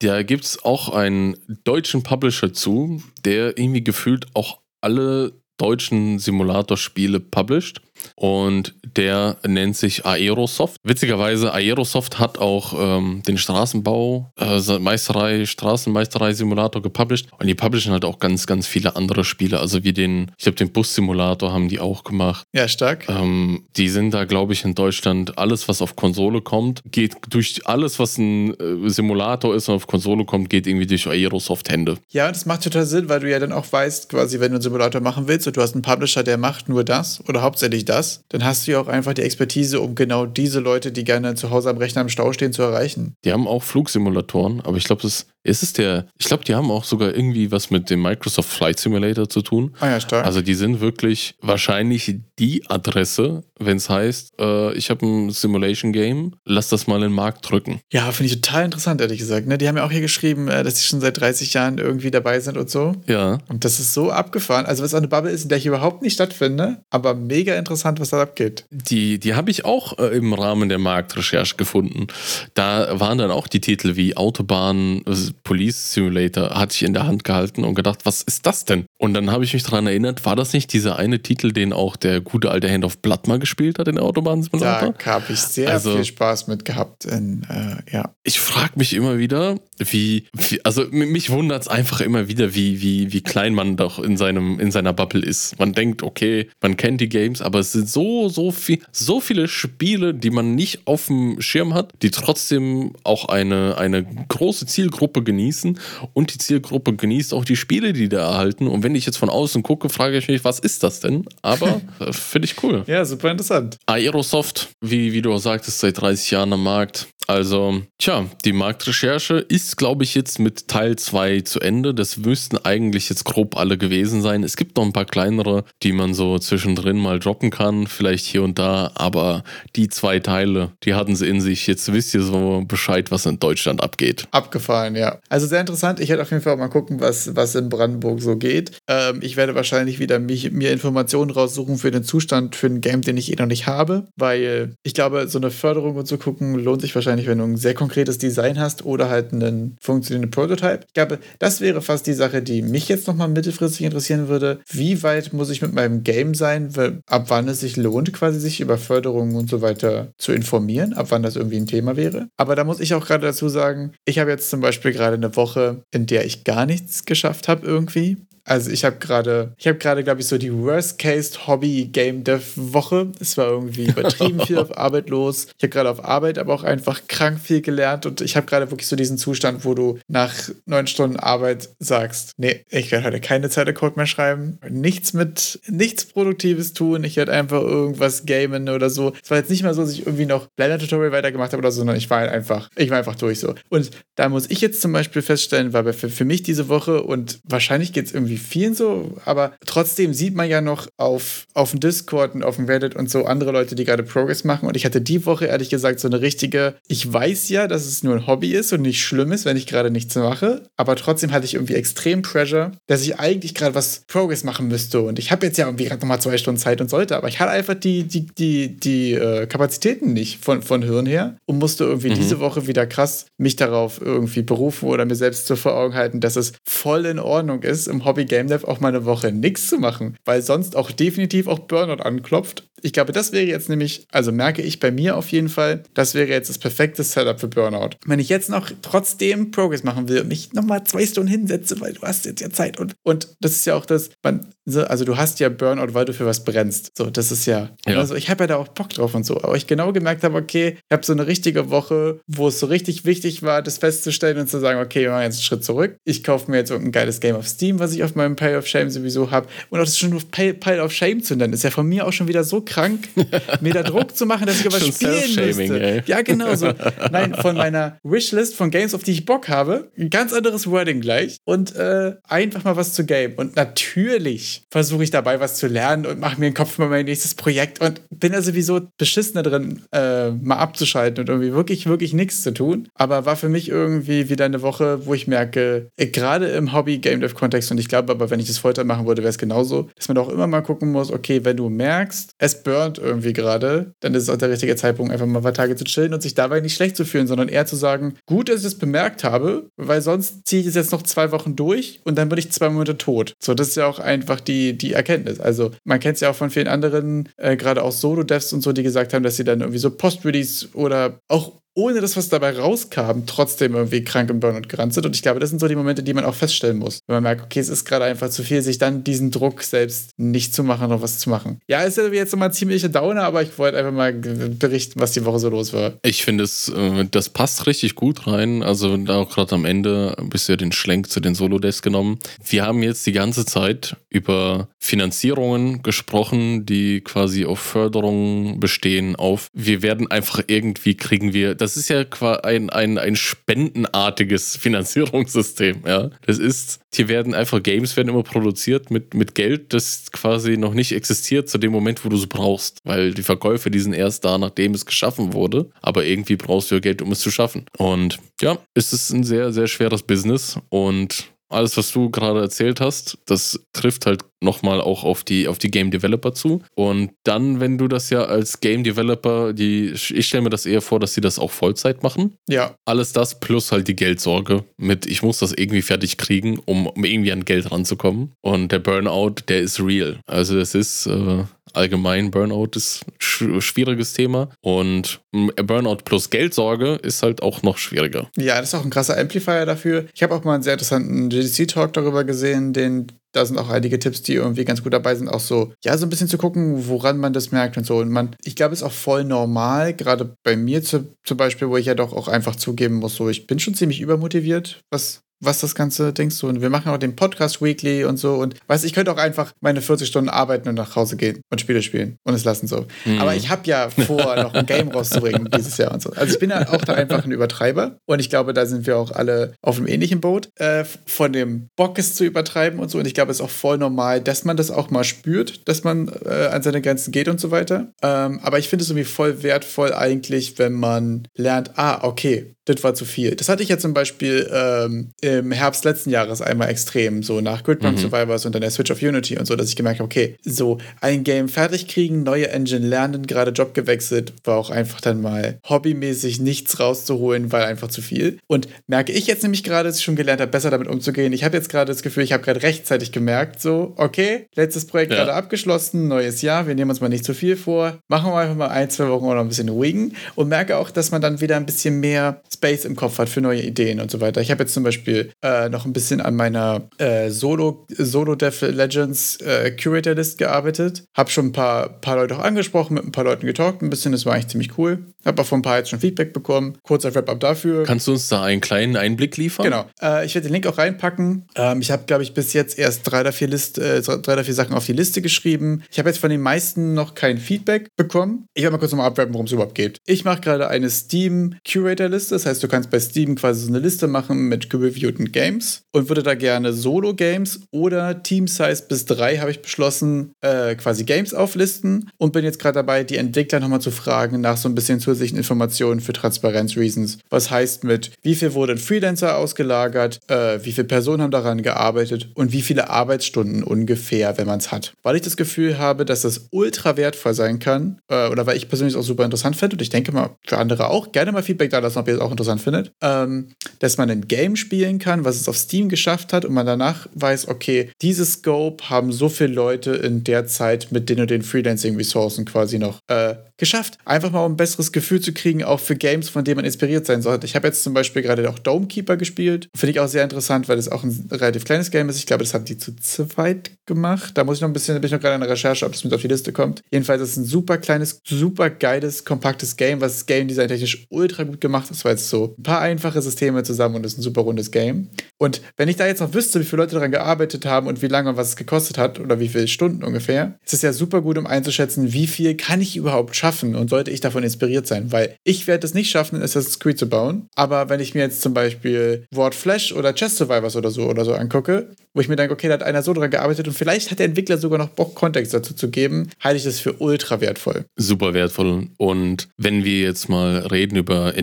da 0.00 0.22
gibt 0.22 0.44
es 0.44 0.64
auch 0.64 0.90
einen 0.90 1.36
deutschen 1.64 2.02
Publisher 2.02 2.52
zu, 2.52 3.02
der 3.24 3.58
irgendwie 3.58 3.84
gefühlt 3.84 4.26
auch 4.34 4.60
alle 4.80 5.32
deutschen 5.58 6.18
Simulatorspiele 6.18 7.20
published 7.20 7.82
und 8.16 8.74
der 8.96 9.36
nennt 9.46 9.76
sich 9.76 10.04
Aerosoft. 10.04 10.76
Witzigerweise, 10.82 11.52
Aerosoft 11.52 12.18
hat 12.18 12.38
auch 12.38 12.74
ähm, 12.76 13.22
den 13.26 13.38
Straßenbau, 13.38 14.32
äh, 14.38 14.78
Meisterei, 14.78 15.46
Straßenmeisterei-Simulator 15.46 16.82
gepublished 16.82 17.28
und 17.38 17.46
die 17.46 17.54
publishen 17.54 17.92
halt 17.92 18.04
auch 18.04 18.18
ganz, 18.18 18.46
ganz 18.46 18.66
viele 18.66 18.96
andere 18.96 19.24
Spiele. 19.24 19.60
Also 19.60 19.84
wie 19.84 19.92
den, 19.92 20.32
ich 20.36 20.44
glaube, 20.44 20.56
den 20.56 20.72
Bus-Simulator 20.72 21.52
haben 21.52 21.68
die 21.68 21.80
auch 21.80 22.04
gemacht. 22.04 22.44
Ja, 22.52 22.68
stark. 22.68 23.08
Ähm, 23.08 23.64
die 23.76 23.88
sind 23.88 24.12
da, 24.12 24.24
glaube 24.24 24.52
ich, 24.52 24.64
in 24.64 24.74
Deutschland, 24.74 25.38
alles, 25.38 25.68
was 25.68 25.82
auf 25.82 25.96
Konsole 25.96 26.40
kommt, 26.40 26.82
geht 26.90 27.16
durch 27.30 27.60
alles, 27.66 27.98
was 27.98 28.18
ein 28.18 28.58
äh, 28.58 28.90
Simulator 28.90 29.54
ist 29.54 29.68
und 29.68 29.76
auf 29.76 29.86
Konsole 29.86 30.24
kommt, 30.24 30.50
geht 30.50 30.66
irgendwie 30.66 30.86
durch 30.86 31.06
Aerosoft 31.06 31.70
Hände. 31.70 31.98
Ja, 32.08 32.28
das 32.28 32.46
macht 32.46 32.64
total 32.64 32.86
Sinn, 32.86 33.08
weil 33.08 33.20
du 33.20 33.30
ja 33.30 33.38
dann 33.38 33.52
auch 33.52 33.70
weißt, 33.70 34.08
quasi, 34.08 34.40
wenn 34.40 34.50
du 34.50 34.56
einen 34.56 34.62
Simulator 34.62 35.00
machen 35.00 35.28
willst 35.28 35.46
und 35.46 35.56
du 35.56 35.62
hast 35.62 35.74
einen 35.74 35.82
Publisher, 35.82 36.22
der 36.22 36.38
macht 36.38 36.68
nur 36.68 36.84
das 36.84 37.22
oder 37.28 37.42
hauptsächlich 37.42 37.84
das, 37.90 38.22
dann 38.28 38.44
hast 38.44 38.66
du 38.66 38.72
ja 38.72 38.80
auch 38.80 38.88
einfach 38.88 39.14
die 39.14 39.22
Expertise, 39.22 39.80
um 39.80 39.94
genau 39.94 40.24
diese 40.24 40.60
Leute, 40.60 40.92
die 40.92 41.04
gerne 41.04 41.34
zu 41.34 41.50
Hause 41.50 41.70
am 41.70 41.78
Rechner 41.78 42.02
im 42.02 42.08
Stau 42.08 42.32
stehen, 42.32 42.52
zu 42.52 42.62
erreichen. 42.62 43.14
Die 43.24 43.32
haben 43.32 43.48
auch 43.48 43.62
Flugsimulatoren, 43.62 44.60
aber 44.60 44.76
ich 44.76 44.84
glaube, 44.84 45.02
das 45.02 45.26
ist 45.42 45.62
es 45.62 45.72
der, 45.72 46.06
ich 46.18 46.26
glaube, 46.26 46.44
die 46.44 46.54
haben 46.54 46.70
auch 46.70 46.84
sogar 46.84 47.14
irgendwie 47.14 47.50
was 47.50 47.70
mit 47.70 47.88
dem 47.88 48.02
Microsoft 48.02 48.50
Flight 48.50 48.78
Simulator 48.78 49.28
zu 49.28 49.40
tun. 49.42 49.74
Ah 49.80 49.88
ja, 49.88 50.00
stark. 50.00 50.26
Also 50.26 50.42
die 50.42 50.54
sind 50.54 50.80
wirklich 50.80 51.34
wahrscheinlich 51.40 52.14
die 52.38 52.68
Adresse, 52.68 53.42
wenn 53.58 53.78
es 53.78 53.88
heißt, 53.88 54.34
äh, 54.38 54.74
ich 54.74 54.90
habe 54.90 55.06
ein 55.06 55.30
Simulation 55.30 55.92
Game, 55.92 56.34
lass 56.44 56.68
das 56.68 56.86
mal 56.86 56.96
in 56.96 57.02
den 57.02 57.12
Markt 57.12 57.50
drücken. 57.50 57.80
Ja, 57.90 58.10
finde 58.12 58.32
ich 58.32 58.40
total 58.40 58.66
interessant, 58.66 59.00
ehrlich 59.00 59.18
gesagt. 59.18 59.46
Ne? 59.46 59.56
Die 59.58 59.68
haben 59.68 59.76
ja 59.76 59.84
auch 59.84 59.90
hier 59.90 60.00
geschrieben, 60.00 60.48
äh, 60.48 60.62
dass 60.62 60.76
sie 60.76 60.84
schon 60.84 61.00
seit 61.00 61.18
30 61.20 61.54
Jahren 61.54 61.78
irgendwie 61.78 62.10
dabei 62.10 62.40
sind 62.40 62.56
und 62.56 62.70
so. 62.70 62.94
Ja. 63.06 63.38
Und 63.48 63.64
das 63.64 63.80
ist 63.80 63.94
so 63.94 64.10
abgefahren. 64.10 64.66
Also 64.66 64.82
was 64.82 64.94
eine 64.94 65.08
Bubble 65.08 65.30
ist, 65.30 65.44
in 65.44 65.48
der 65.48 65.58
ich 65.58 65.66
überhaupt 65.66 66.02
nicht 66.02 66.14
stattfinde, 66.14 66.82
aber 66.90 67.14
mega 67.14 67.54
interessant, 67.54 68.00
was 68.00 68.10
da 68.10 68.20
abgeht. 68.20 68.66
Die, 68.70 69.18
die 69.18 69.34
habe 69.34 69.50
ich 69.50 69.64
auch 69.64 69.98
äh, 69.98 70.16
im 70.16 70.32
Rahmen 70.34 70.68
der 70.68 70.78
Marktrecherche 70.78 71.56
gefunden. 71.56 72.08
Da 72.54 73.00
waren 73.00 73.18
dann 73.18 73.30
auch 73.30 73.48
die 73.48 73.60
Titel 73.60 73.96
wie 73.96 74.16
Autobahn, 74.16 75.02
Police 75.44 75.92
Simulator 75.92 76.50
hatte 76.50 76.74
ich 76.74 76.82
in 76.82 76.94
der 76.94 77.06
Hand 77.06 77.24
gehalten 77.24 77.64
und 77.64 77.74
gedacht, 77.74 78.00
was 78.04 78.22
ist 78.22 78.46
das 78.46 78.64
denn? 78.64 78.84
Und 78.98 79.14
dann 79.14 79.30
habe 79.30 79.44
ich 79.44 79.54
mich 79.54 79.62
daran 79.62 79.86
erinnert, 79.86 80.24
war 80.24 80.36
das 80.36 80.52
nicht 80.52 80.72
dieser 80.72 80.96
eine 80.96 81.20
Titel, 81.20 81.52
den 81.52 81.72
auch 81.72 81.96
der 81.96 82.20
gute 82.20 82.50
alte 82.50 82.70
Hand 82.70 82.84
of 82.84 82.98
Blood 82.98 83.28
mal 83.28 83.38
gespielt 83.38 83.78
hat 83.78 83.88
in 83.88 83.96
der 83.96 84.04
Autobahn-Simulator? 84.04 84.94
Da 85.02 85.04
habe 85.06 85.32
ich 85.32 85.40
sehr 85.40 85.70
also, 85.70 85.94
viel 85.94 86.04
Spaß 86.04 86.46
mit 86.46 86.64
gehabt. 86.64 87.04
In, 87.04 87.46
äh, 87.48 87.94
ja. 87.94 88.14
Ich 88.22 88.40
frage 88.40 88.72
mich 88.76 88.94
immer 88.94 89.18
wieder, 89.18 89.56
wie, 89.78 90.26
wie 90.36 90.64
also 90.64 90.84
mich 90.90 91.30
wundert 91.30 91.62
es 91.62 91.68
einfach 91.68 92.00
immer 92.00 92.28
wieder, 92.28 92.54
wie, 92.54 92.82
wie, 92.82 93.12
wie 93.12 93.22
klein 93.22 93.54
man 93.54 93.76
doch 93.76 93.98
in, 93.98 94.16
seinem, 94.16 94.60
in 94.60 94.70
seiner 94.70 94.92
Bubble 94.92 95.22
ist. 95.22 95.58
Man 95.58 95.72
denkt, 95.72 96.02
okay, 96.02 96.48
man 96.60 96.76
kennt 96.76 97.00
die 97.00 97.08
Games, 97.08 97.40
aber 97.40 97.60
es 97.60 97.72
sind 97.72 97.88
so, 97.88 98.28
so 98.28 98.50
viel, 98.50 98.80
so 98.92 99.20
viele 99.20 99.48
Spiele, 99.48 100.14
die 100.14 100.30
man 100.30 100.54
nicht 100.54 100.86
auf 100.86 101.06
dem 101.06 101.40
Schirm 101.40 101.74
hat, 101.74 101.92
die 102.02 102.10
trotzdem 102.10 102.92
auch 103.04 103.26
eine, 103.26 103.78
eine 103.78 104.04
große 104.28 104.66
Zielgruppe 104.66 105.19
genießen 105.22 105.78
und 106.12 106.34
die 106.34 106.38
Zielgruppe 106.38 106.94
genießt 106.94 107.34
auch 107.34 107.44
die 107.44 107.56
Spiele, 107.56 107.92
die 107.92 108.08
da 108.08 108.30
erhalten. 108.30 108.66
Und 108.66 108.82
wenn 108.82 108.94
ich 108.94 109.06
jetzt 109.06 109.16
von 109.16 109.28
außen 109.28 109.62
gucke, 109.62 109.88
frage 109.88 110.18
ich 110.18 110.28
mich, 110.28 110.44
was 110.44 110.58
ist 110.58 110.82
das 110.82 111.00
denn? 111.00 111.24
Aber 111.42 111.80
äh, 112.00 112.12
finde 112.12 112.46
ich 112.46 112.62
cool. 112.62 112.84
Ja, 112.86 113.04
super 113.04 113.30
interessant. 113.30 113.78
Aerosoft, 113.86 114.70
wie, 114.80 115.12
wie 115.12 115.22
du 115.22 115.32
auch 115.32 115.38
sagtest, 115.38 115.80
seit 115.80 116.00
30 116.00 116.30
Jahren 116.30 116.52
am 116.52 116.62
Markt. 116.62 117.08
Also, 117.30 117.82
tja, 117.98 118.26
die 118.44 118.52
Marktrecherche 118.52 119.34
ist, 119.34 119.76
glaube 119.76 120.02
ich, 120.02 120.16
jetzt 120.16 120.40
mit 120.40 120.66
Teil 120.66 120.96
2 120.96 121.42
zu 121.42 121.60
Ende. 121.60 121.94
Das 121.94 122.16
müssten 122.16 122.58
eigentlich 122.58 123.08
jetzt 123.08 123.24
grob 123.24 123.56
alle 123.56 123.78
gewesen 123.78 124.20
sein. 124.20 124.42
Es 124.42 124.56
gibt 124.56 124.76
noch 124.76 124.84
ein 124.84 124.92
paar 124.92 125.04
kleinere, 125.04 125.62
die 125.84 125.92
man 125.92 126.12
so 126.12 126.40
zwischendrin 126.40 126.98
mal 126.98 127.20
droppen 127.20 127.50
kann, 127.50 127.86
vielleicht 127.86 128.26
hier 128.26 128.42
und 128.42 128.58
da, 128.58 128.90
aber 128.96 129.44
die 129.76 129.86
zwei 129.86 130.18
Teile, 130.18 130.72
die 130.82 130.94
hatten 130.94 131.14
sie 131.14 131.28
in 131.28 131.40
sich. 131.40 131.68
Jetzt 131.68 131.92
wisst 131.92 132.14
ihr 132.14 132.22
so 132.22 132.64
Bescheid, 132.66 133.12
was 133.12 133.26
in 133.26 133.38
Deutschland 133.38 133.80
abgeht. 133.80 134.26
Abgefahren, 134.32 134.96
ja. 134.96 135.20
Also 135.28 135.46
sehr 135.46 135.60
interessant. 135.60 136.00
Ich 136.00 136.08
werde 136.08 136.22
auf 136.22 136.30
jeden 136.32 136.42
Fall 136.42 136.56
mal 136.56 136.66
gucken, 136.66 137.00
was, 137.00 137.36
was 137.36 137.54
in 137.54 137.68
Brandenburg 137.68 138.20
so 138.20 138.34
geht. 138.34 138.72
Ähm, 138.88 139.20
ich 139.22 139.36
werde 139.36 139.54
wahrscheinlich 139.54 140.00
wieder 140.00 140.18
mich, 140.18 140.50
mir 140.50 140.72
Informationen 140.72 141.30
raussuchen 141.30 141.78
für 141.78 141.92
den 141.92 142.02
Zustand, 142.02 142.56
für 142.56 142.66
ein 142.66 142.80
Game, 142.80 143.02
den 143.02 143.16
ich 143.16 143.30
eh 143.30 143.36
noch 143.36 143.46
nicht 143.46 143.68
habe, 143.68 144.08
weil 144.16 144.74
ich 144.82 144.94
glaube, 144.94 145.28
so 145.28 145.38
eine 145.38 145.52
Förderung 145.52 145.94
und 145.94 146.08
so 146.08 146.18
gucken 146.18 146.56
lohnt 146.56 146.80
sich 146.80 146.92
wahrscheinlich 146.92 147.19
wahrscheinlich, 147.20 147.26
wenn 147.26 147.38
du 147.38 147.44
ein 147.44 147.56
sehr 147.56 147.74
konkretes 147.74 148.18
Design 148.18 148.58
hast 148.58 148.84
oder 148.84 149.08
halt 149.08 149.32
einen 149.32 149.76
funktionierenden 149.80 150.30
Prototype. 150.30 150.80
Ich 150.86 150.94
glaube, 150.94 151.18
das 151.38 151.60
wäre 151.60 151.82
fast 151.82 152.06
die 152.06 152.12
Sache, 152.12 152.42
die 152.42 152.62
mich 152.62 152.88
jetzt 152.88 153.06
nochmal 153.06 153.28
mittelfristig 153.28 153.86
interessieren 153.86 154.28
würde. 154.28 154.60
Wie 154.70 155.02
weit 155.02 155.32
muss 155.32 155.50
ich 155.50 155.62
mit 155.62 155.72
meinem 155.72 156.02
Game 156.02 156.34
sein, 156.34 156.72
ab 157.06 157.26
wann 157.28 157.48
es 157.48 157.60
sich 157.60 157.76
lohnt, 157.76 158.12
quasi 158.12 158.40
sich 158.40 158.60
über 158.60 158.78
Förderungen 158.78 159.36
und 159.36 159.48
so 159.48 159.60
weiter 159.62 160.12
zu 160.18 160.32
informieren, 160.32 160.92
ab 160.94 161.06
wann 161.10 161.22
das 161.22 161.36
irgendwie 161.36 161.58
ein 161.58 161.66
Thema 161.66 161.96
wäre. 161.96 162.28
Aber 162.36 162.56
da 162.56 162.64
muss 162.64 162.80
ich 162.80 162.94
auch 162.94 163.06
gerade 163.06 163.26
dazu 163.26 163.48
sagen, 163.48 163.92
ich 164.04 164.18
habe 164.18 164.30
jetzt 164.30 164.50
zum 164.50 164.60
Beispiel 164.60 164.92
gerade 164.92 165.16
eine 165.16 165.36
Woche, 165.36 165.82
in 165.90 166.06
der 166.06 166.24
ich 166.24 166.44
gar 166.44 166.66
nichts 166.66 167.04
geschafft 167.04 167.48
habe 167.48 167.66
irgendwie. 167.66 168.16
Also 168.44 168.70
ich 168.70 168.84
habe 168.84 168.96
gerade, 168.96 169.54
ich 169.58 169.66
habe 169.66 169.78
gerade, 169.78 170.04
glaube 170.04 170.20
ich, 170.20 170.26
so 170.26 170.36
die 170.38 170.52
Worst-Case-Hobby-Game-Dev-Woche. 170.52 173.12
Es 173.20 173.36
war 173.36 173.48
irgendwie 173.48 173.86
übertrieben 173.86 174.40
viel 174.46 174.58
auf 174.58 174.76
Arbeit 174.76 175.10
los. 175.10 175.48
Ich 175.58 175.64
habe 175.64 175.70
gerade 175.70 175.90
auf 175.90 176.04
Arbeit 176.04 176.38
aber 176.38 176.54
auch 176.54 176.64
einfach 176.64 177.02
krank 177.08 177.40
viel 177.40 177.60
gelernt 177.60 178.06
und 178.06 178.20
ich 178.20 178.36
habe 178.36 178.46
gerade 178.46 178.70
wirklich 178.70 178.88
so 178.88 178.96
diesen 178.96 179.18
Zustand, 179.18 179.64
wo 179.64 179.74
du 179.74 179.98
nach 180.08 180.34
neun 180.66 180.86
Stunden 180.86 181.16
Arbeit 181.16 181.70
sagst, 181.78 182.32
nee, 182.36 182.64
ich 182.70 182.92
werde 182.92 183.06
heute 183.06 183.20
keine 183.20 183.50
Zeile-Code 183.50 183.94
mehr 183.96 184.06
schreiben, 184.06 184.58
nichts 184.68 185.12
mit, 185.12 185.60
nichts 185.66 186.04
Produktives 186.04 186.72
tun, 186.72 187.04
ich 187.04 187.16
werde 187.16 187.32
einfach 187.32 187.62
irgendwas 187.62 188.26
gamen 188.26 188.68
oder 188.68 188.90
so. 188.90 189.12
Es 189.22 189.30
war 189.30 189.38
jetzt 189.38 189.50
nicht 189.50 189.62
mal 189.62 189.74
so, 189.74 189.82
dass 189.82 189.92
ich 189.92 190.06
irgendwie 190.06 190.26
noch 190.26 190.48
Blender-Tutorial 190.56 191.12
weitergemacht 191.12 191.52
habe 191.52 191.60
oder 191.60 191.70
so, 191.70 191.78
sondern 191.78 191.96
ich 191.96 192.10
war 192.10 192.20
halt 192.20 192.30
einfach, 192.30 192.68
ich 192.76 192.90
war 192.90 192.98
einfach 192.98 193.16
durch 193.16 193.40
so. 193.40 193.54
Und 193.68 193.90
da 194.16 194.28
muss 194.28 194.50
ich 194.50 194.60
jetzt 194.60 194.80
zum 194.80 194.92
Beispiel 194.92 195.22
feststellen, 195.22 195.72
war 195.72 195.84
für, 195.92 196.08
für 196.08 196.24
mich 196.24 196.42
diese 196.42 196.68
Woche 196.68 197.02
und 197.02 197.40
wahrscheinlich 197.44 197.92
geht 197.92 198.06
es 198.06 198.12
irgendwie 198.12 198.29
vielen 198.38 198.74
so, 198.74 199.16
aber 199.24 199.52
trotzdem 199.66 200.14
sieht 200.14 200.34
man 200.34 200.48
ja 200.48 200.60
noch 200.60 200.88
auf, 200.96 201.44
auf 201.54 201.70
dem 201.70 201.80
Discord 201.80 202.34
und 202.34 202.42
auf 202.42 202.56
dem 202.56 202.66
Reddit 202.66 202.96
und 202.96 203.10
so 203.10 203.24
andere 203.24 203.52
Leute, 203.52 203.74
die 203.74 203.84
gerade 203.84 204.02
Progress 204.02 204.44
machen. 204.44 204.68
Und 204.68 204.76
ich 204.76 204.84
hatte 204.84 205.00
die 205.00 205.24
Woche 205.26 205.46
ehrlich 205.46 205.70
gesagt 205.70 206.00
so 206.00 206.08
eine 206.08 206.20
richtige, 206.20 206.74
ich 206.88 207.10
weiß 207.10 207.48
ja, 207.48 207.66
dass 207.66 207.86
es 207.86 208.02
nur 208.02 208.14
ein 208.14 208.26
Hobby 208.26 208.52
ist 208.52 208.72
und 208.72 208.82
nicht 208.82 209.02
schlimm 209.02 209.32
ist, 209.32 209.44
wenn 209.44 209.56
ich 209.56 209.66
gerade 209.66 209.90
nichts 209.90 210.14
mache, 210.16 210.62
aber 210.76 210.96
trotzdem 210.96 211.32
hatte 211.32 211.44
ich 211.44 211.54
irgendwie 211.54 211.74
extrem 211.74 212.22
Pressure, 212.22 212.72
dass 212.86 213.02
ich 213.02 213.18
eigentlich 213.18 213.54
gerade 213.54 213.74
was 213.74 214.02
Progress 214.08 214.44
machen 214.44 214.68
müsste. 214.68 215.00
Und 215.00 215.18
ich 215.18 215.30
habe 215.30 215.46
jetzt 215.46 215.58
ja 215.58 215.66
irgendwie 215.66 215.84
gerade 215.84 216.00
nochmal 216.00 216.20
zwei 216.20 216.36
Stunden 216.36 216.60
Zeit 216.60 216.80
und 216.80 216.90
sollte, 216.90 217.16
aber 217.16 217.28
ich 217.28 217.40
hatte 217.40 217.52
einfach 217.52 217.74
die, 217.74 218.04
die, 218.04 218.26
die, 218.26 218.76
die 218.76 219.12
äh, 219.14 219.46
Kapazitäten 219.46 220.12
nicht 220.12 220.44
von, 220.44 220.62
von 220.62 220.82
Hirn 220.82 221.06
her 221.06 221.36
und 221.46 221.58
musste 221.58 221.84
irgendwie 221.84 222.10
mhm. 222.10 222.14
diese 222.14 222.40
Woche 222.40 222.66
wieder 222.66 222.86
krass 222.86 223.26
mich 223.38 223.56
darauf 223.56 224.00
irgendwie 224.00 224.42
berufen 224.42 224.88
oder 224.88 225.04
mir 225.04 225.14
selbst 225.14 225.46
zur 225.46 225.56
vor 225.56 225.74
Augen 225.74 225.94
halten, 225.94 226.20
dass 226.20 226.36
es 226.36 226.52
voll 226.66 227.06
in 227.06 227.18
Ordnung 227.18 227.62
ist, 227.62 227.86
im 227.86 228.04
Hobby 228.04 228.19
Game 228.24 228.48
Dev 228.48 228.66
auch 228.66 228.80
mal 228.80 228.88
eine 228.88 229.04
Woche 229.04 229.32
nichts 229.32 229.68
zu 229.68 229.78
machen, 229.78 230.16
weil 230.24 230.42
sonst 230.42 230.76
auch 230.76 230.90
definitiv 230.90 231.46
auch 231.46 231.60
Burnout 231.60 232.02
anklopft. 232.02 232.68
Ich 232.82 232.92
glaube, 232.92 233.12
das 233.12 233.32
wäre 233.32 233.44
jetzt 233.44 233.68
nämlich, 233.68 234.06
also 234.10 234.32
merke 234.32 234.62
ich 234.62 234.80
bei 234.80 234.90
mir 234.90 235.16
auf 235.16 235.30
jeden 235.30 235.48
Fall, 235.48 235.82
das 235.94 236.14
wäre 236.14 236.28
jetzt 236.28 236.48
das 236.48 236.58
perfekte 236.58 237.02
Setup 237.02 237.38
für 237.38 237.48
Burnout. 237.48 237.90
Wenn 238.06 238.18
ich 238.18 238.28
jetzt 238.28 238.48
noch 238.48 238.70
trotzdem 238.82 239.50
Progress 239.50 239.84
machen 239.84 240.08
will 240.08 240.20
und 240.22 240.28
mich 240.28 240.52
nochmal 240.52 240.84
zwei 240.84 241.04
Stunden 241.04 241.30
hinsetze, 241.30 241.80
weil 241.80 241.92
du 241.92 242.02
hast 242.02 242.24
jetzt 242.24 242.40
ja 242.40 242.50
Zeit 242.50 242.80
und, 242.80 242.94
und 243.02 243.36
das 243.40 243.52
ist 243.52 243.66
ja 243.66 243.74
auch 243.74 243.86
das, 243.86 244.10
man, 244.22 244.46
also 244.76 245.04
du 245.04 245.16
hast 245.16 245.40
ja 245.40 245.48
Burnout, 245.48 245.94
weil 245.94 246.04
du 246.04 246.12
für 246.12 246.26
was 246.26 246.44
brennst. 246.44 246.92
So, 246.96 247.10
das 247.10 247.32
ist 247.32 247.46
ja, 247.46 247.70
ja. 247.86 247.98
also 247.98 248.14
ich 248.14 248.30
habe 248.30 248.44
ja 248.44 248.48
da 248.48 248.56
auch 248.56 248.68
Bock 248.68 248.90
drauf 248.90 249.14
und 249.14 249.24
so, 249.24 249.36
aber 249.42 249.56
ich 249.56 249.66
genau 249.66 249.92
gemerkt 249.92 250.24
habe, 250.24 250.36
okay, 250.36 250.76
ich 250.76 250.92
habe 250.92 251.04
so 251.04 251.12
eine 251.12 251.26
richtige 251.26 251.70
Woche, 251.70 252.20
wo 252.26 252.48
es 252.48 252.58
so 252.58 252.66
richtig 252.66 253.04
wichtig 253.04 253.42
war, 253.42 253.62
das 253.62 253.78
festzustellen 253.78 254.38
und 254.38 254.48
zu 254.48 254.58
sagen, 254.60 254.80
okay, 254.80 255.02
wir 255.02 255.10
machen 255.10 255.22
jetzt 255.22 255.36
einen 255.36 255.42
Schritt 255.42 255.64
zurück. 255.64 255.96
Ich 256.04 256.24
kaufe 256.24 256.50
mir 256.50 256.58
jetzt 256.58 256.70
irgendein 256.70 256.92
geiles 256.92 257.20
Game 257.20 257.36
of 257.36 257.46
Steam, 257.46 257.78
was 257.78 257.92
ich 257.92 258.02
auf 258.02 258.14
meinem 258.14 258.36
Pile 258.36 258.58
of 258.58 258.66
Shame 258.66 258.90
sowieso 258.90 259.30
habe. 259.30 259.48
Und 259.70 259.80
auch 259.80 259.84
das 259.84 259.98
schon 259.98 260.18
Pile 260.30 260.82
of 260.82 260.92
Shame 260.92 261.22
zu 261.22 261.36
nennen, 261.36 261.52
ist 261.52 261.64
ja 261.64 261.70
von 261.70 261.86
mir 261.86 262.06
auch 262.06 262.12
schon 262.12 262.28
wieder 262.28 262.44
so 262.44 262.60
krank, 262.60 263.08
mir 263.60 263.72
da 263.72 263.82
Druck 263.82 264.16
zu 264.16 264.26
machen, 264.26 264.46
dass 264.46 264.60
ich 264.60 264.66
aber 264.66 264.80
spielen 264.80 265.34
müsste. 265.34 265.80
Ey. 265.80 266.02
Ja, 266.06 266.22
genau 266.22 266.54
so. 266.54 266.72
Nein, 267.10 267.34
von 267.34 267.56
meiner 267.56 267.98
Wishlist 268.02 268.54
von 268.54 268.70
Games, 268.70 268.94
auf 268.94 269.02
die 269.02 269.12
ich 269.12 269.24
Bock 269.24 269.48
habe, 269.48 269.90
ein 269.98 270.10
ganz 270.10 270.32
anderes 270.32 270.70
Wording 270.70 271.00
gleich 271.00 271.38
und 271.44 271.74
äh, 271.76 272.14
einfach 272.24 272.64
mal 272.64 272.76
was 272.76 272.94
zu 272.94 273.04
game. 273.04 273.34
Und 273.34 273.56
natürlich 273.56 274.59
versuche 274.70 275.04
ich 275.04 275.10
dabei 275.10 275.40
was 275.40 275.56
zu 275.56 275.66
lernen 275.66 276.06
und 276.06 276.20
mache 276.20 276.38
mir 276.38 276.46
den 276.46 276.54
Kopf 276.54 276.78
über 276.78 276.88
mein 276.88 277.04
nächstes 277.04 277.34
Projekt 277.34 277.80
und 277.80 278.00
bin 278.10 278.32
ja 278.32 278.42
sowieso 278.42 278.80
beschissener 278.98 279.42
drin, 279.42 279.82
äh, 279.92 280.30
mal 280.30 280.56
abzuschalten 280.56 281.20
und 281.22 281.28
irgendwie 281.28 281.52
wirklich, 281.52 281.86
wirklich 281.86 282.12
nichts 282.12 282.42
zu 282.42 282.52
tun. 282.52 282.88
Aber 282.94 283.26
war 283.26 283.36
für 283.36 283.48
mich 283.48 283.68
irgendwie 283.68 284.28
wieder 284.28 284.44
eine 284.44 284.62
Woche, 284.62 285.06
wo 285.06 285.14
ich 285.14 285.26
merke, 285.26 285.88
äh, 285.96 286.06
gerade 286.06 286.48
im 286.48 286.72
Hobby-Game 286.72 287.20
Dev-Kontext, 287.20 287.70
und 287.70 287.78
ich 287.78 287.88
glaube 287.88 288.12
aber, 288.12 288.30
wenn 288.30 288.40
ich 288.40 288.46
das 288.46 288.58
Vollzeit 288.58 288.86
machen 288.86 289.06
würde, 289.06 289.22
wäre 289.22 289.30
es 289.30 289.38
genauso, 289.38 289.88
dass 289.96 290.08
man 290.08 290.18
auch 290.18 290.28
immer 290.28 290.46
mal 290.46 290.60
gucken 290.60 290.92
muss, 290.92 291.10
okay, 291.10 291.44
wenn 291.44 291.56
du 291.56 291.68
merkst, 291.68 292.32
es 292.38 292.62
burnt 292.62 292.98
irgendwie 292.98 293.32
gerade, 293.32 293.92
dann 294.00 294.14
ist 294.14 294.24
es 294.24 294.28
auch 294.28 294.36
der 294.36 294.50
richtige 294.50 294.76
Zeitpunkt, 294.76 295.12
einfach 295.12 295.26
mal 295.26 295.40
ein 295.40 295.42
paar 295.42 295.54
Tage 295.54 295.76
zu 295.76 295.84
chillen 295.84 296.14
und 296.14 296.22
sich 296.22 296.34
dabei 296.34 296.60
nicht 296.60 296.74
schlecht 296.74 296.96
zu 296.96 297.04
fühlen, 297.04 297.26
sondern 297.26 297.48
eher 297.48 297.66
zu 297.66 297.76
sagen, 297.76 298.14
gut, 298.26 298.48
dass 298.48 298.60
ich 298.60 298.66
es 298.66 298.78
bemerkt 298.78 299.24
habe, 299.24 299.70
weil 299.76 300.00
sonst 300.00 300.46
ziehe 300.46 300.62
ich 300.62 300.68
es 300.68 300.74
jetzt 300.74 300.92
noch 300.92 301.02
zwei 301.02 301.32
Wochen 301.32 301.56
durch 301.56 302.00
und 302.04 302.16
dann 302.16 302.28
bin 302.28 302.38
ich 302.38 302.52
zwei 302.52 302.68
Monate 302.68 302.98
tot. 302.98 303.34
So, 303.40 303.54
das 303.54 303.68
ist 303.68 303.76
ja 303.76 303.86
auch 303.86 303.98
einfach 303.98 304.40
die, 304.40 304.49
die 304.76 304.92
Erkenntnis. 304.92 305.40
Also, 305.40 305.70
man 305.84 306.00
kennt 306.00 306.16
es 306.16 306.20
ja 306.20 306.30
auch 306.30 306.34
von 306.34 306.50
vielen 306.50 306.68
anderen, 306.68 307.28
äh, 307.36 307.56
gerade 307.56 307.82
auch 307.82 307.92
Solo-Devs 307.92 308.52
und 308.52 308.62
so, 308.62 308.72
die 308.72 308.82
gesagt 308.82 309.12
haben, 309.14 309.22
dass 309.22 309.36
sie 309.36 309.44
dann 309.44 309.60
irgendwie 309.60 309.78
so 309.78 309.90
Post-Release 309.90 310.68
oder 310.74 311.20
auch 311.28 311.59
ohne 311.74 312.00
dass 312.00 312.16
was 312.16 312.28
dabei 312.28 312.56
rauskam, 312.56 313.26
trotzdem 313.26 313.74
irgendwie 313.74 314.02
krank 314.02 314.28
im 314.30 314.40
Burnout 314.40 314.68
gerannt 314.68 314.94
sind. 314.94 315.06
Und 315.06 315.14
ich 315.14 315.22
glaube, 315.22 315.40
das 315.40 315.50
sind 315.50 315.60
so 315.60 315.68
die 315.68 315.76
Momente, 315.76 316.02
die 316.02 316.14
man 316.14 316.24
auch 316.24 316.34
feststellen 316.34 316.78
muss. 316.78 317.00
Wenn 317.06 317.16
man 317.16 317.22
merkt, 317.22 317.44
okay, 317.44 317.60
es 317.60 317.68
ist 317.68 317.84
gerade 317.84 318.04
einfach 318.04 318.30
zu 318.30 318.42
viel, 318.42 318.62
sich 318.62 318.78
dann 318.78 319.04
diesen 319.04 319.30
Druck 319.30 319.62
selbst 319.62 320.10
nicht 320.16 320.54
zu 320.54 320.64
machen 320.64 320.86
oder 320.86 321.00
was 321.00 321.18
zu 321.18 321.30
machen. 321.30 321.60
Ja, 321.68 321.82
ist 321.82 321.96
ja 321.96 322.06
jetzt 322.08 322.32
nochmal 322.32 322.52
ziemliche 322.52 322.90
Downer, 322.90 323.22
aber 323.22 323.42
ich 323.42 323.56
wollte 323.58 323.78
einfach 323.78 323.92
mal 323.92 324.12
berichten, 324.12 325.00
was 325.00 325.12
die 325.12 325.24
Woche 325.24 325.38
so 325.38 325.48
los 325.48 325.72
war. 325.72 325.94
Ich 326.02 326.24
finde, 326.24 326.44
äh, 326.44 327.04
das 327.10 327.28
passt 327.28 327.66
richtig 327.66 327.94
gut 327.94 328.26
rein. 328.26 328.62
Also 328.62 328.98
auch 329.08 329.30
gerade 329.30 329.54
am 329.54 329.64
Ende 329.64 330.16
bist 330.28 330.48
du 330.48 330.52
ja 330.52 330.56
den 330.56 330.72
Schlenk 330.72 331.10
zu 331.10 331.20
den 331.20 331.34
Solo-Devs 331.34 331.82
genommen. 331.82 332.18
Wir 332.44 332.66
haben 332.66 332.82
jetzt 332.82 333.06
die 333.06 333.12
ganze 333.12 333.44
Zeit 333.44 333.96
über 334.08 334.68
Finanzierungen 334.78 335.82
gesprochen, 335.82 336.66
die 336.66 337.00
quasi 337.00 337.44
auf 337.44 337.60
Förderungen 337.60 338.58
bestehen, 338.58 339.14
auf 339.14 339.48
wir 339.52 339.82
werden 339.82 340.10
einfach 340.10 340.42
irgendwie 340.46 340.96
kriegen 340.96 341.32
wir 341.32 341.54
das 341.60 341.76
ist 341.76 341.88
ja 341.88 342.04
ein, 342.42 342.70
ein, 342.70 342.98
ein 342.98 343.16
spendenartiges 343.16 344.56
Finanzierungssystem, 344.56 345.82
ja. 345.86 346.10
Das 346.26 346.38
ist, 346.38 346.80
hier 346.94 347.08
werden 347.08 347.34
einfach 347.34 347.62
Games 347.62 347.96
werden 347.96 348.08
immer 348.08 348.22
produziert 348.22 348.90
mit, 348.90 349.14
mit 349.14 349.34
Geld, 349.34 349.72
das 349.72 350.10
quasi 350.12 350.56
noch 350.56 350.74
nicht 350.74 350.92
existiert 350.92 351.48
zu 351.48 351.58
dem 351.58 351.72
Moment, 351.72 352.04
wo 352.04 352.08
du 352.08 352.16
es 352.16 352.26
brauchst. 352.26 352.78
Weil 352.84 353.12
die 353.12 353.22
Verkäufe, 353.22 353.70
die 353.70 353.80
sind 353.80 353.92
erst 353.92 354.24
da, 354.24 354.38
nachdem 354.38 354.74
es 354.74 354.86
geschaffen 354.86 355.32
wurde. 355.32 355.70
Aber 355.82 356.04
irgendwie 356.04 356.36
brauchst 356.36 356.70
du 356.70 356.76
ja 356.76 356.80
Geld, 356.80 357.02
um 357.02 357.12
es 357.12 357.20
zu 357.20 357.30
schaffen. 357.30 357.66
Und 357.76 358.18
ja, 358.40 358.58
es 358.74 358.92
ist 358.92 359.10
ein 359.10 359.24
sehr, 359.24 359.52
sehr 359.52 359.66
schweres 359.66 360.02
Business 360.02 360.58
und 360.68 361.30
alles, 361.50 361.76
was 361.76 361.92
du 361.92 362.10
gerade 362.10 362.40
erzählt 362.40 362.80
hast, 362.80 363.18
das 363.26 363.60
trifft 363.72 364.06
halt 364.06 364.22
nochmal 364.42 364.80
auch 364.80 365.04
auf 365.04 365.24
die, 365.24 365.48
auf 365.48 365.58
die 365.58 365.70
Game 365.70 365.90
Developer 365.90 366.32
zu. 366.32 366.62
Und 366.74 367.10
dann, 367.24 367.60
wenn 367.60 367.76
du 367.76 367.88
das 367.88 368.10
ja 368.10 368.24
als 368.24 368.60
Game 368.60 368.84
Developer, 368.84 369.52
die, 369.52 369.90
ich 369.90 370.26
stelle 370.26 370.44
mir 370.44 370.50
das 370.50 370.66
eher 370.66 370.80
vor, 370.80 370.98
dass 371.00 371.14
sie 371.14 371.20
das 371.20 371.38
auch 371.38 371.50
Vollzeit 371.50 372.02
machen. 372.02 372.34
Ja. 372.48 372.74
Alles 372.86 373.12
das 373.12 373.38
plus 373.40 373.72
halt 373.72 373.88
die 373.88 373.96
Geldsorge 373.96 374.64
mit, 374.76 375.06
ich 375.06 375.22
muss 375.22 375.38
das 375.40 375.52
irgendwie 375.52 375.82
fertig 375.82 376.16
kriegen, 376.16 376.58
um, 376.64 376.86
um 376.86 377.04
irgendwie 377.04 377.32
an 377.32 377.44
Geld 377.44 377.70
ranzukommen. 377.70 378.32
Und 378.40 378.72
der 378.72 378.78
Burnout, 378.78 379.34
der 379.48 379.60
ist 379.60 379.80
real. 379.80 380.20
Also 380.26 380.58
es 380.58 380.74
ist 380.74 381.06
äh, 381.06 381.44
allgemein 381.74 382.30
Burnout 382.30 382.70
ist 382.74 383.04
ein 383.40 383.60
schwieriges 383.60 384.12
Thema. 384.12 384.50
Und 384.60 385.20
Burnout 385.32 385.98
plus 386.04 386.30
Geldsorge 386.30 386.94
ist 387.02 387.22
halt 387.22 387.42
auch 387.42 387.62
noch 387.62 387.78
schwieriger. 387.78 388.30
Ja, 388.36 388.60
das 388.60 388.72
ist 388.72 388.74
auch 388.74 388.84
ein 388.84 388.90
krasser 388.90 389.18
Amplifier 389.18 389.66
dafür. 389.66 390.06
Ich 390.14 390.22
habe 390.22 390.34
auch 390.34 390.44
mal 390.44 390.54
einen 390.54 390.62
sehr 390.62 390.74
interessanten 390.74 391.28
GDC-Talk 391.28 391.92
darüber 391.92 392.24
gesehen, 392.24 392.72
den 392.72 393.06
da 393.32 393.46
sind 393.46 393.58
auch 393.58 393.68
einige 393.68 393.98
Tipps, 393.98 394.22
die 394.22 394.34
irgendwie 394.34 394.64
ganz 394.64 394.82
gut 394.82 394.92
dabei 394.92 395.14
sind, 395.14 395.28
auch 395.28 395.40
so, 395.40 395.72
ja, 395.84 395.96
so 395.96 396.06
ein 396.06 396.10
bisschen 396.10 396.28
zu 396.28 396.38
gucken, 396.38 396.88
woran 396.88 397.18
man 397.18 397.32
das 397.32 397.52
merkt 397.52 397.76
und 397.76 397.86
so. 397.86 397.98
Und 397.98 398.10
man, 398.10 398.34
ich 398.42 398.56
glaube, 398.56 398.74
es 398.74 398.80
ist 398.80 398.86
auch 398.86 398.92
voll 398.92 399.24
normal, 399.24 399.94
gerade 399.94 400.36
bei 400.42 400.56
mir 400.56 400.82
zu, 400.82 401.14
zum 401.24 401.36
Beispiel, 401.36 401.68
wo 401.68 401.76
ich 401.76 401.86
ja 401.86 401.94
doch 401.94 402.12
auch 402.12 402.28
einfach 402.28 402.56
zugeben 402.56 402.96
muss, 402.96 403.14
so, 403.14 403.28
ich 403.28 403.46
bin 403.46 403.58
schon 403.60 403.74
ziemlich 403.74 404.00
übermotiviert, 404.00 404.82
was 404.90 405.22
was 405.40 405.60
das 405.60 405.74
Ganze 405.74 406.12
denkst 406.12 406.38
du? 406.38 406.48
Und 406.48 406.60
wir 406.60 406.70
machen 406.70 406.90
auch 406.90 406.98
den 406.98 407.16
Podcast 407.16 407.62
Weekly 407.62 408.04
und 408.04 408.18
so. 408.18 408.34
Und 408.34 408.56
weißt 408.66 408.84
ich 408.84 408.92
könnte 408.92 409.12
auch 409.12 409.16
einfach 409.16 409.52
meine 409.60 409.80
40 409.80 410.06
Stunden 410.06 410.28
arbeiten 410.28 410.68
und 410.68 410.74
nach 410.74 410.96
Hause 410.96 411.16
gehen 411.16 411.40
und 411.50 411.60
Spiele 411.60 411.82
spielen 411.82 412.16
und 412.24 412.34
es 412.34 412.44
lassen 412.44 412.66
so. 412.66 412.86
Mhm. 413.04 413.20
Aber 413.20 413.34
ich 413.34 413.50
habe 413.50 413.62
ja 413.64 413.88
vor, 413.90 414.36
noch 414.42 414.54
ein 414.54 414.66
Game 414.66 414.88
rauszubringen 414.88 415.48
dieses 415.54 415.76
Jahr 415.78 415.92
und 415.92 416.02
so. 416.02 416.10
Also 416.10 416.34
ich 416.34 416.38
bin 416.38 416.50
ja 416.50 416.68
auch 416.68 416.84
da 416.84 416.94
einfach 416.94 417.24
ein 417.24 417.32
Übertreiber. 417.32 417.96
Und 418.06 418.20
ich 418.20 418.30
glaube, 418.30 418.52
da 418.52 418.66
sind 418.66 418.86
wir 418.86 418.96
auch 418.96 419.12
alle 419.12 419.54
auf 419.62 419.78
einem 419.78 419.86
ähnlichen 419.86 420.20
Boot, 420.20 420.50
äh, 420.56 420.84
von 421.06 421.32
dem 421.32 421.68
Bock 421.76 421.98
es 421.98 422.14
zu 422.14 422.24
übertreiben 422.24 422.78
und 422.78 422.90
so. 422.90 422.98
Und 422.98 423.06
ich 423.06 423.14
glaube, 423.14 423.30
es 423.30 423.38
ist 423.38 423.44
auch 423.44 423.50
voll 423.50 423.78
normal, 423.78 424.20
dass 424.20 424.44
man 424.44 424.56
das 424.56 424.70
auch 424.70 424.90
mal 424.90 425.04
spürt, 425.04 425.68
dass 425.68 425.84
man 425.84 426.10
äh, 426.24 426.46
an 426.46 426.62
seine 426.62 426.82
Grenzen 426.82 427.12
geht 427.12 427.28
und 427.28 427.40
so 427.40 427.50
weiter. 427.50 427.92
Ähm, 428.02 428.40
aber 428.42 428.58
ich 428.58 428.68
finde 428.68 428.82
es 428.82 428.90
irgendwie 428.90 429.04
voll 429.04 429.42
wertvoll 429.42 429.94
eigentlich, 429.94 430.58
wenn 430.58 430.74
man 430.74 431.26
lernt, 431.36 431.78
ah, 431.78 432.00
okay, 432.02 432.54
das 432.74 432.84
war 432.84 432.94
zu 432.94 433.04
viel. 433.04 433.34
Das 433.34 433.48
hatte 433.48 433.62
ich 433.62 433.68
ja 433.68 433.78
zum 433.78 433.94
Beispiel 433.94 434.48
ähm, 434.52 435.10
im 435.20 435.52
Herbst 435.52 435.84
letzten 435.84 436.10
Jahres 436.10 436.40
einmal 436.40 436.68
extrem, 436.68 437.22
so 437.22 437.40
nach 437.40 437.62
Gridpunk 437.62 437.96
mhm. 437.96 438.00
Survivors 438.00 438.46
und 438.46 438.54
dann 438.54 438.62
der 438.62 438.70
Switch 438.70 438.90
of 438.90 439.02
Unity 439.02 439.38
und 439.38 439.46
so, 439.46 439.56
dass 439.56 439.68
ich 439.68 439.76
gemerkt 439.76 440.00
habe, 440.00 440.06
okay, 440.06 440.36
so 440.44 440.78
ein 441.00 441.24
Game 441.24 441.48
fertig 441.48 441.88
kriegen, 441.88 442.22
neue 442.22 442.48
Engine 442.50 442.86
lernen, 442.86 443.26
gerade 443.26 443.50
Job 443.50 443.74
gewechselt, 443.74 444.32
war 444.44 444.56
auch 444.56 444.70
einfach 444.70 445.00
dann 445.00 445.20
mal 445.20 445.58
hobbymäßig 445.68 446.40
nichts 446.40 446.80
rauszuholen, 446.80 447.52
weil 447.52 447.64
einfach 447.64 447.88
zu 447.88 448.02
viel. 448.02 448.38
Und 448.46 448.68
merke 448.86 449.12
ich 449.12 449.26
jetzt 449.26 449.42
nämlich 449.42 449.64
gerade, 449.64 449.88
dass 449.88 449.98
ich 449.98 450.04
schon 450.04 450.16
gelernt 450.16 450.40
habe, 450.40 450.50
besser 450.50 450.70
damit 450.70 450.88
umzugehen. 450.88 451.32
Ich 451.32 451.44
habe 451.44 451.56
jetzt 451.56 451.68
gerade 451.68 451.90
das 451.90 452.02
Gefühl, 452.02 452.24
ich 452.24 452.32
habe 452.32 452.42
gerade 452.42 452.62
rechtzeitig 452.62 453.12
gemerkt, 453.12 453.60
so, 453.60 453.94
okay, 453.96 454.46
letztes 454.54 454.86
Projekt 454.86 455.12
ja. 455.12 455.18
gerade 455.18 455.34
abgeschlossen, 455.34 456.08
neues 456.08 456.42
Jahr, 456.42 456.66
wir 456.66 456.74
nehmen 456.74 456.90
uns 456.90 457.00
mal 457.00 457.08
nicht 457.08 457.24
zu 457.24 457.34
viel 457.34 457.56
vor, 457.56 457.98
machen 458.08 458.32
wir 458.32 458.36
einfach 458.36 458.56
mal 458.56 458.68
ein, 458.68 458.90
zwei 458.90 459.08
Wochen 459.08 459.24
oder 459.24 459.40
ein 459.40 459.48
bisschen 459.48 459.68
ruhigen 459.68 460.14
und 460.34 460.48
merke 460.48 460.76
auch, 460.76 460.90
dass 460.90 461.10
man 461.10 461.20
dann 461.20 461.40
wieder 461.40 461.56
ein 461.56 461.66
bisschen 461.66 462.00
mehr 462.00 462.42
Space 462.60 462.84
im 462.84 462.94
Kopf 462.94 463.18
hat 463.18 463.30
für 463.30 463.40
neue 463.40 463.62
Ideen 463.62 464.00
und 464.00 464.10
so 464.10 464.20
weiter. 464.20 464.42
Ich 464.42 464.50
habe 464.50 464.62
jetzt 464.62 464.74
zum 464.74 464.82
Beispiel 464.82 465.32
äh, 465.42 465.70
noch 465.70 465.86
ein 465.86 465.94
bisschen 465.94 466.20
an 466.20 466.36
meiner 466.36 466.90
äh, 466.98 467.30
Solo, 467.30 467.86
Solo 467.96 468.34
Dev 468.34 468.66
Legends 468.66 469.36
äh, 469.36 469.70
Curator 469.70 470.14
List 470.14 470.36
gearbeitet, 470.36 471.04
habe 471.16 471.30
schon 471.30 471.46
ein 471.46 471.52
paar, 471.52 471.88
paar 472.00 472.16
Leute 472.16 472.36
auch 472.36 472.42
angesprochen, 472.44 472.94
mit 472.94 473.04
ein 473.04 473.12
paar 473.12 473.24
Leuten 473.24 473.46
getalkt, 473.46 473.80
ein 473.80 473.88
bisschen, 473.88 474.12
das 474.12 474.26
war 474.26 474.34
eigentlich 474.34 474.48
ziemlich 474.48 474.76
cool. 474.76 475.06
Habe 475.24 475.40
auch 475.40 475.46
von 475.46 475.60
ein 475.60 475.62
paar 475.62 475.78
jetzt 475.78 475.90
schon 475.90 476.00
Feedback 476.00 476.32
bekommen. 476.32 476.78
Kurzer 476.82 477.14
Wrap-up 477.14 477.40
dafür. 477.40 477.84
Kannst 477.84 478.06
du 478.06 478.12
uns 478.12 478.28
da 478.28 478.42
einen 478.42 478.60
kleinen 478.60 478.96
Einblick 478.96 479.36
liefern? 479.36 479.64
Genau. 479.64 479.86
Äh, 480.00 480.26
ich 480.26 480.34
werde 480.34 480.48
den 480.48 480.52
Link 480.52 480.66
auch 480.66 480.78
reinpacken. 480.78 481.46
Ähm, 481.56 481.80
ich 481.80 481.90
habe, 481.90 482.04
glaube 482.06 482.22
ich, 482.22 482.34
bis 482.34 482.52
jetzt 482.52 482.78
erst 482.78 483.02
drei 483.04 483.20
oder 483.20 483.32
vier 483.32 483.48
List, 483.48 483.78
äh, 483.78 484.00
drei 484.00 484.32
oder 484.32 484.44
vier 484.44 484.54
Sachen 484.54 484.74
auf 484.74 484.86
die 484.86 484.92
Liste 484.92 485.20
geschrieben. 485.22 485.82
Ich 485.90 485.98
habe 485.98 486.08
jetzt 486.08 486.18
von 486.18 486.30
den 486.30 486.40
meisten 486.40 486.94
noch 486.94 487.14
kein 487.14 487.38
Feedback 487.38 487.88
bekommen. 487.96 488.46
Ich 488.54 488.62
werde 488.62 488.72
mal 488.72 488.78
kurz 488.78 488.92
nochmal 488.92 489.08
abwrappen, 489.08 489.34
worum 489.34 489.46
es 489.46 489.52
überhaupt 489.52 489.74
geht. 489.74 489.98
Ich 490.06 490.24
mache 490.24 490.40
gerade 490.40 490.68
eine 490.68 490.88
Steam 490.88 491.54
Curator 491.70 492.08
Liste. 492.08 492.34
Das 492.34 492.46
heißt, 492.46 492.49
du 492.58 492.68
kannst 492.68 492.90
bei 492.90 492.98
Steam 492.98 493.36
quasi 493.36 493.62
so 493.62 493.68
eine 493.68 493.78
Liste 493.78 494.08
machen 494.08 494.48
mit 494.48 494.70
gereviewten 494.70 495.32
Games 495.32 495.82
und 495.92 496.08
würde 496.08 496.22
da 496.22 496.34
gerne 496.34 496.72
Solo-Games 496.72 497.60
oder 497.70 498.22
Team-Size 498.22 498.84
bis 498.88 499.04
drei, 499.04 499.38
habe 499.38 499.50
ich 499.50 499.62
beschlossen, 499.62 500.32
äh, 500.40 500.74
quasi 500.74 501.04
Games 501.04 501.34
auflisten 501.34 502.10
und 502.18 502.32
bin 502.32 502.44
jetzt 502.44 502.58
gerade 502.58 502.74
dabei, 502.74 503.04
die 503.04 503.16
Entwickler 503.16 503.60
nochmal 503.60 503.80
zu 503.80 503.90
fragen 503.90 504.40
nach 504.40 504.56
so 504.56 504.68
ein 504.68 504.74
bisschen 504.74 505.00
zusätzlichen 505.00 505.38
Informationen 505.38 506.00
für 506.00 506.12
Transparenz-Reasons. 506.12 507.18
Was 507.30 507.50
heißt 507.50 507.84
mit, 507.84 508.10
wie 508.22 508.34
viel 508.34 508.54
wurden 508.54 508.78
Freelancer 508.78 509.36
ausgelagert, 509.36 510.20
äh, 510.28 510.58
wie 510.64 510.72
viele 510.72 510.86
Personen 510.86 511.22
haben 511.22 511.30
daran 511.30 511.62
gearbeitet 511.62 512.30
und 512.34 512.52
wie 512.52 512.62
viele 512.62 512.90
Arbeitsstunden 512.90 513.62
ungefähr, 513.62 514.36
wenn 514.38 514.46
man 514.46 514.58
es 514.58 514.72
hat. 514.72 514.94
Weil 515.02 515.16
ich 515.16 515.22
das 515.22 515.36
Gefühl 515.36 515.78
habe, 515.78 516.04
dass 516.04 516.22
das 516.22 516.48
ultra 516.50 516.96
wertvoll 516.96 517.34
sein 517.34 517.58
kann 517.58 518.00
äh, 518.08 518.28
oder 518.28 518.46
weil 518.46 518.56
ich 518.56 518.68
persönlich 518.68 518.96
auch 518.96 519.02
super 519.02 519.24
interessant 519.24 519.56
finde 519.56 519.76
und 519.76 519.82
ich 519.82 519.90
denke 519.90 520.12
mal 520.12 520.30
für 520.46 520.58
andere 520.58 520.90
auch, 520.90 521.12
gerne 521.12 521.32
mal 521.32 521.42
Feedback 521.42 521.70
da 521.70 521.78
lassen, 521.78 521.98
ob 521.98 522.08
ihr 522.08 522.14
es 522.14 522.20
auch 522.20 522.30
interessant 522.40 522.60
findet, 522.60 522.92
ähm, 523.02 523.48
dass 523.78 523.98
man 523.98 524.10
ein 524.10 524.26
Game 524.26 524.56
spielen 524.56 524.98
kann, 524.98 525.24
was 525.24 525.40
es 525.40 525.48
auf 525.48 525.56
Steam 525.56 525.88
geschafft 525.88 526.32
hat 526.32 526.44
und 526.44 526.54
man 526.54 526.66
danach 526.66 527.08
weiß, 527.14 527.48
okay, 527.48 527.90
dieses 528.02 528.34
Scope 528.34 528.88
haben 528.90 529.12
so 529.12 529.28
viele 529.28 529.52
Leute 529.52 529.92
in 529.92 530.24
der 530.24 530.46
Zeit 530.46 530.88
mit 530.90 531.08
den 531.08 531.20
und 531.20 531.30
den 531.30 531.42
Freelancing-Ressourcen 531.42 532.44
quasi 532.44 532.78
noch 532.78 533.00
äh, 533.08 533.34
geschafft. 533.60 533.98
Einfach 534.04 534.32
mal 534.32 534.44
um 534.44 534.52
ein 534.52 534.56
besseres 534.56 534.90
Gefühl 534.90 535.20
zu 535.20 535.32
kriegen, 535.32 535.62
auch 535.62 535.78
für 535.78 535.94
Games, 535.94 536.28
von 536.28 536.44
denen 536.44 536.56
man 536.56 536.64
inspiriert 536.64 537.06
sein 537.06 537.22
sollte. 537.22 537.46
Ich 537.46 537.54
habe 537.54 537.68
jetzt 537.68 537.84
zum 537.84 537.94
Beispiel 537.94 538.22
gerade 538.22 538.48
auch 538.48 538.58
Domekeeper 538.58 539.16
gespielt. 539.16 539.68
Finde 539.76 539.92
ich 539.92 540.00
auch 540.00 540.08
sehr 540.08 540.24
interessant, 540.24 540.68
weil 540.68 540.76
das 540.76 540.88
auch 540.88 541.04
ein 541.04 541.28
relativ 541.30 541.64
kleines 541.64 541.90
Game 541.90 542.08
ist. 542.08 542.16
Ich 542.16 542.26
glaube, 542.26 542.42
das 542.42 542.54
haben 542.54 542.64
die 542.64 542.78
zu 542.78 542.96
zweit 542.96 543.70
gemacht. 543.86 544.36
Da 544.36 544.44
muss 544.44 544.56
ich 544.56 544.62
noch 544.62 544.68
ein 544.68 544.72
bisschen, 544.72 544.94
da 544.94 544.98
bin 544.98 545.06
ich 545.06 545.12
noch 545.12 545.20
gerade 545.20 545.34
in 545.34 545.42
der 545.42 545.50
Recherche, 545.50 545.84
ob 545.84 545.92
das 545.92 546.02
mit 546.02 546.14
auf 546.14 546.22
die 546.22 546.28
Liste 546.28 546.52
kommt. 546.52 546.80
Jedenfalls 546.90 547.20
ist 547.22 547.30
es 547.32 547.36
ein 547.36 547.44
super 547.44 547.78
kleines, 547.78 548.20
super 548.26 548.70
geiles, 548.70 549.24
kompaktes 549.24 549.76
Game, 549.76 550.00
was 550.00 550.24
Game 550.24 550.48
Design 550.48 550.68
technisch 550.68 551.06
ultra 551.10 551.44
gut 551.44 551.60
gemacht 551.60 551.90
ist, 551.90 552.04
weil 552.04 552.14
es 552.14 552.29
so 552.30 552.54
ein 552.58 552.62
paar 552.62 552.80
einfache 552.80 553.20
Systeme 553.20 553.62
zusammen 553.62 553.96
und 553.96 554.06
es 554.06 554.12
ist 554.12 554.18
ein 554.18 554.22
super 554.22 554.42
rundes 554.42 554.70
Game. 554.70 555.08
Und 555.38 555.62
wenn 555.76 555.88
ich 555.88 555.96
da 555.96 556.06
jetzt 556.06 556.20
noch 556.20 556.34
wüsste, 556.34 556.60
wie 556.60 556.64
viele 556.64 556.82
Leute 556.82 556.94
daran 556.94 557.10
gearbeitet 557.10 557.66
haben 557.66 557.86
und 557.86 558.02
wie 558.02 558.08
lange 558.08 558.30
und 558.30 558.36
was 558.36 558.48
es 558.48 558.56
gekostet 558.56 558.98
hat 558.98 559.20
oder 559.20 559.40
wie 559.40 559.48
viele 559.48 559.68
Stunden 559.68 560.04
ungefähr, 560.04 560.58
ist 560.64 560.74
es 560.74 560.82
ja 560.82 560.92
super 560.92 561.22
gut, 561.22 561.38
um 561.38 561.46
einzuschätzen, 561.46 562.12
wie 562.12 562.26
viel 562.26 562.56
kann 562.56 562.80
ich 562.80 562.96
überhaupt 562.96 563.36
schaffen 563.36 563.74
und 563.74 563.90
sollte 563.90 564.10
ich 564.10 564.20
davon 564.20 564.42
inspiriert 564.42 564.86
sein, 564.86 565.12
weil 565.12 565.36
ich 565.44 565.66
werde 565.66 565.86
es 565.86 565.94
nicht 565.94 566.10
schaffen, 566.10 566.42
Assassin's 566.42 566.78
Creed 566.78 566.98
zu 566.98 567.08
bauen, 567.08 567.48
aber 567.54 567.88
wenn 567.88 568.00
ich 568.00 568.14
mir 568.14 568.20
jetzt 568.20 568.42
zum 568.42 568.54
Beispiel 568.54 569.26
Ward 569.30 569.54
Flash 569.54 569.92
oder 569.92 570.14
Chess 570.14 570.36
Survivors 570.36 570.76
oder 570.76 570.90
so 570.90 571.08
oder 571.08 571.24
so 571.24 571.34
angucke, 571.34 571.90
wo 572.14 572.20
ich 572.20 572.28
mir 572.28 572.36
denke, 572.36 572.52
okay, 572.52 572.68
da 572.68 572.74
hat 572.74 572.82
einer 572.82 573.02
so 573.02 573.12
dran 573.12 573.30
gearbeitet 573.30 573.68
und 573.68 573.74
vielleicht 573.74 574.10
hat 574.10 574.18
der 574.18 574.26
Entwickler 574.26 574.58
sogar 574.58 574.78
noch 574.78 574.88
Bock, 574.88 575.14
Kontext 575.14 575.54
dazu 575.54 575.74
zu 575.74 575.90
geben, 575.90 576.30
halte 576.40 576.56
ich 576.56 576.64
das 576.64 576.80
für 576.80 576.94
ultra 576.94 577.40
wertvoll. 577.40 577.84
Super 577.96 578.34
wertvoll. 578.34 578.88
Und 578.98 579.48
wenn 579.56 579.84
wir 579.84 580.00
jetzt 580.00 580.28
mal 580.28 580.58
reden 580.66 580.96
über 580.96 581.36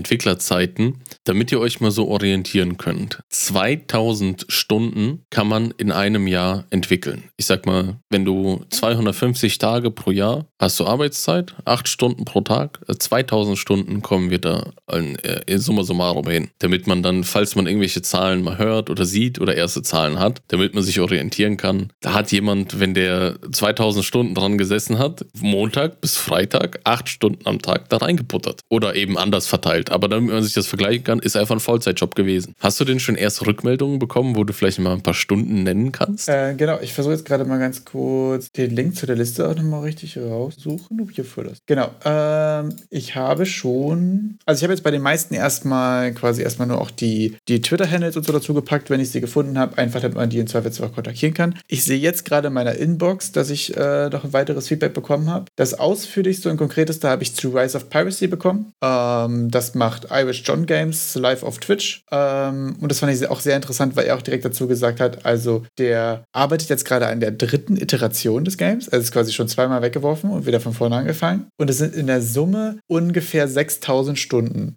Entwicklerzeiten, 0.67 0.95
damit 1.23 1.51
ihr 1.51 1.59
euch 1.59 1.79
mal 1.79 1.91
so 1.91 2.07
orientieren 2.07 2.77
könnt. 2.77 3.19
2000 3.29 4.45
Stunden 4.47 5.23
kann 5.29 5.47
man 5.47 5.73
in 5.77 5.91
einem 5.91 6.27
Jahr 6.27 6.65
entwickeln. 6.69 7.23
Ich 7.37 7.45
sag 7.45 7.65
mal, 7.65 7.97
wenn 8.09 8.25
du 8.25 8.63
250 8.69 9.57
Tage 9.57 9.91
pro 9.91 10.11
Jahr 10.11 10.45
hast 10.59 10.79
du 10.79 10.85
Arbeitszeit, 10.85 11.55
8 11.65 11.87
Stunden 11.87 12.25
pro 12.25 12.41
Tag, 12.41 12.79
2000 12.87 13.55
äh, 13.55 13.59
Stunden 13.59 14.01
kommen 14.01 14.29
wir 14.29 14.39
da 14.39 14.71
in, 14.91 15.17
äh, 15.19 15.41
in 15.47 15.59
summa 15.59 15.83
summarum 15.83 16.27
hin. 16.27 16.49
Damit 16.59 16.87
man 16.87 17.03
dann, 17.03 17.23
falls 17.23 17.55
man 17.55 17.67
irgendwelche 17.67 18.01
Zahlen 18.01 18.43
mal 18.43 18.57
hört 18.57 18.89
oder 18.89 19.05
sieht 19.05 19.39
oder 19.39 19.55
erste 19.55 19.81
Zahlen 19.81 20.19
hat, 20.19 20.41
damit 20.47 20.73
man 20.73 20.83
sich 20.83 20.99
orientieren 20.99 21.57
kann. 21.57 21.91
Da 22.01 22.13
hat 22.13 22.31
jemand, 22.31 22.79
wenn 22.79 22.93
der 22.93 23.37
2000 23.51 24.03
Stunden 24.03 24.33
dran 24.33 24.57
gesessen 24.57 24.97
hat, 24.97 25.25
Montag 25.39 26.01
bis 26.01 26.17
Freitag, 26.17 26.79
8 26.83 27.09
Stunden 27.09 27.45
am 27.45 27.61
Tag 27.61 27.89
da 27.89 27.97
reingeputtert. 27.97 28.61
Oder 28.69 28.95
eben 28.95 29.17
anders 29.17 29.47
verteilt. 29.47 29.91
Aber 29.91 30.07
damit 30.07 30.33
man 30.33 30.43
sich 30.43 30.53
das 30.57 30.67
vergleichen 30.67 31.03
kann, 31.03 31.19
ist 31.19 31.35
einfach 31.35 31.55
ein 31.55 31.59
Vollzeitjob 31.59 32.15
gewesen. 32.15 32.55
Hast 32.59 32.79
du 32.79 32.85
denn 32.85 32.99
schon 32.99 33.15
erst 33.15 33.45
Rückmeldungen 33.45 33.99
bekommen, 33.99 34.35
wo 34.35 34.43
du 34.43 34.53
vielleicht 34.53 34.79
mal 34.79 34.93
ein 34.93 35.01
paar 35.01 35.13
Stunden 35.13 35.63
nennen 35.63 35.91
kannst? 35.91 36.29
Äh, 36.29 36.55
genau, 36.55 36.79
ich 36.81 36.93
versuche 36.93 37.13
jetzt 37.13 37.25
gerade 37.25 37.45
mal 37.45 37.59
ganz 37.59 37.85
kurz 37.85 38.51
den 38.51 38.71
Link 38.71 38.95
zu 38.95 39.05
der 39.05 39.15
Liste 39.15 39.47
auch 39.47 39.55
nochmal 39.55 39.81
richtig 39.81 40.17
raussuchen, 40.17 41.01
ob 41.01 41.11
hier 41.11 41.25
für 41.25 41.43
das. 41.43 41.59
Genau, 41.65 41.89
ähm, 42.03 42.75
ich 42.89 43.15
habe 43.15 43.45
schon, 43.45 44.37
also 44.45 44.59
ich 44.59 44.63
habe 44.63 44.73
jetzt 44.73 44.83
bei 44.83 44.91
den 44.91 45.01
meisten 45.01 45.33
erstmal 45.33 46.13
quasi 46.13 46.41
erstmal 46.41 46.67
nur 46.67 46.81
auch 46.81 46.91
die, 46.91 47.37
die 47.47 47.61
Twitter-Handles 47.61 48.17
und 48.17 48.25
so 48.25 48.33
dazu 48.33 48.53
gepackt, 48.53 48.89
wenn 48.89 48.99
ich 48.99 49.11
sie 49.11 49.21
gefunden 49.21 49.57
habe, 49.57 49.77
einfach 49.77 50.01
damit 50.01 50.17
man 50.17 50.29
die 50.29 50.39
in 50.39 50.47
Zweifelsfall 50.47 50.89
kontaktieren 50.89 51.33
kann. 51.33 51.55
Ich 51.67 51.83
sehe 51.83 51.99
jetzt 51.99 52.25
gerade 52.25 52.47
in 52.47 52.53
meiner 52.53 52.75
Inbox, 52.75 53.31
dass 53.31 53.49
ich 53.49 53.75
äh, 53.75 54.09
noch 54.09 54.23
ein 54.23 54.33
weiteres 54.33 54.67
Feedback 54.67 54.93
bekommen 54.93 55.29
habe. 55.29 55.45
Das 55.55 55.73
ausführlichste 55.73 56.49
und 56.49 56.57
konkreteste 56.57 57.09
habe 57.09 57.23
ich 57.23 57.35
zu 57.35 57.49
Rise 57.49 57.77
of 57.77 57.89
Piracy 57.89 58.27
bekommen. 58.27 58.73
Ähm, 58.81 59.51
das 59.51 59.75
macht 59.75 60.07
Irish 60.11 60.43
John 60.47 60.65
Games 60.65 61.15
live 61.15 61.43
auf 61.43 61.57
Twitch. 61.59 62.03
Ähm, 62.11 62.77
und 62.79 62.89
das 62.89 62.99
fand 62.99 63.13
ich 63.13 63.27
auch 63.27 63.41
sehr 63.41 63.55
interessant, 63.55 63.95
weil 63.95 64.05
er 64.05 64.15
auch 64.15 64.21
direkt 64.21 64.45
dazu 64.45 64.67
gesagt 64.67 64.99
hat, 64.99 65.25
also 65.25 65.65
der 65.77 66.23
arbeitet 66.31 66.69
jetzt 66.69 66.85
gerade 66.85 67.07
an 67.07 67.19
der 67.19 67.31
dritten 67.31 67.75
Iteration 67.75 68.45
des 68.45 68.57
Games. 68.57 68.87
Also 68.87 69.03
ist 69.03 69.11
quasi 69.11 69.33
schon 69.33 69.47
zweimal 69.47 69.81
weggeworfen 69.81 70.29
und 70.29 70.45
wieder 70.45 70.59
von 70.59 70.73
vorne 70.73 70.95
angefangen. 70.95 71.47
Und 71.57 71.69
es 71.69 71.77
sind 71.77 71.95
in 71.95 72.07
der 72.07 72.21
Summe 72.21 72.79
ungefähr 72.87 73.47
6000 73.47 74.17
Stunden. 74.17 74.75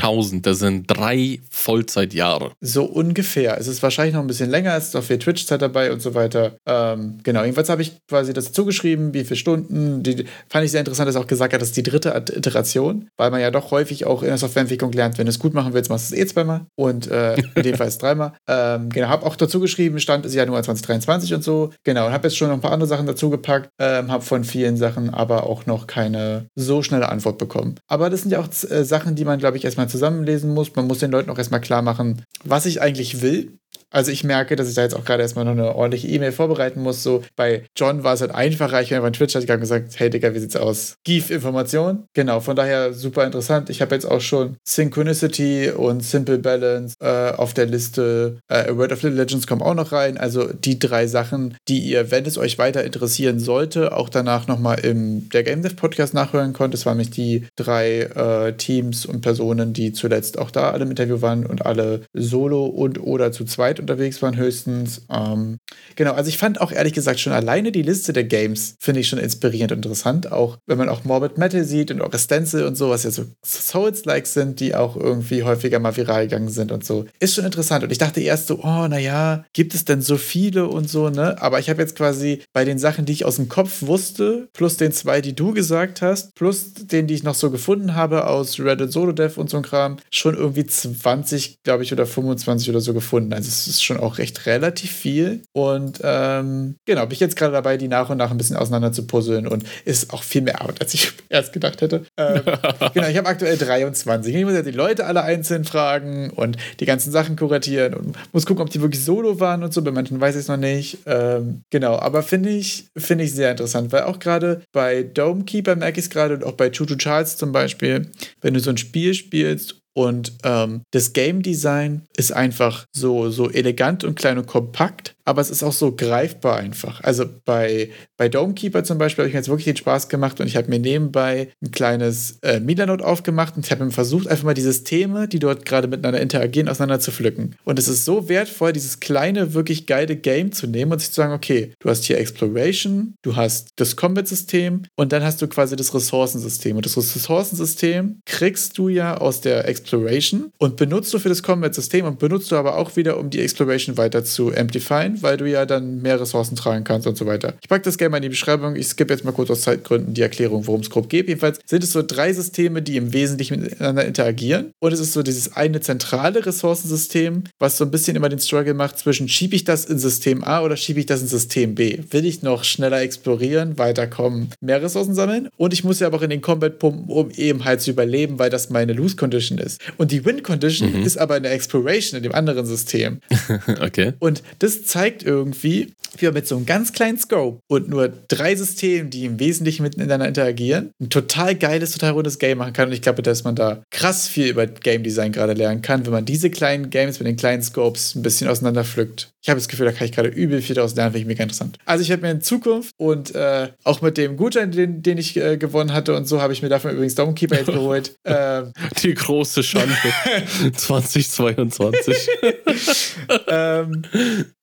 6000, 0.00 0.46
das 0.46 0.58
sind 0.58 0.84
drei 0.86 1.40
Vollzeitjahre. 1.50 2.52
So 2.60 2.84
ungefähr. 2.84 3.58
Es 3.58 3.66
ist 3.66 3.82
wahrscheinlich 3.82 4.14
noch 4.14 4.22
ein 4.22 4.26
bisschen 4.26 4.50
länger, 4.50 4.76
es 4.76 4.88
ist 4.88 4.94
noch 4.94 5.02
viel 5.02 5.18
Twitch-Zeit 5.18 5.60
dabei 5.60 5.92
und 5.92 6.00
so 6.00 6.14
weiter. 6.14 6.56
Ähm, 6.66 7.18
genau, 7.22 7.42
jedenfalls 7.42 7.68
habe 7.68 7.82
ich 7.82 7.98
quasi 8.08 8.32
das 8.32 8.52
zugeschrieben, 8.52 9.12
wie 9.14 9.24
viele 9.24 9.36
Stunden. 9.36 10.02
Die, 10.02 10.24
fand 10.48 10.64
ich 10.64 10.70
sehr 10.70 10.80
interessant, 10.80 11.08
dass 11.08 11.16
er 11.16 11.22
auch 11.22 11.26
gesagt 11.26 11.52
hat, 11.52 11.60
das 11.60 11.68
ist 11.68 11.76
die 11.76 11.82
dritte 11.82 12.10
Iteration, 12.10 13.08
weil 13.16 13.30
man 13.30 13.40
ja 13.40 13.50
doch 13.50 13.70
häufig 13.70 14.06
auch 14.06 14.22
in 14.22 14.28
der 14.28 14.38
Softwareentwicklung 14.38 14.92
lernt, 14.92 15.18
wenn 15.18 15.26
du 15.26 15.30
es 15.30 15.38
gut 15.38 15.54
machen 15.54 15.74
willst, 15.74 15.90
machst 15.90 16.10
du 16.10 16.14
es 16.14 16.20
eh 16.20 16.26
zweimal 16.26 16.62
und 16.76 17.10
äh, 17.10 17.34
in 17.36 17.62
dem 17.62 17.74
Fall 17.76 17.88
ist 17.88 18.02
dreimal. 18.02 18.32
Ähm, 18.48 18.88
genau, 18.90 19.08
habe 19.08 19.26
auch 19.26 19.36
dazu 19.36 19.60
geschrieben, 19.60 20.00
Stand 20.00 20.24
ist 20.24 20.34
Januar 20.34 20.62
2023 20.62 21.34
und 21.34 21.44
so. 21.44 21.70
Genau, 21.84 22.06
und 22.06 22.12
habe 22.12 22.28
jetzt 22.28 22.36
schon 22.36 22.48
noch 22.48 22.54
ein 22.54 22.60
paar 22.60 22.72
andere 22.72 22.88
Sachen 22.88 23.06
dazu 23.06 23.30
gepackt, 23.30 23.68
ähm, 23.78 24.10
habe 24.10 24.24
von 24.24 24.44
vielen 24.44 24.76
Sachen 24.76 25.10
aber 25.10 25.44
auch 25.44 25.66
noch 25.66 25.86
keine 25.86 26.46
so 26.54 26.82
schnelle 26.82 27.08
Antwort 27.08 27.38
bekommen. 27.38 27.74
Aber 27.86 28.08
das 28.08 28.22
sind 28.22 28.30
ja 28.30 28.40
auch 28.40 28.48
äh, 28.70 28.84
Sachen, 28.84 29.14
die 29.14 29.24
man, 29.24 29.38
glaube 29.38 29.56
ich, 29.56 29.64
erstmal 29.64 29.79
zusammenlesen 29.88 30.52
muss. 30.52 30.74
Man 30.74 30.86
muss 30.86 30.98
den 30.98 31.10
Leuten 31.10 31.30
auch 31.30 31.38
erstmal 31.38 31.60
klar 31.60 31.82
machen, 31.82 32.24
was 32.44 32.66
ich 32.66 32.80
eigentlich 32.80 33.22
will 33.22 33.59
also 33.90 34.10
ich 34.10 34.24
merke, 34.24 34.56
dass 34.56 34.68
ich 34.68 34.74
da 34.74 34.82
jetzt 34.82 34.94
auch 34.94 35.04
gerade 35.04 35.22
erstmal 35.22 35.44
noch 35.44 35.52
eine 35.52 35.74
ordentliche 35.74 36.08
E-Mail 36.08 36.32
vorbereiten 36.32 36.80
muss. 36.82 37.02
So 37.02 37.22
bei 37.36 37.64
John 37.76 38.04
war 38.04 38.14
es 38.14 38.20
halt 38.20 38.30
einfacher. 38.30 38.80
Ich 38.80 38.92
habe 38.92 39.04
einfach 39.04 39.16
Twitch 39.16 39.34
gegangen 39.34 39.58
und 39.58 39.68
gesagt, 39.68 39.98
hey 39.98 40.10
Digga, 40.10 40.32
wie 40.34 40.38
sieht's 40.38 40.56
aus? 40.56 40.94
Give 41.04 41.32
Information. 41.32 42.04
Genau, 42.14 42.40
von 42.40 42.56
daher 42.56 42.92
super 42.92 43.24
interessant. 43.24 43.70
Ich 43.70 43.80
habe 43.80 43.94
jetzt 43.94 44.04
auch 44.04 44.20
schon 44.20 44.56
Synchronicity 44.64 45.70
und 45.70 46.04
Simple 46.04 46.38
Balance 46.38 46.94
äh, 47.00 47.32
auf 47.32 47.54
der 47.54 47.66
Liste. 47.66 48.38
Äh, 48.48 48.76
Word 48.76 48.92
of 48.92 49.02
Little 49.02 49.18
Legends 49.18 49.46
kommen 49.46 49.62
auch 49.62 49.74
noch 49.74 49.92
rein. 49.92 50.18
Also 50.18 50.52
die 50.52 50.78
drei 50.78 51.06
Sachen, 51.06 51.56
die 51.68 51.80
ihr, 51.80 52.10
wenn 52.10 52.24
es 52.24 52.38
euch 52.38 52.58
weiter 52.58 52.84
interessieren 52.84 53.40
sollte, 53.40 53.96
auch 53.96 54.08
danach 54.08 54.46
nochmal 54.46 54.80
im 54.80 55.28
der 55.30 55.42
Game 55.42 55.62
Dev 55.62 55.74
Podcast 55.74 56.14
nachhören 56.14 56.52
könnt. 56.52 56.74
Das 56.74 56.86
waren 56.86 56.96
nämlich 56.96 57.10
die 57.10 57.46
drei 57.56 58.02
äh, 58.02 58.52
Teams 58.52 59.04
und 59.04 59.20
Personen, 59.20 59.72
die 59.72 59.92
zuletzt 59.92 60.38
auch 60.38 60.50
da 60.50 60.70
alle 60.70 60.84
im 60.84 60.90
Interview 60.90 61.22
waren 61.22 61.44
und 61.44 61.66
alle 61.66 62.02
solo 62.12 62.66
und 62.66 63.00
oder 63.02 63.32
zu 63.32 63.44
zweit 63.44 63.79
unterwegs 63.80 64.22
waren, 64.22 64.36
höchstens. 64.36 65.02
Ähm, 65.10 65.58
genau, 65.96 66.12
also 66.12 66.28
ich 66.28 66.38
fand 66.38 66.60
auch 66.60 66.72
ehrlich 66.72 66.92
gesagt 66.92 67.20
schon 67.20 67.32
alleine 67.32 67.72
die 67.72 67.82
Liste 67.82 68.12
der 68.12 68.24
Games 68.24 68.76
finde 68.80 69.00
ich 69.00 69.08
schon 69.08 69.18
inspirierend 69.18 69.72
und 69.72 69.78
interessant. 69.78 70.30
Auch 70.30 70.58
wenn 70.66 70.78
man 70.78 70.88
auch 70.88 71.04
Morbid 71.04 71.38
Metal 71.38 71.64
sieht 71.64 71.90
und 71.90 72.02
auch 72.02 72.16
Stencil 72.18 72.64
und 72.64 72.76
so, 72.76 72.90
was 72.90 73.04
ja 73.04 73.10
so 73.10 73.24
Souls-like 73.44 74.26
sind, 74.26 74.60
die 74.60 74.74
auch 74.74 74.96
irgendwie 74.96 75.42
häufiger 75.42 75.78
mal 75.78 75.96
viral 75.96 76.24
gegangen 76.24 76.48
sind 76.48 76.72
und 76.72 76.84
so. 76.84 77.06
Ist 77.18 77.34
schon 77.34 77.44
interessant. 77.44 77.84
Und 77.84 77.90
ich 77.90 77.98
dachte 77.98 78.20
erst 78.20 78.46
so, 78.46 78.60
oh, 78.62 78.86
naja, 78.88 79.44
gibt 79.52 79.74
es 79.74 79.84
denn 79.84 80.02
so 80.02 80.16
viele 80.16 80.68
und 80.68 80.88
so, 80.88 81.10
ne? 81.10 81.40
Aber 81.40 81.58
ich 81.58 81.70
habe 81.70 81.80
jetzt 81.80 81.96
quasi 81.96 82.42
bei 82.52 82.64
den 82.64 82.78
Sachen, 82.78 83.04
die 83.04 83.12
ich 83.12 83.24
aus 83.24 83.36
dem 83.36 83.48
Kopf 83.48 83.82
wusste, 83.82 84.48
plus 84.52 84.76
den 84.76 84.92
zwei, 84.92 85.20
die 85.20 85.34
du 85.34 85.52
gesagt 85.52 86.02
hast, 86.02 86.34
plus 86.34 86.74
den, 86.74 87.06
die 87.06 87.14
ich 87.14 87.22
noch 87.22 87.34
so 87.34 87.50
gefunden 87.50 87.94
habe 87.94 88.26
aus 88.26 88.60
Reddit 88.60 88.92
Solo 88.92 89.12
Dev 89.12 89.38
und 89.40 89.50
so 89.50 89.56
ein 89.56 89.62
Kram, 89.62 89.96
schon 90.10 90.34
irgendwie 90.34 90.66
20, 90.66 91.62
glaube 91.62 91.82
ich, 91.82 91.92
oder 91.92 92.06
25 92.06 92.70
oder 92.70 92.80
so 92.80 92.94
gefunden. 92.94 93.32
Also 93.32 93.48
es 93.48 93.66
ist 93.70 93.82
schon 93.82 93.98
auch 93.98 94.18
recht 94.18 94.46
relativ 94.46 94.92
viel. 94.92 95.42
Und 95.52 96.00
ähm, 96.02 96.76
genau, 96.84 97.02
bin 97.02 97.12
ich 97.12 97.20
jetzt 97.20 97.36
gerade 97.36 97.52
dabei, 97.52 97.76
die 97.76 97.88
nach 97.88 98.10
und 98.10 98.18
nach 98.18 98.30
ein 98.30 98.38
bisschen 98.38 98.56
auseinander 98.56 98.92
zu 98.92 99.06
puzzeln 99.06 99.46
und 99.46 99.64
ist 99.84 100.12
auch 100.12 100.22
viel 100.22 100.42
mehr 100.42 100.60
Arbeit, 100.60 100.80
als 100.80 100.94
ich 100.94 101.12
erst 101.28 101.52
gedacht 101.52 101.80
hätte. 101.80 102.04
Ähm, 102.16 102.42
genau, 102.94 103.08
ich 103.08 103.16
habe 103.16 103.28
aktuell 103.28 103.56
23. 103.56 104.34
Ich 104.34 104.44
muss 104.44 104.54
jetzt 104.54 104.66
die 104.66 104.72
Leute 104.72 105.06
alle 105.06 105.22
einzeln 105.22 105.64
fragen 105.64 106.30
und 106.30 106.56
die 106.80 106.86
ganzen 106.86 107.10
Sachen 107.10 107.36
kuratieren 107.36 107.94
und 107.94 108.16
muss 108.32 108.46
gucken, 108.46 108.62
ob 108.62 108.70
die 108.70 108.80
wirklich 108.80 109.04
solo 109.04 109.40
waren 109.40 109.62
und 109.62 109.72
so. 109.72 109.82
Bei 109.82 109.90
manchen 109.90 110.20
weiß 110.20 110.34
ich 110.34 110.42
es 110.42 110.48
noch 110.48 110.56
nicht. 110.56 110.98
Ähm, 111.06 111.62
genau, 111.70 111.98
aber 111.98 112.22
finde 112.22 112.50
ich, 112.50 112.88
find 112.96 113.22
ich 113.22 113.34
sehr 113.34 113.50
interessant, 113.50 113.92
weil 113.92 114.02
auch 114.02 114.18
gerade 114.18 114.62
bei 114.72 115.02
Domekeeper 115.02 115.76
merke 115.76 116.00
ich 116.00 116.06
es 116.06 116.10
gerade 116.10 116.34
und 116.34 116.44
auch 116.44 116.52
bei 116.52 116.70
Chuchu 116.70 116.96
Charles 116.96 117.36
zum 117.36 117.52
Beispiel, 117.52 118.10
wenn 118.40 118.54
du 118.54 118.60
so 118.60 118.70
ein 118.70 118.76
Spiel 118.76 119.14
spielst 119.14 119.79
und 119.94 120.32
ähm, 120.44 120.82
das 120.92 121.12
Game 121.12 121.42
Design 121.42 122.06
ist 122.16 122.32
einfach 122.32 122.86
so, 122.92 123.30
so 123.30 123.50
elegant 123.50 124.04
und 124.04 124.14
klein 124.14 124.38
und 124.38 124.46
kompakt 124.46 125.14
aber 125.30 125.40
es 125.40 125.48
ist 125.48 125.62
auch 125.62 125.72
so 125.72 125.94
greifbar 125.94 126.56
einfach. 126.56 127.00
Also 127.04 127.24
bei, 127.44 127.90
bei 128.16 128.28
Domekeeper 128.28 128.82
zum 128.82 128.98
Beispiel 128.98 129.22
habe 129.22 129.28
ich 129.28 129.34
mir 129.34 129.38
jetzt 129.38 129.48
wirklich 129.48 129.66
den 129.66 129.76
Spaß 129.76 130.08
gemacht 130.08 130.40
und 130.40 130.48
ich 130.48 130.56
habe 130.56 130.68
mir 130.68 130.80
nebenbei 130.80 131.50
ein 131.62 131.70
kleines 131.70 132.40
äh, 132.42 132.58
Milanode 132.58 133.06
aufgemacht 133.06 133.56
und 133.56 133.70
habe 133.70 133.92
versucht, 133.92 134.26
einfach 134.26 134.42
mal 134.42 134.54
die 134.54 134.60
Systeme, 134.60 135.28
die 135.28 135.38
dort 135.38 135.64
gerade 135.64 135.86
miteinander 135.86 136.20
interagieren, 136.20 136.68
auseinander 136.68 136.98
zu 136.98 137.12
pflücken. 137.12 137.54
Und 137.62 137.78
es 137.78 137.86
ist 137.86 138.04
so 138.04 138.28
wertvoll, 138.28 138.72
dieses 138.72 138.98
kleine, 138.98 139.54
wirklich 139.54 139.86
geile 139.86 140.16
Game 140.16 140.50
zu 140.50 140.66
nehmen 140.66 140.90
und 140.90 140.98
sich 140.98 141.10
zu 141.10 141.20
sagen, 141.20 141.32
okay, 141.32 141.74
du 141.78 141.88
hast 141.88 142.04
hier 142.04 142.18
Exploration, 142.18 143.14
du 143.22 143.36
hast 143.36 143.68
das 143.76 143.94
Combat-System 143.94 144.82
und 144.96 145.12
dann 145.12 145.22
hast 145.22 145.40
du 145.42 145.46
quasi 145.46 145.76
das 145.76 145.94
Ressourcensystem. 145.94 146.76
Und 146.76 146.84
das 146.84 146.96
Ressourcensystem 146.96 148.20
kriegst 148.26 148.76
du 148.78 148.88
ja 148.88 149.16
aus 149.16 149.42
der 149.42 149.68
Exploration 149.68 150.50
und 150.58 150.76
benutzt 150.76 151.14
du 151.14 151.20
für 151.20 151.28
das 151.28 151.44
Combat-System 151.44 152.04
und 152.04 152.18
benutzt 152.18 152.50
du 152.50 152.56
aber 152.56 152.76
auch 152.76 152.96
wieder, 152.96 153.16
um 153.16 153.30
die 153.30 153.38
Exploration 153.38 153.96
weiter 153.96 154.24
zu 154.24 154.52
amplifieren 154.52 155.19
weil 155.22 155.36
du 155.36 155.48
ja 155.48 155.66
dann 155.66 156.02
mehr 156.02 156.20
Ressourcen 156.20 156.56
tragen 156.56 156.84
kannst 156.84 157.06
und 157.06 157.16
so 157.16 157.26
weiter. 157.26 157.54
Ich 157.60 157.68
packe 157.68 157.84
das 157.84 157.98
gerne 157.98 158.10
mal 158.10 158.16
in 158.18 158.24
die 158.24 158.28
Beschreibung. 158.28 158.76
Ich 158.76 158.88
skippe 158.88 159.12
jetzt 159.12 159.24
mal 159.24 159.32
kurz 159.32 159.50
aus 159.50 159.62
Zeitgründen 159.62 160.14
die 160.14 160.22
Erklärung, 160.22 160.66
worum 160.66 160.80
es 160.80 160.90
grob 160.90 161.08
geht. 161.08 161.28
Jedenfalls 161.28 161.58
sind 161.66 161.84
es 161.84 161.92
so 161.92 162.02
drei 162.02 162.32
Systeme, 162.32 162.82
die 162.82 162.96
im 162.96 163.12
Wesentlichen 163.12 163.60
miteinander 163.60 164.04
interagieren. 164.04 164.72
Und 164.78 164.92
es 164.92 165.00
ist 165.00 165.12
so 165.12 165.22
dieses 165.22 165.56
eine 165.56 165.80
zentrale 165.80 166.44
Ressourcensystem, 166.44 167.44
was 167.58 167.78
so 167.78 167.84
ein 167.84 167.90
bisschen 167.90 168.16
immer 168.16 168.28
den 168.28 168.38
Struggle 168.38 168.74
macht 168.74 168.98
zwischen 168.98 169.28
schiebe 169.28 169.56
ich 169.56 169.64
das 169.64 169.84
in 169.84 169.98
System 169.98 170.44
A 170.44 170.62
oder 170.62 170.76
schiebe 170.76 171.00
ich 171.00 171.06
das 171.06 171.22
in 171.22 171.28
System 171.28 171.74
B? 171.74 172.00
Will 172.10 172.24
ich 172.24 172.42
noch 172.42 172.64
schneller 172.64 173.00
explorieren, 173.00 173.78
weiterkommen, 173.78 174.50
mehr 174.60 174.82
Ressourcen 174.82 175.14
sammeln? 175.14 175.48
Und 175.56 175.72
ich 175.72 175.84
muss 175.84 176.00
ja 176.00 176.06
aber 176.06 176.18
auch 176.18 176.22
in 176.22 176.30
den 176.30 176.40
Combat 176.40 176.78
pumpen, 176.78 177.08
um 177.08 177.30
eben 177.30 177.64
halt 177.64 177.80
zu 177.80 177.90
überleben, 177.90 178.38
weil 178.38 178.50
das 178.50 178.70
meine 178.70 178.92
Lose 178.92 179.16
Condition 179.16 179.58
ist. 179.58 179.80
Und 179.96 180.12
die 180.12 180.24
Win 180.24 180.42
Condition 180.42 180.92
mhm. 180.92 181.02
ist 181.02 181.18
aber 181.18 181.34
eine 181.34 181.48
Exploration 181.48 182.16
in 182.16 182.22
dem 182.22 182.34
anderen 182.34 182.66
System. 182.66 183.20
okay. 183.80 184.12
Und 184.18 184.42
das 184.58 184.84
zeigt 184.84 184.99
zeigt 185.00 185.22
irgendwie, 185.22 185.94
wie 186.16 186.20
wir 186.20 186.32
mit 186.32 186.46
so 186.46 186.56
einem 186.56 186.66
ganz 186.66 186.92
kleinen 186.92 187.16
Scope 187.16 187.60
und 187.68 187.88
nur 187.88 188.12
drei 188.28 188.54
Systemen, 188.54 189.08
die 189.08 189.24
im 189.24 189.38
Wesentlichen 189.40 189.82
miteinander 189.82 190.28
interagieren, 190.28 190.90
ein 191.00 191.08
total 191.08 191.54
geiles, 191.54 191.92
total 191.92 192.10
rundes 192.10 192.38
Game 192.38 192.58
machen 192.58 192.74
kann. 192.74 192.88
Und 192.88 192.94
ich 192.94 193.00
glaube, 193.00 193.22
dass 193.22 193.42
man 193.42 193.54
da 193.54 193.82
krass 193.90 194.28
viel 194.28 194.48
über 194.48 194.66
Game 194.66 195.02
Design 195.02 195.32
gerade 195.32 195.54
lernen 195.54 195.80
kann, 195.80 196.04
wenn 196.04 196.12
man 196.12 196.26
diese 196.26 196.50
kleinen 196.50 196.90
Games 196.90 197.18
mit 197.18 197.28
den 197.28 197.36
kleinen 197.36 197.62
Scopes 197.62 198.14
ein 198.14 198.20
bisschen 198.20 198.48
auseinander 198.48 198.84
pflückt. 198.84 199.30
Ich 199.42 199.48
habe 199.48 199.58
das 199.58 199.68
Gefühl, 199.68 199.86
da 199.86 199.92
kann 199.92 200.04
ich 200.06 200.12
gerade 200.12 200.28
übel 200.28 200.60
viel 200.60 200.74
daraus 200.74 200.94
lernen, 200.94 201.12
finde 201.12 201.22
ich 201.22 201.26
mega 201.26 201.42
interessant. 201.42 201.78
Also 201.86 202.02
ich 202.02 202.10
habe 202.10 202.22
mir 202.22 202.30
in 202.30 202.42
Zukunft 202.42 202.92
und 202.98 203.34
äh, 203.34 203.68
auch 203.84 204.02
mit 204.02 204.18
dem 204.18 204.36
Gutschein, 204.36 204.70
den, 204.70 205.02
den 205.02 205.16
ich 205.16 205.36
äh, 205.36 205.56
gewonnen 205.56 205.94
hatte 205.94 206.14
und 206.14 206.26
so, 206.26 206.42
habe 206.42 206.52
ich 206.52 206.60
mir 206.62 206.68
davon 206.68 206.92
übrigens 206.92 207.14
Domekeeper 207.14 207.56
jetzt 207.56 207.66
geholt. 207.72 208.16
ähm, 208.24 208.72
Die 209.02 209.14
große 209.14 209.62
Schande 209.62 209.94
2022. 210.76 212.28
ähm, 213.48 214.02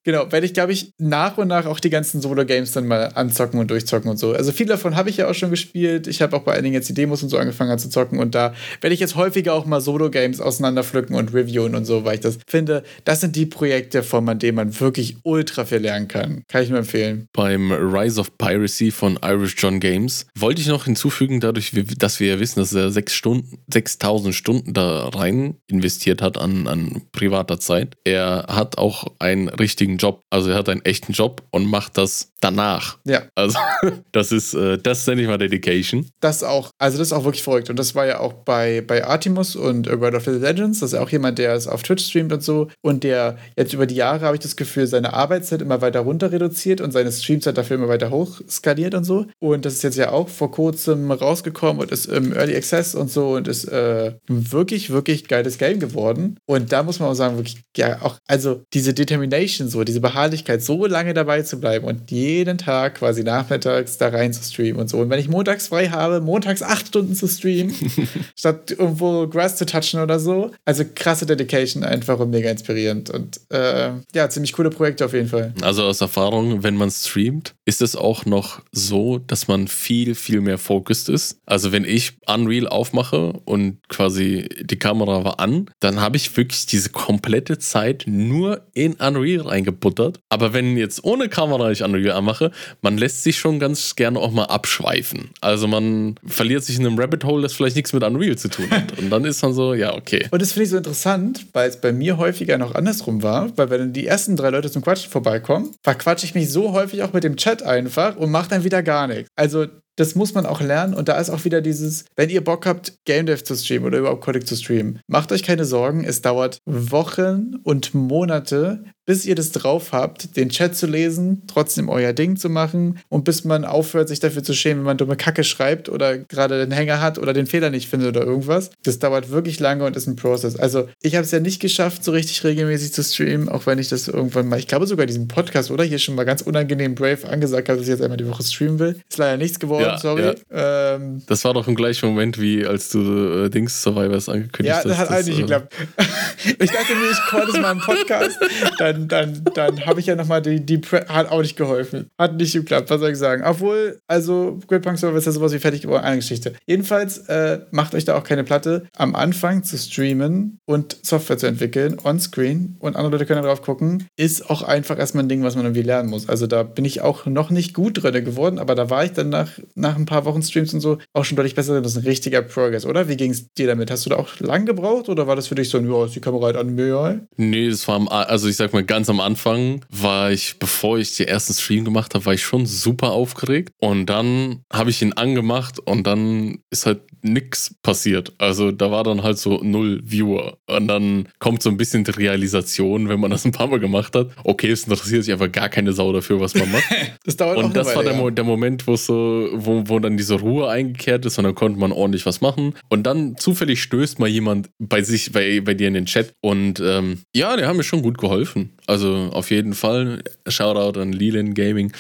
Genau, 0.08 0.32
werde 0.32 0.46
ich, 0.46 0.54
glaube 0.54 0.72
ich, 0.72 0.94
nach 0.98 1.38
und 1.38 1.50
nach 1.50 1.66
auch 1.66 1.82
die 1.82 1.90
ganzen 1.90 2.22
Solo-Games 2.22 2.72
dann 2.72 2.88
mal 2.88 3.12
anzocken 3.16 3.60
und 3.60 3.70
durchzocken 3.70 4.10
und 4.10 4.16
so. 4.16 4.32
Also 4.32 4.54
viele 4.54 4.70
davon 4.70 4.96
habe 4.96 5.10
ich 5.10 5.18
ja 5.18 5.30
auch 5.30 5.34
schon 5.34 5.50
gespielt. 5.50 6.08
Ich 6.08 6.22
habe 6.22 6.34
auch 6.38 6.44
bei 6.44 6.54
einigen 6.54 6.74
jetzt 6.74 6.88
die 6.88 6.94
Demos 6.94 7.24
und 7.24 7.28
so 7.28 7.38
angefangen 7.38 7.78
zu 7.78 7.90
zocken 7.90 8.18
und 8.18 8.34
da 8.34 8.54
werde 8.80 8.94
ich 8.94 9.02
jetzt 9.02 9.18
häufiger 9.18 9.54
auch 9.54 9.66
mal 9.66 9.82
Solo-Games 9.82 10.40
auseinanderpflücken 10.40 11.14
und 11.14 11.34
reviewen 11.34 11.76
und 11.76 11.84
so, 11.84 12.06
weil 12.06 12.16
ich 12.16 12.22
das 12.22 12.38
finde, 12.48 12.84
das 13.04 13.20
sind 13.20 13.36
die 13.36 13.48
Projekte, 13.48 14.02
von 14.02 14.40
denen 14.40 14.56
man 14.56 14.67
wirklich 14.80 15.18
ultra 15.24 15.66
viel 15.66 15.80
lernen 15.80 16.08
kann. 16.08 16.44
Kann 16.48 16.64
ich 16.64 16.70
nur 16.70 16.80
empfehlen. 16.80 17.28
Beim 17.34 17.72
Rise 17.72 18.20
of 18.20 18.38
Piracy 18.38 18.92
von 18.92 19.20
Irish 19.24 19.56
John 19.58 19.80
Games 19.80 20.28
wollte 20.38 20.62
ich 20.62 20.68
noch 20.68 20.86
hinzufügen, 20.86 21.40
dadurch, 21.40 21.72
dass 21.98 22.20
wir 22.20 22.28
ja 22.28 22.40
wissen, 22.40 22.60
dass 22.60 22.74
er 22.74 22.92
6 22.92 23.14
Stunden, 23.14 23.60
6000 23.72 24.34
Stunden 24.34 24.74
da 24.74 25.10
rein 25.10 25.56
investiert 25.68 26.22
hat 26.22 26.38
an, 26.38 26.68
an 26.68 27.02
privater 27.12 27.60
Zeit. 27.60 27.96
Er 28.04 28.46
hat 28.50 28.78
auch 28.78 29.06
einen 29.20 29.50
richtigen 29.50 29.98
Job. 29.98 30.22
Also 30.30 30.50
er 30.52 30.58
hat 30.58 30.70
einen 30.70 30.86
echten 30.86 31.14
Job 31.14 31.44
und 31.52 31.66
macht 31.66 31.98
das 31.98 32.32
danach. 32.42 32.98
Ja. 33.06 33.24
Also 33.36 33.58
das 34.12 34.32
ist, 34.32 34.54
äh, 34.54 34.78
das 34.78 35.06
nenne 35.08 35.22
ich 35.22 35.28
mal 35.28 35.38
Dedication. 35.38 36.10
Das 36.20 36.44
auch, 36.44 36.72
also 36.78 36.98
das 36.98 37.08
ist 37.08 37.14
auch 37.14 37.24
wirklich 37.24 37.44
verrückt. 37.44 37.70
Und 37.70 37.78
das 37.78 37.96
war 37.96 38.06
ja 38.06 38.20
auch 38.20 38.34
bei, 38.34 38.82
bei 38.82 39.06
Artemus 39.06 39.56
und 39.56 39.88
World 39.88 40.16
of 40.16 40.26
the 40.26 40.32
Legends. 40.32 40.80
Das 40.80 40.94
ist 40.94 41.00
auch 41.00 41.10
jemand, 41.10 41.40
der 41.40 41.54
es 41.54 41.68
auf 41.68 41.84
Twitch 41.84 42.06
streamt 42.06 42.34
und 42.34 42.44
so. 42.44 42.68
Und 42.82 43.04
der 43.04 43.38
jetzt 43.58 43.74
über 43.74 43.86
die 43.86 43.96
Jahre, 43.96 44.26
habe 44.26 44.36
ich 44.36 44.42
das 44.42 44.57
Gefühl, 44.58 44.88
seine 44.88 45.14
Arbeitszeit 45.14 45.62
immer 45.62 45.82
weiter 45.82 46.02
runter 46.02 46.32
reduziert 46.32 46.82
und 46.82 46.92
seine 46.92 47.12
Streamzeit 47.12 47.58
dafür 47.58 47.78
immer 47.78 47.88
weiter 47.88 48.10
hoch 48.10 48.42
skaliert 48.50 48.94
und 48.96 49.04
so. 49.04 49.26
Und 49.40 49.66
das 49.66 49.76
ist 49.76 49.84
jetzt 49.84 49.98
ja 49.98 50.12
auch 50.12 50.30
vor 50.30 50.52
kurzem 50.52 51.12
rausgekommen 51.12 51.82
und 51.82 51.92
ist 51.92 52.08
im 52.08 52.34
Early 52.34 52.56
Access 52.56 52.96
und 52.96 53.10
so 53.10 53.36
und 53.36 53.48
ist 53.48 53.66
äh, 53.66 54.14
wirklich, 54.28 54.90
wirklich 54.90 55.28
geiles 55.28 55.58
Game 55.58 55.80
geworden. 55.80 56.38
Und 56.46 56.72
da 56.72 56.84
muss 56.84 57.00
man 57.00 57.10
auch 57.10 57.14
sagen, 57.14 57.38
wirklich, 57.38 57.62
ja, 57.76 58.02
auch, 58.02 58.18
also 58.28 58.64
diese 58.74 58.94
Determination 58.94 59.70
so, 59.70 59.84
diese 59.84 60.02
Beharrlichkeit, 60.02 60.62
so 60.62 60.86
lange 60.86 61.14
dabei 61.14 61.44
zu 61.44 61.60
bleiben 61.60 61.86
und 61.86 62.12
jeden 62.12 62.58
Tag 62.58 62.96
quasi 62.96 63.24
nachmittags 63.24 63.98
da 63.98 64.10
rein 64.10 64.34
zu 64.34 64.44
streamen 64.44 64.82
und 64.82 64.90
so. 64.90 65.00
Und 65.00 65.10
wenn 65.10 65.20
ich 65.20 65.30
montags 65.30 65.68
frei 65.68 65.90
habe, 65.90 66.22
montags 66.22 66.62
acht 66.62 66.88
Stunden 66.88 67.16
zu 67.16 67.28
streamen, 67.28 67.74
statt 68.36 68.72
irgendwo 68.72 69.28
Grass 69.28 69.56
zu 69.56 69.66
touchen 69.66 70.00
oder 70.00 70.20
so. 70.20 70.52
Also 70.66 70.84
krasse 70.96 71.26
Dedication 71.26 71.84
einfach 71.84 72.20
und 72.20 72.30
mega 72.30 72.50
inspirierend. 72.50 73.10
Und 73.10 73.40
äh, 73.50 73.92
ja, 74.14 74.30
ziemlich 74.30 74.47
coole 74.54 74.70
Projekte 74.70 75.06
auf 75.06 75.14
jeden 75.14 75.30
Fall. 75.30 75.54
Also 75.62 75.84
aus 75.84 76.02
Erfahrung, 76.02 76.64
wenn 76.64 76.76
man 76.76 76.92
streamt, 76.92 77.54
ist 77.66 77.82
es 77.82 77.96
auch 77.96 78.26
noch 78.26 78.62
so, 78.72 79.20
dass 79.20 79.48
man 79.48 79.68
viel, 79.68 80.16
viel 80.16 80.42
mehr 80.42 80.58
focused 80.58 81.10
ist. 81.10 81.40
Also 81.46 81.72
wenn 81.72 81.86
ich 81.86 82.18
Unreal 82.28 82.68
aufmache 82.68 83.34
und 83.46 83.78
quasi 83.90 84.50
die 84.62 84.80
Kamera 84.80 85.24
war 85.24 85.40
an, 85.40 85.70
dann 85.80 86.02
habe 86.02 86.18
ich 86.18 86.36
wirklich 86.36 86.66
diese 86.66 86.90
komplette 86.90 87.58
Zeit 87.58 88.06
nur 88.08 88.62
in 88.74 88.94
Unreal 88.96 89.42
reingebracht 89.42 89.78
gebuttert. 89.78 90.20
Aber 90.30 90.54
wenn 90.54 90.78
jetzt 90.78 91.04
ohne 91.04 91.30
Kamera 91.30 91.72
ich 91.72 91.84
Unreal 91.84 92.18
anmache, 92.18 92.52
man 92.82 92.98
lässt 92.98 93.24
sich 93.24 93.38
schon 93.38 93.60
ganz 93.60 93.96
gerne 93.96 94.20
auch 94.20 94.32
mal 94.32 94.46
abschweifen. 94.46 95.30
Also 95.42 95.68
man 95.68 96.16
verliert 96.26 96.64
sich 96.64 96.80
in 96.80 96.86
einem 96.86 96.98
Rabbit 96.98 97.24
Hole, 97.24 97.44
das 97.44 97.54
vielleicht 97.54 97.76
nichts 97.76 97.94
mit 97.94 98.04
Unreal 98.04 98.38
zu 98.38 98.50
tun 98.50 98.70
hat. 98.72 98.98
Und 98.98 99.10
dann 99.10 99.26
ist 99.26 99.44
man 99.44 99.54
so, 99.54 99.74
ja, 99.74 99.94
okay. 99.94 100.28
Und 100.32 100.42
das 100.42 100.54
finde 100.54 100.64
ich 100.64 100.70
so 100.72 100.78
interessant, 100.78 101.46
weil 101.54 101.70
es 101.70 101.80
bei 101.80 101.92
mir 101.92 102.18
häufiger 102.18 102.58
noch 102.58 102.74
andersrum 102.74 103.22
war, 103.22 103.56
weil 103.58 103.70
wenn 103.70 103.94
die 103.94 104.08
ersten 104.08 104.37
drei 104.38 104.50
Leute 104.50 104.72
zum 104.72 104.82
Quatschen 104.82 105.12
vorbeikommen, 105.12 105.76
verquatsche 105.84 106.26
ich 106.26 106.36
mich 106.36 106.52
so 106.52 106.74
häufig 106.74 107.04
auch 107.04 107.14
mit 107.14 107.24
dem 107.24 107.38
Chat 107.38 107.64
einfach 107.64 108.16
und 108.16 108.32
mache 108.32 108.50
dann 108.50 108.64
wieder 108.64 108.84
gar 108.84 109.08
nichts. 109.08 109.30
Also 109.36 109.66
das 109.98 110.16
muss 110.16 110.34
man 110.34 110.46
auch 110.46 110.62
lernen. 110.62 110.94
Und 110.94 111.10
da 111.10 111.20
ist 111.20 111.30
auch 111.30 111.44
wieder 111.44 111.62
dieses, 111.62 112.06
wenn 112.16 112.30
ihr 112.30 112.44
Bock 112.44 112.66
habt, 112.66 112.94
Game 113.06 113.26
Dev 113.26 113.44
zu 113.44 113.56
streamen 113.56 113.86
oder 113.86 113.98
überhaupt 114.00 114.24
Codec 114.24 114.48
zu 114.48 114.56
streamen, 114.56 115.00
macht 115.08 115.32
euch 115.32 115.44
keine 115.44 115.66
Sorgen. 115.66 116.06
Es 116.06 116.22
dauert 116.22 116.60
Wochen 116.66 117.56
und 117.64 117.94
Monate, 117.94 118.84
bis 119.06 119.26
ihr 119.26 119.36
das 119.36 119.52
drauf 119.52 119.94
habt, 119.94 120.36
den 120.36 120.50
Chat 120.50 120.76
zu 120.76 120.86
lesen, 120.86 121.44
trotzdem 121.48 121.88
euer 121.88 122.12
Ding 122.14 122.36
zu 122.36 122.50
machen 122.50 123.00
und 123.10 123.24
bis 123.24 123.46
man 123.46 123.64
aufhört, 123.64 124.10
sich 124.10 124.20
dafür 124.20 124.44
zu 124.44 124.54
schämen, 124.54 124.80
wenn 124.80 124.86
man 124.86 124.98
dumme 124.98 125.16
Kacke 125.16 125.46
schreibt 125.46 125.88
oder 125.88 126.18
gerade 126.18 126.60
den 126.60 126.72
Hänger 126.72 127.02
hat 127.02 127.18
oder 127.18 127.32
den 127.34 127.48
Fehler 127.48 127.70
nicht 127.70 127.90
findet 127.90 128.10
oder 128.10 128.26
irgendwas. 128.26 128.70
Das 128.84 129.00
dauert 129.00 129.32
wirklich 129.32 129.60
lange 129.62 129.86
und 129.86 129.96
ist 129.96 130.08
ein 130.08 130.18
Prozess. 130.18 130.58
Also 130.58 130.90
ich 131.02 131.16
habe 131.16 131.24
es 131.24 131.32
ja 131.32 131.40
nicht 131.40 131.62
geschafft, 131.62 132.04
so 132.04 132.12
richtig 132.12 132.44
regelmäßig 132.44 132.92
zu 132.92 133.02
streamen, 133.02 133.48
auch 133.48 133.66
wenn 133.66 133.80
ich 133.80 133.88
das 133.88 134.10
irgendwann 134.10 134.50
mal, 134.50 134.60
ich 134.60 134.68
glaube 134.68 134.86
sogar 134.86 135.06
diesen 135.06 135.30
Podcast 135.30 135.72
oder 135.72 135.86
hier 135.86 136.00
schon 136.00 136.16
mal 136.16 136.26
ganz 136.26 136.42
unangenehm 136.42 136.94
brave 136.94 137.30
angesagt 137.30 137.70
habe, 137.70 137.80
dass 137.80 137.88
ich 137.88 137.94
jetzt 137.94 138.02
einmal 138.02 138.18
die 138.18 138.28
Woche 138.28 138.44
streamen 138.44 138.78
will. 138.80 139.00
Ist 139.10 139.18
leider 139.18 139.38
nichts 139.38 139.58
geworden. 139.58 139.84
ja, 139.84 139.87
sorry. 139.96 140.34
Ja. 140.52 140.96
Ähm, 140.96 141.24
das 141.28 141.46
war 141.46 141.54
doch 141.54 141.68
im 141.68 141.76
gleichen 141.76 142.08
Moment, 142.10 142.40
wie 142.40 142.66
als 142.66 142.90
du 142.90 143.46
äh, 143.46 143.50
Dings 143.50 143.82
Survivors 143.82 144.28
angekündigt 144.28 144.76
hast. 144.76 144.84
Ja, 144.86 144.90
das 144.90 144.98
hat 144.98 145.10
eigentlich 145.10 145.28
nicht 145.28 145.40
äh, 145.40 145.42
geklappt. 145.42 145.74
ich 146.60 146.72
dachte 146.72 146.96
mir, 146.96 147.12
ich 147.12 147.20
call 147.30 147.46
das 147.46 147.60
mal 147.60 147.72
im 147.72 147.80
Podcast. 147.80 148.38
Dann, 148.78 149.08
dann, 149.08 149.44
dann 149.54 149.86
habe 149.86 150.00
ich 150.00 150.06
ja 150.06 150.16
nochmal 150.16 150.42
die, 150.42 150.66
die 150.66 150.78
Pre 150.78 151.06
hat 151.08 151.32
auch 151.32 151.42
nicht 151.42 151.56
geholfen. 151.56 152.10
Hat 152.18 152.36
nicht 152.36 152.54
geklappt, 152.54 152.90
was 152.90 153.00
soll 153.00 153.12
ich 153.12 153.18
sagen. 153.18 153.44
Obwohl, 153.46 154.00
also 154.08 154.60
Great 154.68 154.82
Punk 154.82 155.00
Server 155.00 155.18
ist 155.18 155.26
ja 155.26 155.32
sowas 155.32 155.54
wie 155.54 155.60
fertig 155.60 155.82
geworden, 155.82 156.04
eine 156.04 156.18
Geschichte. 156.18 156.54
Jedenfalls 156.66 157.20
äh, 157.30 157.60
macht 157.72 157.96
euch 157.96 158.06
da 158.06 158.18
auch 158.18 158.24
keine 158.24 158.44
Platte. 158.44 158.88
Am 158.96 159.16
Anfang 159.16 159.64
zu 159.64 159.78
streamen 159.78 160.60
und 160.66 160.98
Software 161.02 161.38
zu 161.38 161.48
entwickeln, 161.48 161.98
on-screen 162.04 162.76
und 162.80 162.96
andere 162.96 163.14
Leute 163.14 163.26
können 163.26 163.42
da 163.42 163.48
drauf 163.48 163.62
gucken, 163.62 164.08
ist 164.16 164.50
auch 164.50 164.62
einfach 164.62 164.98
erstmal 164.98 165.24
ein 165.24 165.30
Ding, 165.30 165.44
was 165.44 165.56
man 165.56 165.66
irgendwie 165.66 165.84
lernen 165.84 166.10
muss. 166.10 166.28
Also 166.30 166.48
da 166.48 166.64
bin 166.64 166.86
ich 166.86 167.02
auch 167.02 167.26
noch 167.26 167.50
nicht 167.50 167.74
gut 167.74 168.04
drin 168.04 168.26
geworden, 168.26 168.60
aber 168.60 168.76
da 168.76 168.90
war 168.90 169.06
ich 169.06 169.14
dann 169.14 169.30
nach, 169.30 169.50
nach 169.78 169.96
ein 169.96 170.06
paar 170.06 170.26
Wochen 170.26 170.42
Streams 170.42 170.74
und 170.74 170.82
so 170.82 170.98
auch 171.14 171.24
schon 171.24 171.36
deutlich 171.36 171.56
besser. 171.56 171.80
Das 171.82 171.94
ist 171.94 171.98
ein 172.00 172.08
richtiger 172.08 172.42
Progress, 172.42 172.86
oder? 172.86 173.08
Wie 173.08 173.16
ging 173.16 173.32
es 173.32 173.54
dir 173.54 173.68
damit? 173.68 173.92
Hast 173.92 174.06
du 174.06 174.10
da 174.10 174.18
auch 174.18 174.40
lang 174.40 174.66
gebraucht 174.66 175.08
oder 175.10 175.28
war 175.28 175.36
das 175.36 175.48
für 175.48 175.56
dich 175.56 175.70
so, 175.70 175.80
ja, 175.80 176.06
ist 176.06 176.16
die 176.16 176.20
Kamera 176.20 176.48
halt 176.48 176.58
an 176.58 176.76
mir? 176.76 176.88
Ja? 176.88 177.20
Nee, 177.38 177.70
das 177.70 177.88
war 177.88 177.96
am, 177.96 178.08
also 178.08 178.48
ich 178.48 178.56
sag 178.56 178.74
mal, 178.74 178.84
ganz 178.84 179.10
am 179.10 179.20
Anfang 179.20 179.86
war 179.90 180.32
ich, 180.32 180.58
bevor 180.60 180.98
ich 180.98 181.16
den 181.16 181.28
ersten 181.28 181.54
Stream 181.54 181.86
gemacht 181.86 182.16
habe, 182.16 182.26
war 182.26 182.34
ich 182.34 182.44
schon 182.44 182.66
super 182.66 183.12
aufgeregt. 183.12 183.72
Und 183.80 184.08
dann 184.08 184.64
habe 184.72 184.90
ich 184.90 185.02
ihn 185.02 185.14
angemacht 185.14 185.80
und 185.80 186.06
dann 186.06 186.60
ist 186.70 186.86
halt 186.86 187.02
nichts 187.34 187.76
passiert. 187.82 188.34
Also 188.38 188.72
da 188.72 188.92
war 188.92 189.04
dann 189.04 189.24
halt 189.24 189.38
so 189.38 189.60
null 189.64 190.02
Viewer. 190.04 190.58
Und 190.68 190.88
dann 190.88 191.30
kommt 191.40 191.62
so 191.62 191.70
ein 191.70 191.78
bisschen 191.78 192.04
die 192.04 192.12
Realisation, 192.12 193.10
wenn 193.10 193.20
man 193.20 193.32
das 193.32 193.46
ein 193.46 193.52
paar 193.52 193.68
Mal 193.68 193.80
gemacht 193.80 194.16
hat. 194.16 194.32
Okay, 194.44 194.72
es 194.72 194.84
interessiert 194.84 195.24
sich 195.24 195.34
einfach 195.34 195.52
gar 195.52 195.70
keine 195.70 195.94
Sau 195.94 196.12
dafür, 196.14 196.40
was 196.40 196.56
man 196.56 196.72
macht. 196.72 196.86
das 197.26 197.38
dauert 197.38 197.58
Und 197.58 197.76
das 197.76 197.88
Weile, 197.88 197.96
war 197.96 198.04
der, 198.04 198.20
ja. 198.20 198.32
der 198.32 198.44
Moment, 198.44 198.88
wo 198.88 198.96
so, 198.96 199.50
wo, 199.54 199.84
wo 199.88 200.00
dann 200.00 200.18
diese 200.18 200.36
Ruhe 200.36 200.70
eingekehrt 200.70 201.26
ist 201.26 201.38
und 201.38 201.44
dann 201.44 201.56
konnte 201.56 201.80
man 201.80 201.92
ordentlich 201.92 202.26
was 202.26 202.42
machen. 202.42 202.74
Und 202.90 203.04
dann 203.04 203.36
zufällig 203.38 203.82
stößt 203.82 204.20
mal 204.20 204.30
jemand 204.30 204.70
bei 204.80 205.02
sich, 205.02 205.32
bei, 205.32 205.62
bei 205.62 205.74
dir 205.74 205.88
in 205.88 205.94
den 205.94 206.06
Chat. 206.06 206.34
Und 206.42 206.80
ähm, 206.80 207.20
ja, 207.36 207.56
der 207.56 207.68
hat 207.68 207.76
mir 207.76 207.84
schon 207.84 208.02
gut 208.02 208.18
geholfen. 208.18 208.77
Also 208.88 209.30
auf 209.34 209.52
jeden 209.52 209.74
Fall. 209.74 210.24
Shoutout 210.48 211.00
an 211.00 211.12
Leland 211.12 211.56
Gaming. 211.56 211.92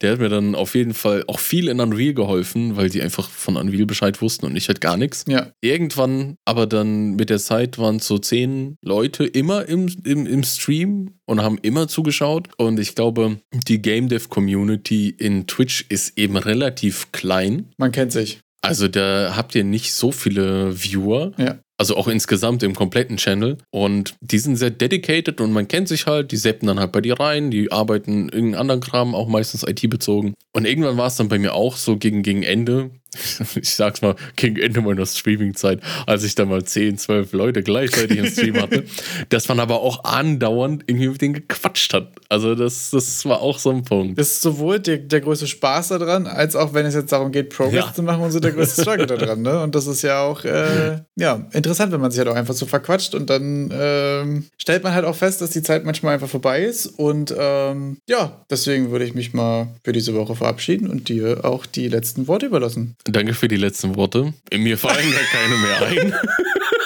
Der 0.00 0.12
hat 0.12 0.20
mir 0.20 0.30
dann 0.30 0.54
auf 0.54 0.74
jeden 0.74 0.94
Fall 0.94 1.22
auch 1.26 1.38
viel 1.38 1.68
in 1.68 1.80
Unreal 1.80 2.14
geholfen, 2.14 2.76
weil 2.76 2.88
die 2.88 3.02
einfach 3.02 3.28
von 3.28 3.56
Unreal 3.56 3.86
Bescheid 3.86 4.20
wussten 4.22 4.46
und 4.46 4.56
ich 4.56 4.68
halt 4.68 4.80
gar 4.80 4.96
nichts. 4.96 5.24
Ja. 5.28 5.52
Irgendwann, 5.60 6.36
aber 6.46 6.66
dann 6.66 7.16
mit 7.16 7.30
der 7.30 7.38
Zeit 7.38 7.78
waren 7.78 7.96
es 7.96 8.06
so 8.06 8.18
zehn 8.18 8.76
Leute 8.82 9.24
immer 9.26 9.66
im, 9.68 9.94
im, 10.04 10.26
im 10.26 10.42
Stream 10.42 11.14
und 11.26 11.42
haben 11.42 11.58
immer 11.62 11.88
zugeschaut. 11.88 12.48
Und 12.56 12.80
ich 12.80 12.94
glaube, 12.94 13.36
die 13.68 13.82
Game 13.82 14.08
Dev 14.08 14.28
Community 14.28 15.10
in 15.10 15.46
Twitch 15.46 15.84
ist 15.90 16.18
eben 16.18 16.36
relativ 16.36 17.12
klein. 17.12 17.70
Man 17.76 17.92
kennt 17.92 18.12
sich. 18.12 18.40
Also 18.62 18.88
da 18.88 19.34
habt 19.36 19.54
ihr 19.54 19.64
nicht 19.64 19.92
so 19.92 20.12
viele 20.12 20.82
Viewer. 20.82 21.32
Ja. 21.38 21.58
Also 21.80 21.96
auch 21.96 22.08
insgesamt 22.08 22.62
im 22.62 22.74
kompletten 22.74 23.16
Channel. 23.16 23.56
Und 23.70 24.14
die 24.20 24.38
sind 24.38 24.56
sehr 24.56 24.68
dedicated 24.68 25.40
und 25.40 25.50
man 25.50 25.66
kennt 25.66 25.88
sich 25.88 26.04
halt. 26.04 26.30
Die 26.30 26.36
seppen 26.36 26.66
dann 26.66 26.78
halt 26.78 26.92
bei 26.92 27.00
dir 27.00 27.18
rein. 27.18 27.50
Die 27.50 27.72
arbeiten 27.72 28.24
irgendeinen 28.24 28.54
anderen 28.56 28.80
Kram, 28.82 29.14
auch 29.14 29.28
meistens 29.28 29.62
IT-bezogen. 29.66 30.34
Und 30.52 30.66
irgendwann 30.66 30.98
war 30.98 31.06
es 31.06 31.16
dann 31.16 31.30
bei 31.30 31.38
mir 31.38 31.54
auch 31.54 31.76
so 31.76 31.96
gegen, 31.96 32.22
gegen 32.22 32.42
Ende, 32.42 32.90
ich 33.54 33.74
sag's 33.74 34.02
mal, 34.02 34.14
gegen 34.36 34.56
Ende 34.56 34.80
meiner 34.80 35.06
Streaming-Zeit, 35.06 35.80
als 36.06 36.24
ich 36.24 36.34
da 36.34 36.44
mal 36.44 36.64
10, 36.64 36.98
12 36.98 37.32
Leute 37.32 37.62
gleichzeitig 37.62 38.18
im 38.18 38.26
Stream 38.26 38.60
hatte, 38.60 38.84
dass 39.28 39.48
man 39.48 39.60
aber 39.60 39.80
auch 39.80 40.04
andauernd 40.04 40.84
irgendwie 40.86 41.08
mit 41.08 41.20
denen 41.20 41.34
gequatscht 41.34 41.92
hat. 41.94 42.12
Also 42.28 42.54
das, 42.54 42.90
das 42.90 43.24
war 43.24 43.40
auch 43.40 43.58
so 43.58 43.70
ein 43.70 43.82
Punkt. 43.82 44.18
Das 44.18 44.28
ist 44.28 44.42
sowohl 44.42 44.78
der, 44.78 44.98
der 44.98 45.20
größte 45.20 45.46
Spaß 45.46 45.88
daran, 45.88 46.26
als 46.26 46.54
auch 46.56 46.74
wenn 46.74 46.86
es 46.86 46.94
jetzt 46.94 47.12
darum 47.12 47.32
geht, 47.32 47.50
Progress 47.50 47.86
ja. 47.86 47.94
zu 47.94 48.02
machen 48.02 48.22
und 48.22 48.30
so 48.30 48.40
der 48.40 48.52
größte 48.52 48.82
Struggle 48.82 49.06
daran. 49.06 49.42
Ne? 49.42 49.62
Und 49.62 49.74
das 49.74 49.86
ist 49.86 50.02
ja 50.02 50.22
auch 50.22 50.44
äh, 50.44 51.00
ja, 51.16 51.48
interessant, 51.52 51.92
wenn 51.92 52.00
man 52.00 52.10
sich 52.10 52.18
halt 52.18 52.28
auch 52.28 52.36
einfach 52.36 52.54
so 52.54 52.66
verquatscht 52.66 53.14
und 53.14 53.28
dann 53.28 53.70
ähm, 53.72 54.44
stellt 54.56 54.84
man 54.84 54.94
halt 54.94 55.04
auch 55.04 55.16
fest, 55.16 55.40
dass 55.40 55.50
die 55.50 55.62
Zeit 55.62 55.84
manchmal 55.84 56.14
einfach 56.14 56.28
vorbei 56.28 56.62
ist. 56.62 56.86
Und 56.86 57.34
ähm, 57.36 57.98
ja, 58.08 58.44
deswegen 58.50 58.90
würde 58.90 59.04
ich 59.04 59.14
mich 59.14 59.32
mal 59.32 59.68
für 59.84 59.92
diese 59.92 60.14
Woche 60.14 60.36
verabschieden 60.36 60.88
und 60.88 61.08
dir 61.08 61.44
auch 61.44 61.66
die 61.66 61.88
letzten 61.88 62.28
Worte 62.28 62.46
überlassen. 62.46 62.96
Danke 63.04 63.34
für 63.34 63.48
die 63.48 63.56
letzten 63.56 63.96
Worte. 63.96 64.34
Mir 64.52 64.78
fallen 64.78 65.12
gar 65.12 65.22
keine 65.32 65.56
mehr 65.56 65.82
ein. 65.82 66.14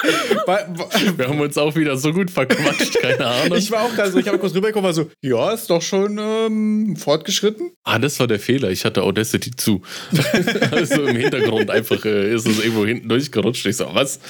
Wir 1.16 1.28
haben 1.28 1.40
uns 1.40 1.56
auch 1.58 1.74
wieder 1.76 1.96
so 1.96 2.12
gut 2.12 2.30
verquatscht, 2.30 3.00
keine 3.00 3.26
Ahnung. 3.26 3.58
Ich 3.58 3.70
war 3.70 3.82
auch 3.82 3.96
da 3.96 4.10
so, 4.10 4.18
ich 4.18 4.28
habe 4.28 4.38
kurz 4.38 4.54
rübergekommen, 4.54 4.86
war 4.86 4.92
so, 4.92 5.10
ja, 5.22 5.52
ist 5.52 5.70
doch 5.70 5.82
schon 5.82 6.18
ähm, 6.18 6.96
fortgeschritten. 6.96 7.72
Ah, 7.84 7.98
das 7.98 8.18
war 8.20 8.26
der 8.26 8.38
Fehler. 8.38 8.70
Ich 8.70 8.84
hatte 8.84 9.02
Audacity 9.02 9.50
zu. 9.56 9.82
also 10.70 11.02
im 11.04 11.16
Hintergrund 11.16 11.70
einfach 11.70 12.04
äh, 12.04 12.34
ist 12.34 12.46
es 12.46 12.58
irgendwo 12.58 12.86
hinten 12.86 13.08
durchgerutscht. 13.08 13.66
Ich 13.66 13.76
so, 13.76 13.88
was? 13.92 14.20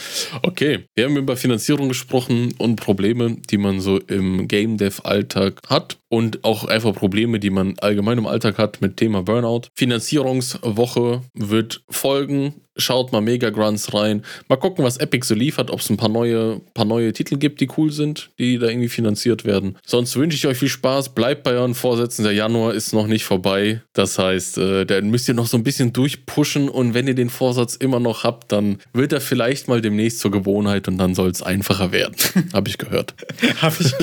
Okay. 0.42 0.84
Wir 0.94 1.06
haben 1.06 1.16
über 1.16 1.36
Finanzierung 1.36 1.88
gesprochen 1.88 2.54
und 2.58 2.76
Probleme, 2.76 3.36
die 3.50 3.58
man 3.58 3.80
so 3.80 3.98
im 3.98 4.48
Game 4.48 4.76
Dev 4.76 5.00
Alltag 5.04 5.60
hat 5.68 5.98
und 6.08 6.44
auch 6.44 6.64
einfach 6.64 6.94
Probleme, 6.94 7.40
die 7.40 7.50
man 7.50 7.74
allgemein 7.80 8.18
im 8.18 8.26
Alltag 8.26 8.58
hat 8.58 8.80
mit 8.80 8.96
Thema 8.96 9.22
Burnout. 9.22 9.62
Finanzierungswoche 9.74 11.22
wird 11.34 11.82
folgen. 11.90 12.63
Schaut 12.76 13.12
mal 13.12 13.20
Mega 13.20 13.50
Grunts 13.50 13.94
rein. 13.94 14.22
Mal 14.48 14.56
gucken, 14.56 14.84
was 14.84 14.96
Epic 14.96 15.26
so 15.26 15.34
liefert, 15.34 15.70
ob 15.70 15.80
es 15.80 15.90
ein 15.90 15.96
paar 15.96 16.08
neue, 16.08 16.60
paar 16.74 16.84
neue 16.84 17.12
Titel 17.12 17.36
gibt, 17.36 17.60
die 17.60 17.68
cool 17.76 17.92
sind, 17.92 18.30
die 18.38 18.58
da 18.58 18.66
irgendwie 18.68 18.88
finanziert 18.88 19.44
werden. 19.44 19.76
Sonst 19.86 20.16
wünsche 20.16 20.36
ich 20.36 20.46
euch 20.46 20.58
viel 20.58 20.68
Spaß. 20.68 21.14
Bleibt 21.14 21.44
bei 21.44 21.52
euren 21.52 21.74
Vorsätzen. 21.74 22.24
Der 22.24 22.32
Januar 22.32 22.74
ist 22.74 22.92
noch 22.92 23.06
nicht 23.06 23.24
vorbei. 23.24 23.80
Das 23.92 24.18
heißt, 24.18 24.58
äh, 24.58 24.84
dann 24.84 25.10
müsst 25.10 25.28
ihr 25.28 25.34
noch 25.34 25.46
so 25.46 25.56
ein 25.56 25.62
bisschen 25.62 25.92
durchpushen 25.92 26.68
und 26.68 26.94
wenn 26.94 27.06
ihr 27.06 27.14
den 27.14 27.30
Vorsatz 27.30 27.76
immer 27.76 28.00
noch 28.00 28.24
habt, 28.24 28.50
dann 28.52 28.78
wird 28.92 29.12
er 29.12 29.20
vielleicht 29.20 29.68
mal 29.68 29.80
demnächst 29.80 30.20
zur 30.20 30.30
Gewohnheit 30.30 30.88
und 30.88 30.98
dann 30.98 31.14
soll 31.14 31.30
es 31.30 31.42
einfacher 31.42 31.92
werden. 31.92 32.14
Habe 32.52 32.68
ich 32.68 32.78
gehört. 32.78 33.14
Habe 33.60 33.76
ich, 33.80 33.94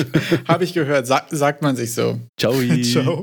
hab 0.48 0.62
ich 0.62 0.72
gehört. 0.72 1.06
Sa 1.06 1.26
sagt 1.30 1.62
man 1.62 1.76
sich 1.76 1.94
so. 1.94 2.18
Ciao. 2.36 2.54
Ciao. 2.82 3.20